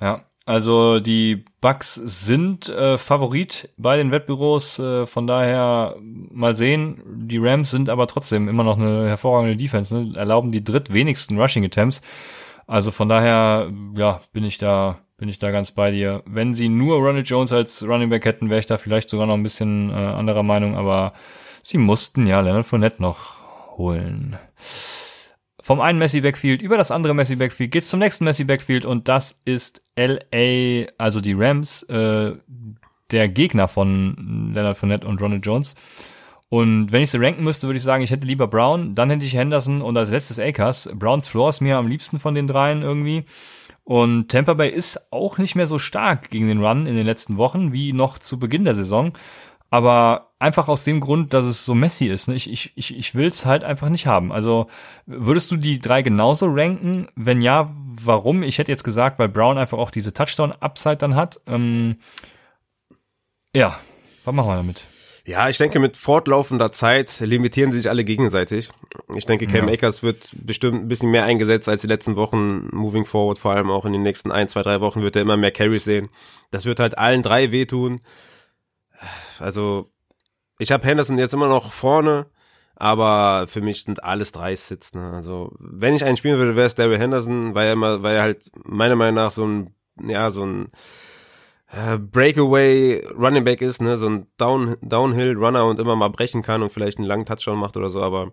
Ja, 0.00 0.24
also 0.44 1.00
die 1.00 1.44
Bucks 1.60 1.94
sind 1.94 2.68
äh, 2.68 2.98
Favorit 2.98 3.70
bei 3.76 3.96
den 3.96 4.12
Wettbüros, 4.12 4.78
äh, 4.78 5.04
von 5.04 5.26
daher 5.26 5.96
mal 6.00 6.54
sehen. 6.54 7.02
Die 7.26 7.38
Rams 7.38 7.72
sind 7.72 7.88
aber 7.88 8.06
trotzdem 8.06 8.48
immer 8.48 8.62
noch 8.62 8.78
eine 8.78 9.08
hervorragende 9.08 9.56
Defense, 9.56 9.96
ne? 9.96 10.16
erlauben 10.16 10.52
die 10.52 10.62
drittwenigsten 10.62 11.40
Rushing 11.40 11.64
Attempts. 11.64 12.00
Also 12.68 12.92
von 12.92 13.08
daher, 13.08 13.72
ja, 13.96 14.20
bin 14.32 14.44
ich 14.44 14.58
da, 14.58 14.98
bin 15.16 15.28
ich 15.28 15.40
da 15.40 15.50
ganz 15.50 15.72
bei 15.72 15.90
dir. 15.90 16.22
Wenn 16.26 16.54
sie 16.54 16.68
nur 16.68 16.98
Ronald 16.98 17.28
Jones 17.28 17.52
als 17.52 17.82
Running 17.82 18.10
Back 18.10 18.24
hätten, 18.24 18.48
wäre 18.48 18.60
ich 18.60 18.66
da 18.66 18.78
vielleicht 18.78 19.10
sogar 19.10 19.26
noch 19.26 19.34
ein 19.34 19.42
bisschen 19.42 19.90
äh, 19.90 19.94
anderer 19.94 20.44
Meinung, 20.44 20.76
aber 20.76 21.12
Sie 21.68 21.78
mussten 21.78 22.24
ja 22.24 22.40
Leonard 22.42 22.64
Fournette 22.64 23.02
noch 23.02 23.40
holen. 23.76 24.38
Vom 25.60 25.80
einen 25.80 25.98
Messi 25.98 26.20
Backfield 26.20 26.62
über 26.62 26.76
das 26.76 26.92
andere 26.92 27.12
Messi 27.12 27.34
Backfield 27.34 27.72
geht's 27.72 27.88
zum 27.88 27.98
nächsten 27.98 28.22
Messi 28.22 28.44
Backfield 28.44 28.84
und 28.84 29.08
das 29.08 29.40
ist 29.44 29.84
LA, 29.96 30.92
also 30.96 31.20
die 31.20 31.32
Rams, 31.32 31.82
äh, 31.88 32.36
der 33.10 33.28
Gegner 33.28 33.66
von 33.66 34.52
Leonard 34.54 34.78
Fournette 34.78 35.08
und 35.08 35.20
Ronald 35.20 35.44
Jones. 35.44 35.74
Und 36.50 36.92
wenn 36.92 37.02
ich 37.02 37.10
sie 37.10 37.18
ranken 37.18 37.42
müsste, 37.42 37.66
würde 37.66 37.78
ich 37.78 37.82
sagen, 37.82 38.04
ich 38.04 38.12
hätte 38.12 38.28
lieber 38.28 38.46
Brown, 38.46 38.94
dann 38.94 39.10
hätte 39.10 39.24
ich 39.24 39.34
Henderson 39.34 39.82
und 39.82 39.96
als 39.96 40.12
letztes 40.12 40.38
Akers. 40.38 40.88
Browns 40.94 41.26
Floor 41.26 41.48
ist 41.48 41.60
mir 41.60 41.78
am 41.78 41.88
liebsten 41.88 42.20
von 42.20 42.36
den 42.36 42.46
dreien 42.46 42.82
irgendwie. 42.82 43.24
Und 43.82 44.32
Tampa 44.32 44.54
Bay 44.54 44.70
ist 44.70 45.12
auch 45.12 45.38
nicht 45.38 45.54
mehr 45.54 45.66
so 45.66 45.78
stark 45.78 46.30
gegen 46.30 46.48
den 46.48 46.64
Run 46.64 46.86
in 46.86 46.96
den 46.96 47.06
letzten 47.06 47.36
Wochen 47.36 47.72
wie 47.72 47.92
noch 47.92 48.18
zu 48.18 48.38
Beginn 48.38 48.64
der 48.64 48.74
Saison. 48.74 49.12
Aber 49.70 50.32
einfach 50.38 50.68
aus 50.68 50.84
dem 50.84 51.00
Grund, 51.00 51.34
dass 51.34 51.44
es 51.44 51.64
so 51.64 51.74
messy 51.74 52.06
ist. 52.06 52.28
Ne? 52.28 52.34
Ich, 52.34 52.50
ich, 52.50 52.72
ich, 52.76 52.96
ich 52.96 53.14
will 53.14 53.26
es 53.26 53.46
halt 53.46 53.64
einfach 53.64 53.88
nicht 53.88 54.06
haben. 54.06 54.32
Also 54.32 54.68
würdest 55.06 55.50
du 55.50 55.56
die 55.56 55.78
drei 55.78 56.02
genauso 56.02 56.46
ranken? 56.48 57.08
Wenn 57.16 57.40
ja, 57.40 57.74
warum? 58.02 58.42
Ich 58.42 58.58
hätte 58.58 58.70
jetzt 58.70 58.84
gesagt, 58.84 59.18
weil 59.18 59.28
Brown 59.28 59.58
einfach 59.58 59.78
auch 59.78 59.90
diese 59.90 60.12
Touchdown-Upside 60.12 60.98
dann 60.98 61.14
hat. 61.14 61.40
Ähm, 61.46 61.96
ja, 63.54 63.78
was 64.24 64.34
machen 64.34 64.48
wir 64.48 64.56
damit? 64.56 64.84
Ja, 65.26 65.48
ich 65.48 65.58
denke, 65.58 65.80
mit 65.80 65.96
fortlaufender 65.96 66.70
Zeit 66.70 67.18
limitieren 67.18 67.72
sie 67.72 67.78
sich 67.78 67.90
alle 67.90 68.04
gegenseitig. 68.04 68.70
Ich 69.16 69.26
denke, 69.26 69.48
Cam 69.48 69.66
ja. 69.66 69.74
Akers 69.74 70.04
wird 70.04 70.28
bestimmt 70.32 70.82
ein 70.82 70.88
bisschen 70.88 71.10
mehr 71.10 71.24
eingesetzt 71.24 71.68
als 71.68 71.80
die 71.80 71.88
letzten 71.88 72.14
Wochen. 72.14 72.68
Moving 72.70 73.04
forward, 73.04 73.38
vor 73.38 73.52
allem 73.52 73.68
auch 73.68 73.84
in 73.84 73.92
den 73.92 74.04
nächsten 74.04 74.30
ein, 74.30 74.48
zwei, 74.48 74.62
drei 74.62 74.80
Wochen 74.80 75.02
wird 75.02 75.16
er 75.16 75.22
immer 75.22 75.36
mehr 75.36 75.50
Carries 75.50 75.82
sehen. 75.82 76.10
Das 76.52 76.64
wird 76.64 76.78
halt 76.78 76.96
allen 76.96 77.22
drei 77.22 77.50
wehtun. 77.50 78.00
Also 79.40 79.92
ich 80.58 80.72
habe 80.72 80.86
Henderson 80.86 81.18
jetzt 81.18 81.34
immer 81.34 81.48
noch 81.48 81.72
vorne, 81.72 82.26
aber 82.74 83.46
für 83.48 83.60
mich 83.60 83.84
sind 83.84 84.04
alles 84.04 84.32
drei 84.32 84.54
Sits. 84.56 84.94
Ne? 84.94 85.12
Also 85.12 85.52
wenn 85.58 85.94
ich 85.94 86.04
einen 86.04 86.16
spielen 86.16 86.38
würde, 86.38 86.56
wäre 86.56 86.66
es 86.66 86.74
Daryl 86.74 86.98
Henderson, 86.98 87.54
weil 87.54 87.66
er 87.68 87.72
immer, 87.72 88.02
weil 88.02 88.16
er 88.16 88.22
halt 88.22 88.50
meiner 88.64 88.96
Meinung 88.96 89.14
nach 89.14 89.30
so 89.30 89.46
ein, 89.46 89.74
ja 90.00 90.30
so 90.30 90.44
ein 90.44 90.70
äh, 91.72 91.98
Breakaway 91.98 93.04
Running 93.16 93.44
Back 93.44 93.62
ist, 93.62 93.80
ne, 93.80 93.96
so 93.96 94.08
ein 94.08 94.26
Down, 94.36 94.76
Downhill 94.82 95.36
Runner 95.36 95.64
und 95.66 95.80
immer 95.80 95.96
mal 95.96 96.08
brechen 96.08 96.42
kann 96.42 96.62
und 96.62 96.72
vielleicht 96.72 96.98
einen 96.98 97.06
langen 97.06 97.26
Touchdown 97.26 97.58
macht 97.58 97.76
oder 97.76 97.90
so, 97.90 98.02
aber 98.02 98.32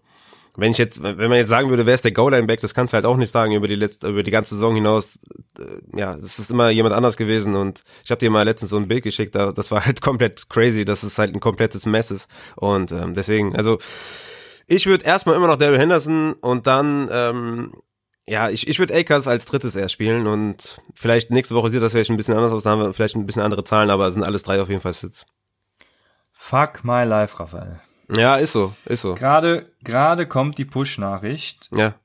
wenn 0.55 0.71
ich 0.71 0.77
jetzt, 0.77 1.01
wenn 1.01 1.17
man 1.17 1.33
jetzt 1.33 1.47
sagen 1.47 1.69
würde, 1.69 1.85
wer 1.85 1.95
ist 1.95 2.03
der 2.03 2.11
Goal-Line-Back, 2.11 2.59
das 2.59 2.75
kannst 2.75 2.93
du 2.93 2.95
halt 2.95 3.05
auch 3.05 3.17
nicht 3.17 3.31
sagen 3.31 3.53
über 3.53 3.67
die 3.67 3.75
letzte, 3.75 4.09
über 4.09 4.21
die 4.21 4.31
ganze 4.31 4.55
Saison 4.55 4.75
hinaus. 4.75 5.17
Äh, 5.59 5.97
ja, 5.99 6.13
es 6.13 6.37
ist 6.37 6.51
immer 6.51 6.69
jemand 6.69 6.93
anders 6.93 7.17
gewesen 7.17 7.55
und 7.55 7.83
ich 8.03 8.11
habe 8.11 8.19
dir 8.19 8.29
mal 8.29 8.43
letztens 8.43 8.69
so 8.69 8.77
ein 8.77 8.87
Bild 8.87 9.03
geschickt, 9.03 9.33
da, 9.33 9.51
das 9.51 9.71
war 9.71 9.85
halt 9.85 10.01
komplett 10.01 10.49
crazy, 10.49 10.85
dass 10.85 11.03
es 11.03 11.17
halt 11.17 11.33
ein 11.33 11.39
komplettes 11.39 11.85
Mess 11.85 12.11
ist 12.11 12.29
und 12.55 12.91
ähm, 12.91 13.13
deswegen, 13.15 13.55
also 13.55 13.79
ich 14.67 14.85
würde 14.85 15.05
erstmal 15.05 15.35
immer 15.35 15.47
noch 15.47 15.57
Daryl 15.57 15.79
Henderson 15.79 16.33
und 16.33 16.67
dann 16.67 17.09
ähm, 17.11 17.73
ja, 18.25 18.49
ich, 18.49 18.67
ich 18.67 18.79
würde 18.79 18.95
Akers 18.95 19.27
als 19.27 19.45
drittes 19.45 19.75
erst 19.75 19.93
spielen 19.93 20.27
und 20.27 20.79
vielleicht 20.93 21.29
nächste 21.31 21.55
Woche 21.55 21.71
sieht 21.71 21.81
das 21.81 21.91
vielleicht 21.91 22.09
ein 22.09 22.17
bisschen 22.17 22.35
anders 22.35 22.53
aus, 22.53 22.63
dann 22.63 22.73
haben 22.73 22.81
wir 22.81 22.93
vielleicht 22.93 23.15
ein 23.15 23.25
bisschen 23.25 23.41
andere 23.41 23.63
Zahlen, 23.63 23.89
aber 23.89 24.07
es 24.07 24.13
sind 24.13 24.23
alles 24.23 24.43
drei 24.43 24.61
auf 24.61 24.69
jeden 24.69 24.81
Fall 24.81 24.93
Sitz. 24.93 25.25
Fuck 26.31 26.83
my 26.83 27.03
life, 27.03 27.39
Raphael. 27.39 27.81
Ja, 28.09 28.35
ist 28.35 28.51
so, 28.51 28.73
ist 28.85 29.01
so. 29.01 29.15
Gerade, 29.15 29.71
gerade 29.83 30.27
kommt 30.27 30.57
die 30.57 30.65
Push-Nachricht. 30.65 31.69
Ja. 31.75 31.95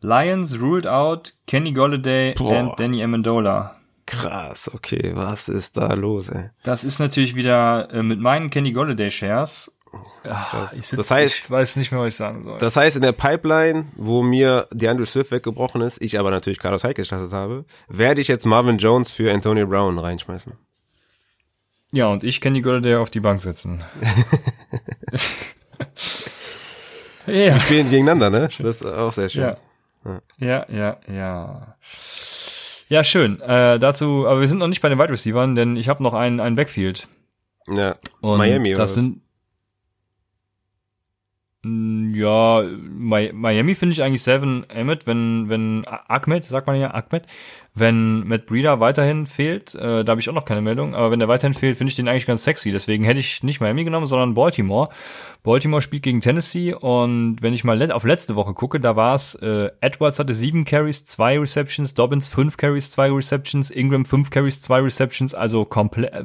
Lions 0.00 0.60
ruled 0.60 0.86
out 0.86 1.32
Kenny 1.46 1.72
Golladay 1.72 2.34
Boah. 2.34 2.58
and 2.58 2.78
Danny 2.78 3.02
Amendola. 3.02 3.76
Krass, 4.06 4.70
okay, 4.74 5.12
was 5.14 5.48
ist 5.48 5.78
da 5.78 5.94
los, 5.94 6.28
ey? 6.28 6.50
Das 6.62 6.84
ist 6.84 6.98
natürlich 6.98 7.34
wieder 7.34 7.88
äh, 7.90 8.02
mit 8.02 8.20
meinen 8.20 8.50
Kenny 8.50 8.72
Golladay 8.72 9.10
Shares. 9.10 9.78
Ach, 10.28 10.72
ich 10.72 10.86
sitz, 10.86 10.96
das 10.96 11.10
heißt, 11.10 11.38
ich 11.38 11.50
weiß 11.50 11.76
nicht 11.76 11.92
mehr, 11.92 12.00
was 12.00 12.08
ich 12.08 12.16
sagen 12.16 12.42
soll. 12.42 12.58
Das 12.58 12.76
heißt, 12.76 12.96
in 12.96 13.02
der 13.02 13.12
Pipeline, 13.12 13.86
wo 13.96 14.22
mir 14.22 14.66
DeAndre 14.72 15.06
Swift 15.06 15.30
weggebrochen 15.30 15.80
ist, 15.82 16.02
ich 16.02 16.18
aber 16.18 16.30
natürlich 16.30 16.58
Carlos 16.58 16.84
Hyde 16.84 16.94
gestartet 16.94 17.32
habe, 17.32 17.64
werde 17.88 18.20
ich 18.20 18.28
jetzt 18.28 18.44
Marvin 18.44 18.78
Jones 18.78 19.10
für 19.10 19.32
Antonio 19.32 19.66
Brown 19.66 19.98
reinschmeißen. 19.98 20.52
Ja, 21.94 22.08
und 22.08 22.24
ich 22.24 22.40
kann 22.40 22.54
die 22.54 22.60
Golladay 22.60 22.96
auf 22.96 23.10
die 23.10 23.20
Bank 23.20 23.40
setzen. 23.40 23.84
ja. 27.28 27.54
Wir 27.54 27.60
spielen 27.60 27.88
gegeneinander, 27.88 28.30
ne? 28.30 28.48
Das 28.58 28.80
ist 28.80 28.84
auch 28.84 29.12
sehr 29.12 29.28
schön. 29.28 29.42
Ja, 29.44 29.56
ja, 30.38 30.66
ja. 30.68 30.96
Ja, 31.06 31.76
ja 32.88 33.04
schön. 33.04 33.40
Äh, 33.40 33.78
dazu, 33.78 34.26
aber 34.26 34.40
wir 34.40 34.48
sind 34.48 34.58
noch 34.58 34.66
nicht 34.66 34.82
bei 34.82 34.88
den 34.88 34.98
Wide 34.98 35.10
Receivers, 35.10 35.54
denn 35.54 35.76
ich 35.76 35.88
habe 35.88 36.02
noch 36.02 36.14
einen, 36.14 36.40
einen 36.40 36.56
Backfield. 36.56 37.06
Ja, 37.68 37.94
und 38.20 38.38
Miami 38.38 38.74
das 38.74 38.94
sind 38.94 39.20
ja, 41.64 42.62
Miami 42.62 43.74
finde 43.74 43.92
ich 43.92 44.02
eigentlich 44.02 44.22
Seven 44.22 44.66
Ahmed, 44.74 45.06
wenn, 45.06 45.48
wenn 45.48 45.84
Ahmed, 45.86 46.44
sagt 46.44 46.66
man 46.66 46.76
ja 46.78 46.92
Ahmed, 46.92 47.26
wenn 47.74 48.26
Matt 48.28 48.46
Breeder 48.46 48.78
weiterhin 48.78 49.26
fehlt, 49.26 49.74
äh, 49.74 50.04
da 50.04 50.10
habe 50.12 50.20
ich 50.20 50.28
auch 50.28 50.34
noch 50.34 50.44
keine 50.44 50.60
Meldung, 50.60 50.94
aber 50.94 51.10
wenn 51.10 51.18
der 51.18 51.26
weiterhin 51.26 51.54
fehlt, 51.54 51.76
finde 51.76 51.90
ich 51.90 51.96
den 51.96 52.06
eigentlich 52.06 52.26
ganz 52.26 52.44
sexy. 52.44 52.70
Deswegen 52.70 53.02
hätte 53.02 53.18
ich 53.18 53.42
nicht 53.42 53.60
Miami 53.60 53.82
genommen, 53.82 54.06
sondern 54.06 54.34
Baltimore. 54.34 54.90
Baltimore 55.42 55.82
spielt 55.82 56.04
gegen 56.04 56.20
Tennessee 56.20 56.72
und 56.72 57.38
wenn 57.40 57.52
ich 57.52 57.64
mal 57.64 57.90
auf 57.90 58.04
letzte 58.04 58.36
Woche 58.36 58.54
gucke, 58.54 58.78
da 58.78 58.94
war 58.94 59.14
es, 59.14 59.34
äh, 59.36 59.70
Edwards 59.80 60.20
hatte 60.20 60.34
sieben 60.34 60.64
Carries, 60.64 61.04
zwei 61.04 61.38
Receptions, 61.38 61.94
Dobbins 61.94 62.28
fünf 62.28 62.56
Carries, 62.56 62.90
zwei 62.90 63.10
Receptions, 63.10 63.70
Ingram 63.70 64.04
fünf 64.04 64.30
Carries, 64.30 64.62
zwei 64.62 64.80
Receptions, 64.80 65.34
also 65.34 65.64
komplett, 65.64 66.12
äh, 66.12 66.24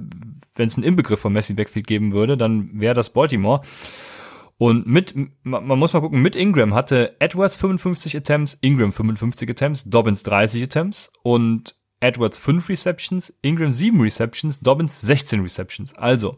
wenn 0.56 0.68
es 0.68 0.76
einen 0.76 0.84
Inbegriff 0.84 1.22
von 1.22 1.34
Messi 1.34 1.54
Backfield 1.54 1.88
geben 1.88 2.12
würde, 2.12 2.38
dann 2.38 2.70
wäre 2.74 2.94
das 2.94 3.10
Baltimore. 3.10 3.62
Und 4.60 4.86
mit, 4.88 5.16
man 5.44 5.80
muss 5.80 5.94
mal 5.94 6.02
gucken, 6.02 6.22
mit 6.22 6.36
Ingram 6.36 6.74
hatte 6.74 7.16
Edwards 7.20 7.56
55 7.56 8.18
Attempts, 8.18 8.58
Ingram 8.60 8.92
55 8.92 9.50
Attempts, 9.50 9.86
Dobbins 9.86 10.22
30 10.24 10.64
Attempts 10.64 11.14
und 11.24 11.76
Edwards 12.02 12.38
5 12.38 12.68
Receptions, 12.68 13.40
Ingram 13.42 13.72
7 13.72 14.02
Receptions, 14.02 14.60
Dobbins 14.60 15.00
16 15.00 15.40
Receptions. 15.40 15.94
Also, 15.98 16.38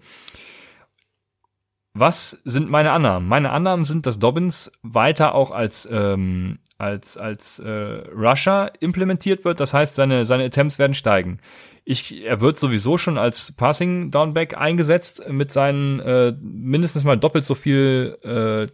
was 1.95 2.41
sind 2.45 2.69
meine 2.69 2.91
Annahmen? 2.91 3.27
Meine 3.27 3.49
Annahmen 3.49 3.85
sind, 3.85 4.05
dass 4.05 4.19
Dobbins 4.19 4.71
weiter 4.83 5.33
auch 5.33 5.49
als 5.49 5.89
ähm, 5.91 6.59
als 6.77 7.17
als 7.17 7.57
äh, 7.57 7.69
Rusher 7.69 8.71
implementiert 8.81 9.45
wird. 9.45 9.59
Das 9.59 9.73
heißt, 9.73 9.95
seine 9.95 10.25
seine 10.25 10.45
Attempts 10.45 10.77
werden 10.77 10.93
steigen. 10.93 11.39
Ich, 11.83 12.23
er 12.23 12.41
wird 12.41 12.59
sowieso 12.59 12.97
schon 12.97 13.17
als 13.17 13.53
Passing 13.53 14.11
Downback 14.11 14.55
eingesetzt 14.57 15.23
mit 15.29 15.51
seinen 15.51 15.99
äh, 15.99 16.33
mindestens 16.39 17.03
mal 17.03 17.17
doppelt 17.17 17.43
so 17.43 17.55
viel 17.55 18.17
äh, 18.23 18.67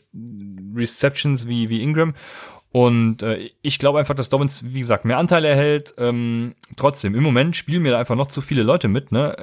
Receptions 0.76 1.48
wie, 1.48 1.70
wie 1.70 1.82
Ingram. 1.82 2.14
Und 2.72 3.24
äh, 3.24 3.50
ich 3.62 3.80
glaube 3.80 3.98
einfach, 3.98 4.14
dass 4.14 4.30
Dobbins, 4.30 4.64
wie 4.74 4.80
gesagt, 4.80 5.06
mehr 5.06 5.18
Anteile 5.18 5.48
erhält. 5.48 5.96
Ähm, 5.98 6.54
trotzdem, 6.76 7.16
im 7.16 7.24
Moment 7.24 7.56
spielen 7.56 7.82
mir 7.82 7.92
da 7.92 8.00
einfach 8.00 8.16
noch 8.16 8.28
zu 8.28 8.42
viele 8.42 8.62
Leute 8.62 8.88
mit, 8.88 9.12
ne? 9.12 9.36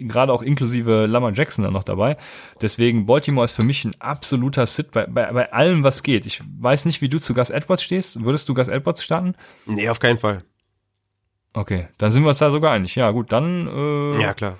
Gerade 0.00 0.32
auch 0.32 0.42
inklusive 0.42 1.06
Lamar 1.06 1.32
Jackson 1.32 1.64
dann 1.64 1.72
noch 1.72 1.84
dabei. 1.84 2.16
Deswegen, 2.60 3.06
Baltimore 3.06 3.44
ist 3.44 3.52
für 3.52 3.62
mich 3.62 3.84
ein 3.84 3.94
absoluter 4.00 4.66
Sit 4.66 4.90
bei, 4.90 5.06
bei, 5.06 5.32
bei 5.32 5.52
allem, 5.52 5.84
was 5.84 6.02
geht. 6.02 6.26
Ich 6.26 6.42
weiß 6.60 6.84
nicht, 6.84 7.00
wie 7.00 7.08
du 7.08 7.20
zu 7.20 7.34
Gus 7.34 7.50
Edwards 7.50 7.82
stehst. 7.84 8.24
Würdest 8.24 8.48
du 8.48 8.54
Gus 8.54 8.68
Edwards 8.68 9.04
starten? 9.04 9.36
Nee, 9.64 9.88
auf 9.88 10.00
keinen 10.00 10.18
Fall. 10.18 10.42
Okay, 11.54 11.88
dann 11.98 12.10
sind 12.10 12.22
wir 12.22 12.30
uns 12.30 12.38
da 12.38 12.50
sogar 12.50 12.72
einig. 12.72 12.94
Ja, 12.94 13.10
gut, 13.10 13.32
dann. 13.32 13.66
Äh, 13.66 14.22
ja, 14.22 14.34
klar. 14.34 14.56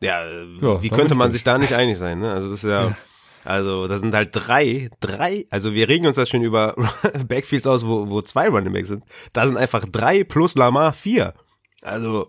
Ja, 0.00 0.24
ja 0.26 0.82
wie 0.82 0.90
könnte 0.90 1.14
man 1.14 1.32
sich 1.32 1.44
da 1.44 1.58
nicht 1.58 1.74
einig 1.74 1.98
sein? 1.98 2.20
Ne? 2.20 2.32
Also 2.32 2.50
das 2.50 2.64
ist 2.64 2.70
ja, 2.70 2.88
ja. 2.88 2.96
Also 3.44 3.86
da 3.86 3.98
sind 3.98 4.14
halt 4.14 4.30
drei, 4.32 4.90
drei, 5.00 5.46
also 5.50 5.72
wir 5.72 5.88
regen 5.88 6.06
uns 6.06 6.16
das 6.16 6.28
schon 6.28 6.42
über 6.42 6.74
Backfields 7.28 7.66
aus, 7.66 7.86
wo, 7.86 8.08
wo 8.08 8.20
zwei 8.20 8.48
Running 8.48 8.72
Backs 8.72 8.88
sind. 8.88 9.04
Da 9.32 9.46
sind 9.46 9.56
einfach 9.56 9.84
drei 9.90 10.24
plus 10.24 10.54
Lamar 10.54 10.92
vier. 10.92 11.34
Also 11.82 12.28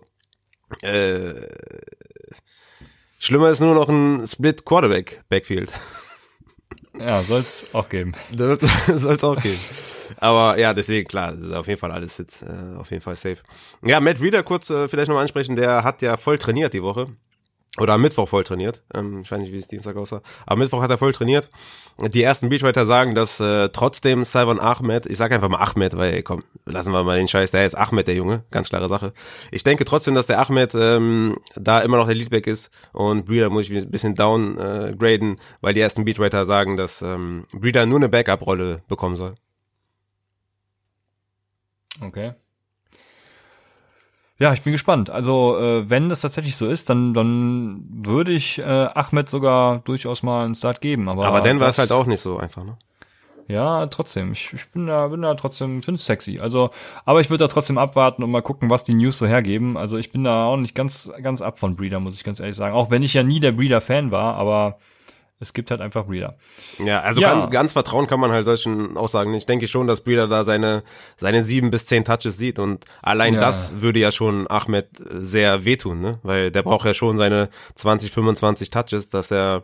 äh, 0.82 1.34
schlimmer 3.18 3.50
ist 3.50 3.60
nur 3.60 3.74
noch 3.74 3.88
ein 3.88 4.26
Split 4.26 4.64
Quarterback 4.64 5.22
Backfield. 5.28 5.72
Ja, 6.98 7.22
soll 7.22 7.40
es 7.40 7.66
auch 7.72 7.88
geben. 7.88 8.12
soll 8.32 9.14
es 9.16 9.24
auch 9.24 9.40
geben. 9.40 9.60
Aber 10.20 10.58
ja, 10.58 10.74
deswegen, 10.74 11.08
klar, 11.08 11.34
auf 11.54 11.66
jeden 11.66 11.80
Fall 11.80 11.90
alles 11.90 12.18
jetzt, 12.18 12.42
äh, 12.42 12.76
auf 12.76 12.90
jeden 12.90 13.02
Fall 13.02 13.16
safe. 13.16 13.38
Ja, 13.82 14.00
Matt 14.00 14.20
Reader 14.20 14.42
kurz 14.42 14.70
äh, 14.70 14.86
vielleicht 14.86 15.08
nochmal 15.08 15.22
ansprechen, 15.22 15.56
der 15.56 15.82
hat 15.82 16.02
ja 16.02 16.16
voll 16.16 16.38
trainiert 16.38 16.74
die 16.74 16.82
Woche. 16.82 17.06
Oder 17.78 17.94
am 17.94 18.02
Mittwoch 18.02 18.28
voll 18.28 18.42
trainiert. 18.42 18.82
Ähm, 18.92 19.20
ich 19.22 19.30
weiß 19.30 19.38
nicht, 19.38 19.52
wie 19.52 19.58
es 19.58 19.68
Dienstag 19.68 19.96
aussah. 19.96 20.22
Am 20.44 20.58
Mittwoch 20.58 20.82
hat 20.82 20.90
er 20.90 20.98
voll 20.98 21.12
trainiert. 21.12 21.50
Die 22.12 22.22
ersten 22.22 22.48
Beachwriter 22.48 22.84
sagen, 22.84 23.14
dass 23.14 23.38
äh, 23.38 23.68
trotzdem 23.68 24.24
Salvan 24.24 24.58
Ahmed, 24.58 25.06
ich 25.06 25.16
sage 25.16 25.36
einfach 25.36 25.48
mal 25.48 25.60
Ahmed, 25.60 25.96
weil 25.96 26.14
ey, 26.14 26.22
komm, 26.24 26.42
lassen 26.66 26.92
wir 26.92 27.04
mal 27.04 27.16
den 27.16 27.28
Scheiß, 27.28 27.52
der 27.52 27.64
ist 27.64 27.78
Ahmed, 27.78 28.08
der 28.08 28.16
Junge, 28.16 28.44
ganz 28.50 28.70
klare 28.70 28.88
Sache. 28.88 29.12
Ich 29.52 29.62
denke 29.62 29.84
trotzdem, 29.84 30.14
dass 30.14 30.26
der 30.26 30.40
Ahmed 30.40 30.74
ähm, 30.74 31.36
da 31.54 31.80
immer 31.80 31.96
noch 31.96 32.06
der 32.06 32.16
Leadback 32.16 32.48
ist 32.48 32.70
und 32.92 33.26
Breeder 33.26 33.50
muss 33.50 33.70
ich 33.70 33.70
ein 33.70 33.90
bisschen 33.90 34.16
downgraden, 34.16 35.34
äh, 35.34 35.36
weil 35.60 35.72
die 35.72 35.80
ersten 35.80 36.04
Beatwriter 36.04 36.46
sagen, 36.46 36.76
dass 36.76 37.02
ähm, 37.02 37.46
Breeder 37.52 37.86
nur 37.86 37.98
eine 37.98 38.08
Backup-Rolle 38.08 38.82
bekommen 38.88 39.16
soll. 39.16 39.34
Okay. 42.00 42.34
Ja, 44.38 44.54
ich 44.54 44.62
bin 44.62 44.72
gespannt. 44.72 45.10
Also, 45.10 45.58
äh, 45.58 45.90
wenn 45.90 46.08
das 46.08 46.22
tatsächlich 46.22 46.56
so 46.56 46.66
ist, 46.66 46.88
dann, 46.88 47.12
dann 47.12 47.84
würde 47.90 48.32
ich 48.32 48.58
äh, 48.58 48.62
Ahmed 48.62 49.28
sogar 49.28 49.80
durchaus 49.80 50.22
mal 50.22 50.46
einen 50.46 50.54
Start 50.54 50.80
geben. 50.80 51.10
Aber, 51.10 51.26
aber 51.26 51.42
dann 51.42 51.60
war 51.60 51.68
es 51.68 51.78
halt 51.78 51.92
auch 51.92 52.06
nicht 52.06 52.20
so 52.20 52.38
einfach, 52.38 52.64
ne? 52.64 52.78
Ja, 53.48 53.86
trotzdem. 53.88 54.32
Ich, 54.32 54.52
ich 54.52 54.68
bin 54.70 54.86
da, 54.86 55.08
bin 55.08 55.22
da 55.22 55.34
trotzdem, 55.34 55.82
finde 55.82 55.98
es 55.98 56.06
sexy. 56.06 56.38
Also, 56.38 56.70
aber 57.04 57.20
ich 57.20 57.28
würde 57.28 57.44
da 57.44 57.48
trotzdem 57.48 57.78
abwarten 57.78 58.22
und 58.22 58.30
mal 58.30 58.42
gucken, 58.42 58.70
was 58.70 58.84
die 58.84 58.94
News 58.94 59.18
so 59.18 59.26
hergeben. 59.26 59.76
Also 59.76 59.98
ich 59.98 60.12
bin 60.12 60.24
da 60.24 60.44
auch 60.44 60.56
nicht 60.56 60.74
ganz, 60.74 61.10
ganz 61.20 61.42
ab 61.42 61.58
von 61.58 61.74
Breeder, 61.74 61.98
muss 61.98 62.14
ich 62.14 62.22
ganz 62.22 62.38
ehrlich 62.38 62.56
sagen. 62.56 62.74
Auch 62.74 62.90
wenn 62.90 63.02
ich 63.02 63.12
ja 63.12 63.24
nie 63.24 63.40
der 63.40 63.52
Breeder-Fan 63.52 64.12
war, 64.12 64.36
aber 64.36 64.78
es 65.40 65.54
gibt 65.54 65.70
halt 65.70 65.80
einfach 65.80 66.04
Breeder. 66.04 66.36
Ja, 66.78 67.00
also 67.00 67.20
ja. 67.20 67.32
Ganz, 67.32 67.50
ganz 67.50 67.72
vertrauen 67.72 68.06
kann 68.06 68.20
man 68.20 68.30
halt 68.30 68.44
solchen 68.44 68.96
Aussagen 68.96 69.30
nicht. 69.30 69.40
Ich 69.40 69.46
denke 69.46 69.66
schon, 69.68 69.86
dass 69.86 70.02
Breeder 70.02 70.28
da 70.28 70.44
seine, 70.44 70.84
seine 71.16 71.42
sieben 71.42 71.70
bis 71.70 71.86
zehn 71.86 72.04
Touches 72.04 72.36
sieht 72.36 72.58
und 72.58 72.84
allein 73.02 73.34
ja. 73.34 73.40
das 73.40 73.80
würde 73.80 73.98
ja 74.00 74.12
schon 74.12 74.46
Ahmed 74.48 74.88
sehr 74.94 75.64
wehtun, 75.64 76.00
ne? 76.00 76.18
Weil 76.22 76.50
der 76.50 76.62
braucht 76.62 76.86
ja 76.86 76.92
schon 76.92 77.16
seine 77.16 77.48
20, 77.74 78.12
25 78.12 78.70
Touches, 78.70 79.08
dass 79.08 79.30
er 79.30 79.62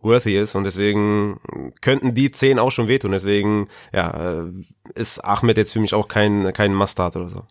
worthy 0.00 0.38
ist 0.38 0.54
und 0.54 0.64
deswegen 0.64 1.38
könnten 1.82 2.14
die 2.14 2.30
zehn 2.30 2.58
auch 2.58 2.72
schon 2.72 2.88
wehtun. 2.88 3.10
Deswegen, 3.10 3.68
ja, 3.92 4.46
ist 4.94 5.22
Ahmed 5.22 5.58
jetzt 5.58 5.72
für 5.72 5.80
mich 5.80 5.92
auch 5.92 6.08
kein, 6.08 6.54
kein 6.54 6.74
Mustard 6.74 7.16
oder 7.16 7.28
so. 7.28 7.42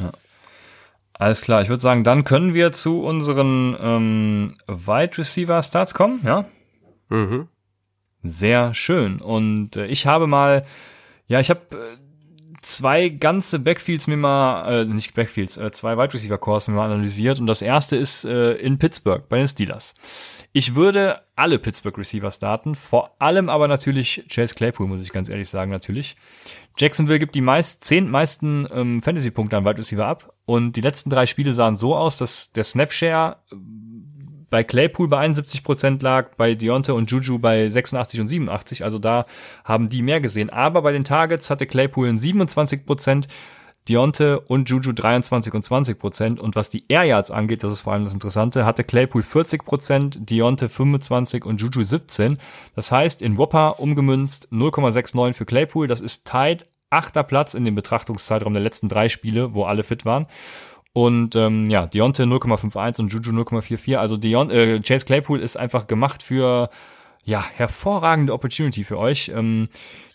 Ja. 0.00 0.10
Alles 1.14 1.42
klar, 1.42 1.62
ich 1.62 1.68
würde 1.68 1.80
sagen, 1.80 2.02
dann 2.02 2.24
können 2.24 2.54
wir 2.54 2.72
zu 2.72 3.02
unseren 3.04 3.76
ähm, 3.80 4.48
Wide 4.66 5.18
Receiver 5.18 5.62
Starts 5.62 5.94
kommen, 5.94 6.20
ja? 6.24 6.46
Mhm. 7.12 7.48
Sehr 8.24 8.72
schön. 8.74 9.20
Und 9.20 9.76
äh, 9.76 9.86
ich 9.86 10.06
habe 10.06 10.26
mal, 10.26 10.64
ja, 11.26 11.40
ich 11.40 11.50
habe 11.50 11.60
äh, 11.72 11.98
zwei 12.62 13.08
ganze 13.08 13.58
Backfields 13.58 14.06
mir 14.06 14.16
mal, 14.16 14.82
äh, 14.82 14.84
nicht 14.84 15.14
Backfields, 15.14 15.56
äh, 15.56 15.70
zwei 15.72 15.98
Wide 15.98 16.14
Receiver 16.14 16.38
Cores 16.38 16.68
mir 16.68 16.74
mal 16.74 16.90
analysiert. 16.90 17.38
Und 17.38 17.46
das 17.46 17.60
erste 17.60 17.96
ist 17.96 18.24
äh, 18.24 18.52
in 18.54 18.78
Pittsburgh 18.78 19.28
bei 19.28 19.38
den 19.38 19.48
Steelers. 19.48 19.94
Ich 20.52 20.74
würde 20.74 21.20
alle 21.34 21.58
Pittsburgh 21.58 21.98
Receiver 21.98 22.30
starten, 22.30 22.74
vor 22.74 23.16
allem 23.18 23.48
aber 23.48 23.68
natürlich 23.68 24.24
Chase 24.28 24.54
Claypool, 24.54 24.86
muss 24.86 25.02
ich 25.02 25.12
ganz 25.12 25.28
ehrlich 25.28 25.48
sagen, 25.48 25.70
natürlich. 25.70 26.16
Jacksonville 26.78 27.18
gibt 27.18 27.34
die 27.34 27.40
meist, 27.40 27.84
zehn 27.84 28.08
meisten 28.08 28.66
ähm, 28.72 29.02
Fantasy-Punkte 29.02 29.56
an 29.56 29.64
Wide 29.64 29.78
Receiver 29.78 30.06
ab 30.06 30.32
und 30.44 30.76
die 30.76 30.80
letzten 30.80 31.10
drei 31.10 31.26
Spiele 31.26 31.52
sahen 31.52 31.76
so 31.76 31.94
aus, 31.94 32.18
dass 32.18 32.52
der 32.52 32.64
Snapshare 32.64 33.36
bei 34.52 34.62
Claypool 34.64 35.08
bei 35.08 35.16
71 35.16 35.64
Prozent 35.64 36.02
lag, 36.02 36.34
bei 36.36 36.54
Deontay 36.54 36.92
und 36.92 37.10
Juju 37.10 37.38
bei 37.38 37.66
86 37.66 38.20
und 38.20 38.28
87. 38.28 38.84
Also 38.84 38.98
da 38.98 39.24
haben 39.64 39.88
die 39.88 40.02
mehr 40.02 40.20
gesehen. 40.20 40.50
Aber 40.50 40.82
bei 40.82 40.92
den 40.92 41.04
Targets 41.04 41.48
hatte 41.48 41.66
Claypool 41.66 42.18
27 42.18 42.84
Prozent, 42.84 43.28
Deontay 43.88 44.36
und 44.46 44.68
Juju 44.68 44.92
23 44.92 45.54
und 45.54 45.62
20 45.62 45.98
Prozent. 45.98 46.38
Und 46.38 46.54
was 46.54 46.68
die 46.68 46.84
Air 46.88 47.04
Yards 47.04 47.30
angeht, 47.30 47.64
das 47.64 47.72
ist 47.72 47.80
vor 47.80 47.94
allem 47.94 48.04
das 48.04 48.12
Interessante, 48.12 48.66
hatte 48.66 48.84
Claypool 48.84 49.22
40 49.22 49.64
Prozent, 49.64 50.30
Deontay 50.30 50.68
25 50.68 51.46
und 51.46 51.62
Juju 51.62 51.82
17. 51.82 52.36
Das 52.76 52.92
heißt, 52.92 53.22
in 53.22 53.38
Whopper 53.38 53.80
umgemünzt 53.80 54.48
0,69 54.52 55.32
für 55.32 55.46
Claypool. 55.46 55.86
Das 55.86 56.02
ist 56.02 56.26
tight 56.26 56.66
achter 56.90 57.22
Platz 57.22 57.54
in 57.54 57.64
dem 57.64 57.74
Betrachtungszeitraum 57.74 58.52
der 58.52 58.62
letzten 58.62 58.90
drei 58.90 59.08
Spiele, 59.08 59.54
wo 59.54 59.64
alle 59.64 59.82
fit 59.82 60.04
waren. 60.04 60.26
Und 60.92 61.36
ähm, 61.36 61.70
ja, 61.70 61.86
Deontay 61.86 62.24
0,51 62.24 63.00
und 63.00 63.12
Juju 63.12 63.32
0,44. 63.32 63.96
Also 63.96 64.16
Deon 64.16 64.50
äh, 64.50 64.80
Chase 64.80 65.06
Claypool 65.06 65.40
ist 65.40 65.56
einfach 65.56 65.86
gemacht 65.86 66.22
für 66.22 66.68
ja 67.24 67.42
hervorragende 67.42 68.32
Opportunity 68.32 68.84
für 68.84 68.98
euch. 68.98 69.30
Ähm, 69.34 69.68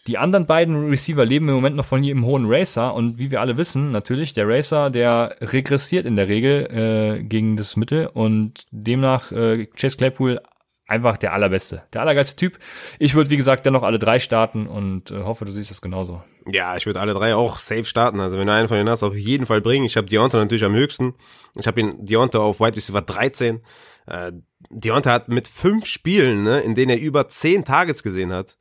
die 0.07 0.17
anderen 0.17 0.45
beiden 0.45 0.89
Receiver 0.89 1.25
leben 1.25 1.49
im 1.49 1.55
Moment 1.55 1.75
noch 1.75 1.85
von 1.85 2.03
jedem 2.03 2.25
hohen 2.25 2.45
Racer 2.47 2.93
und 2.93 3.19
wie 3.19 3.29
wir 3.29 3.41
alle 3.41 3.57
wissen, 3.57 3.91
natürlich, 3.91 4.33
der 4.33 4.47
Racer, 4.47 4.89
der 4.89 5.35
regressiert 5.41 6.05
in 6.05 6.15
der 6.15 6.29
Regel 6.29 7.17
äh, 7.19 7.23
gegen 7.23 7.57
das 7.57 7.75
Mittel 7.75 8.07
und 8.07 8.65
demnach 8.71 9.33
äh, 9.33 9.65
Chase 9.65 9.97
Claypool 9.97 10.39
einfach 10.87 11.17
der 11.17 11.33
allerbeste, 11.33 11.83
der 11.93 12.01
allergeilste 12.01 12.35
Typ. 12.35 12.59
Ich 12.99 13.13
würde, 13.13 13.29
wie 13.29 13.37
gesagt, 13.37 13.65
dennoch 13.65 13.83
alle 13.83 13.99
drei 13.99 14.19
starten 14.19 14.67
und 14.67 15.11
äh, 15.11 15.23
hoffe, 15.23 15.45
du 15.45 15.51
siehst 15.51 15.69
das 15.69 15.81
genauso. 15.81 16.23
Ja, 16.45 16.77
ich 16.77 16.85
würde 16.85 16.99
alle 16.99 17.13
drei 17.13 17.35
auch 17.35 17.57
safe 17.57 17.83
starten. 17.83 18.19
Also 18.19 18.37
wenn 18.37 18.47
du 18.47 18.53
einen 18.53 18.67
von 18.67 18.77
denen 18.77 18.89
hast, 18.89 19.03
auf 19.03 19.15
jeden 19.15 19.45
Fall 19.45 19.61
bringen. 19.61 19.85
Ich 19.85 19.97
habe 19.97 20.07
Deontay 20.07 20.37
natürlich 20.37 20.63
am 20.63 20.75
höchsten. 20.75 21.13
Ich 21.55 21.67
habe 21.67 21.79
ihn 21.79 22.05
Deontay 22.05 22.39
auf 22.39 22.59
White 22.59 22.77
Receiver 22.77 23.01
13. 23.01 23.61
Äh, 24.07 24.31
Deontay 24.69 25.11
hat 25.11 25.27
mit 25.27 25.47
fünf 25.47 25.85
Spielen, 25.85 26.43
ne, 26.43 26.61
in 26.61 26.73
denen 26.73 26.91
er 26.91 26.99
über 26.99 27.27
zehn 27.27 27.65
Targets 27.65 28.01
gesehen 28.01 28.33
hat, 28.33 28.57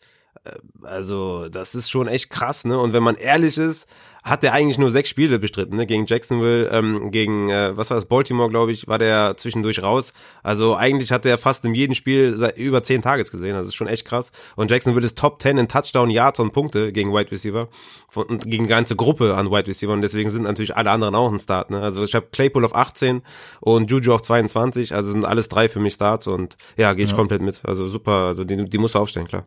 also, 0.82 1.48
das 1.48 1.74
ist 1.74 1.90
schon 1.90 2.08
echt 2.08 2.30
krass, 2.30 2.64
ne? 2.64 2.78
Und 2.78 2.92
wenn 2.92 3.02
man 3.02 3.16
ehrlich 3.16 3.58
ist, 3.58 3.88
hat 4.26 4.42
er 4.42 4.52
eigentlich 4.52 4.76
nur 4.76 4.90
sechs 4.90 5.08
Spiele 5.08 5.38
bestritten, 5.38 5.76
ne? 5.76 5.86
Gegen 5.86 6.04
Jacksonville, 6.06 6.68
ähm, 6.72 7.12
gegen, 7.12 7.48
äh, 7.48 7.76
was 7.76 7.90
war 7.90 7.96
das, 7.96 8.06
Baltimore, 8.06 8.50
glaube 8.50 8.72
ich, 8.72 8.88
war 8.88 8.98
der 8.98 9.36
zwischendurch 9.36 9.84
raus. 9.84 10.12
Also 10.42 10.74
eigentlich 10.74 11.12
hat 11.12 11.24
er 11.24 11.38
fast 11.38 11.64
in 11.64 11.76
jedem 11.76 11.94
Spiel 11.94 12.36
seit 12.36 12.58
über 12.58 12.82
zehn 12.82 13.02
Targets 13.02 13.30
gesehen. 13.30 13.54
Das 13.54 13.68
ist 13.68 13.76
schon 13.76 13.86
echt 13.86 14.04
krass. 14.04 14.32
Und 14.56 14.68
Jacksonville 14.72 15.06
ist 15.06 15.16
Top 15.16 15.40
10 15.40 15.58
in 15.58 15.68
Touchdown, 15.68 16.10
Yards 16.10 16.40
und 16.40 16.52
Punkte 16.52 16.92
gegen 16.92 17.12
Wide 17.12 17.30
Receiver. 17.30 17.68
Und 18.14 18.50
gegen 18.50 18.64
die 18.64 18.68
ganze 18.68 18.96
Gruppe 18.96 19.36
an 19.36 19.52
Wide 19.52 19.68
Receiver. 19.68 19.92
Und 19.92 20.02
deswegen 20.02 20.30
sind 20.30 20.42
natürlich 20.42 20.76
alle 20.76 20.90
anderen 20.90 21.14
auch 21.14 21.32
ein 21.32 21.38
Start, 21.38 21.70
ne? 21.70 21.80
Also 21.80 22.02
ich 22.02 22.16
habe 22.16 22.26
Claypool 22.32 22.64
auf 22.64 22.74
18 22.74 23.22
und 23.60 23.92
Juju 23.92 24.12
auf 24.12 24.22
22. 24.22 24.92
Also 24.92 25.12
sind 25.12 25.24
alles 25.24 25.48
drei 25.48 25.68
für 25.68 25.78
mich 25.78 25.94
Starts. 25.94 26.26
Und 26.26 26.56
ja, 26.76 26.94
gehe 26.94 27.04
ich 27.04 27.12
ja. 27.12 27.16
komplett 27.16 27.42
mit. 27.42 27.60
Also 27.64 27.86
super. 27.86 28.26
Also 28.26 28.42
die, 28.42 28.64
die 28.64 28.78
muss 28.78 28.96
aufstellen, 28.96 29.28
klar. 29.28 29.46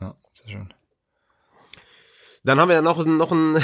Ja, 0.00 0.14
sehr 0.32 0.48
schön. 0.48 0.77
Dann 2.44 2.60
haben 2.60 2.68
wir 2.68 2.76
ja 2.76 2.82
noch, 2.82 3.04
noch 3.04 3.32
ein, 3.32 3.62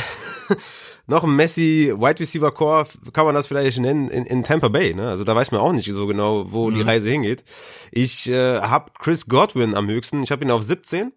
noch 1.06 1.24
ein 1.24 1.36
Messi 1.36 1.92
Wide 1.96 2.20
Receiver 2.20 2.52
Core, 2.52 2.86
kann 3.12 3.26
man 3.26 3.34
das 3.34 3.48
vielleicht 3.48 3.78
nennen, 3.78 4.08
in, 4.08 4.24
in 4.24 4.44
Tampa 4.44 4.68
Bay. 4.68 4.94
Ne? 4.94 5.08
Also 5.08 5.24
da 5.24 5.34
weiß 5.34 5.50
man 5.52 5.60
auch 5.60 5.72
nicht 5.72 5.90
so 5.92 6.06
genau, 6.06 6.52
wo 6.52 6.70
mhm. 6.70 6.74
die 6.74 6.82
Reise 6.82 7.08
hingeht. 7.08 7.44
Ich 7.90 8.28
äh, 8.28 8.60
habe 8.60 8.92
Chris 8.98 9.26
Godwin 9.26 9.74
am 9.74 9.88
höchsten. 9.88 10.22
Ich 10.22 10.30
habe 10.30 10.44
ihn 10.44 10.50
auf 10.50 10.62
17 10.62 11.12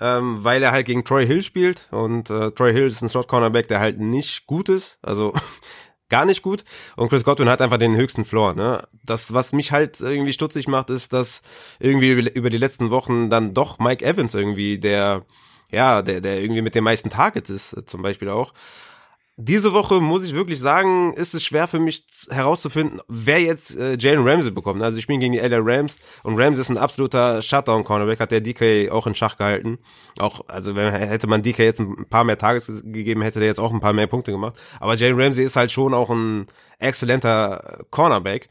ähm, 0.00 0.44
weil 0.44 0.62
er 0.62 0.72
halt 0.72 0.86
gegen 0.86 1.04
Troy 1.04 1.26
Hill 1.26 1.42
spielt 1.42 1.88
und 1.90 2.30
äh, 2.30 2.50
Troy 2.52 2.72
Hill 2.72 2.86
ist 2.86 3.02
ein 3.02 3.08
Slot 3.08 3.28
Cornerback, 3.28 3.68
der 3.68 3.80
halt 3.80 3.98
nicht 3.98 4.46
gut 4.46 4.68
ist, 4.68 4.98
also 5.02 5.32
gar 6.08 6.24
nicht 6.24 6.42
gut 6.42 6.64
und 6.96 7.08
Chris 7.08 7.24
Godwin 7.24 7.48
hat 7.48 7.60
einfach 7.60 7.78
den 7.78 7.96
höchsten 7.96 8.24
Floor, 8.24 8.54
ne? 8.54 8.86
Das 9.04 9.32
was 9.32 9.52
mich 9.52 9.72
halt 9.72 10.00
irgendwie 10.00 10.32
stutzig 10.32 10.68
macht, 10.68 10.90
ist, 10.90 11.12
dass 11.12 11.42
irgendwie 11.80 12.12
über, 12.12 12.34
über 12.34 12.50
die 12.50 12.58
letzten 12.58 12.90
Wochen 12.90 13.28
dann 13.28 13.54
doch 13.54 13.78
Mike 13.78 14.04
Evans 14.04 14.34
irgendwie 14.34 14.78
der 14.78 15.24
ja, 15.70 16.02
der, 16.02 16.20
der 16.20 16.40
irgendwie 16.40 16.62
mit 16.62 16.74
den 16.74 16.84
meisten 16.84 17.10
Targets 17.10 17.50
ist, 17.50 17.72
äh, 17.74 17.84
zum 17.84 18.02
Beispiel 18.02 18.28
auch. 18.28 18.52
Diese 19.40 19.72
Woche 19.72 20.00
muss 20.00 20.26
ich 20.26 20.34
wirklich 20.34 20.58
sagen, 20.58 21.12
ist 21.12 21.32
es 21.32 21.44
schwer 21.44 21.68
für 21.68 21.78
mich 21.78 22.04
herauszufinden, 22.28 23.00
wer 23.06 23.40
jetzt 23.40 23.78
äh, 23.78 23.96
Jalen 23.96 24.26
Ramsey 24.26 24.50
bekommt. 24.50 24.82
Also 24.82 24.98
ich 24.98 25.06
bin 25.06 25.20
gegen 25.20 25.32
die 25.32 25.38
LA 25.38 25.60
Rams 25.60 25.94
und 26.24 26.40
Ramsey 26.40 26.60
ist 26.60 26.70
ein 26.70 26.76
absoluter 26.76 27.40
Shutdown-Cornerback, 27.40 28.18
hat 28.18 28.32
der 28.32 28.40
DK 28.40 28.90
auch 28.90 29.06
in 29.06 29.14
Schach 29.14 29.36
gehalten. 29.36 29.78
Auch, 30.18 30.48
also 30.48 30.74
wenn, 30.74 30.92
hätte 30.92 31.28
man 31.28 31.44
DK 31.44 31.60
jetzt 31.60 31.78
ein 31.78 32.06
paar 32.10 32.24
mehr 32.24 32.36
Tages 32.36 32.66
gegeben, 32.66 33.22
hätte 33.22 33.38
der 33.38 33.46
jetzt 33.46 33.60
auch 33.60 33.72
ein 33.72 33.78
paar 33.78 33.92
mehr 33.92 34.08
Punkte 34.08 34.32
gemacht. 34.32 34.56
Aber 34.80 34.96
Jalen 34.96 35.20
Ramsey 35.20 35.44
ist 35.44 35.54
halt 35.54 35.70
schon 35.70 35.94
auch 35.94 36.10
ein 36.10 36.46
exzellenter 36.80 37.84
Cornerback. 37.90 38.48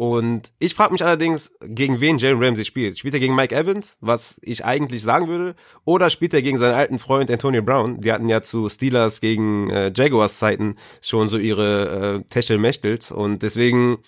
Und 0.00 0.50
ich 0.58 0.72
frage 0.72 0.94
mich 0.94 1.04
allerdings, 1.04 1.52
gegen 1.60 2.00
wen 2.00 2.16
Jalen 2.16 2.42
Ramsey 2.42 2.64
spielt. 2.64 2.98
Spielt 2.98 3.12
er 3.12 3.20
gegen 3.20 3.34
Mike 3.34 3.54
Evans, 3.54 3.98
was 4.00 4.40
ich 4.42 4.64
eigentlich 4.64 5.02
sagen 5.02 5.28
würde, 5.28 5.54
oder 5.84 6.08
spielt 6.08 6.32
er 6.32 6.40
gegen 6.40 6.56
seinen 6.56 6.72
alten 6.72 6.98
Freund 6.98 7.30
Antonio 7.30 7.60
Brown? 7.60 8.00
Die 8.00 8.10
hatten 8.10 8.30
ja 8.30 8.40
zu 8.40 8.70
Steelers 8.70 9.20
gegen 9.20 9.68
äh, 9.68 9.92
Jaguars 9.94 10.38
Zeiten 10.38 10.76
schon 11.02 11.28
so 11.28 11.36
ihre 11.36 12.22
äh, 12.24 12.30
Techtelmächtels 12.30 13.12
und 13.12 13.42
deswegen 13.42 13.98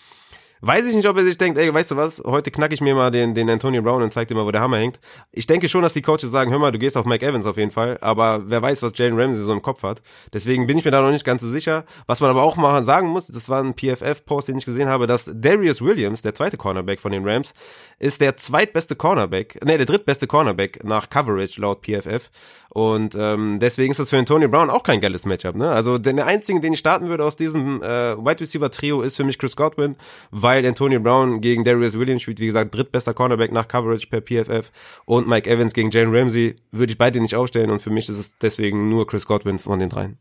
Weiß 0.65 0.87
ich 0.87 0.95
nicht, 0.95 1.09
ob 1.09 1.17
er 1.17 1.25
sich 1.25 1.37
denkt, 1.37 1.59
ey, 1.59 1.75
weißt 1.75 1.91
du 1.91 1.97
was, 1.97 2.23
heute 2.25 2.53
knack 2.53 2.73
ich 2.73 2.81
mir 2.81 2.95
mal 2.95 3.11
den, 3.11 3.35
den 3.35 3.51
Antonio 3.51 3.83
Brown 3.83 4.01
und 4.01 4.13
zeig 4.13 4.29
dir 4.29 4.37
mal, 4.37 4.47
wo 4.47 4.53
der 4.53 4.61
Hammer 4.61 4.77
hängt. 4.77 5.01
Ich 5.33 5.49
denke 5.49 5.69
schon, 5.69 5.83
dass 5.83 5.93
die 5.93 6.03
Coaches 6.03 6.31
sagen, 6.31 6.53
hör 6.53 6.61
mal, 6.61 6.71
du 6.71 6.79
gehst 6.79 6.97
auf 6.97 7.05
Mike 7.05 7.27
Evans 7.27 7.47
auf 7.47 7.57
jeden 7.57 7.73
Fall, 7.73 7.99
aber 8.01 8.45
wer 8.47 8.63
weiß, 8.63 8.81
was 8.81 8.93
Jalen 8.95 9.19
Ramsey 9.19 9.43
so 9.43 9.53
im 9.53 9.61
Kopf 9.61 9.83
hat. 9.83 10.03
Deswegen 10.33 10.69
bin 10.69 10.79
ich 10.79 10.85
mir 10.85 10.93
da 10.93 11.03
noch 11.03 11.11
nicht 11.11 11.25
ganz 11.25 11.43
so 11.43 11.49
sicher. 11.49 11.85
Was 12.07 12.21
man 12.21 12.31
aber 12.31 12.45
auch 12.45 12.57
mal 12.57 12.85
sagen 12.85 13.09
muss, 13.09 13.27
das 13.27 13.49
war 13.49 13.61
ein 13.61 13.75
PFF-Post, 13.75 14.47
den 14.47 14.57
ich 14.57 14.65
gesehen 14.65 14.89
habe, 14.89 15.09
dass 15.09 15.29
Darius 15.35 15.83
Williams, 15.83 16.23
der 16.23 16.33
zweite 16.33 16.57
Cornerback 16.57 17.01
von 17.01 17.11
den 17.11 17.29
Rams, 17.29 17.55
ist 17.99 18.21
der 18.21 18.37
zweitbeste 18.37 18.95
Cornerback, 18.95 19.59
nee, 19.65 19.79
der 19.79 19.87
drittbeste 19.87 20.29
Cornerback 20.29 20.85
nach 20.85 21.11
Coverage 21.11 21.61
laut 21.61 21.85
PFF. 21.85 22.31
Und 22.69 23.15
ähm, 23.19 23.59
deswegen 23.61 23.91
ist 23.91 24.01
das 24.01 24.11
für 24.11 24.17
Antonio 24.17 24.49
Brown 24.49 24.71
auch 24.71 24.83
kein 24.83 25.01
geiles 25.01 25.27
Matchup. 25.27 25.57
Ne? 25.57 25.69
Also 25.69 25.99
der 25.99 26.27
einzige, 26.27 26.59
den 26.61 26.73
ich 26.73 26.79
starten 26.79 27.09
würde 27.09 27.25
aus 27.25 27.37
diesem 27.37 27.83
äh, 27.83 28.17
Wide 28.17 28.41
Receiver 28.41 28.71
Trio, 28.71 29.03
ist 29.03 29.17
für 29.17 29.25
mich 29.25 29.39
Chris 29.39 29.57
Godwin, 29.57 29.97
weil 30.31 30.52
Antonio 30.59 31.01
Brown 31.01 31.41
gegen 31.41 31.65
Darius 31.65 31.99
Williams 31.99 32.23
spielt, 32.23 32.41
wie 32.41 32.47
gesagt, 32.47 32.75
drittbester 32.75 33.15
Cornerback 33.15 33.53
nach 33.53 33.69
Coverage 33.69 34.07
per 34.07 34.21
PFF 34.21 34.71
und 35.05 35.29
Mike 35.29 35.49
Evans 35.49 35.73
gegen 35.73 35.91
Jalen 35.91 36.15
Ramsey 36.15 36.57
würde 36.71 36.93
ich 36.93 36.99
beide 36.99 37.21
nicht 37.21 37.37
aufstellen 37.37 37.71
und 37.71 37.83
für 37.83 37.91
mich 37.91 38.09
ist 38.09 38.19
es 38.19 38.37
deswegen 38.39 38.89
nur 38.89 39.07
Chris 39.07 39.27
Godwin 39.27 39.59
von 39.59 39.79
den 39.79 39.89
dreien. 39.89 40.19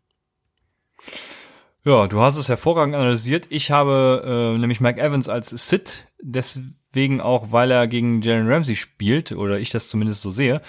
Ja, 1.83 2.07
du 2.07 2.19
hast 2.21 2.37
es 2.37 2.47
hervorragend 2.47 2.95
analysiert. 2.95 3.47
Ich 3.49 3.71
habe 3.71 4.53
äh, 4.55 4.57
nämlich 4.59 4.81
Mike 4.81 5.01
Evans 5.01 5.27
als 5.27 5.49
Sit, 5.49 6.05
deswegen 6.21 7.21
auch, 7.21 7.51
weil 7.51 7.71
er 7.71 7.87
gegen 7.87 8.21
Jalen 8.21 8.47
Ramsey 8.47 8.75
spielt, 8.75 9.31
oder 9.31 9.59
ich 9.59 9.71
das 9.71 9.89
zumindest 9.89 10.21
so 10.21 10.29
sehe. 10.29 10.61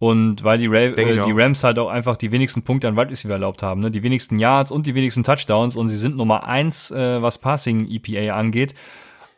Und 0.00 0.44
weil 0.44 0.58
die, 0.58 0.68
Ra 0.68 0.78
äh, 0.78 1.24
die 1.24 1.32
Rams 1.32 1.64
halt 1.64 1.78
auch 1.78 1.88
einfach 1.88 2.16
die 2.16 2.30
wenigsten 2.30 2.62
Punkte 2.62 2.86
an 2.86 2.96
Wide 2.96 3.10
Receiver 3.10 3.32
erlaubt 3.32 3.64
haben, 3.64 3.80
ne? 3.80 3.90
die 3.90 4.04
wenigsten 4.04 4.38
Yards 4.38 4.70
und 4.70 4.86
die 4.86 4.94
wenigsten 4.94 5.24
Touchdowns 5.24 5.74
und 5.74 5.88
sie 5.88 5.96
sind 5.96 6.16
Nummer 6.16 6.46
eins, 6.46 6.92
äh, 6.92 7.20
was 7.20 7.38
Passing 7.38 7.88
EPA 7.90 8.34
angeht. 8.34 8.74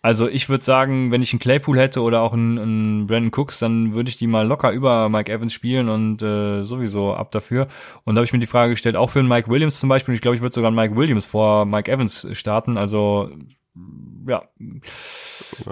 Also 0.03 0.29
ich 0.29 0.49
würde 0.49 0.65
sagen, 0.65 1.11
wenn 1.11 1.21
ich 1.21 1.33
einen 1.33 1.41
Claypool 1.41 1.79
hätte 1.79 2.01
oder 2.01 2.23
auch 2.23 2.33
einen, 2.33 2.59
einen 2.59 3.07
Brandon 3.07 3.33
Cooks, 3.35 3.59
dann 3.59 3.93
würde 3.93 4.09
ich 4.09 4.17
die 4.17 4.27
mal 4.27 4.47
locker 4.47 4.71
über 4.71 5.09
Mike 5.11 5.31
Evans 5.31 5.53
spielen 5.53 5.91
und 5.91 6.23
äh, 6.23 6.63
sowieso 6.63 7.15
ab 7.15 7.33
dafür. 7.33 7.67
Und 8.05 8.15
da 8.15 8.21
habe 8.21 8.25
ich 8.25 8.33
mir 8.33 8.39
die 8.39 8.47
Frage 8.47 8.73
gestellt, 8.73 8.97
auch 8.97 9.11
für 9.11 9.19
einen 9.19 9.29
Mike 9.29 9.51
Williams 9.51 9.79
zum 9.79 9.91
Beispiel, 9.91 10.15
ich 10.15 10.23
glaube, 10.23 10.37
ich 10.37 10.41
würde 10.43 10.55
sogar 10.55 10.69
einen 10.69 10.77
Mike 10.77 10.97
Williams 10.97 11.27
vor 11.27 11.67
Mike 11.67 11.91
Evans 11.91 12.27
starten. 12.33 12.79
Also 12.79 13.31
ja. 14.27 14.43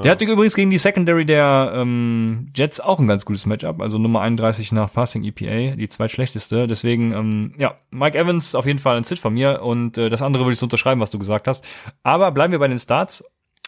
Der 0.03 0.11
hatte 0.13 0.25
übrigens 0.25 0.55
gegen 0.55 0.71
die 0.71 0.79
Secondary 0.79 1.25
der 1.25 1.73
ähm, 1.75 2.51
Jets 2.55 2.81
auch 2.81 2.99
ein 2.99 3.09
ganz 3.09 3.25
gutes 3.25 3.47
Matchup, 3.47 3.81
also 3.81 3.99
Nummer 3.99 4.21
31 4.21 4.73
nach 4.73 4.93
Passing 4.93 5.25
EPA, 5.25 5.77
die 5.77 5.89
zweitschlechteste. 5.89 6.67
Deswegen, 6.67 7.13
ähm, 7.13 7.55
ja, 7.59 7.77
Mike 7.91 8.19
Evans 8.19 8.55
auf 8.55 8.67
jeden 8.67 8.79
Fall 8.79 8.97
ein 8.97 9.05
Sit 9.05 9.19
von 9.19 9.35
mir 9.35 9.63
und 9.63 9.99
äh, 9.99 10.11
das 10.11 10.23
andere 10.23 10.45
würde 10.45 10.53
ich 10.53 10.59
so 10.59 10.67
unterschreiben, 10.67 11.01
was 11.01 11.11
du 11.11 11.19
gesagt 11.19 11.49
hast. 11.49 11.67
Aber 12.03 12.31
bleiben 12.31 12.53
wir 12.53 12.59
bei 12.59 12.69
den 12.69 12.79
Starts. 12.79 13.25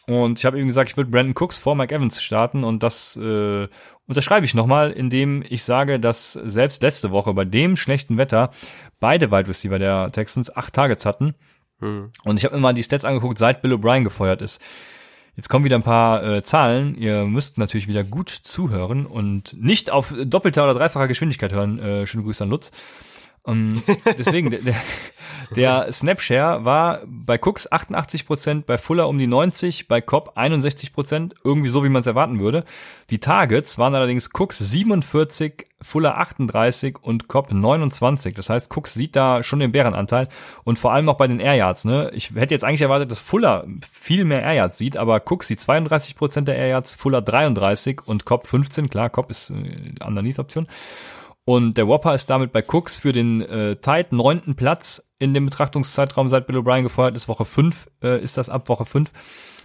Und 0.06 0.40
ich 0.40 0.44
habe 0.44 0.58
eben 0.58 0.66
gesagt, 0.66 0.90
ich 0.90 0.96
würde 0.96 1.10
Brandon 1.10 1.34
Cooks 1.36 1.58
vor 1.58 1.76
Mike 1.76 1.94
Evans 1.94 2.20
starten 2.20 2.64
und 2.64 2.82
das 2.82 3.16
äh, 3.16 3.68
unterschreibe 4.08 4.44
ich 4.44 4.54
nochmal, 4.54 4.90
indem 4.90 5.44
ich 5.48 5.62
sage, 5.62 6.00
dass 6.00 6.32
selbst 6.32 6.82
letzte 6.82 7.12
Woche 7.12 7.32
bei 7.32 7.44
dem 7.44 7.76
schlechten 7.76 8.16
Wetter 8.16 8.50
beide 8.98 9.30
Wide 9.30 9.48
Receiver 9.48 9.78
der 9.78 10.10
Texans 10.10 10.54
acht 10.56 10.74
Targets 10.74 11.06
hatten. 11.06 11.34
Hm. 11.80 12.10
Und 12.24 12.36
ich 12.38 12.44
habe 12.44 12.54
mir 12.54 12.60
mal 12.60 12.74
die 12.74 12.82
Stats 12.82 13.04
angeguckt, 13.04 13.38
seit 13.38 13.62
Bill 13.62 13.72
O'Brien 13.72 14.04
gefeuert 14.04 14.42
ist. 14.42 14.62
Jetzt 15.36 15.48
kommen 15.48 15.64
wieder 15.64 15.76
ein 15.76 15.82
paar 15.82 16.22
äh, 16.22 16.42
Zahlen. 16.42 16.94
Ihr 16.96 17.24
müsst 17.24 17.56
natürlich 17.56 17.88
wieder 17.88 18.04
gut 18.04 18.28
zuhören 18.28 19.06
und 19.06 19.56
nicht 19.58 19.90
auf 19.90 20.14
doppelter 20.24 20.64
oder 20.64 20.74
dreifacher 20.74 21.08
Geschwindigkeit 21.08 21.52
hören. 21.52 21.78
Äh, 21.78 22.06
schöne 22.06 22.24
Grüße 22.24 22.44
an 22.44 22.50
Lutz. 22.50 22.72
Um, 23.50 23.82
ähm, 23.86 23.96
deswegen, 24.18 24.50
der, 24.50 24.60
der 25.56 25.92
Snapshare 25.92 26.64
war 26.64 27.00
bei 27.06 27.38
Cooks 27.40 27.70
88% 27.70 28.62
bei 28.64 28.78
Fuller 28.78 29.08
um 29.08 29.18
die 29.18 29.26
90, 29.26 29.88
bei 29.88 30.00
Cobb 30.00 30.36
61% 30.36 31.32
irgendwie 31.42 31.68
so, 31.68 31.82
wie 31.82 31.88
man 31.88 32.00
es 32.00 32.06
erwarten 32.06 32.38
würde. 32.38 32.64
Die 33.10 33.18
Targets 33.18 33.76
waren 33.76 33.94
allerdings 33.96 34.30
Cooks 34.32 34.58
47, 34.58 35.66
Fuller 35.82 36.18
38 36.18 36.98
und 37.02 37.26
Cobb 37.26 37.52
29. 37.52 38.34
Das 38.34 38.48
heißt, 38.48 38.76
Cooks 38.76 38.94
sieht 38.94 39.16
da 39.16 39.42
schon 39.42 39.58
den 39.58 39.72
Bärenanteil 39.72 40.28
und 40.62 40.78
vor 40.78 40.92
allem 40.92 41.08
auch 41.08 41.16
bei 41.16 41.26
den 41.26 41.40
Air 41.40 41.56
Yards. 41.56 41.84
Ne? 41.84 42.12
Ich 42.14 42.32
hätte 42.34 42.54
jetzt 42.54 42.64
eigentlich 42.64 42.82
erwartet, 42.82 43.10
dass 43.10 43.20
Fuller 43.20 43.66
viel 43.90 44.24
mehr 44.24 44.42
Air 44.42 44.54
Yards 44.54 44.78
sieht, 44.78 44.96
aber 44.96 45.20
Cooks 45.28 45.48
sieht 45.48 45.58
32% 45.58 46.42
der 46.42 46.56
Air 46.56 46.68
Yards, 46.68 46.94
Fuller 46.94 47.22
33 47.22 48.02
und 48.06 48.24
Cobb 48.24 48.46
15. 48.46 48.88
Klar, 48.88 49.10
Cobb 49.10 49.30
ist 49.30 49.50
äh, 49.50 50.04
Underneath-Option. 50.04 50.68
Und 51.50 51.78
der 51.78 51.88
Whopper 51.88 52.14
ist 52.14 52.30
damit 52.30 52.52
bei 52.52 52.62
Cooks 52.62 52.96
für 52.96 53.10
den 53.10 53.40
äh, 53.40 53.74
tight 53.74 54.12
neunten 54.12 54.54
Platz 54.54 55.10
in 55.18 55.34
dem 55.34 55.46
Betrachtungszeitraum, 55.46 56.28
seit 56.28 56.46
Bill 56.46 56.58
O'Brien 56.58 56.84
gefeuert 56.84 57.16
ist. 57.16 57.26
Woche 57.26 57.44
5 57.44 57.90
äh, 58.04 58.22
ist 58.22 58.36
das 58.36 58.48
ab 58.48 58.68
Woche 58.68 58.84
5. 58.84 59.10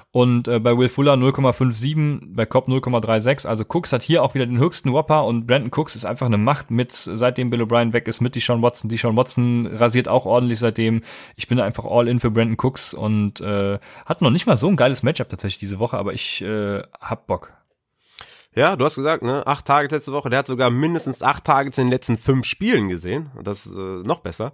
Und 0.10 0.48
äh, 0.48 0.60
bei 0.60 0.76
Will 0.76 0.90
Fuller 0.90 1.14
0,57, 1.14 2.34
bei 2.34 2.48
Cobb 2.48 2.70
0,36. 2.70 3.46
Also 3.46 3.66
Cooks 3.66 3.94
hat 3.94 4.02
hier 4.02 4.24
auch 4.24 4.34
wieder 4.34 4.48
den 4.48 4.58
höchsten 4.58 4.94
Whopper 4.94 5.26
und 5.26 5.46
Brandon 5.46 5.70
Cooks 5.72 5.96
ist 5.96 6.06
einfach 6.06 6.26
eine 6.26 6.40
Macht 6.40 6.72
mit, 6.72 6.92
seitdem 6.92 7.52
Bill 7.52 7.62
O'Brien 7.62 7.94
weg 7.94 8.08
ist, 8.08 8.20
mit 8.20 8.34
Deshaun 8.34 8.64
Watson. 8.64 8.90
Deshaun 8.90 9.16
Watson 9.16 9.68
rasiert 9.68 10.08
auch 10.08 10.26
ordentlich 10.26 10.58
seitdem. 10.58 11.04
Ich 11.36 11.48
bin 11.48 11.60
einfach 11.60 11.86
all 11.86 12.08
in 12.08 12.20
für 12.20 12.32
Brandon 12.32 12.58
Cooks 12.60 12.96
und 12.96 13.42
äh, 13.42 13.78
hat 14.08 14.24
noch 14.24 14.32
nicht 14.32 14.48
mal 14.48 14.58
so 14.58 14.68
ein 14.70 14.76
geiles 14.76 15.04
Matchup 15.04 15.30
tatsächlich 15.30 15.60
diese 15.60 15.78
Woche, 15.78 16.00
aber 16.00 16.14
ich 16.14 16.42
äh, 16.42 16.82
hab 17.00 17.28
Bock. 17.28 17.52
Ja, 18.56 18.78
du 18.78 18.86
hast 18.86 18.96
gesagt, 18.96 19.22
ne, 19.22 19.46
acht 19.46 19.66
Tage 19.66 19.94
letzte 19.94 20.14
Woche. 20.14 20.30
Der 20.30 20.40
hat 20.40 20.48
sogar 20.48 20.70
mindestens 20.70 21.22
acht 21.22 21.44
Tage 21.44 21.68
in 21.68 21.74
den 21.74 21.88
letzten 21.90 22.18
fünf 22.18 22.46
Spielen 22.46 22.88
gesehen. 22.88 23.30
Das 23.44 23.66
äh, 23.66 23.70
noch 23.70 24.22
besser. 24.22 24.54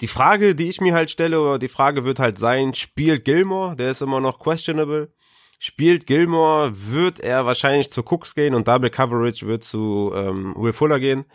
Die 0.00 0.08
Frage, 0.08 0.54
die 0.54 0.70
ich 0.70 0.80
mir 0.80 0.94
halt 0.94 1.10
stelle, 1.10 1.40
oder 1.40 1.58
die 1.58 1.68
Frage 1.68 2.04
wird 2.04 2.20
halt 2.20 2.38
sein, 2.38 2.74
spielt 2.74 3.24
Gilmore? 3.24 3.76
Der 3.76 3.90
ist 3.90 4.02
immer 4.02 4.20
noch 4.20 4.38
questionable. 4.38 5.12
Spielt 5.58 6.06
Gilmore, 6.06 6.72
wird 6.74 7.20
er 7.20 7.44
wahrscheinlich 7.44 7.90
zu 7.90 8.02
Cooks 8.02 8.34
gehen 8.34 8.54
und 8.54 8.66
Double 8.68 8.88
Coverage 8.88 9.46
wird 9.46 9.62
zu 9.64 10.12
ähm, 10.14 10.54
Will 10.56 10.72
Fuller 10.72 11.00
gehen. 11.00 11.26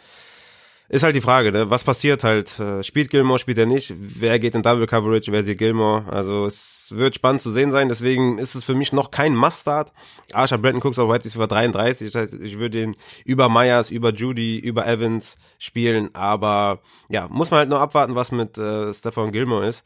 Ist 0.88 1.03
halt 1.03 1.15
die 1.15 1.21
Frage, 1.21 1.51
ne? 1.51 1.69
was 1.69 1.83
passiert 1.83 2.23
halt? 2.23 2.59
Äh, 2.59 2.83
spielt 2.83 3.09
Gilmore, 3.09 3.39
spielt 3.39 3.57
er 3.57 3.65
nicht? 3.65 3.93
Wer 3.97 4.38
geht 4.39 4.53
in 4.55 4.61
Double 4.61 4.86
Coverage, 4.86 5.31
wer 5.31 5.43
sieht 5.43 5.57
Gilmore? 5.57 6.05
Also 6.11 6.45
es 6.45 6.93
wird 6.95 7.15
spannend 7.15 7.41
zu 7.41 7.51
sehen 7.51 7.71
sein, 7.71 7.89
deswegen 7.89 8.38
ist 8.38 8.53
es 8.53 8.63
für 8.63 8.75
mich 8.75 8.93
noch 8.93 9.09
kein 9.09 9.36
Must-Start. 9.36 9.91
Arsha 10.31 10.57
Bretton 10.57 10.81
Cooks 10.81 10.99
auf 10.99 11.09
White 11.09 11.29
über 11.33 11.47
33, 11.47 12.11
das 12.11 12.21
heißt, 12.21 12.33
ich 12.36 12.59
würde 12.59 12.83
ihn 12.83 12.95
über 13.25 13.49
Myers, 13.49 13.89
über 13.89 14.13
Judy, 14.13 14.59
über 14.59 14.86
Evans 14.86 15.38
spielen, 15.57 16.13
aber 16.13 16.81
ja, 17.09 17.27
muss 17.29 17.49
man 17.49 17.59
halt 17.59 17.69
noch 17.69 17.81
abwarten, 17.81 18.15
was 18.15 18.31
mit 18.31 18.57
äh, 18.57 18.93
Stefan 18.93 19.31
Gilmore 19.31 19.67
ist. 19.67 19.83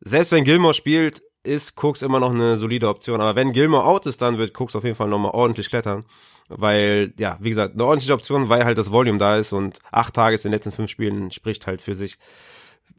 Selbst 0.00 0.32
wenn 0.32 0.44
Gilmore 0.44 0.74
spielt, 0.74 1.22
ist 1.42 1.82
Cooks 1.82 2.02
immer 2.02 2.20
noch 2.20 2.32
eine 2.32 2.58
solide 2.58 2.88
Option, 2.88 3.20
aber 3.20 3.34
wenn 3.34 3.52
Gilmore 3.52 3.84
out 3.84 4.06
ist, 4.06 4.20
dann 4.20 4.36
wird 4.36 4.58
Cooks 4.58 4.76
auf 4.76 4.84
jeden 4.84 4.96
Fall 4.96 5.08
nochmal 5.08 5.32
ordentlich 5.32 5.68
klettern 5.68 6.04
weil, 6.48 7.12
ja, 7.18 7.38
wie 7.40 7.50
gesagt, 7.50 7.74
eine 7.74 7.84
ordentliche 7.84 8.12
Option, 8.12 8.48
weil 8.48 8.64
halt 8.64 8.78
das 8.78 8.90
Volume 8.90 9.18
da 9.18 9.36
ist 9.36 9.52
und 9.52 9.78
acht 9.90 10.14
Tage 10.14 10.36
in 10.36 10.42
den 10.42 10.52
letzten 10.52 10.72
fünf 10.72 10.90
Spielen 10.90 11.30
spricht 11.30 11.66
halt 11.66 11.80
für 11.80 11.96
sich. 11.96 12.18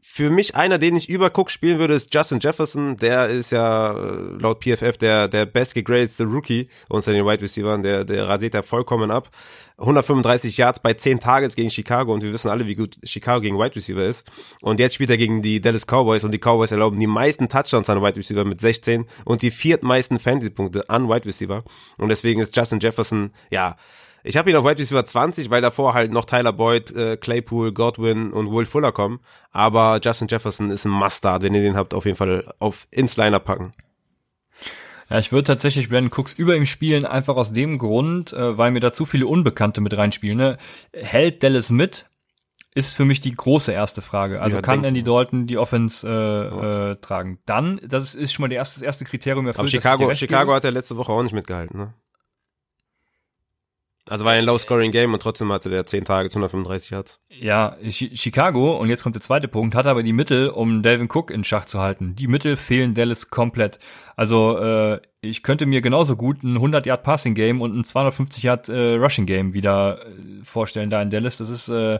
Für 0.08 0.30
mich 0.30 0.54
einer, 0.56 0.78
den 0.78 0.96
ich 0.96 1.10
über 1.10 1.30
Cook 1.36 1.50
spielen 1.50 1.78
würde, 1.78 1.92
ist 1.92 2.14
Justin 2.14 2.38
Jefferson. 2.40 2.96
Der 2.96 3.28
ist 3.28 3.50
ja 3.50 3.92
äh, 3.92 4.38
laut 4.38 4.64
PFF 4.64 4.96
der, 4.96 5.28
der 5.28 5.44
best 5.44 5.74
gegradete 5.74 6.24
Rookie 6.24 6.68
unter 6.88 7.12
den 7.12 7.26
Wide 7.26 7.42
Receivers. 7.42 7.82
Der, 7.82 8.04
der 8.04 8.26
rasiert 8.26 8.54
da 8.54 8.62
vollkommen 8.62 9.10
ab. 9.10 9.30
135 9.76 10.56
Yards 10.56 10.80
bei 10.80 10.94
10 10.94 11.20
Targets 11.20 11.54
gegen 11.54 11.70
Chicago 11.70 12.14
und 12.14 12.22
wir 12.22 12.32
wissen 12.32 12.48
alle, 12.48 12.66
wie 12.66 12.76
gut 12.76 12.96
Chicago 13.02 13.42
gegen 13.42 13.58
Wide 13.58 13.76
Receiver 13.76 14.06
ist. 14.06 14.24
Und 14.62 14.80
jetzt 14.80 14.94
spielt 14.94 15.10
er 15.10 15.18
gegen 15.18 15.42
die 15.42 15.60
Dallas 15.60 15.86
Cowboys 15.86 16.24
und 16.24 16.32
die 16.32 16.38
Cowboys 16.38 16.70
erlauben 16.70 16.98
die 16.98 17.06
meisten 17.06 17.50
Touchdowns 17.50 17.90
an 17.90 18.00
Wide 18.00 18.16
Receiver 18.16 18.44
mit 18.46 18.60
16 18.60 19.06
und 19.26 19.42
die 19.42 19.50
viertmeisten 19.50 20.18
Fantasy-Punkte 20.18 20.88
an 20.88 21.10
Wide 21.10 21.26
Receiver. 21.26 21.62
Und 21.98 22.08
deswegen 22.08 22.40
ist 22.40 22.56
Justin 22.56 22.80
Jefferson, 22.80 23.32
ja, 23.50 23.76
ich 24.26 24.36
habe 24.36 24.50
ihn 24.50 24.56
auf 24.56 24.64
Wide 24.64 24.78
Receiver 24.78 25.04
20, 25.04 25.50
weil 25.50 25.62
davor 25.62 25.94
halt 25.94 26.10
noch 26.10 26.24
Tyler 26.24 26.52
Boyd, 26.52 26.90
äh, 26.94 27.16
Claypool, 27.16 27.72
Godwin 27.72 28.32
und 28.32 28.50
Will 28.52 28.66
Fuller 28.66 28.92
kommen. 28.92 29.20
Aber 29.52 30.00
Justin 30.02 30.28
Jefferson 30.28 30.70
ist 30.70 30.84
ein 30.84 30.90
Mustard, 30.90 31.42
wenn 31.42 31.54
ihr 31.54 31.62
den 31.62 31.76
habt, 31.76 31.94
auf 31.94 32.04
jeden 32.04 32.16
Fall 32.16 32.52
auf 32.58 32.86
ins 32.90 33.16
Liner 33.16 33.40
packen. 33.40 33.72
Ja, 35.08 35.18
ich 35.20 35.30
würde 35.30 35.44
tatsächlich 35.44 35.88
Brandon 35.88 36.12
Cooks 36.12 36.34
über 36.34 36.56
ihm 36.56 36.66
spielen, 36.66 37.04
einfach 37.04 37.36
aus 37.36 37.52
dem 37.52 37.78
Grund, 37.78 38.32
äh, 38.32 38.58
weil 38.58 38.72
mir 38.72 38.80
da 38.80 38.92
zu 38.92 39.06
viele 39.06 39.28
Unbekannte 39.28 39.80
mit 39.80 39.96
reinspielen. 39.96 40.36
Ne? 40.36 40.56
Hält 40.92 41.42
Dallas 41.42 41.70
mit? 41.70 42.06
Ist 42.74 42.94
für 42.94 43.06
mich 43.06 43.20
die 43.20 43.30
große 43.30 43.72
erste 43.72 44.02
Frage. 44.02 44.42
Also 44.42 44.58
ja, 44.58 44.62
kann 44.62 44.84
Andy 44.84 45.02
Dalton 45.02 45.46
die 45.46 45.56
Offense 45.56 46.06
äh, 46.06 46.10
ja. 46.10 46.90
äh, 46.90 46.96
tragen? 46.96 47.38
Dann, 47.46 47.80
das 47.82 48.14
ist 48.14 48.34
schon 48.34 48.42
mal 48.42 48.48
die 48.48 48.56
erste, 48.56 48.80
das 48.80 48.84
erste 48.84 49.06
Kriterium 49.06 49.46
erfüllt. 49.46 49.60
Aber 49.60 49.68
Chicago, 49.68 50.14
Chicago 50.14 50.52
hat 50.52 50.64
ja 50.64 50.70
letzte 50.70 50.96
Woche 50.98 51.10
auch 51.10 51.22
nicht 51.22 51.32
mitgehalten, 51.32 51.78
ne? 51.78 51.94
Also 54.08 54.24
war 54.24 54.32
ein 54.32 54.44
Low-Scoring-Game 54.44 55.12
und 55.12 55.20
trotzdem 55.20 55.52
hatte 55.52 55.68
der 55.68 55.84
10 55.84 56.04
Tage 56.04 56.30
zu 56.30 56.38
135 56.38 56.90
Yards. 56.90 57.18
Ja, 57.28 57.74
Chicago, 57.90 58.76
und 58.76 58.88
jetzt 58.88 59.02
kommt 59.02 59.16
der 59.16 59.22
zweite 59.22 59.48
Punkt, 59.48 59.74
hat 59.74 59.88
aber 59.88 60.04
die 60.04 60.12
Mittel, 60.12 60.48
um 60.48 60.82
Delvin 60.82 61.08
Cook 61.12 61.32
in 61.32 61.42
Schach 61.42 61.64
zu 61.64 61.80
halten. 61.80 62.14
Die 62.14 62.28
Mittel 62.28 62.56
fehlen 62.56 62.94
Dallas 62.94 63.30
komplett. 63.30 63.80
Also 64.14 64.58
äh, 64.58 65.00
ich 65.20 65.42
könnte 65.42 65.66
mir 65.66 65.80
genauso 65.80 66.14
gut 66.14 66.44
ein 66.44 66.56
100-Yard-Passing-Game 66.56 67.60
und 67.60 67.76
ein 67.76 67.82
250-Yard-Rushing-Game 67.82 69.50
äh, 69.50 69.54
wieder 69.54 69.98
äh, 70.06 70.44
vorstellen 70.44 70.88
da 70.88 71.02
in 71.02 71.10
Dallas. 71.10 71.38
Das 71.38 71.50
ist 71.50 71.68
äh, 71.68 71.98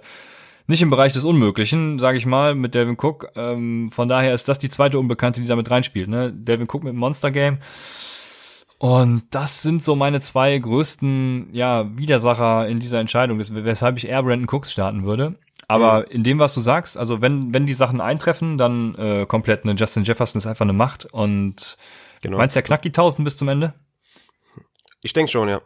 nicht 0.68 0.82
im 0.82 0.90
Bereich 0.90 1.12
des 1.12 1.24
Unmöglichen, 1.24 1.98
sage 1.98 2.18
ich 2.18 2.26
mal, 2.26 2.54
mit 2.54 2.74
Delvin 2.74 2.96
Cook. 3.00 3.32
Ähm, 3.34 3.90
von 3.90 4.08
daher 4.08 4.32
ist 4.32 4.48
das 4.48 4.60
die 4.60 4.68
zweite 4.68 5.00
Unbekannte, 5.00 5.40
die 5.40 5.48
damit 5.48 5.70
reinspielt. 5.72 6.08
Ne? 6.08 6.32
Delvin 6.32 6.68
Cook 6.70 6.84
mit 6.84 6.94
Monster-Game. 6.94 7.58
Und 8.78 9.22
das 9.30 9.62
sind 9.62 9.82
so 9.82 9.96
meine 9.96 10.20
zwei 10.20 10.58
größten 10.58 11.48
ja, 11.52 11.86
Widersacher 11.96 12.68
in 12.68 12.78
dieser 12.78 13.00
Entscheidung, 13.00 13.38
weshalb 13.38 13.96
ich 13.96 14.06
eher 14.06 14.22
Brandon 14.22 14.48
Cooks 14.48 14.70
starten 14.70 15.04
würde. 15.04 15.36
Aber 15.68 16.00
mhm. 16.00 16.04
in 16.10 16.24
dem, 16.24 16.38
was 16.38 16.54
du 16.54 16.60
sagst, 16.60 16.96
also 16.96 17.20
wenn, 17.20 17.52
wenn 17.54 17.66
die 17.66 17.72
Sachen 17.72 18.00
eintreffen, 18.00 18.58
dann 18.58 18.94
äh, 18.96 19.26
komplett, 19.26 19.64
ne, 19.64 19.74
Justin 19.76 20.04
Jefferson 20.04 20.38
ist 20.38 20.46
einfach 20.46 20.64
eine 20.64 20.72
Macht. 20.72 21.06
Und 21.06 21.76
genau. 22.20 22.36
meinst 22.36 22.54
du, 22.54 22.60
er 22.60 22.62
knackt 22.62 22.84
die 22.84 22.90
1000 22.90 23.24
bis 23.24 23.36
zum 23.36 23.48
Ende? 23.48 23.74
Ich 25.02 25.12
denke 25.12 25.32
schon, 25.32 25.48
ja. 25.48 25.60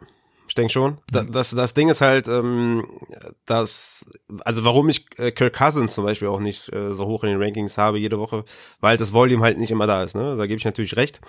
Ich 0.49 0.55
denke 0.55 0.73
schon. 0.73 0.99
Mhm. 1.13 1.33
Das, 1.33 1.51
das 1.51 1.75
Ding 1.75 1.89
ist 1.89 2.01
halt, 2.01 2.29
ähm, 2.29 2.87
dass, 3.47 4.07
also 4.45 4.65
warum 4.65 4.89
ich 4.89 5.07
äh, 5.19 5.33
Kirk 5.33 5.55
Cousins 5.55 5.95
zum 5.95 6.05
Beispiel 6.05 6.29
auch 6.29 6.41
nicht 6.41 6.73
äh, 6.73 6.93
so 6.93 7.07
hoch 7.07 7.25
in 7.25 7.31
den 7.31 7.43
Rankings 7.43 7.77
habe 7.77 7.99
jede 7.99 8.19
Woche, 8.19 8.45
weil 8.81 8.97
das 8.97 9.13
Volume 9.13 9.45
halt 9.45 9.59
nicht 9.59 9.71
immer 9.71 9.87
da 9.87 10.03
ist. 10.03 10.15
Ne? 10.17 10.37
Da 10.37 10.47
gebe 10.47 10.59
ich 10.59 10.65
natürlich 10.65 10.97
recht. 10.97 11.21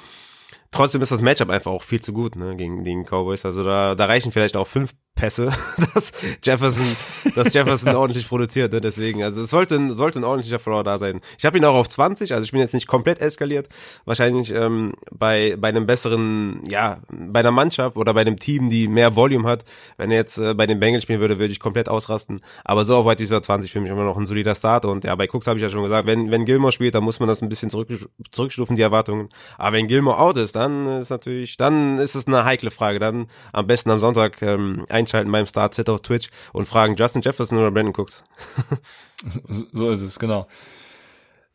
Trotzdem 0.71 1.01
ist 1.01 1.11
das 1.11 1.21
Matchup 1.21 1.49
einfach 1.49 1.71
auch 1.71 1.83
viel 1.83 2.01
zu 2.01 2.13
gut 2.13 2.37
ne, 2.37 2.55
gegen, 2.55 2.83
gegen 2.83 3.03
Cowboys. 3.03 3.45
Also 3.45 3.63
da, 3.63 3.93
da 3.95 4.05
reichen 4.05 4.31
vielleicht 4.31 4.55
auch 4.55 4.67
fünf 4.67 4.93
Pässe, 5.15 5.51
dass 5.93 6.11
Jefferson, 6.43 6.95
dass 7.35 7.53
Jefferson 7.53 7.95
ordentlich 7.95 8.27
produziert. 8.27 8.73
Ne? 8.73 8.81
Deswegen, 8.81 9.23
also 9.23 9.41
es 9.41 9.49
sollte, 9.49 9.91
sollte 9.91 10.19
ein 10.19 10.23
ordentlicher 10.23 10.57
Floor 10.57 10.83
da 10.83 10.97
sein. 10.97 11.21
Ich 11.37 11.45
habe 11.45 11.57
ihn 11.57 11.65
auch 11.65 11.75
auf 11.75 11.89
20, 11.89 12.33
also 12.33 12.43
ich 12.43 12.51
bin 12.51 12.59
jetzt 12.59 12.73
nicht 12.73 12.87
komplett 12.87 13.19
eskaliert. 13.19 13.69
Wahrscheinlich 14.05 14.51
ähm, 14.51 14.93
bei, 15.11 15.55
bei 15.59 15.69
einem 15.69 15.85
besseren, 15.85 16.63
ja, 16.67 16.99
bei 17.09 17.41
einer 17.41 17.51
Mannschaft 17.51 17.97
oder 17.97 18.13
bei 18.13 18.21
einem 18.21 18.39
Team, 18.39 18.69
die 18.69 18.87
mehr 18.87 19.15
Volume 19.15 19.47
hat. 19.47 19.63
Wenn 19.97 20.11
er 20.11 20.17
jetzt 20.17 20.37
äh, 20.37 20.53
bei 20.53 20.65
den 20.65 20.79
Bengals 20.79 21.03
spielen 21.03 21.19
würde, 21.19 21.37
würde 21.37 21.51
ich 21.51 21.59
komplett 21.59 21.87
ausrasten. 21.87 22.41
Aber 22.63 22.85
so 22.85 22.97
auf 22.97 23.05
White 23.05 23.21
Receiver 23.21 23.41
20 23.41 23.71
für 23.71 23.81
mich 23.81 23.91
immer 23.91 24.05
noch 24.05 24.17
ein 24.17 24.25
solider 24.25 24.55
Start. 24.55 24.85
Und 24.85 25.03
ja, 25.03 25.13
bei 25.15 25.27
Cooks 25.27 25.45
habe 25.45 25.59
ich 25.59 25.63
ja 25.63 25.69
schon 25.69 25.83
gesagt, 25.83 26.07
wenn, 26.07 26.31
wenn 26.31 26.45
Gilmore 26.45 26.71
spielt, 26.71 26.95
dann 26.95 27.03
muss 27.03 27.19
man 27.19 27.27
das 27.29 27.41
ein 27.41 27.49
bisschen 27.49 27.69
zurück, 27.69 27.89
zurückstufen, 28.31 28.75
die 28.75 28.81
Erwartungen. 28.81 29.29
Aber 29.57 29.77
wenn 29.77 29.87
Gilmore 29.87 30.17
out 30.17 30.37
ist, 30.37 30.55
dann 30.55 30.87
ist 30.99 31.09
natürlich, 31.09 31.57
dann 31.57 31.99
ist 31.99 32.15
es 32.15 32.25
eine 32.25 32.43
heikle 32.43 32.71
Frage. 32.71 32.97
Dann 32.97 33.27
am 33.53 33.67
besten 33.67 33.91
am 33.91 33.99
Sonntag 33.99 34.41
ähm, 34.41 34.85
einschalten 35.01 35.31
beim 35.31 35.45
Start-Sit 35.45 35.89
auf 35.89 36.01
Twitch 36.01 36.29
und 36.53 36.67
fragen 36.67 36.95
Justin 36.95 37.21
Jefferson 37.21 37.57
oder 37.57 37.71
Brandon 37.71 37.93
Cooks. 37.95 38.23
so, 39.27 39.65
so 39.71 39.91
ist 39.91 40.01
es, 40.01 40.19
genau. 40.19 40.47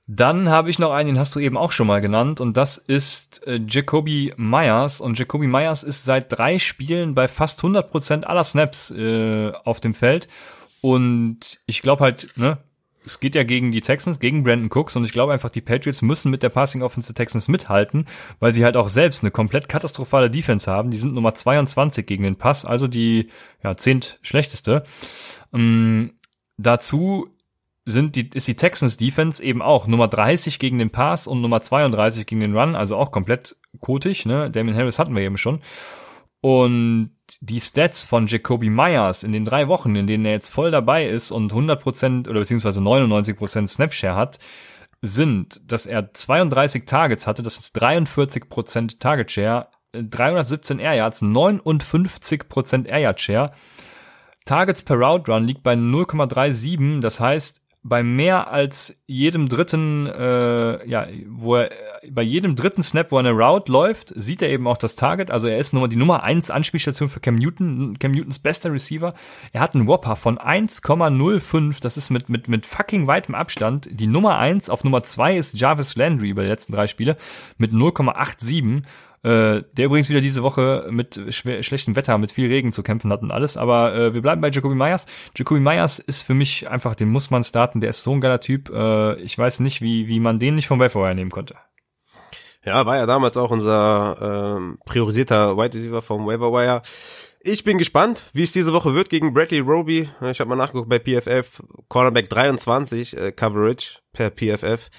Dann 0.08 0.50
habe 0.50 0.70
ich 0.70 0.78
noch 0.78 0.92
einen, 0.92 1.08
den 1.08 1.18
hast 1.18 1.34
du 1.34 1.40
eben 1.40 1.56
auch 1.56 1.72
schon 1.72 1.88
mal 1.88 2.00
genannt, 2.00 2.40
und 2.40 2.56
das 2.56 2.78
ist 2.78 3.44
äh, 3.46 3.58
Jacoby 3.66 4.34
Myers. 4.36 5.00
Und 5.00 5.18
Jacoby 5.18 5.48
Myers 5.48 5.82
ist 5.82 6.04
seit 6.04 6.32
drei 6.32 6.60
Spielen 6.60 7.14
bei 7.14 7.26
fast 7.26 7.62
100% 7.62 8.22
aller 8.22 8.44
Snaps 8.44 8.92
äh, 8.92 9.50
auf 9.64 9.80
dem 9.80 9.94
Feld. 9.94 10.28
Und 10.80 11.58
ich 11.66 11.82
glaube 11.82 12.04
halt, 12.04 12.36
ne, 12.36 12.58
es 13.06 13.20
geht 13.20 13.34
ja 13.34 13.44
gegen 13.44 13.70
die 13.70 13.80
Texans, 13.80 14.18
gegen 14.18 14.42
Brandon 14.42 14.68
Cooks 14.70 14.96
und 14.96 15.04
ich 15.04 15.12
glaube 15.12 15.32
einfach, 15.32 15.48
die 15.48 15.60
Patriots 15.60 16.02
müssen 16.02 16.30
mit 16.30 16.42
der 16.42 16.48
Passing 16.48 16.82
Offense 16.82 17.12
der 17.12 17.14
Texans 17.14 17.48
mithalten, 17.48 18.06
weil 18.40 18.52
sie 18.52 18.64
halt 18.64 18.76
auch 18.76 18.88
selbst 18.88 19.22
eine 19.22 19.30
komplett 19.30 19.68
katastrophale 19.68 20.28
Defense 20.28 20.70
haben. 20.70 20.90
Die 20.90 20.96
sind 20.96 21.14
Nummer 21.14 21.32
22 21.32 22.04
gegen 22.04 22.24
den 22.24 22.36
Pass, 22.36 22.64
also 22.64 22.88
die 22.88 23.28
ja, 23.62 23.76
zehnt 23.76 24.18
schlechteste. 24.22 24.82
Ähm, 25.54 26.14
dazu 26.58 27.28
sind 27.84 28.16
die, 28.16 28.28
ist 28.34 28.48
die 28.48 28.56
Texans 28.56 28.96
Defense 28.96 29.42
eben 29.42 29.62
auch 29.62 29.86
Nummer 29.86 30.08
30 30.08 30.58
gegen 30.58 30.78
den 30.78 30.90
Pass 30.90 31.28
und 31.28 31.40
Nummer 31.40 31.60
32 31.60 32.26
gegen 32.26 32.40
den 32.40 32.56
Run, 32.56 32.74
also 32.74 32.96
auch 32.96 33.12
komplett 33.12 33.56
kotig, 33.80 34.26
ne? 34.26 34.50
Damien 34.50 34.76
Harris 34.76 34.98
hatten 34.98 35.14
wir 35.14 35.22
eben 35.22 35.36
schon. 35.36 35.60
Und 36.40 37.10
die 37.40 37.60
Stats 37.60 38.04
von 38.04 38.26
Jacoby 38.26 38.70
Myers 38.70 39.22
in 39.22 39.32
den 39.32 39.44
drei 39.44 39.68
Wochen, 39.68 39.96
in 39.96 40.06
denen 40.06 40.24
er 40.24 40.32
jetzt 40.32 40.50
voll 40.50 40.70
dabei 40.70 41.06
ist 41.06 41.30
und 41.30 41.52
100% 41.52 42.28
oder 42.28 42.40
beziehungsweise 42.40 42.80
99% 42.80 43.66
Snapshare 43.66 44.14
hat, 44.14 44.38
sind, 45.02 45.60
dass 45.70 45.86
er 45.86 46.12
32 46.12 46.84
Targets 46.86 47.26
hatte, 47.26 47.42
das 47.42 47.58
ist 47.58 47.80
43% 47.80 48.98
Target 48.98 49.30
Share, 49.30 49.68
317 49.92 50.78
Air 50.78 50.94
Yards, 50.94 51.22
59% 51.22 52.86
Air 52.86 52.98
Yard 52.98 53.20
Share. 53.20 53.52
Targets 54.44 54.82
per 54.82 54.96
Route 54.96 55.32
Run 55.32 55.44
liegt 55.44 55.62
bei 55.62 55.74
0,37, 55.74 57.00
das 57.00 57.20
heißt, 57.20 57.62
bei 57.82 58.02
mehr 58.02 58.50
als 58.50 59.00
jedem 59.06 59.48
dritten, 59.48 60.06
äh, 60.06 60.88
ja, 60.88 61.06
wo 61.28 61.56
er 61.56 61.70
bei 62.10 62.22
jedem 62.22 62.56
dritten 62.56 62.82
Snap, 62.82 63.12
wo 63.12 63.18
eine 63.18 63.32
Route 63.32 63.70
läuft, 63.70 64.12
sieht 64.16 64.42
er 64.42 64.48
eben 64.48 64.66
auch 64.66 64.76
das 64.76 64.96
Target. 64.96 65.30
Also 65.30 65.46
er 65.46 65.58
ist 65.58 65.72
Nummer, 65.72 65.88
die 65.88 65.96
Nummer 65.96 66.22
eins 66.22 66.50
Anspielstation 66.50 67.08
für 67.08 67.20
Cam 67.20 67.36
Newton, 67.36 67.98
Cam 67.98 68.12
Newtons 68.12 68.38
bester 68.38 68.72
Receiver. 68.72 69.14
Er 69.52 69.60
hat 69.60 69.74
einen 69.74 69.86
Whopper 69.86 70.16
von 70.16 70.38
1,05. 70.38 71.80
Das 71.80 71.96
ist 71.96 72.10
mit, 72.10 72.28
mit, 72.28 72.48
mit 72.48 72.66
fucking 72.66 73.06
weitem 73.06 73.34
Abstand. 73.34 73.88
Die 73.90 74.06
Nummer 74.06 74.38
eins 74.38 74.70
auf 74.70 74.84
Nummer 74.84 75.02
zwei 75.02 75.36
ist 75.36 75.58
Jarvis 75.60 75.96
Landry 75.96 76.30
über 76.30 76.42
die 76.42 76.48
letzten 76.48 76.72
drei 76.72 76.86
Spiele 76.86 77.16
mit 77.58 77.72
0,87. 77.72 78.82
Äh, 79.26 79.62
der 79.72 79.86
übrigens 79.86 80.08
wieder 80.08 80.20
diese 80.20 80.44
Woche 80.44 80.86
mit 80.90 81.20
schlechtem 81.30 81.96
Wetter, 81.96 82.16
mit 82.16 82.30
viel 82.30 82.48
Regen 82.48 82.70
zu 82.70 82.84
kämpfen 82.84 83.10
hat 83.10 83.22
und 83.22 83.32
alles. 83.32 83.56
Aber 83.56 83.92
äh, 83.92 84.14
wir 84.14 84.22
bleiben 84.22 84.40
bei 84.40 84.50
Jacoby 84.50 84.76
Myers. 84.76 85.06
Jacoby 85.34 85.58
Myers 85.58 85.98
ist 85.98 86.22
für 86.22 86.34
mich 86.34 86.68
einfach, 86.68 86.94
den 86.94 87.08
muss 87.08 87.30
man 87.30 87.42
starten. 87.42 87.80
Der 87.80 87.90
ist 87.90 88.04
so 88.04 88.12
ein 88.12 88.20
geiler 88.20 88.40
Typ. 88.40 88.70
Äh, 88.70 89.16
ich 89.16 89.36
weiß 89.36 89.60
nicht, 89.60 89.82
wie, 89.82 90.06
wie 90.06 90.20
man 90.20 90.38
den 90.38 90.54
nicht 90.54 90.68
vom 90.68 90.78
Waiver 90.78 91.12
nehmen 91.12 91.32
konnte. 91.32 91.56
Ja, 92.66 92.84
war 92.84 92.96
ja 92.96 93.06
damals 93.06 93.36
auch 93.36 93.52
unser 93.52 94.56
ähm, 94.56 94.78
priorisierter 94.84 95.56
Wide 95.56 95.78
Receiver 95.78 96.02
vom 96.02 96.26
Waiver 96.26 96.52
Wire. 96.52 96.82
Ich 97.40 97.62
bin 97.62 97.78
gespannt, 97.78 98.24
wie 98.32 98.42
es 98.42 98.50
diese 98.50 98.72
Woche 98.72 98.92
wird 98.92 99.08
gegen 99.08 99.32
Bradley 99.32 99.60
Roby. 99.60 100.10
Ich 100.22 100.40
habe 100.40 100.50
mal 100.50 100.56
nachgeguckt 100.56 100.88
bei 100.88 100.98
PFF. 100.98 101.62
Cornerback 101.88 102.28
23 102.28 103.16
äh, 103.16 103.30
Coverage 103.30 104.00
per 104.12 104.30
PFF. 104.30 104.90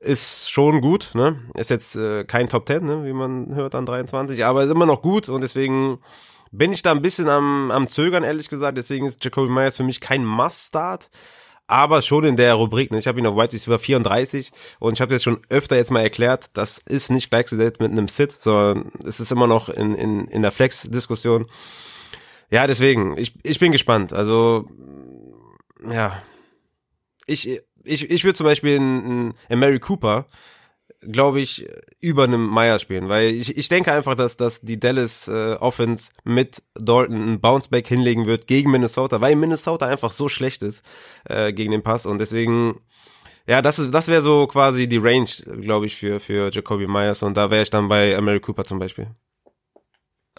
Ist 0.00 0.50
schon 0.50 0.80
gut, 0.80 1.10
ne? 1.12 1.38
Ist 1.54 1.68
jetzt 1.68 1.96
äh, 1.96 2.24
kein 2.24 2.48
Top 2.48 2.66
10, 2.66 2.82
ne, 2.82 3.04
wie 3.04 3.12
man 3.12 3.54
hört 3.54 3.74
an 3.74 3.84
23, 3.84 4.42
aber 4.46 4.64
ist 4.64 4.70
immer 4.70 4.86
noch 4.86 5.02
gut 5.02 5.28
und 5.28 5.42
deswegen 5.42 5.98
bin 6.50 6.72
ich 6.72 6.80
da 6.80 6.92
ein 6.92 7.02
bisschen 7.02 7.28
am, 7.28 7.70
am 7.70 7.88
Zögern, 7.88 8.24
ehrlich 8.24 8.48
gesagt. 8.48 8.78
Deswegen 8.78 9.04
ist 9.04 9.22
Jacoby 9.22 9.50
Myers 9.50 9.76
für 9.76 9.84
mich 9.84 10.00
kein 10.00 10.24
Must-Start. 10.24 11.10
Aber 11.66 12.02
schon 12.02 12.24
in 12.24 12.36
der 12.36 12.54
Rubrik. 12.54 12.90
Ne? 12.90 12.98
Ich 12.98 13.06
habe 13.06 13.18
ihn 13.18 13.26
auf 13.26 13.36
White 13.36 13.54
Receiver 13.54 13.78
34 13.78 14.52
und 14.78 14.94
ich 14.94 15.00
habe 15.00 15.12
jetzt 15.12 15.22
schon 15.22 15.40
öfter 15.48 15.76
jetzt 15.76 15.90
mal 15.90 16.02
erklärt, 16.02 16.50
das 16.52 16.78
ist 16.78 17.10
nicht 17.10 17.30
gleichgesetzt 17.30 17.80
mit 17.80 17.90
einem 17.90 18.08
Sit, 18.08 18.36
sondern 18.40 18.90
es 19.06 19.20
ist 19.20 19.32
immer 19.32 19.46
noch 19.46 19.68
in, 19.68 19.94
in, 19.94 20.26
in 20.26 20.42
der 20.42 20.52
Flex-Diskussion. 20.52 21.46
Ja, 22.50 22.66
deswegen, 22.66 23.16
ich, 23.16 23.34
ich 23.42 23.58
bin 23.58 23.72
gespannt. 23.72 24.12
Also, 24.12 24.68
ja. 25.88 26.22
Ich, 27.26 27.48
ich, 27.84 28.10
ich 28.10 28.24
würde 28.24 28.36
zum 28.36 28.46
Beispiel 28.46 28.76
in, 28.76 29.34
in 29.48 29.58
Mary 29.58 29.80
Cooper 29.80 30.26
glaube 31.10 31.40
ich, 31.40 31.68
über 32.00 32.24
einem 32.24 32.46
Meyer 32.46 32.78
spielen, 32.78 33.08
weil 33.08 33.30
ich, 33.30 33.56
ich 33.56 33.68
denke 33.68 33.92
einfach, 33.92 34.14
dass, 34.14 34.36
dass 34.36 34.60
die 34.60 34.78
Dallas 34.78 35.28
äh, 35.28 35.54
Offense 35.54 36.10
mit 36.24 36.62
Dalton 36.74 37.16
einen 37.16 37.40
Bounceback 37.40 37.86
hinlegen 37.86 38.26
wird 38.26 38.46
gegen 38.46 38.70
Minnesota, 38.70 39.20
weil 39.20 39.36
Minnesota 39.36 39.86
einfach 39.86 40.10
so 40.10 40.28
schlecht 40.28 40.62
ist 40.62 40.84
äh, 41.24 41.52
gegen 41.52 41.72
den 41.72 41.82
Pass 41.82 42.06
und 42.06 42.18
deswegen 42.18 42.80
ja, 43.46 43.60
das 43.60 43.78
ist, 43.80 43.92
das 43.92 44.06
wäre 44.06 44.22
so 44.22 44.46
quasi 44.46 44.88
die 44.88 44.98
Range, 44.98 45.30
glaube 45.60 45.86
ich, 45.86 45.96
für, 45.96 46.20
für 46.20 46.50
Jacoby 46.52 46.86
Myers 46.86 47.22
und 47.24 47.36
da 47.36 47.50
wäre 47.50 47.62
ich 47.62 47.70
dann 47.70 47.88
bei 47.88 48.18
Mary 48.20 48.38
Cooper 48.38 48.64
zum 48.64 48.78
Beispiel. 48.78 49.08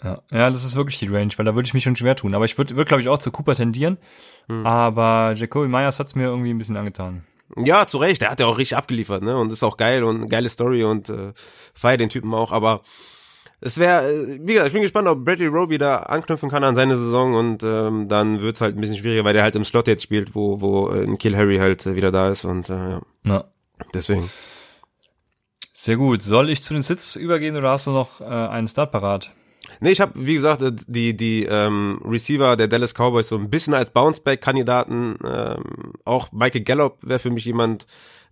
Ja, 0.02 0.22
ja, 0.30 0.50
das 0.50 0.64
ist 0.64 0.74
wirklich 0.74 0.98
die 0.98 1.06
Range, 1.06 1.32
weil 1.36 1.44
da 1.44 1.54
würde 1.54 1.66
ich 1.66 1.74
mich 1.74 1.84
schon 1.84 1.96
schwer 1.96 2.16
tun. 2.16 2.34
Aber 2.34 2.44
ich 2.44 2.58
würde, 2.58 2.74
würd, 2.76 2.88
glaube 2.88 3.02
ich, 3.02 3.08
auch 3.08 3.18
zu 3.18 3.30
Cooper 3.30 3.54
tendieren. 3.54 3.98
Hm. 4.48 4.66
Aber 4.66 5.34
Jacoby 5.36 5.68
Myers 5.68 6.00
hat's 6.00 6.14
mir 6.14 6.24
irgendwie 6.24 6.50
ein 6.50 6.58
bisschen 6.58 6.76
angetan. 6.76 7.24
Ja, 7.56 7.86
zu 7.86 7.98
Recht. 7.98 8.22
Der 8.22 8.30
hat 8.30 8.40
ja 8.40 8.46
auch 8.46 8.58
richtig 8.58 8.76
abgeliefert, 8.76 9.22
ne? 9.22 9.36
Und 9.36 9.52
ist 9.52 9.62
auch 9.62 9.76
geil 9.76 10.02
und 10.02 10.28
geile 10.28 10.48
Story 10.48 10.84
und 10.84 11.08
äh, 11.08 11.32
feier 11.72 11.96
den 11.96 12.10
Typen 12.10 12.34
auch. 12.34 12.52
Aber 12.52 12.82
es 13.60 13.78
wäre, 13.78 14.10
äh, 14.10 14.40
wie 14.42 14.52
gesagt, 14.52 14.68
ich 14.68 14.72
bin 14.72 14.82
gespannt, 14.82 15.08
ob 15.08 15.24
Bradley 15.24 15.46
Roby 15.46 15.78
da 15.78 15.96
anknüpfen 15.96 16.50
kann 16.50 16.64
an 16.64 16.74
seine 16.74 16.98
Saison 16.98 17.34
und 17.34 17.62
ähm, 17.62 18.08
dann 18.08 18.40
wird's 18.40 18.60
halt 18.60 18.76
ein 18.76 18.80
bisschen 18.80 18.98
schwieriger, 18.98 19.24
weil 19.24 19.34
der 19.34 19.42
halt 19.42 19.56
im 19.56 19.64
Slot 19.64 19.86
jetzt 19.86 20.02
spielt, 20.02 20.34
wo, 20.34 20.60
wo 20.60 20.90
äh, 20.90 21.04
ein 21.04 21.18
Kill 21.18 21.36
Harry 21.36 21.58
halt 21.58 21.86
äh, 21.86 21.94
wieder 21.94 22.10
da 22.10 22.30
ist 22.30 22.44
und 22.44 22.68
äh, 22.68 22.72
ja. 22.72 23.00
ja. 23.24 23.44
Deswegen. 23.92 24.28
Sehr 25.72 25.96
gut. 25.96 26.22
Soll 26.22 26.50
ich 26.50 26.62
zu 26.62 26.74
den 26.74 26.82
Sits 26.82 27.16
übergehen 27.16 27.56
oder 27.56 27.70
hast 27.70 27.86
du 27.86 27.92
noch 27.92 28.20
äh, 28.20 28.24
einen 28.24 28.68
Start 28.68 28.92
parat? 28.92 29.32
Nee, 29.80 29.90
ich 29.90 30.00
habe, 30.00 30.12
wie 30.14 30.34
gesagt, 30.34 30.62
äh, 30.62 30.72
die, 30.86 31.16
die 31.16 31.44
ähm, 31.44 32.00
Receiver 32.04 32.56
der 32.56 32.68
Dallas 32.68 32.94
Cowboys 32.94 33.28
so 33.28 33.36
ein 33.36 33.50
bisschen 33.50 33.74
als 33.74 33.92
Bounceback-Kandidaten. 33.92 35.16
Ähm, 35.24 35.64
auch 36.04 36.32
Michael 36.32 36.64
Gallup 36.64 36.98
wäre 37.02 37.18
für 37.18 37.30
mich 37.30 37.44
jemand, 37.44 37.86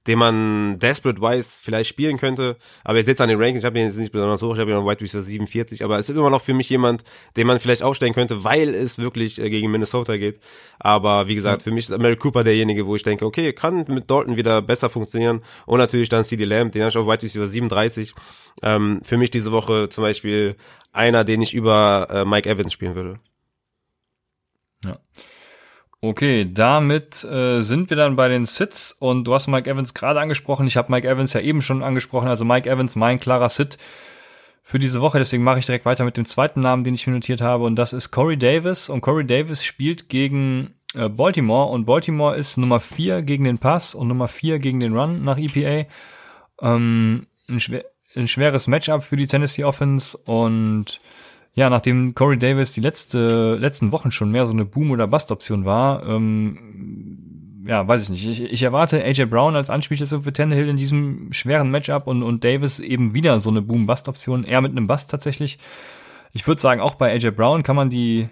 den 0.06 0.18
man 0.18 0.78
desperate-wise 0.78 1.60
vielleicht 1.62 1.88
spielen 1.88 2.18
könnte. 2.18 2.56
Aber 2.84 2.98
ihr 2.98 3.04
seht 3.04 3.20
an 3.20 3.28
den 3.28 3.38
Rankings, 3.38 3.60
ich 3.60 3.64
habe 3.64 3.78
ihn 3.78 3.86
jetzt 3.86 3.96
nicht 3.96 4.12
besonders 4.12 4.42
hoch, 4.42 4.54
ich 4.54 4.60
habe 4.60 4.70
ihn 4.70 4.76
auf 4.76 4.86
White 4.86 5.02
Receiver 5.02 5.22
47, 5.22 5.84
aber 5.84 5.98
es 5.98 6.08
ist 6.08 6.16
immer 6.16 6.30
noch 6.30 6.42
für 6.42 6.54
mich 6.54 6.68
jemand, 6.68 7.04
den 7.36 7.46
man 7.46 7.60
vielleicht 7.60 7.82
aufstellen 7.82 8.14
könnte, 8.14 8.44
weil 8.44 8.74
es 8.74 8.98
wirklich 8.98 9.40
äh, 9.40 9.48
gegen 9.48 9.70
Minnesota 9.70 10.16
geht. 10.16 10.40
Aber 10.78 11.28
wie 11.28 11.34
gesagt, 11.34 11.62
für 11.62 11.70
mich 11.70 11.88
ist 11.88 11.98
Mary 11.98 12.16
Cooper 12.16 12.44
derjenige, 12.44 12.86
wo 12.86 12.96
ich 12.96 13.02
denke, 13.02 13.24
okay, 13.24 13.52
kann 13.52 13.84
mit 13.88 14.10
Dalton 14.10 14.36
wieder 14.36 14.60
besser 14.62 14.90
funktionieren. 14.90 15.42
Und 15.66 15.78
natürlich 15.78 16.08
dann 16.08 16.24
CD 16.24 16.44
Lamb, 16.44 16.72
den 16.72 16.82
habe 16.82 16.90
ich 16.90 16.96
auf 16.96 17.06
White 17.06 17.24
Receiver 17.24 17.46
37. 17.46 18.12
Ähm, 18.62 19.00
für 19.04 19.16
mich 19.16 19.30
diese 19.30 19.52
Woche 19.52 19.88
zum 19.88 20.02
Beispiel 20.02 20.56
einer, 20.92 21.24
den 21.24 21.42
ich 21.42 21.54
über 21.54 22.08
äh, 22.10 22.24
Mike 22.24 22.48
Evans 22.48 22.72
spielen 22.72 22.94
würde. 22.94 23.16
Ja. 24.84 24.98
Okay, 26.04 26.50
damit 26.52 27.22
äh, 27.22 27.60
sind 27.60 27.88
wir 27.88 27.96
dann 27.96 28.16
bei 28.16 28.26
den 28.26 28.44
Sits 28.44 28.90
und 28.98 29.22
du 29.22 29.34
hast 29.34 29.46
Mike 29.46 29.70
Evans 29.70 29.94
gerade 29.94 30.18
angesprochen. 30.20 30.66
Ich 30.66 30.76
habe 30.76 30.90
Mike 30.90 31.08
Evans 31.08 31.32
ja 31.32 31.40
eben 31.40 31.62
schon 31.62 31.84
angesprochen. 31.84 32.26
Also 32.26 32.44
Mike 32.44 32.68
Evans, 32.68 32.96
mein 32.96 33.20
klarer 33.20 33.48
Sit 33.48 33.78
für 34.64 34.80
diese 34.80 35.00
Woche. 35.00 35.18
Deswegen 35.18 35.44
mache 35.44 35.60
ich 35.60 35.66
direkt 35.66 35.84
weiter 35.84 36.04
mit 36.04 36.16
dem 36.16 36.24
zweiten 36.24 36.58
Namen, 36.58 36.82
den 36.82 36.94
ich 36.94 37.06
mir 37.06 37.12
notiert 37.12 37.40
habe. 37.40 37.62
Und 37.62 37.76
das 37.76 37.92
ist 37.92 38.10
Corey 38.10 38.36
Davis. 38.36 38.88
Und 38.88 39.00
Corey 39.00 39.24
Davis 39.24 39.62
spielt 39.62 40.08
gegen 40.08 40.74
äh, 40.96 41.08
Baltimore. 41.08 41.70
Und 41.70 41.84
Baltimore 41.84 42.34
ist 42.34 42.56
Nummer 42.56 42.80
vier 42.80 43.22
gegen 43.22 43.44
den 43.44 43.58
Pass 43.58 43.94
und 43.94 44.08
Nummer 44.08 44.26
vier 44.26 44.58
gegen 44.58 44.80
den 44.80 44.96
Run 44.96 45.22
nach 45.22 45.38
EPA. 45.38 45.88
Ähm, 46.62 47.28
ein, 47.48 47.60
schwer, 47.60 47.84
ein 48.16 48.26
schweres 48.26 48.66
Matchup 48.66 49.04
für 49.04 49.16
die 49.16 49.28
Tennessee 49.28 49.62
Offense. 49.62 50.18
Und 50.18 51.00
ja, 51.54 51.68
nachdem 51.68 52.14
Corey 52.14 52.38
Davis 52.38 52.72
die 52.72 52.80
letzte, 52.80 53.56
letzten 53.56 53.92
Wochen 53.92 54.10
schon 54.10 54.30
mehr 54.30 54.46
so 54.46 54.52
eine 54.52 54.64
Boom- 54.64 54.90
oder 54.90 55.06
Bust-Option 55.06 55.64
war, 55.64 56.06
ähm, 56.06 57.64
ja, 57.66 57.86
weiß 57.86 58.04
ich 58.04 58.08
nicht. 58.10 58.26
Ich, 58.26 58.40
ich 58.40 58.62
erwarte 58.62 59.04
AJ 59.04 59.26
Brown 59.26 59.54
als 59.54 59.70
Anspielstation 59.70 60.22
für 60.22 60.32
Tannehill 60.32 60.68
in 60.68 60.76
diesem 60.76 61.32
schweren 61.32 61.70
Matchup 61.70 62.06
und, 62.06 62.22
und 62.22 62.42
Davis 62.42 62.80
eben 62.80 63.14
wieder 63.14 63.38
so 63.38 63.50
eine 63.50 63.62
Boom-Bust-Option, 63.62 64.44
eher 64.44 64.60
mit 64.62 64.72
einem 64.72 64.86
Bust 64.86 65.10
tatsächlich. 65.10 65.58
Ich 66.32 66.46
würde 66.46 66.60
sagen, 66.60 66.80
auch 66.80 66.94
bei 66.94 67.12
AJ 67.12 67.32
Brown 67.32 67.62
kann 67.62 67.76
man 67.76 67.90
die 67.90 68.28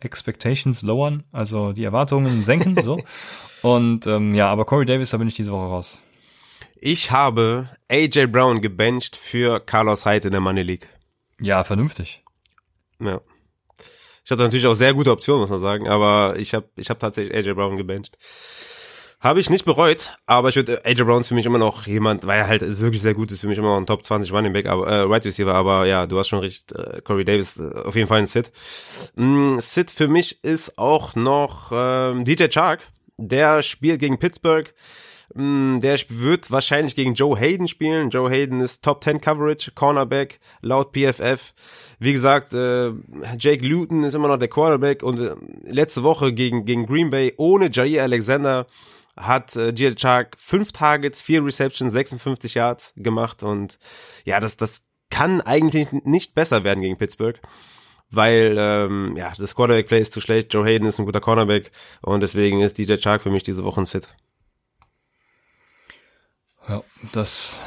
Expectations 0.00 0.82
lowern, 0.82 1.24
also 1.32 1.72
die 1.72 1.84
Erwartungen 1.84 2.44
senken, 2.44 2.76
so. 2.84 3.02
Und 3.62 4.06
ähm, 4.06 4.34
ja, 4.34 4.48
aber 4.48 4.64
Corey 4.64 4.86
Davis, 4.86 5.10
da 5.10 5.16
bin 5.16 5.26
ich 5.26 5.34
diese 5.34 5.50
Woche 5.50 5.66
raus. 5.66 6.00
Ich 6.80 7.10
habe 7.10 7.70
AJ 7.88 8.26
Brown 8.26 8.60
gebencht 8.60 9.16
für 9.16 9.58
Carlos 9.58 10.04
Hyde 10.04 10.28
in 10.28 10.32
der 10.32 10.40
Money 10.40 10.62
League. 10.62 10.88
Ja, 11.40 11.64
vernünftig. 11.64 12.22
Ja. 13.00 13.20
Ich 14.24 14.30
hatte 14.30 14.42
natürlich 14.42 14.66
auch 14.66 14.74
sehr 14.74 14.92
gute 14.92 15.10
Optionen, 15.10 15.40
muss 15.40 15.50
man 15.50 15.60
sagen, 15.60 15.88
aber 15.88 16.34
ich 16.36 16.52
habe 16.52 16.68
ich 16.76 16.90
hab 16.90 16.98
tatsächlich 16.98 17.34
AJ 17.34 17.54
Brown 17.54 17.76
gebencht. 17.78 18.18
Habe 19.20 19.40
ich 19.40 19.50
nicht 19.50 19.64
bereut, 19.64 20.16
aber 20.26 20.50
ich 20.50 20.56
würde 20.56 20.84
AJ 20.84 21.02
Brown 21.02 21.22
ist 21.22 21.28
für 21.28 21.34
mich 21.34 21.46
immer 21.46 21.58
noch 21.58 21.86
jemand, 21.86 22.26
weil 22.26 22.38
er 22.38 22.46
halt 22.46 22.78
wirklich 22.78 23.02
sehr 23.02 23.14
gut 23.14 23.32
ist, 23.32 23.40
für 23.40 23.48
mich 23.48 23.58
immer 23.58 23.68
noch 23.68 23.78
ein 23.78 23.86
Top 23.86 24.04
20 24.04 24.30
Running 24.32 24.52
Back, 24.52 24.66
aber 24.66 24.86
äh, 24.86 25.00
Right 25.00 25.24
Receiver, 25.24 25.54
aber 25.54 25.86
ja, 25.86 26.06
du 26.06 26.18
hast 26.18 26.28
schon 26.28 26.40
recht, 26.40 26.72
äh, 26.72 27.00
Corey 27.02 27.24
Davis 27.24 27.56
äh, 27.56 27.72
auf 27.84 27.96
jeden 27.96 28.06
Fall 28.06 28.18
ein 28.18 28.26
Sit. 28.26 28.52
Mm, 29.16 29.58
Sit 29.60 29.90
für 29.90 30.08
mich 30.08 30.44
ist 30.44 30.78
auch 30.78 31.16
noch 31.16 31.72
ähm, 31.72 32.24
DJ 32.24 32.48
Chark, 32.48 32.86
der 33.16 33.62
spielt 33.62 33.98
gegen 33.98 34.18
Pittsburgh. 34.18 34.72
Mm, 35.34 35.80
der 35.80 35.98
wird 36.08 36.50
wahrscheinlich 36.50 36.96
gegen 36.96 37.14
Joe 37.14 37.38
Hayden 37.38 37.68
spielen. 37.68 38.10
Joe 38.10 38.30
Hayden 38.30 38.60
ist 38.60 38.82
Top 38.82 39.04
10 39.04 39.20
Coverage, 39.20 39.72
Cornerback, 39.72 40.40
laut 40.62 40.92
PFF. 40.92 41.54
Wie 41.98 42.12
gesagt, 42.12 42.54
äh, 42.54 42.92
Jake 43.38 43.66
Luton 43.66 44.04
ist 44.04 44.14
immer 44.14 44.28
noch 44.28 44.38
der 44.38 44.48
Quarterback 44.48 45.02
und 45.02 45.20
äh, 45.20 45.34
letzte 45.64 46.02
Woche 46.02 46.32
gegen, 46.32 46.64
gegen 46.64 46.86
Green 46.86 47.10
Bay 47.10 47.34
ohne 47.36 47.70
Jair 47.70 48.04
Alexander 48.04 48.66
hat 49.16 49.56
äh, 49.56 49.72
Gia 49.72 49.94
Chark 49.94 50.36
fünf 50.38 50.72
Targets, 50.72 51.20
vier 51.20 51.44
Receptions, 51.44 51.92
56 51.92 52.54
Yards 52.54 52.92
gemacht 52.96 53.42
und 53.42 53.78
ja, 54.24 54.40
das, 54.40 54.56
das 54.56 54.82
kann 55.10 55.40
eigentlich 55.40 55.88
nicht 55.92 56.34
besser 56.34 56.64
werden 56.64 56.82
gegen 56.82 56.98
Pittsburgh 56.98 57.40
weil 58.10 58.56
ähm, 58.58 59.16
ja 59.16 59.32
das 59.36 59.54
Quarterback-Play 59.54 60.00
ist 60.00 60.14
zu 60.14 60.22
schlecht. 60.22 60.54
Joe 60.54 60.64
Hayden 60.64 60.88
ist 60.88 60.98
ein 60.98 61.04
guter 61.04 61.20
Cornerback 61.20 61.70
und 62.00 62.22
deswegen 62.22 62.62
ist 62.62 62.78
DJ 62.78 62.96
Chark 62.96 63.22
für 63.22 63.30
mich 63.30 63.42
diese 63.42 63.64
Woche 63.64 63.82
ein 63.82 63.86
Sit. 63.86 64.08
Ja, 66.68 66.82
das 67.12 67.62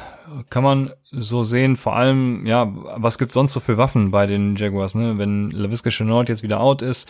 kann 0.50 0.64
man 0.64 0.94
so 1.12 1.44
sehen. 1.44 1.76
Vor 1.76 1.96
allem, 1.96 2.46
ja, 2.46 2.72
was 2.72 3.18
gibt's 3.18 3.34
sonst 3.34 3.54
so 3.54 3.60
für 3.60 3.78
Waffen 3.78 4.12
bei 4.12 4.26
den 4.26 4.56
Jaguars, 4.56 4.96
ne? 4.96 5.18
Wenn 5.18 5.50
LaVisca 5.50 5.90
Chenault 5.90 6.30
jetzt 6.30 6.44
wieder 6.44 6.60
out 6.60 6.82
ist, 6.82 7.10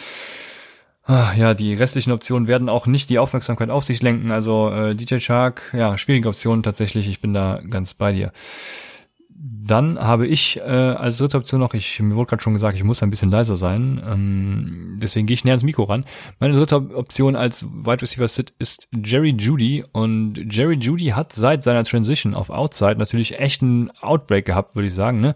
ah, 1.04 1.34
ja, 1.36 1.54
die 1.54 1.74
restlichen 1.74 2.12
Optionen 2.12 2.48
werden 2.48 2.70
auch 2.70 2.88
nicht 2.88 3.10
die 3.10 3.20
Aufmerksamkeit 3.20 3.70
auf 3.70 3.84
sich 3.84 4.02
lenken. 4.02 4.32
Also 4.32 4.70
äh, 4.72 4.96
DJ 4.96 5.20
Shark, 5.20 5.74
ja, 5.74 5.98
schwierige 5.98 6.30
Option 6.30 6.64
tatsächlich. 6.64 7.08
Ich 7.08 7.22
bin 7.22 7.34
da 7.34 7.60
ganz 7.70 7.94
bei 7.94 8.14
dir. 8.14 8.32
Dann 9.44 9.98
habe 9.98 10.28
ich 10.28 10.58
äh, 10.58 10.62
als 10.62 11.18
dritte 11.18 11.38
Option 11.38 11.62
noch, 11.62 11.74
ich 11.74 12.00
mir 12.00 12.16
wurde 12.16 12.30
gerade 12.30 12.44
schon 12.44 12.54
gesagt, 12.54 12.78
ich 12.78 12.84
muss 12.84 13.02
ein 13.02 13.10
bisschen 13.10 13.32
leiser 13.32 13.56
sein, 13.56 14.00
ähm, 14.06 14.98
deswegen 15.02 15.26
gehe 15.26 15.34
ich 15.34 15.44
näher 15.44 15.54
ans 15.54 15.64
Mikro 15.64 15.84
ran. 15.84 16.06
Meine 16.39 16.54
dritte 16.54 16.76
Option 16.76 17.36
als 17.36 17.66
Wide 17.66 18.04
Receiver 18.04 18.28
Sit 18.28 18.54
ist 18.60 18.88
Jerry 18.92 19.34
Judy 19.36 19.84
und 19.94 20.38
Jerry 20.54 20.76
Judy 20.76 21.08
hat 21.08 21.34
seit 21.34 21.64
seiner 21.64 21.84
Transition 21.84 22.36
auf 22.36 22.52
Outside 22.52 22.98
natürlich 22.98 23.39
echt 23.39 23.64
einen 23.64 23.89
Outbreak 24.02 24.46
gehabt, 24.46 24.76
würde 24.76 24.88
ich 24.88 24.94
sagen, 24.94 25.22
ne? 25.22 25.34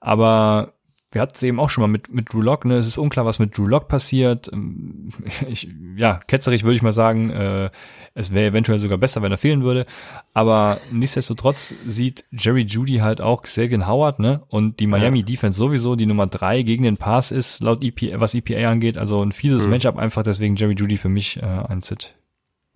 Aber 0.00 0.74
wir 1.12 1.22
hatten 1.22 1.34
es 1.34 1.42
eben 1.42 1.58
auch 1.58 1.70
schon 1.70 1.80
mal 1.80 1.88
mit, 1.88 2.12
mit 2.12 2.30
Drew 2.30 2.42
Lock, 2.42 2.66
ne? 2.66 2.76
Es 2.76 2.86
ist 2.86 2.98
unklar, 2.98 3.24
was 3.24 3.38
mit 3.38 3.56
Drew 3.56 3.66
Lock 3.66 3.88
passiert. 3.88 4.50
Ähm, 4.52 5.14
ich, 5.48 5.72
ja, 5.96 6.20
ketzerig 6.26 6.62
würde 6.62 6.76
ich 6.76 6.82
mal 6.82 6.92
sagen, 6.92 7.30
äh, 7.30 7.70
es 8.16 8.32
wäre 8.32 8.46
eventuell 8.46 8.78
sogar 8.78 8.96
besser, 8.96 9.20
wenn 9.20 9.30
er 9.30 9.38
fehlen 9.38 9.62
würde. 9.62 9.84
Aber 10.32 10.80
nichtsdestotrotz 10.90 11.74
sieht 11.86 12.24
Jerry 12.32 12.62
Judy 12.62 12.96
halt 12.96 13.20
auch 13.20 13.42
Xavier 13.42 13.86
Howard, 13.86 14.18
ne? 14.20 14.42
Und 14.48 14.80
die 14.80 14.86
Miami 14.86 15.20
ja. 15.20 15.26
Defense 15.26 15.58
sowieso, 15.58 15.96
die 15.96 16.06
Nummer 16.06 16.26
drei 16.26 16.62
gegen 16.62 16.84
den 16.84 16.96
Pass 16.96 17.30
ist, 17.30 17.60
laut 17.60 17.84
EPA, 17.84 18.18
was 18.18 18.34
EPA 18.34 18.70
angeht. 18.70 18.96
Also 18.96 19.22
ein 19.22 19.32
fieses 19.32 19.64
mhm. 19.64 19.72
Matchup 19.72 19.98
einfach, 19.98 20.22
deswegen 20.22 20.56
Jerry 20.56 20.74
Judy 20.74 20.96
für 20.96 21.10
mich 21.10 21.36
äh, 21.36 21.42
ein 21.42 21.82
Sit. 21.82 22.14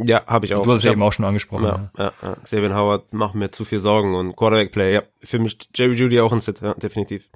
Ja, 0.03 0.27
habe 0.27 0.45
ich 0.47 0.55
auch. 0.55 0.63
Du 0.63 0.73
hast 0.73 0.79
es 0.79 0.85
ja 0.85 0.93
eben 0.93 1.03
auch 1.03 1.13
schon 1.13 1.25
angesprochen. 1.25 1.65
Ja, 1.65 1.91
ja. 1.97 2.13
ja, 2.23 2.37
Xavier 2.43 2.75
Howard 2.75 3.13
macht 3.13 3.35
mir 3.35 3.51
zu 3.51 3.65
viel 3.65 3.81
Sorgen 3.81 4.15
und 4.15 4.37
Quarterback 4.37 4.73
Play, 4.73 4.95
ja, 4.95 5.03
für 5.21 5.39
mich 5.39 5.59
Jerry 5.75 5.95
Judy 5.95 6.21
auch 6.21 6.33
ein 6.33 6.41
Sit, 6.41 6.61
ja, 6.61 6.75
definitiv. 6.75 7.29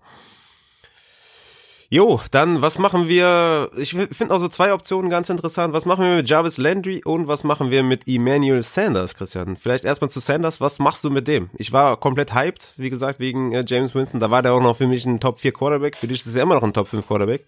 Jo, 1.91 2.21
dann 2.31 2.63
was 2.63 2.79
machen 2.79 3.09
wir? 3.09 3.71
Ich 3.77 3.91
finde 3.91 4.35
auch 4.35 4.39
so 4.39 4.49
zwei 4.49 4.73
Optionen 4.73 5.11
ganz 5.11 5.29
interessant. 5.29 5.75
Was 5.75 5.85
machen 5.85 6.05
wir 6.05 6.17
mit 6.17 6.29
Jarvis 6.29 6.59
Landry 6.59 7.03
und 7.05 7.29
was 7.29 7.45
machen 7.45 7.71
wir 7.71 7.83
mit 7.83 8.09
Emmanuel 8.09 8.63
Sanders, 8.63 9.15
Christian? 9.15 9.57
Vielleicht 9.57 9.85
erstmal 9.85 10.11
zu 10.11 10.21
Sanders. 10.21 10.61
Was 10.61 10.79
machst 10.79 11.05
du 11.05 11.11
mit 11.11 11.29
dem? 11.29 11.51
Ich 11.55 11.73
war 11.73 11.97
komplett 11.99 12.35
hyped, 12.35 12.73
wie 12.77 12.91
gesagt, 12.91 13.21
wegen 13.21 13.53
äh, 13.53 13.65
James 13.67 13.95
Winston. 13.95 14.21
Da 14.21 14.31
war 14.31 14.43
der 14.43 14.55
auch 14.55 14.63
noch 14.63 14.77
für 14.77 14.87
mich 14.87 15.05
ein 15.05 15.21
Top 15.21 15.41
4 15.41 15.53
Quarterback. 15.53 15.97
Für 15.97 16.09
dich 16.09 16.25
ist 16.25 16.35
er 16.35 16.43
immer 16.43 16.55
noch 16.55 16.63
ein 16.63 16.73
Top 16.73 16.89
5 16.89 17.07
Quarterback. 17.07 17.47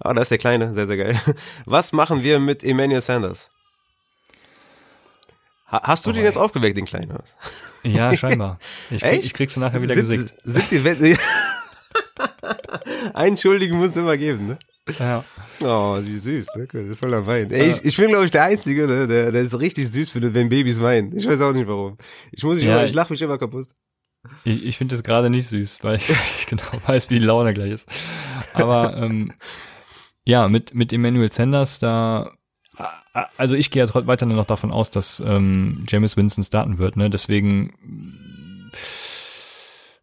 Ah, 0.00 0.14
da 0.14 0.22
ist 0.22 0.30
der 0.30 0.38
Kleine, 0.38 0.74
sehr, 0.74 0.86
sehr 0.86 0.96
geil. 0.96 1.20
Was 1.64 1.92
machen 1.92 2.22
wir 2.22 2.38
mit 2.38 2.62
Emmanuel 2.62 3.00
Sanders? 3.00 3.48
Ha 5.70 5.82
hast 5.82 6.06
du 6.06 6.10
oh, 6.10 6.12
den 6.12 6.24
jetzt 6.24 6.38
aufgeweckt, 6.38 6.78
den 6.78 6.86
Kleinen? 6.86 7.12
Ja, 7.82 8.14
scheinbar. 8.16 8.58
Ich, 8.90 9.02
krieg, 9.02 9.24
ich 9.24 9.34
krieg's 9.34 9.56
nachher 9.56 9.82
wieder 9.82 9.94
sind, 9.94 10.08
gesickt. 10.08 10.34
Sind 10.42 10.70
die 10.70 10.84
Wette 12.48 13.14
Einschuldigen 13.14 13.78
muss 13.78 13.90
es 13.90 13.96
immer 13.96 14.16
geben, 14.16 14.46
ne? 14.46 14.58
Ja. 14.98 15.24
Oh, 15.62 15.98
wie 16.02 16.14
süß, 16.14 16.46
ne? 16.56 16.66
Das 16.72 16.82
ist 16.82 16.98
voller 16.98 17.26
Wein. 17.26 17.50
Ey, 17.50 17.68
ich, 17.68 17.84
ich 17.84 17.96
bin, 17.96 18.08
glaube 18.08 18.24
ich, 18.24 18.30
der 18.30 18.44
Einzige, 18.44 18.86
ne? 18.86 19.06
der, 19.06 19.32
der 19.32 19.42
ist 19.42 19.58
richtig 19.58 19.90
süß 19.90 20.10
findet, 20.10 20.34
wenn 20.34 20.48
Babys 20.48 20.80
weinen. 20.80 21.14
Ich 21.16 21.26
weiß 21.26 21.40
auch 21.42 21.52
nicht 21.52 21.68
warum. 21.68 21.98
Ich 22.32 22.42
muss, 22.42 22.60
ja, 22.60 22.76
immer, 22.76 22.84
ich 22.84 22.94
lache 22.94 23.12
mich 23.12 23.20
immer 23.20 23.38
kaputt. 23.38 23.68
Ich, 24.44 24.64
ich 24.64 24.78
finde 24.78 24.94
das 24.94 25.02
gerade 25.02 25.30
nicht 25.30 25.48
süß, 25.48 25.84
weil 25.84 25.96
ich, 25.96 26.08
ich 26.38 26.46
genau 26.46 26.62
weiß, 26.86 27.10
wie 27.10 27.18
die 27.18 27.24
Laune 27.24 27.52
gleich 27.52 27.72
ist. 27.72 27.88
Aber 28.54 28.96
ähm, 29.02 29.32
ja, 30.24 30.48
mit, 30.48 30.74
mit 30.74 30.92
Emmanuel 30.92 31.30
Sanders, 31.30 31.80
da 31.80 32.32
also 33.36 33.54
ich 33.54 33.70
gehe 33.70 33.84
ja 33.84 34.06
weiterhin 34.06 34.36
noch 34.36 34.46
davon 34.46 34.70
aus, 34.70 34.90
dass 34.90 35.20
ähm, 35.20 35.80
James 35.88 36.16
Winston 36.16 36.44
starten 36.44 36.78
wird, 36.78 36.96
ne? 36.96 37.10
Deswegen 37.10 37.72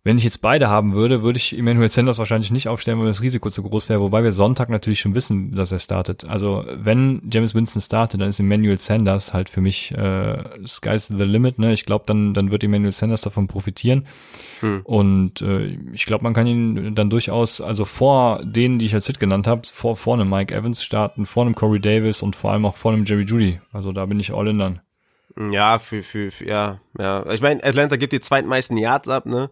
wenn 0.05 0.19
ich 0.19 0.23
jetzt 0.23 0.43
beide 0.43 0.69
haben 0.69 0.93
würde, 0.93 1.23
würde 1.23 1.37
ich 1.37 1.57
Emmanuel 1.57 1.89
Sanders 1.89 2.19
wahrscheinlich 2.19 2.51
nicht 2.51 2.67
aufstellen, 2.67 2.99
weil 2.99 3.07
das 3.07 3.23
Risiko 3.23 3.49
zu 3.49 3.63
groß 3.63 3.89
wäre, 3.89 4.01
wobei 4.01 4.23
wir 4.23 4.31
Sonntag 4.31 4.69
natürlich 4.69 4.99
schon 4.99 5.15
wissen, 5.15 5.55
dass 5.55 5.71
er 5.71 5.79
startet. 5.79 6.25
Also 6.25 6.63
wenn 6.71 7.23
James 7.31 7.55
Winston 7.55 7.81
startet, 7.81 8.21
dann 8.21 8.29
ist 8.29 8.39
Emmanuel 8.39 8.77
Sanders 8.77 9.33
halt 9.33 9.49
für 9.49 9.61
mich 9.61 9.91
äh, 9.93 10.43
Sky's 10.67 11.07
the 11.07 11.23
limit. 11.23 11.57
Ne? 11.57 11.73
Ich 11.73 11.85
glaube, 11.85 12.03
dann, 12.05 12.35
dann 12.35 12.51
wird 12.51 12.63
Emmanuel 12.63 12.91
Sanders 12.91 13.21
davon 13.21 13.47
profitieren. 13.47 14.05
Hm. 14.59 14.81
Und 14.83 15.41
äh, 15.41 15.75
ich 15.91 16.05
glaube, 16.05 16.23
man 16.23 16.35
kann 16.35 16.45
ihn 16.45 16.93
dann 16.93 17.09
durchaus, 17.09 17.59
also 17.59 17.83
vor 17.83 18.43
denen, 18.43 18.77
die 18.77 18.85
ich 18.85 18.93
als 18.93 19.07
Hit 19.07 19.19
genannt 19.19 19.47
habe, 19.47 19.63
vor, 19.65 19.95
vor 19.97 20.13
einem 20.13 20.29
Mike 20.29 20.53
Evans 20.53 20.83
starten, 20.83 21.25
vor 21.25 21.45
einem 21.45 21.55
Corey 21.55 21.79
Davis 21.79 22.21
und 22.21 22.35
vor 22.35 22.51
allem 22.51 22.67
auch 22.67 22.77
vor 22.77 22.93
einem 22.93 23.05
Jerry 23.05 23.23
Judy. 23.23 23.59
Also 23.73 23.91
da 23.91 24.05
bin 24.05 24.19
ich 24.19 24.31
all 24.31 24.47
in 24.49 24.59
dann. 24.59 24.81
Ja, 25.51 25.79
für, 25.79 26.03
für, 26.03 26.29
für 26.29 26.45
ja, 26.45 26.79
ja. 26.99 27.27
Ich 27.31 27.41
meine, 27.41 27.63
Atlanta 27.63 27.95
gibt 27.95 28.13
die 28.13 28.21
zweitmeisten 28.21 28.77
Yards 28.77 29.09
ab, 29.09 29.25
ne? 29.25 29.49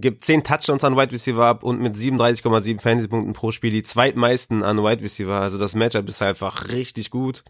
Gibt 0.00 0.24
10 0.24 0.44
Touchdowns 0.44 0.84
an 0.84 0.96
Wide 0.96 1.12
Receiver 1.12 1.44
ab 1.44 1.62
und 1.62 1.80
mit 1.80 1.96
37,7 1.96 2.80
Fantasy-Punkten 2.80 3.32
pro 3.32 3.52
Spiel 3.52 3.70
die 3.70 3.82
zweitmeisten 3.82 4.62
an 4.62 4.78
Wide 4.78 5.02
Receiver. 5.02 5.40
Also 5.40 5.58
das 5.58 5.74
Matchup 5.74 6.08
ist 6.08 6.22
einfach 6.22 6.68
richtig 6.68 7.10
gut. 7.10 7.44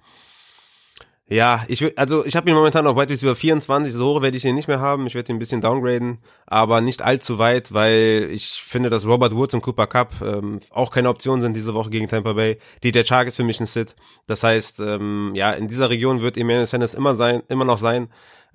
Ja, 1.33 1.65
ich 1.69 1.81
will, 1.81 1.93
also 1.95 2.27
ich 2.27 2.35
habe 2.35 2.51
ihn 2.51 2.57
momentan 2.57 2.89
auf 2.89 2.97
Wide 2.97 3.11
Receiver 3.11 3.37
24, 3.37 3.95
so 3.95 4.15
hoch 4.17 4.21
werde 4.21 4.37
ich 4.37 4.45
ihn 4.45 4.57
nicht 4.57 4.67
mehr 4.67 4.81
haben. 4.81 5.07
Ich 5.07 5.15
werde 5.15 5.31
ihn 5.31 5.37
ein 5.37 5.39
bisschen 5.39 5.61
downgraden, 5.61 6.19
aber 6.45 6.81
nicht 6.81 7.03
allzu 7.03 7.39
weit, 7.39 7.73
weil 7.73 8.29
ich 8.33 8.61
finde, 8.61 8.91
dass 8.91 9.07
Robert 9.07 9.33
Woods 9.37 9.55
und 9.55 9.63
Cooper 9.63 9.87
Cup 9.87 10.15
ähm, 10.23 10.59
auch 10.71 10.91
keine 10.91 11.09
Option 11.09 11.41
sind 11.41 11.55
diese 11.55 11.73
Woche 11.73 11.91
gegen 11.91 12.09
Tampa 12.09 12.33
Bay. 12.33 12.59
DJ 12.83 13.03
Chark 13.03 13.29
ist 13.29 13.37
für 13.37 13.45
mich 13.45 13.61
ein 13.61 13.67
Sit. 13.67 13.95
Das 14.27 14.43
heißt, 14.43 14.81
ähm, 14.81 15.31
ja, 15.37 15.53
in 15.53 15.69
dieser 15.69 15.89
Region 15.89 16.21
wird 16.21 16.37
Emmanuel 16.37 16.67
Sanders 16.67 16.95
immer 16.95 17.15
sein, 17.15 17.45
immer 17.49 17.65
noch 17.65 17.79
sein. 17.79 18.09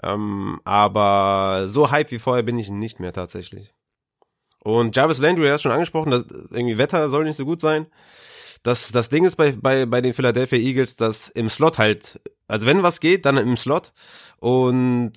Ähm, 0.04 0.60
aber 0.66 1.68
so 1.68 1.92
hype 1.92 2.12
wie 2.12 2.20
vorher 2.20 2.44
bin 2.44 2.60
ich 2.60 2.70
nicht 2.70 3.00
mehr 3.00 3.14
tatsächlich. 3.14 3.74
Und 4.66 4.96
Jarvis 4.96 5.20
Landry 5.20 5.48
hat 5.48 5.62
schon 5.62 5.72
angesprochen, 5.72 6.10
dass 6.10 6.24
irgendwie 6.50 6.80
Wetter 6.80 7.10
soll 7.10 7.26
nicht 7.26 7.36
so 7.36 7.46
gut 7.46 7.62
sein. 7.62 7.86
Das, 8.64 8.92
das 8.92 9.10
Ding 9.10 9.24
ist 9.24 9.36
bei, 9.36 9.52
bei, 9.52 9.86
bei 9.86 10.02
den 10.02 10.16
Philadelphia 10.16 10.58
Eagles, 10.58 10.96
dass 10.96 11.30
im 11.30 11.50
Slot 11.50 11.78
halt, 11.78 12.20
also 12.48 12.66
wenn 12.66 12.82
was 12.82 13.00
geht, 13.00 13.28
dann 13.28 13.38
im 13.38 13.58
Slot. 13.58 13.94
Und 14.40 15.14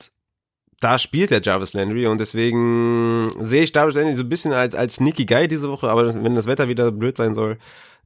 da 0.80 0.98
spielt 0.98 1.30
der 1.30 1.40
Jarvis 1.40 1.72
Landry 1.72 2.06
und 2.06 2.18
deswegen 2.18 3.30
sehe 3.38 3.62
ich 3.62 3.74
Jarvis 3.74 3.94
Landry 3.94 4.16
so 4.16 4.22
ein 4.22 4.28
bisschen 4.28 4.52
als, 4.52 4.74
als 4.74 4.96
sneaky 4.96 5.24
Guy 5.24 5.48
diese 5.48 5.70
Woche, 5.70 5.88
aber 5.88 6.12
wenn 6.22 6.34
das 6.34 6.44
Wetter 6.44 6.68
wieder 6.68 6.92
blöd 6.92 7.16
sein 7.16 7.32
soll, 7.32 7.56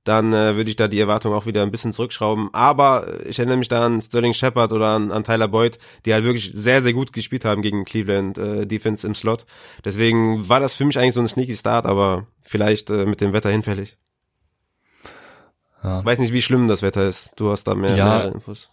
dann 0.05 0.33
äh, 0.33 0.57
würde 0.57 0.71
ich 0.71 0.77
da 0.77 0.89
die 0.89 1.01
Erwartung 1.01 1.33
auch 1.33 1.47
wieder 1.47 1.63
ein 1.63 1.71
bisschen 1.71 1.93
zurückschrauben. 1.93 2.51
Aber 2.53 3.07
ich 3.25 3.39
erinnere 3.39 3.57
mich 3.57 3.69
da 3.69 3.87
an 3.87 4.03
Sterling 4.03 4.35
Shepard 4.35 4.73
oder 4.73 4.89
an, 4.89 5.13
an 5.13 5.25
Tyler 5.25 5.49
Boyd, 5.49 5.79
die 6.05 6.13
halt 6.13 6.25
wirklich 6.25 6.53
sehr, 6.55 6.83
sehr 6.83 6.93
gut 6.93 7.13
gespielt 7.13 7.45
haben 7.45 7.63
gegen 7.63 7.85
Cleveland 7.85 8.37
äh, 8.39 8.67
Defense 8.67 9.07
im 9.07 9.15
Slot. 9.15 9.47
Deswegen 9.85 10.49
war 10.49 10.61
das 10.61 10.75
für 10.75 10.85
mich 10.85 10.99
eigentlich 10.99 11.15
so 11.15 11.21
ein 11.21 11.29
sneaky 11.29 11.55
Start, 11.55 11.87
aber 11.87 12.27
vielleicht 12.41 12.91
äh, 12.91 13.07
mit 13.07 13.21
dem 13.21 13.33
Wetter 13.33 13.51
hinfällig. 13.51 13.97
Ja. 15.83 16.05
Weiß 16.05 16.19
nicht, 16.19 16.33
wie 16.33 16.43
schlimm 16.43 16.69
das 16.69 16.83
Wetter 16.83 17.07
ist. 17.07 17.33
Du 17.37 17.51
hast 17.51 17.65
da 17.65 17.75
mehr, 17.75 17.97
ja, 17.97 18.19
mehr 18.19 18.33
Infos. 18.33 18.71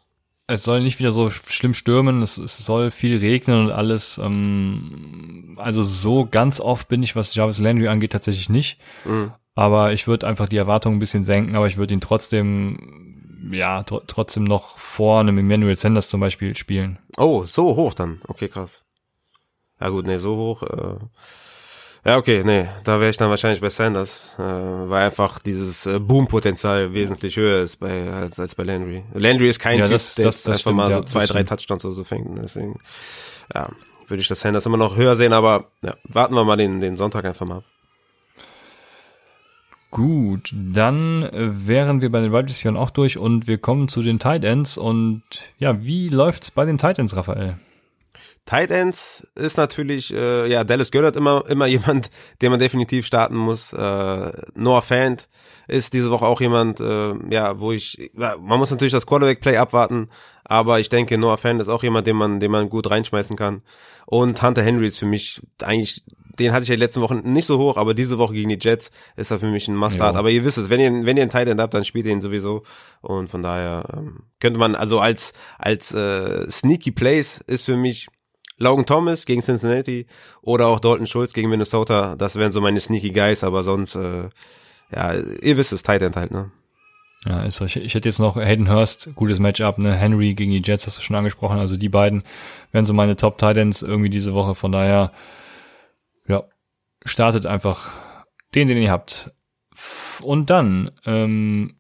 Es 0.48 0.64
soll 0.64 0.82
nicht 0.82 0.98
wieder 0.98 1.12
so 1.12 1.30
schlimm 1.30 1.76
stürmen, 1.76 2.24
es, 2.24 2.40
es 2.40 2.58
soll 2.58 2.90
viel 2.90 3.18
regnen 3.18 3.66
und 3.66 3.72
alles. 3.72 4.18
Ähm, 4.18 5.56
also 5.60 5.84
so 5.84 6.28
ganz 6.30 6.60
oft 6.60 6.88
bin 6.88 7.04
ich, 7.04 7.16
was 7.16 7.36
Jarvis 7.36 7.60
Landry 7.60 7.88
angeht, 7.88 8.14
tatsächlich 8.14 8.50
nicht. 8.50 8.80
Mhm. 9.06 9.32
Aber 9.60 9.92
ich 9.92 10.08
würde 10.08 10.26
einfach 10.26 10.48
die 10.48 10.56
Erwartungen 10.56 10.96
ein 10.96 11.00
bisschen 11.00 11.26
senken, 11.26 11.58
aber 11.58 11.68
ich 11.68 11.76
würde 11.76 11.94
ihn 11.94 12.00
trotzdem, 12.00 13.50
ja, 13.52 13.84
tr 13.84 14.00
trotzdem 14.08 14.46
noch 14.46 14.78
vor 14.78 15.20
einem 15.20 15.38
Emmanuel 15.38 15.76
Sanders 15.76 16.08
zum 16.08 16.22
Beispiel 16.22 16.56
spielen. 16.56 16.98
Oh, 17.18 17.44
so 17.44 17.76
hoch 17.76 17.94
dann. 17.94 18.22
Okay, 18.26 18.48
krass. 18.48 18.86
Ja 19.82 19.90
gut, 19.90 20.06
nee, 20.06 20.18
so 20.18 20.38
hoch. 20.38 20.64
Äh 20.64 20.96
ja, 22.06 22.16
okay, 22.16 22.44
nee, 22.46 22.70
da 22.86 23.02
wäre 23.02 23.10
ich 23.10 23.18
dann 23.18 23.30
wahrscheinlich 23.30 23.60
bei 23.60 23.68
Sanders, 23.68 24.30
äh, 24.38 24.42
weil 24.42 25.04
einfach 25.04 25.40
dieses 25.40 25.86
äh, 25.86 26.00
Boom-Potenzial 26.00 26.94
wesentlich 26.94 27.36
höher 27.36 27.62
ist 27.62 27.82
bei, 27.82 28.10
als, 28.10 28.40
als 28.40 28.56
bei 28.56 28.64
Landry. 28.64 29.04
Landry 29.14 29.50
ist 29.50 29.60
kein 29.60 29.78
ja, 29.78 29.90
das, 29.90 30.16
der 30.16 30.24
das, 30.24 30.44
das 30.44 30.48
einfach 30.48 30.60
stimmt, 30.62 30.78
mal 30.78 30.88
so 30.90 31.00
ja, 31.00 31.06
zwei, 31.06 31.26
drei 31.26 31.44
Touchdowns 31.44 31.84
oder 31.84 31.96
so 31.96 32.06
fängt. 32.06 32.30
Deswegen, 32.42 32.80
ja, 33.54 33.68
würde 34.08 34.22
ich 34.22 34.30
das 34.30 34.40
Sanders 34.40 34.66
immer 34.66 34.78
noch 34.78 34.96
höher 34.96 35.18
sehen, 35.18 35.34
aber 35.34 35.66
ja, 35.82 35.98
warten 36.04 36.34
wir 36.34 36.46
mal 36.46 36.56
den, 36.56 36.80
den 36.80 36.96
Sonntag 36.96 37.26
einfach 37.26 37.46
mal. 37.46 37.62
Gut, 39.92 40.54
dann 40.54 41.24
äh, 41.24 41.68
wären 41.68 42.02
wir 42.02 42.12
bei 42.12 42.22
den 42.22 42.32
Wide 42.32 42.48
Receivers 42.48 42.80
auch 42.80 42.92
durch 42.92 43.18
und 43.18 43.48
wir 43.48 43.58
kommen 43.58 43.88
zu 43.88 44.04
den 44.04 44.20
Tight 44.20 44.44
Ends 44.44 44.78
und 44.78 45.24
ja, 45.58 45.84
wie 45.84 46.10
läuft's 46.10 46.52
bei 46.52 46.66
den 46.66 46.78
Tight 46.78 47.00
Ends, 47.00 47.16
Raphael? 47.16 47.58
Tight 48.46 48.70
Ends 48.70 49.28
ist 49.36 49.58
natürlich, 49.58 50.14
äh, 50.14 50.48
ja, 50.48 50.64
Dallas 50.64 50.92
Goddard 50.92 51.16
immer, 51.16 51.44
immer 51.50 51.66
jemand, 51.68 52.12
den 52.42 52.52
man 52.52 52.60
definitiv 52.60 53.06
starten 53.06 53.36
muss. 53.36 53.74
Äh, 53.74 54.32
Noah 54.54 54.82
Fant 54.84 55.28
ist 55.68 55.94
diese 55.94 56.12
Woche 56.12 56.26
auch 56.26 56.42
jemand, 56.42 56.80
äh, 56.80 57.14
ja, 57.32 57.60
wo 57.60 57.72
ich, 57.72 58.12
man 58.14 58.60
muss 58.60 58.72
natürlich 58.72 58.94
das 58.94 59.08
Quarterback-Play 59.08 59.58
abwarten, 59.58 60.10
aber 60.44 60.80
ich 60.80 60.90
denke, 60.90 61.18
Noah 61.18 61.38
Fant 61.38 61.62
ist 61.62 61.70
auch 61.70 61.84
jemand, 61.84 62.06
den 62.06 62.16
man, 62.16 62.40
den 62.40 62.52
man 62.52 62.70
gut 62.70 62.90
reinschmeißen 62.90 63.36
kann. 63.36 63.64
Und 64.06 64.42
Hunter 64.42 64.64
Henry 64.64 64.88
ist 64.88 65.00
für 65.00 65.06
mich 65.06 65.42
eigentlich 65.62 66.04
den 66.38 66.52
hatte 66.52 66.64
ich 66.64 66.70
ja 66.70 66.76
die 66.76 66.82
letzten 66.82 67.02
Wochen 67.02 67.22
nicht 67.34 67.46
so 67.46 67.58
hoch, 67.58 67.78
aber 67.78 67.94
diese 67.94 68.18
Woche 68.18 68.34
gegen 68.34 68.50
die 68.50 68.60
Jets 68.60 68.92
ist 69.16 69.32
er 69.32 69.40
für 69.40 69.48
mich 69.48 69.68
ein 69.68 69.76
Must-Start. 69.76 70.16
Aber 70.16 70.30
ihr 70.30 70.46
wisst 70.46 70.58
es, 70.58 70.70
wenn 70.70 70.80
ihr, 70.80 71.06
wenn 71.06 71.18
ihr 71.18 71.24
einen 71.24 71.32
Tight 71.32 71.48
End 71.48 71.60
habt, 71.60 71.74
dann 71.74 71.84
spielt 71.84 72.06
ihr 72.06 72.12
ihn 72.12 72.22
sowieso. 72.22 72.64
Und 73.02 73.30
von 73.30 73.44
daher 73.44 73.86
ähm, 73.94 74.24
könnte 74.40 74.60
man, 74.60 74.76
also 74.76 75.00
als, 75.00 75.34
als 75.58 75.94
äh, 75.94 76.50
Sneaky 76.50 76.92
Plays 76.92 77.44
ist 77.48 77.66
für 77.66 77.76
mich 77.76 78.08
Logan 78.58 78.86
Thomas 78.86 79.26
gegen 79.26 79.42
Cincinnati 79.42 80.06
oder 80.42 80.68
auch 80.68 80.80
Dalton 80.80 81.08
Schultz 81.08 81.34
gegen 81.34 81.50
Minnesota. 81.50 82.16
Das 82.16 82.36
wären 82.36 82.52
so 82.52 82.62
meine 82.62 82.80
Sneaky 82.80 83.12
Guys, 83.12 83.44
aber 83.44 83.64
sonst, 83.64 83.96
äh, 83.96 84.30
ja, 84.94 85.14
ihr 85.14 85.58
wisst 85.58 85.74
es, 85.74 85.84
Tight 85.84 86.02
End 86.02 86.16
halt, 86.16 86.32
ne? 86.32 86.52
Ja, 87.26 87.44
ist 87.44 87.56
so. 87.58 87.66
Ich, 87.66 87.76
hätte 87.76 88.08
jetzt 88.08 88.20
noch 88.20 88.38
Hayden 88.38 88.70
Hurst, 88.70 89.14
gutes 89.16 89.40
Matchup, 89.40 89.78
ne? 89.78 89.94
Henry 89.94 90.34
gegen 90.36 90.52
die 90.52 90.62
Jets 90.64 90.88
hast 90.88 90.98
du 90.98 91.02
schon 91.02 91.18
angesprochen. 91.18 91.60
Also 91.60 91.76
die 91.76 91.90
beiden 91.90 92.24
wären 92.72 92.86
so 92.86 92.94
meine 92.94 93.18
Top 93.18 93.38
Titans 93.38 93.82
irgendwie 93.82 94.10
diese 94.10 94.34
Woche. 94.34 94.56
Von 94.56 94.72
daher, 94.72 94.90
ja, 94.90 95.12
startet 97.06 97.46
einfach 97.46 97.92
den, 98.56 98.68
den 98.68 98.78
ihr 98.78 98.92
habt. 98.92 99.32
Und 100.22 100.50
dann 100.50 100.92
ähm, 101.06 101.76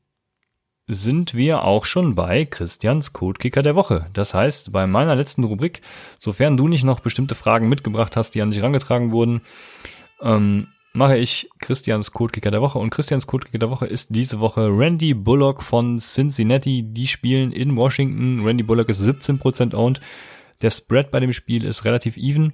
sind 0.88 1.36
wir 1.36 1.64
auch 1.64 1.86
schon 1.86 2.16
bei 2.16 2.46
Christians 2.46 3.14
Codekicker 3.14 3.62
der 3.62 3.76
Woche. 3.76 4.08
Das 4.14 4.34
heißt, 4.34 4.72
bei 4.72 4.88
meiner 4.88 5.16
letzten 5.16 5.44
Rubrik, 5.44 5.82
sofern 6.18 6.58
du 6.58 6.68
nicht 6.68 6.84
noch 6.84 7.00
bestimmte 7.00 7.36
Fragen 7.36 7.70
mitgebracht 7.70 8.16
hast, 8.16 8.34
die 8.34 8.42
an 8.42 8.50
dich 8.50 8.60
herangetragen 8.60 9.12
wurden, 9.12 9.42
ähm, 10.22 10.68
mache 10.94 11.18
ich 11.18 11.50
Christians 11.60 12.12
Codekicker 12.12 12.50
der 12.50 12.62
Woche. 12.62 12.80
Und 12.80 12.90
Christians 12.90 13.28
Codekicker 13.28 13.60
der 13.60 13.70
Woche 13.70 13.86
ist 13.86 14.16
diese 14.16 14.40
Woche 14.40 14.68
Randy 14.68 15.14
Bullock 15.14 15.62
von 15.62 16.00
Cincinnati. 16.00 16.84
Die 16.84 17.08
spielen 17.08 17.52
in 17.52 17.78
Washington. 17.78 18.44
Randy 18.44 18.64
Bullock 18.64 18.90
ist 18.90 19.02
17% 19.04 19.76
owned. 19.76 20.02
Der 20.62 20.72
Spread 20.72 21.12
bei 21.12 21.20
dem 21.20 21.34
Spiel 21.34 21.66
ist 21.66 21.86
relativ 21.86 22.18
even. 22.18 22.54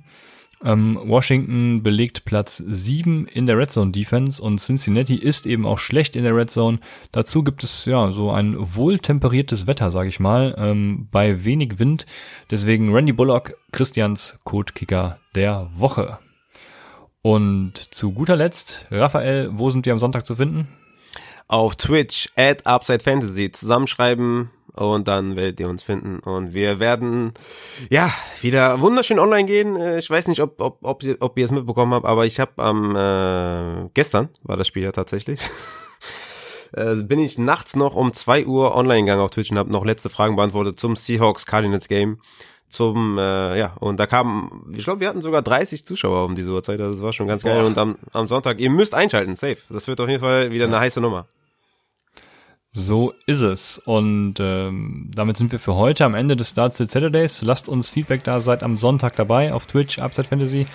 Ähm, 0.64 1.00
Washington 1.04 1.84
belegt 1.84 2.26
Platz 2.26 2.58
7 2.58 3.28
in 3.28 3.46
der 3.46 3.58
Red 3.58 3.72
Zone 3.72 3.92
Defense 3.92 4.42
und 4.42 4.60
Cincinnati 4.60 5.16
ist 5.16 5.46
eben 5.46 5.66
auch 5.66 5.80
schlecht 5.80 6.16
in 6.16 6.24
der 6.24 6.36
Red 6.36 6.50
Zone. 6.50 6.80
Dazu 7.12 7.44
gibt 7.44 7.64
es 7.64 7.86
ja 7.86 8.12
so 8.12 8.32
ein 8.32 8.56
wohltemperiertes 8.58 9.68
Wetter, 9.68 9.92
sage 9.92 10.10
ich 10.10 10.20
mal, 10.20 10.56
ähm, 10.58 11.08
bei 11.12 11.44
wenig 11.44 11.78
Wind. 11.80 12.06
Deswegen 12.52 12.94
Randy 12.94 13.14
Bullock, 13.14 13.56
Christians 13.72 14.40
Codekicker 14.44 15.20
der 15.36 15.70
Woche. 15.74 16.20
Und 17.22 17.78
zu 17.94 18.12
guter 18.12 18.36
Letzt, 18.36 18.86
Raphael, 18.92 19.50
wo 19.54 19.70
sind 19.70 19.86
wir 19.86 19.94
am 19.94 20.00
Sonntag 20.00 20.26
zu 20.26 20.36
finden? 20.36 20.68
Auf 21.48 21.76
Twitch 21.76 22.30
at 22.36 22.66
Upside 22.66 23.04
Fantasy 23.04 23.52
zusammenschreiben 23.52 24.52
und 24.76 25.08
dann 25.08 25.36
werdet 25.36 25.60
ihr 25.60 25.70
uns 25.70 25.84
finden 25.84 26.20
und 26.20 26.54
wir 26.54 26.80
werden 26.80 27.34
ja 27.90 28.12
wieder 28.42 28.82
wunderschön 28.82 29.20
online 29.20 29.46
gehen. 29.46 29.76
Äh, 29.76 30.00
ich 30.00 30.10
weiß 30.10 30.28
nicht, 30.28 30.42
ob 30.42 30.60
ob 30.60 30.80
ob, 30.84 31.04
ihr, 31.04 31.18
ob 31.20 31.38
ihr 31.38 31.46
es 31.46 31.52
mitbekommen 31.52 31.94
habt, 31.94 32.06
aber 32.06 32.26
ich 32.26 32.40
habe 32.40 32.52
am 32.64 32.96
äh, 32.96 33.90
gestern 33.94 34.30
war 34.44 34.58
das 34.58 34.68
Spiel 34.68 34.84
ja 34.84 34.92
tatsächlich. 34.92 35.40
äh, 36.74 36.96
bin 36.96 37.20
ich 37.20 37.38
nachts 37.38 37.76
noch 37.76 37.96
um 37.96 38.14
zwei 38.14 38.46
Uhr 38.46 38.76
online 38.76 39.02
gegangen 39.02 39.22
auf 39.22 39.32
Twitch 39.32 39.52
und 39.52 39.58
habe 39.58 39.72
noch 39.72 39.86
letzte 39.86 40.10
Fragen 40.10 40.36
beantwortet 40.36 40.80
zum 40.80 40.96
Seahawks 40.96 41.46
Cardinals 41.46 41.88
Game. 41.88 42.20
Zum, 42.68 43.18
äh, 43.18 43.58
ja, 43.58 43.76
und 43.80 44.00
da 44.00 44.08
kamen, 44.08 44.74
ich 44.76 44.84
glaube, 44.84 45.00
wir 45.00 45.08
hatten 45.08 45.22
sogar 45.22 45.42
30 45.42 45.86
Zuschauer 45.86 46.26
um 46.26 46.36
diese 46.36 46.52
Uhrzeit, 46.52 46.82
also 46.82 46.96
das 46.96 47.04
war 47.04 47.14
schon 47.14 47.28
ganz 47.28 47.44
geil. 47.44 47.64
Und 47.64 47.78
am, 47.78 47.96
am 48.12 48.28
Sonntag, 48.28 48.60
ihr 48.60 48.72
müsst 48.72 48.94
einschalten, 48.94 49.36
safe. 49.36 49.58
Das 49.70 49.88
wird 49.88 50.02
auf 50.02 50.10
jeden 50.10 50.20
Fall 50.20 50.52
wieder 50.52 50.66
eine 50.66 50.80
heiße 50.80 51.00
Nummer. 51.00 51.28
So 52.78 53.14
ist 53.26 53.42
es. 53.42 53.80
Und 53.80 54.36
ähm, 54.42 55.10
damit 55.16 55.38
sind 55.38 55.54
wir 55.54 55.60
für 55.60 55.76
heute 55.76 56.04
am 56.04 56.14
Ende 56.14 56.36
des 56.36 56.50
Start 56.50 56.74
Saturdays. 56.74 57.42
Lasst 57.42 57.70
uns 57.70 57.90
Feedback 57.90 58.26
da, 58.26 58.42
seid 58.42 58.64
am 58.64 58.76
Sonntag 58.76 59.16
dabei 59.16 59.54
auf 59.54 59.66
Twitch, 59.66 59.98
Upside 59.98 60.28
Fantasy. 60.28 60.68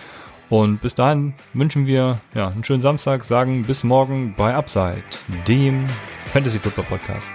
Und 0.48 0.80
bis 0.80 0.94
dahin 0.94 1.34
wünschen 1.52 1.86
wir 1.86 2.18
ja, 2.34 2.48
einen 2.48 2.64
schönen 2.64 2.80
Samstag, 2.80 3.22
sagen 3.24 3.64
bis 3.64 3.84
morgen 3.84 4.34
bei 4.34 4.54
Upside, 4.54 5.04
dem 5.46 5.86
Fantasy 6.32 6.58
Football 6.58 6.86
Podcast. 6.86 7.32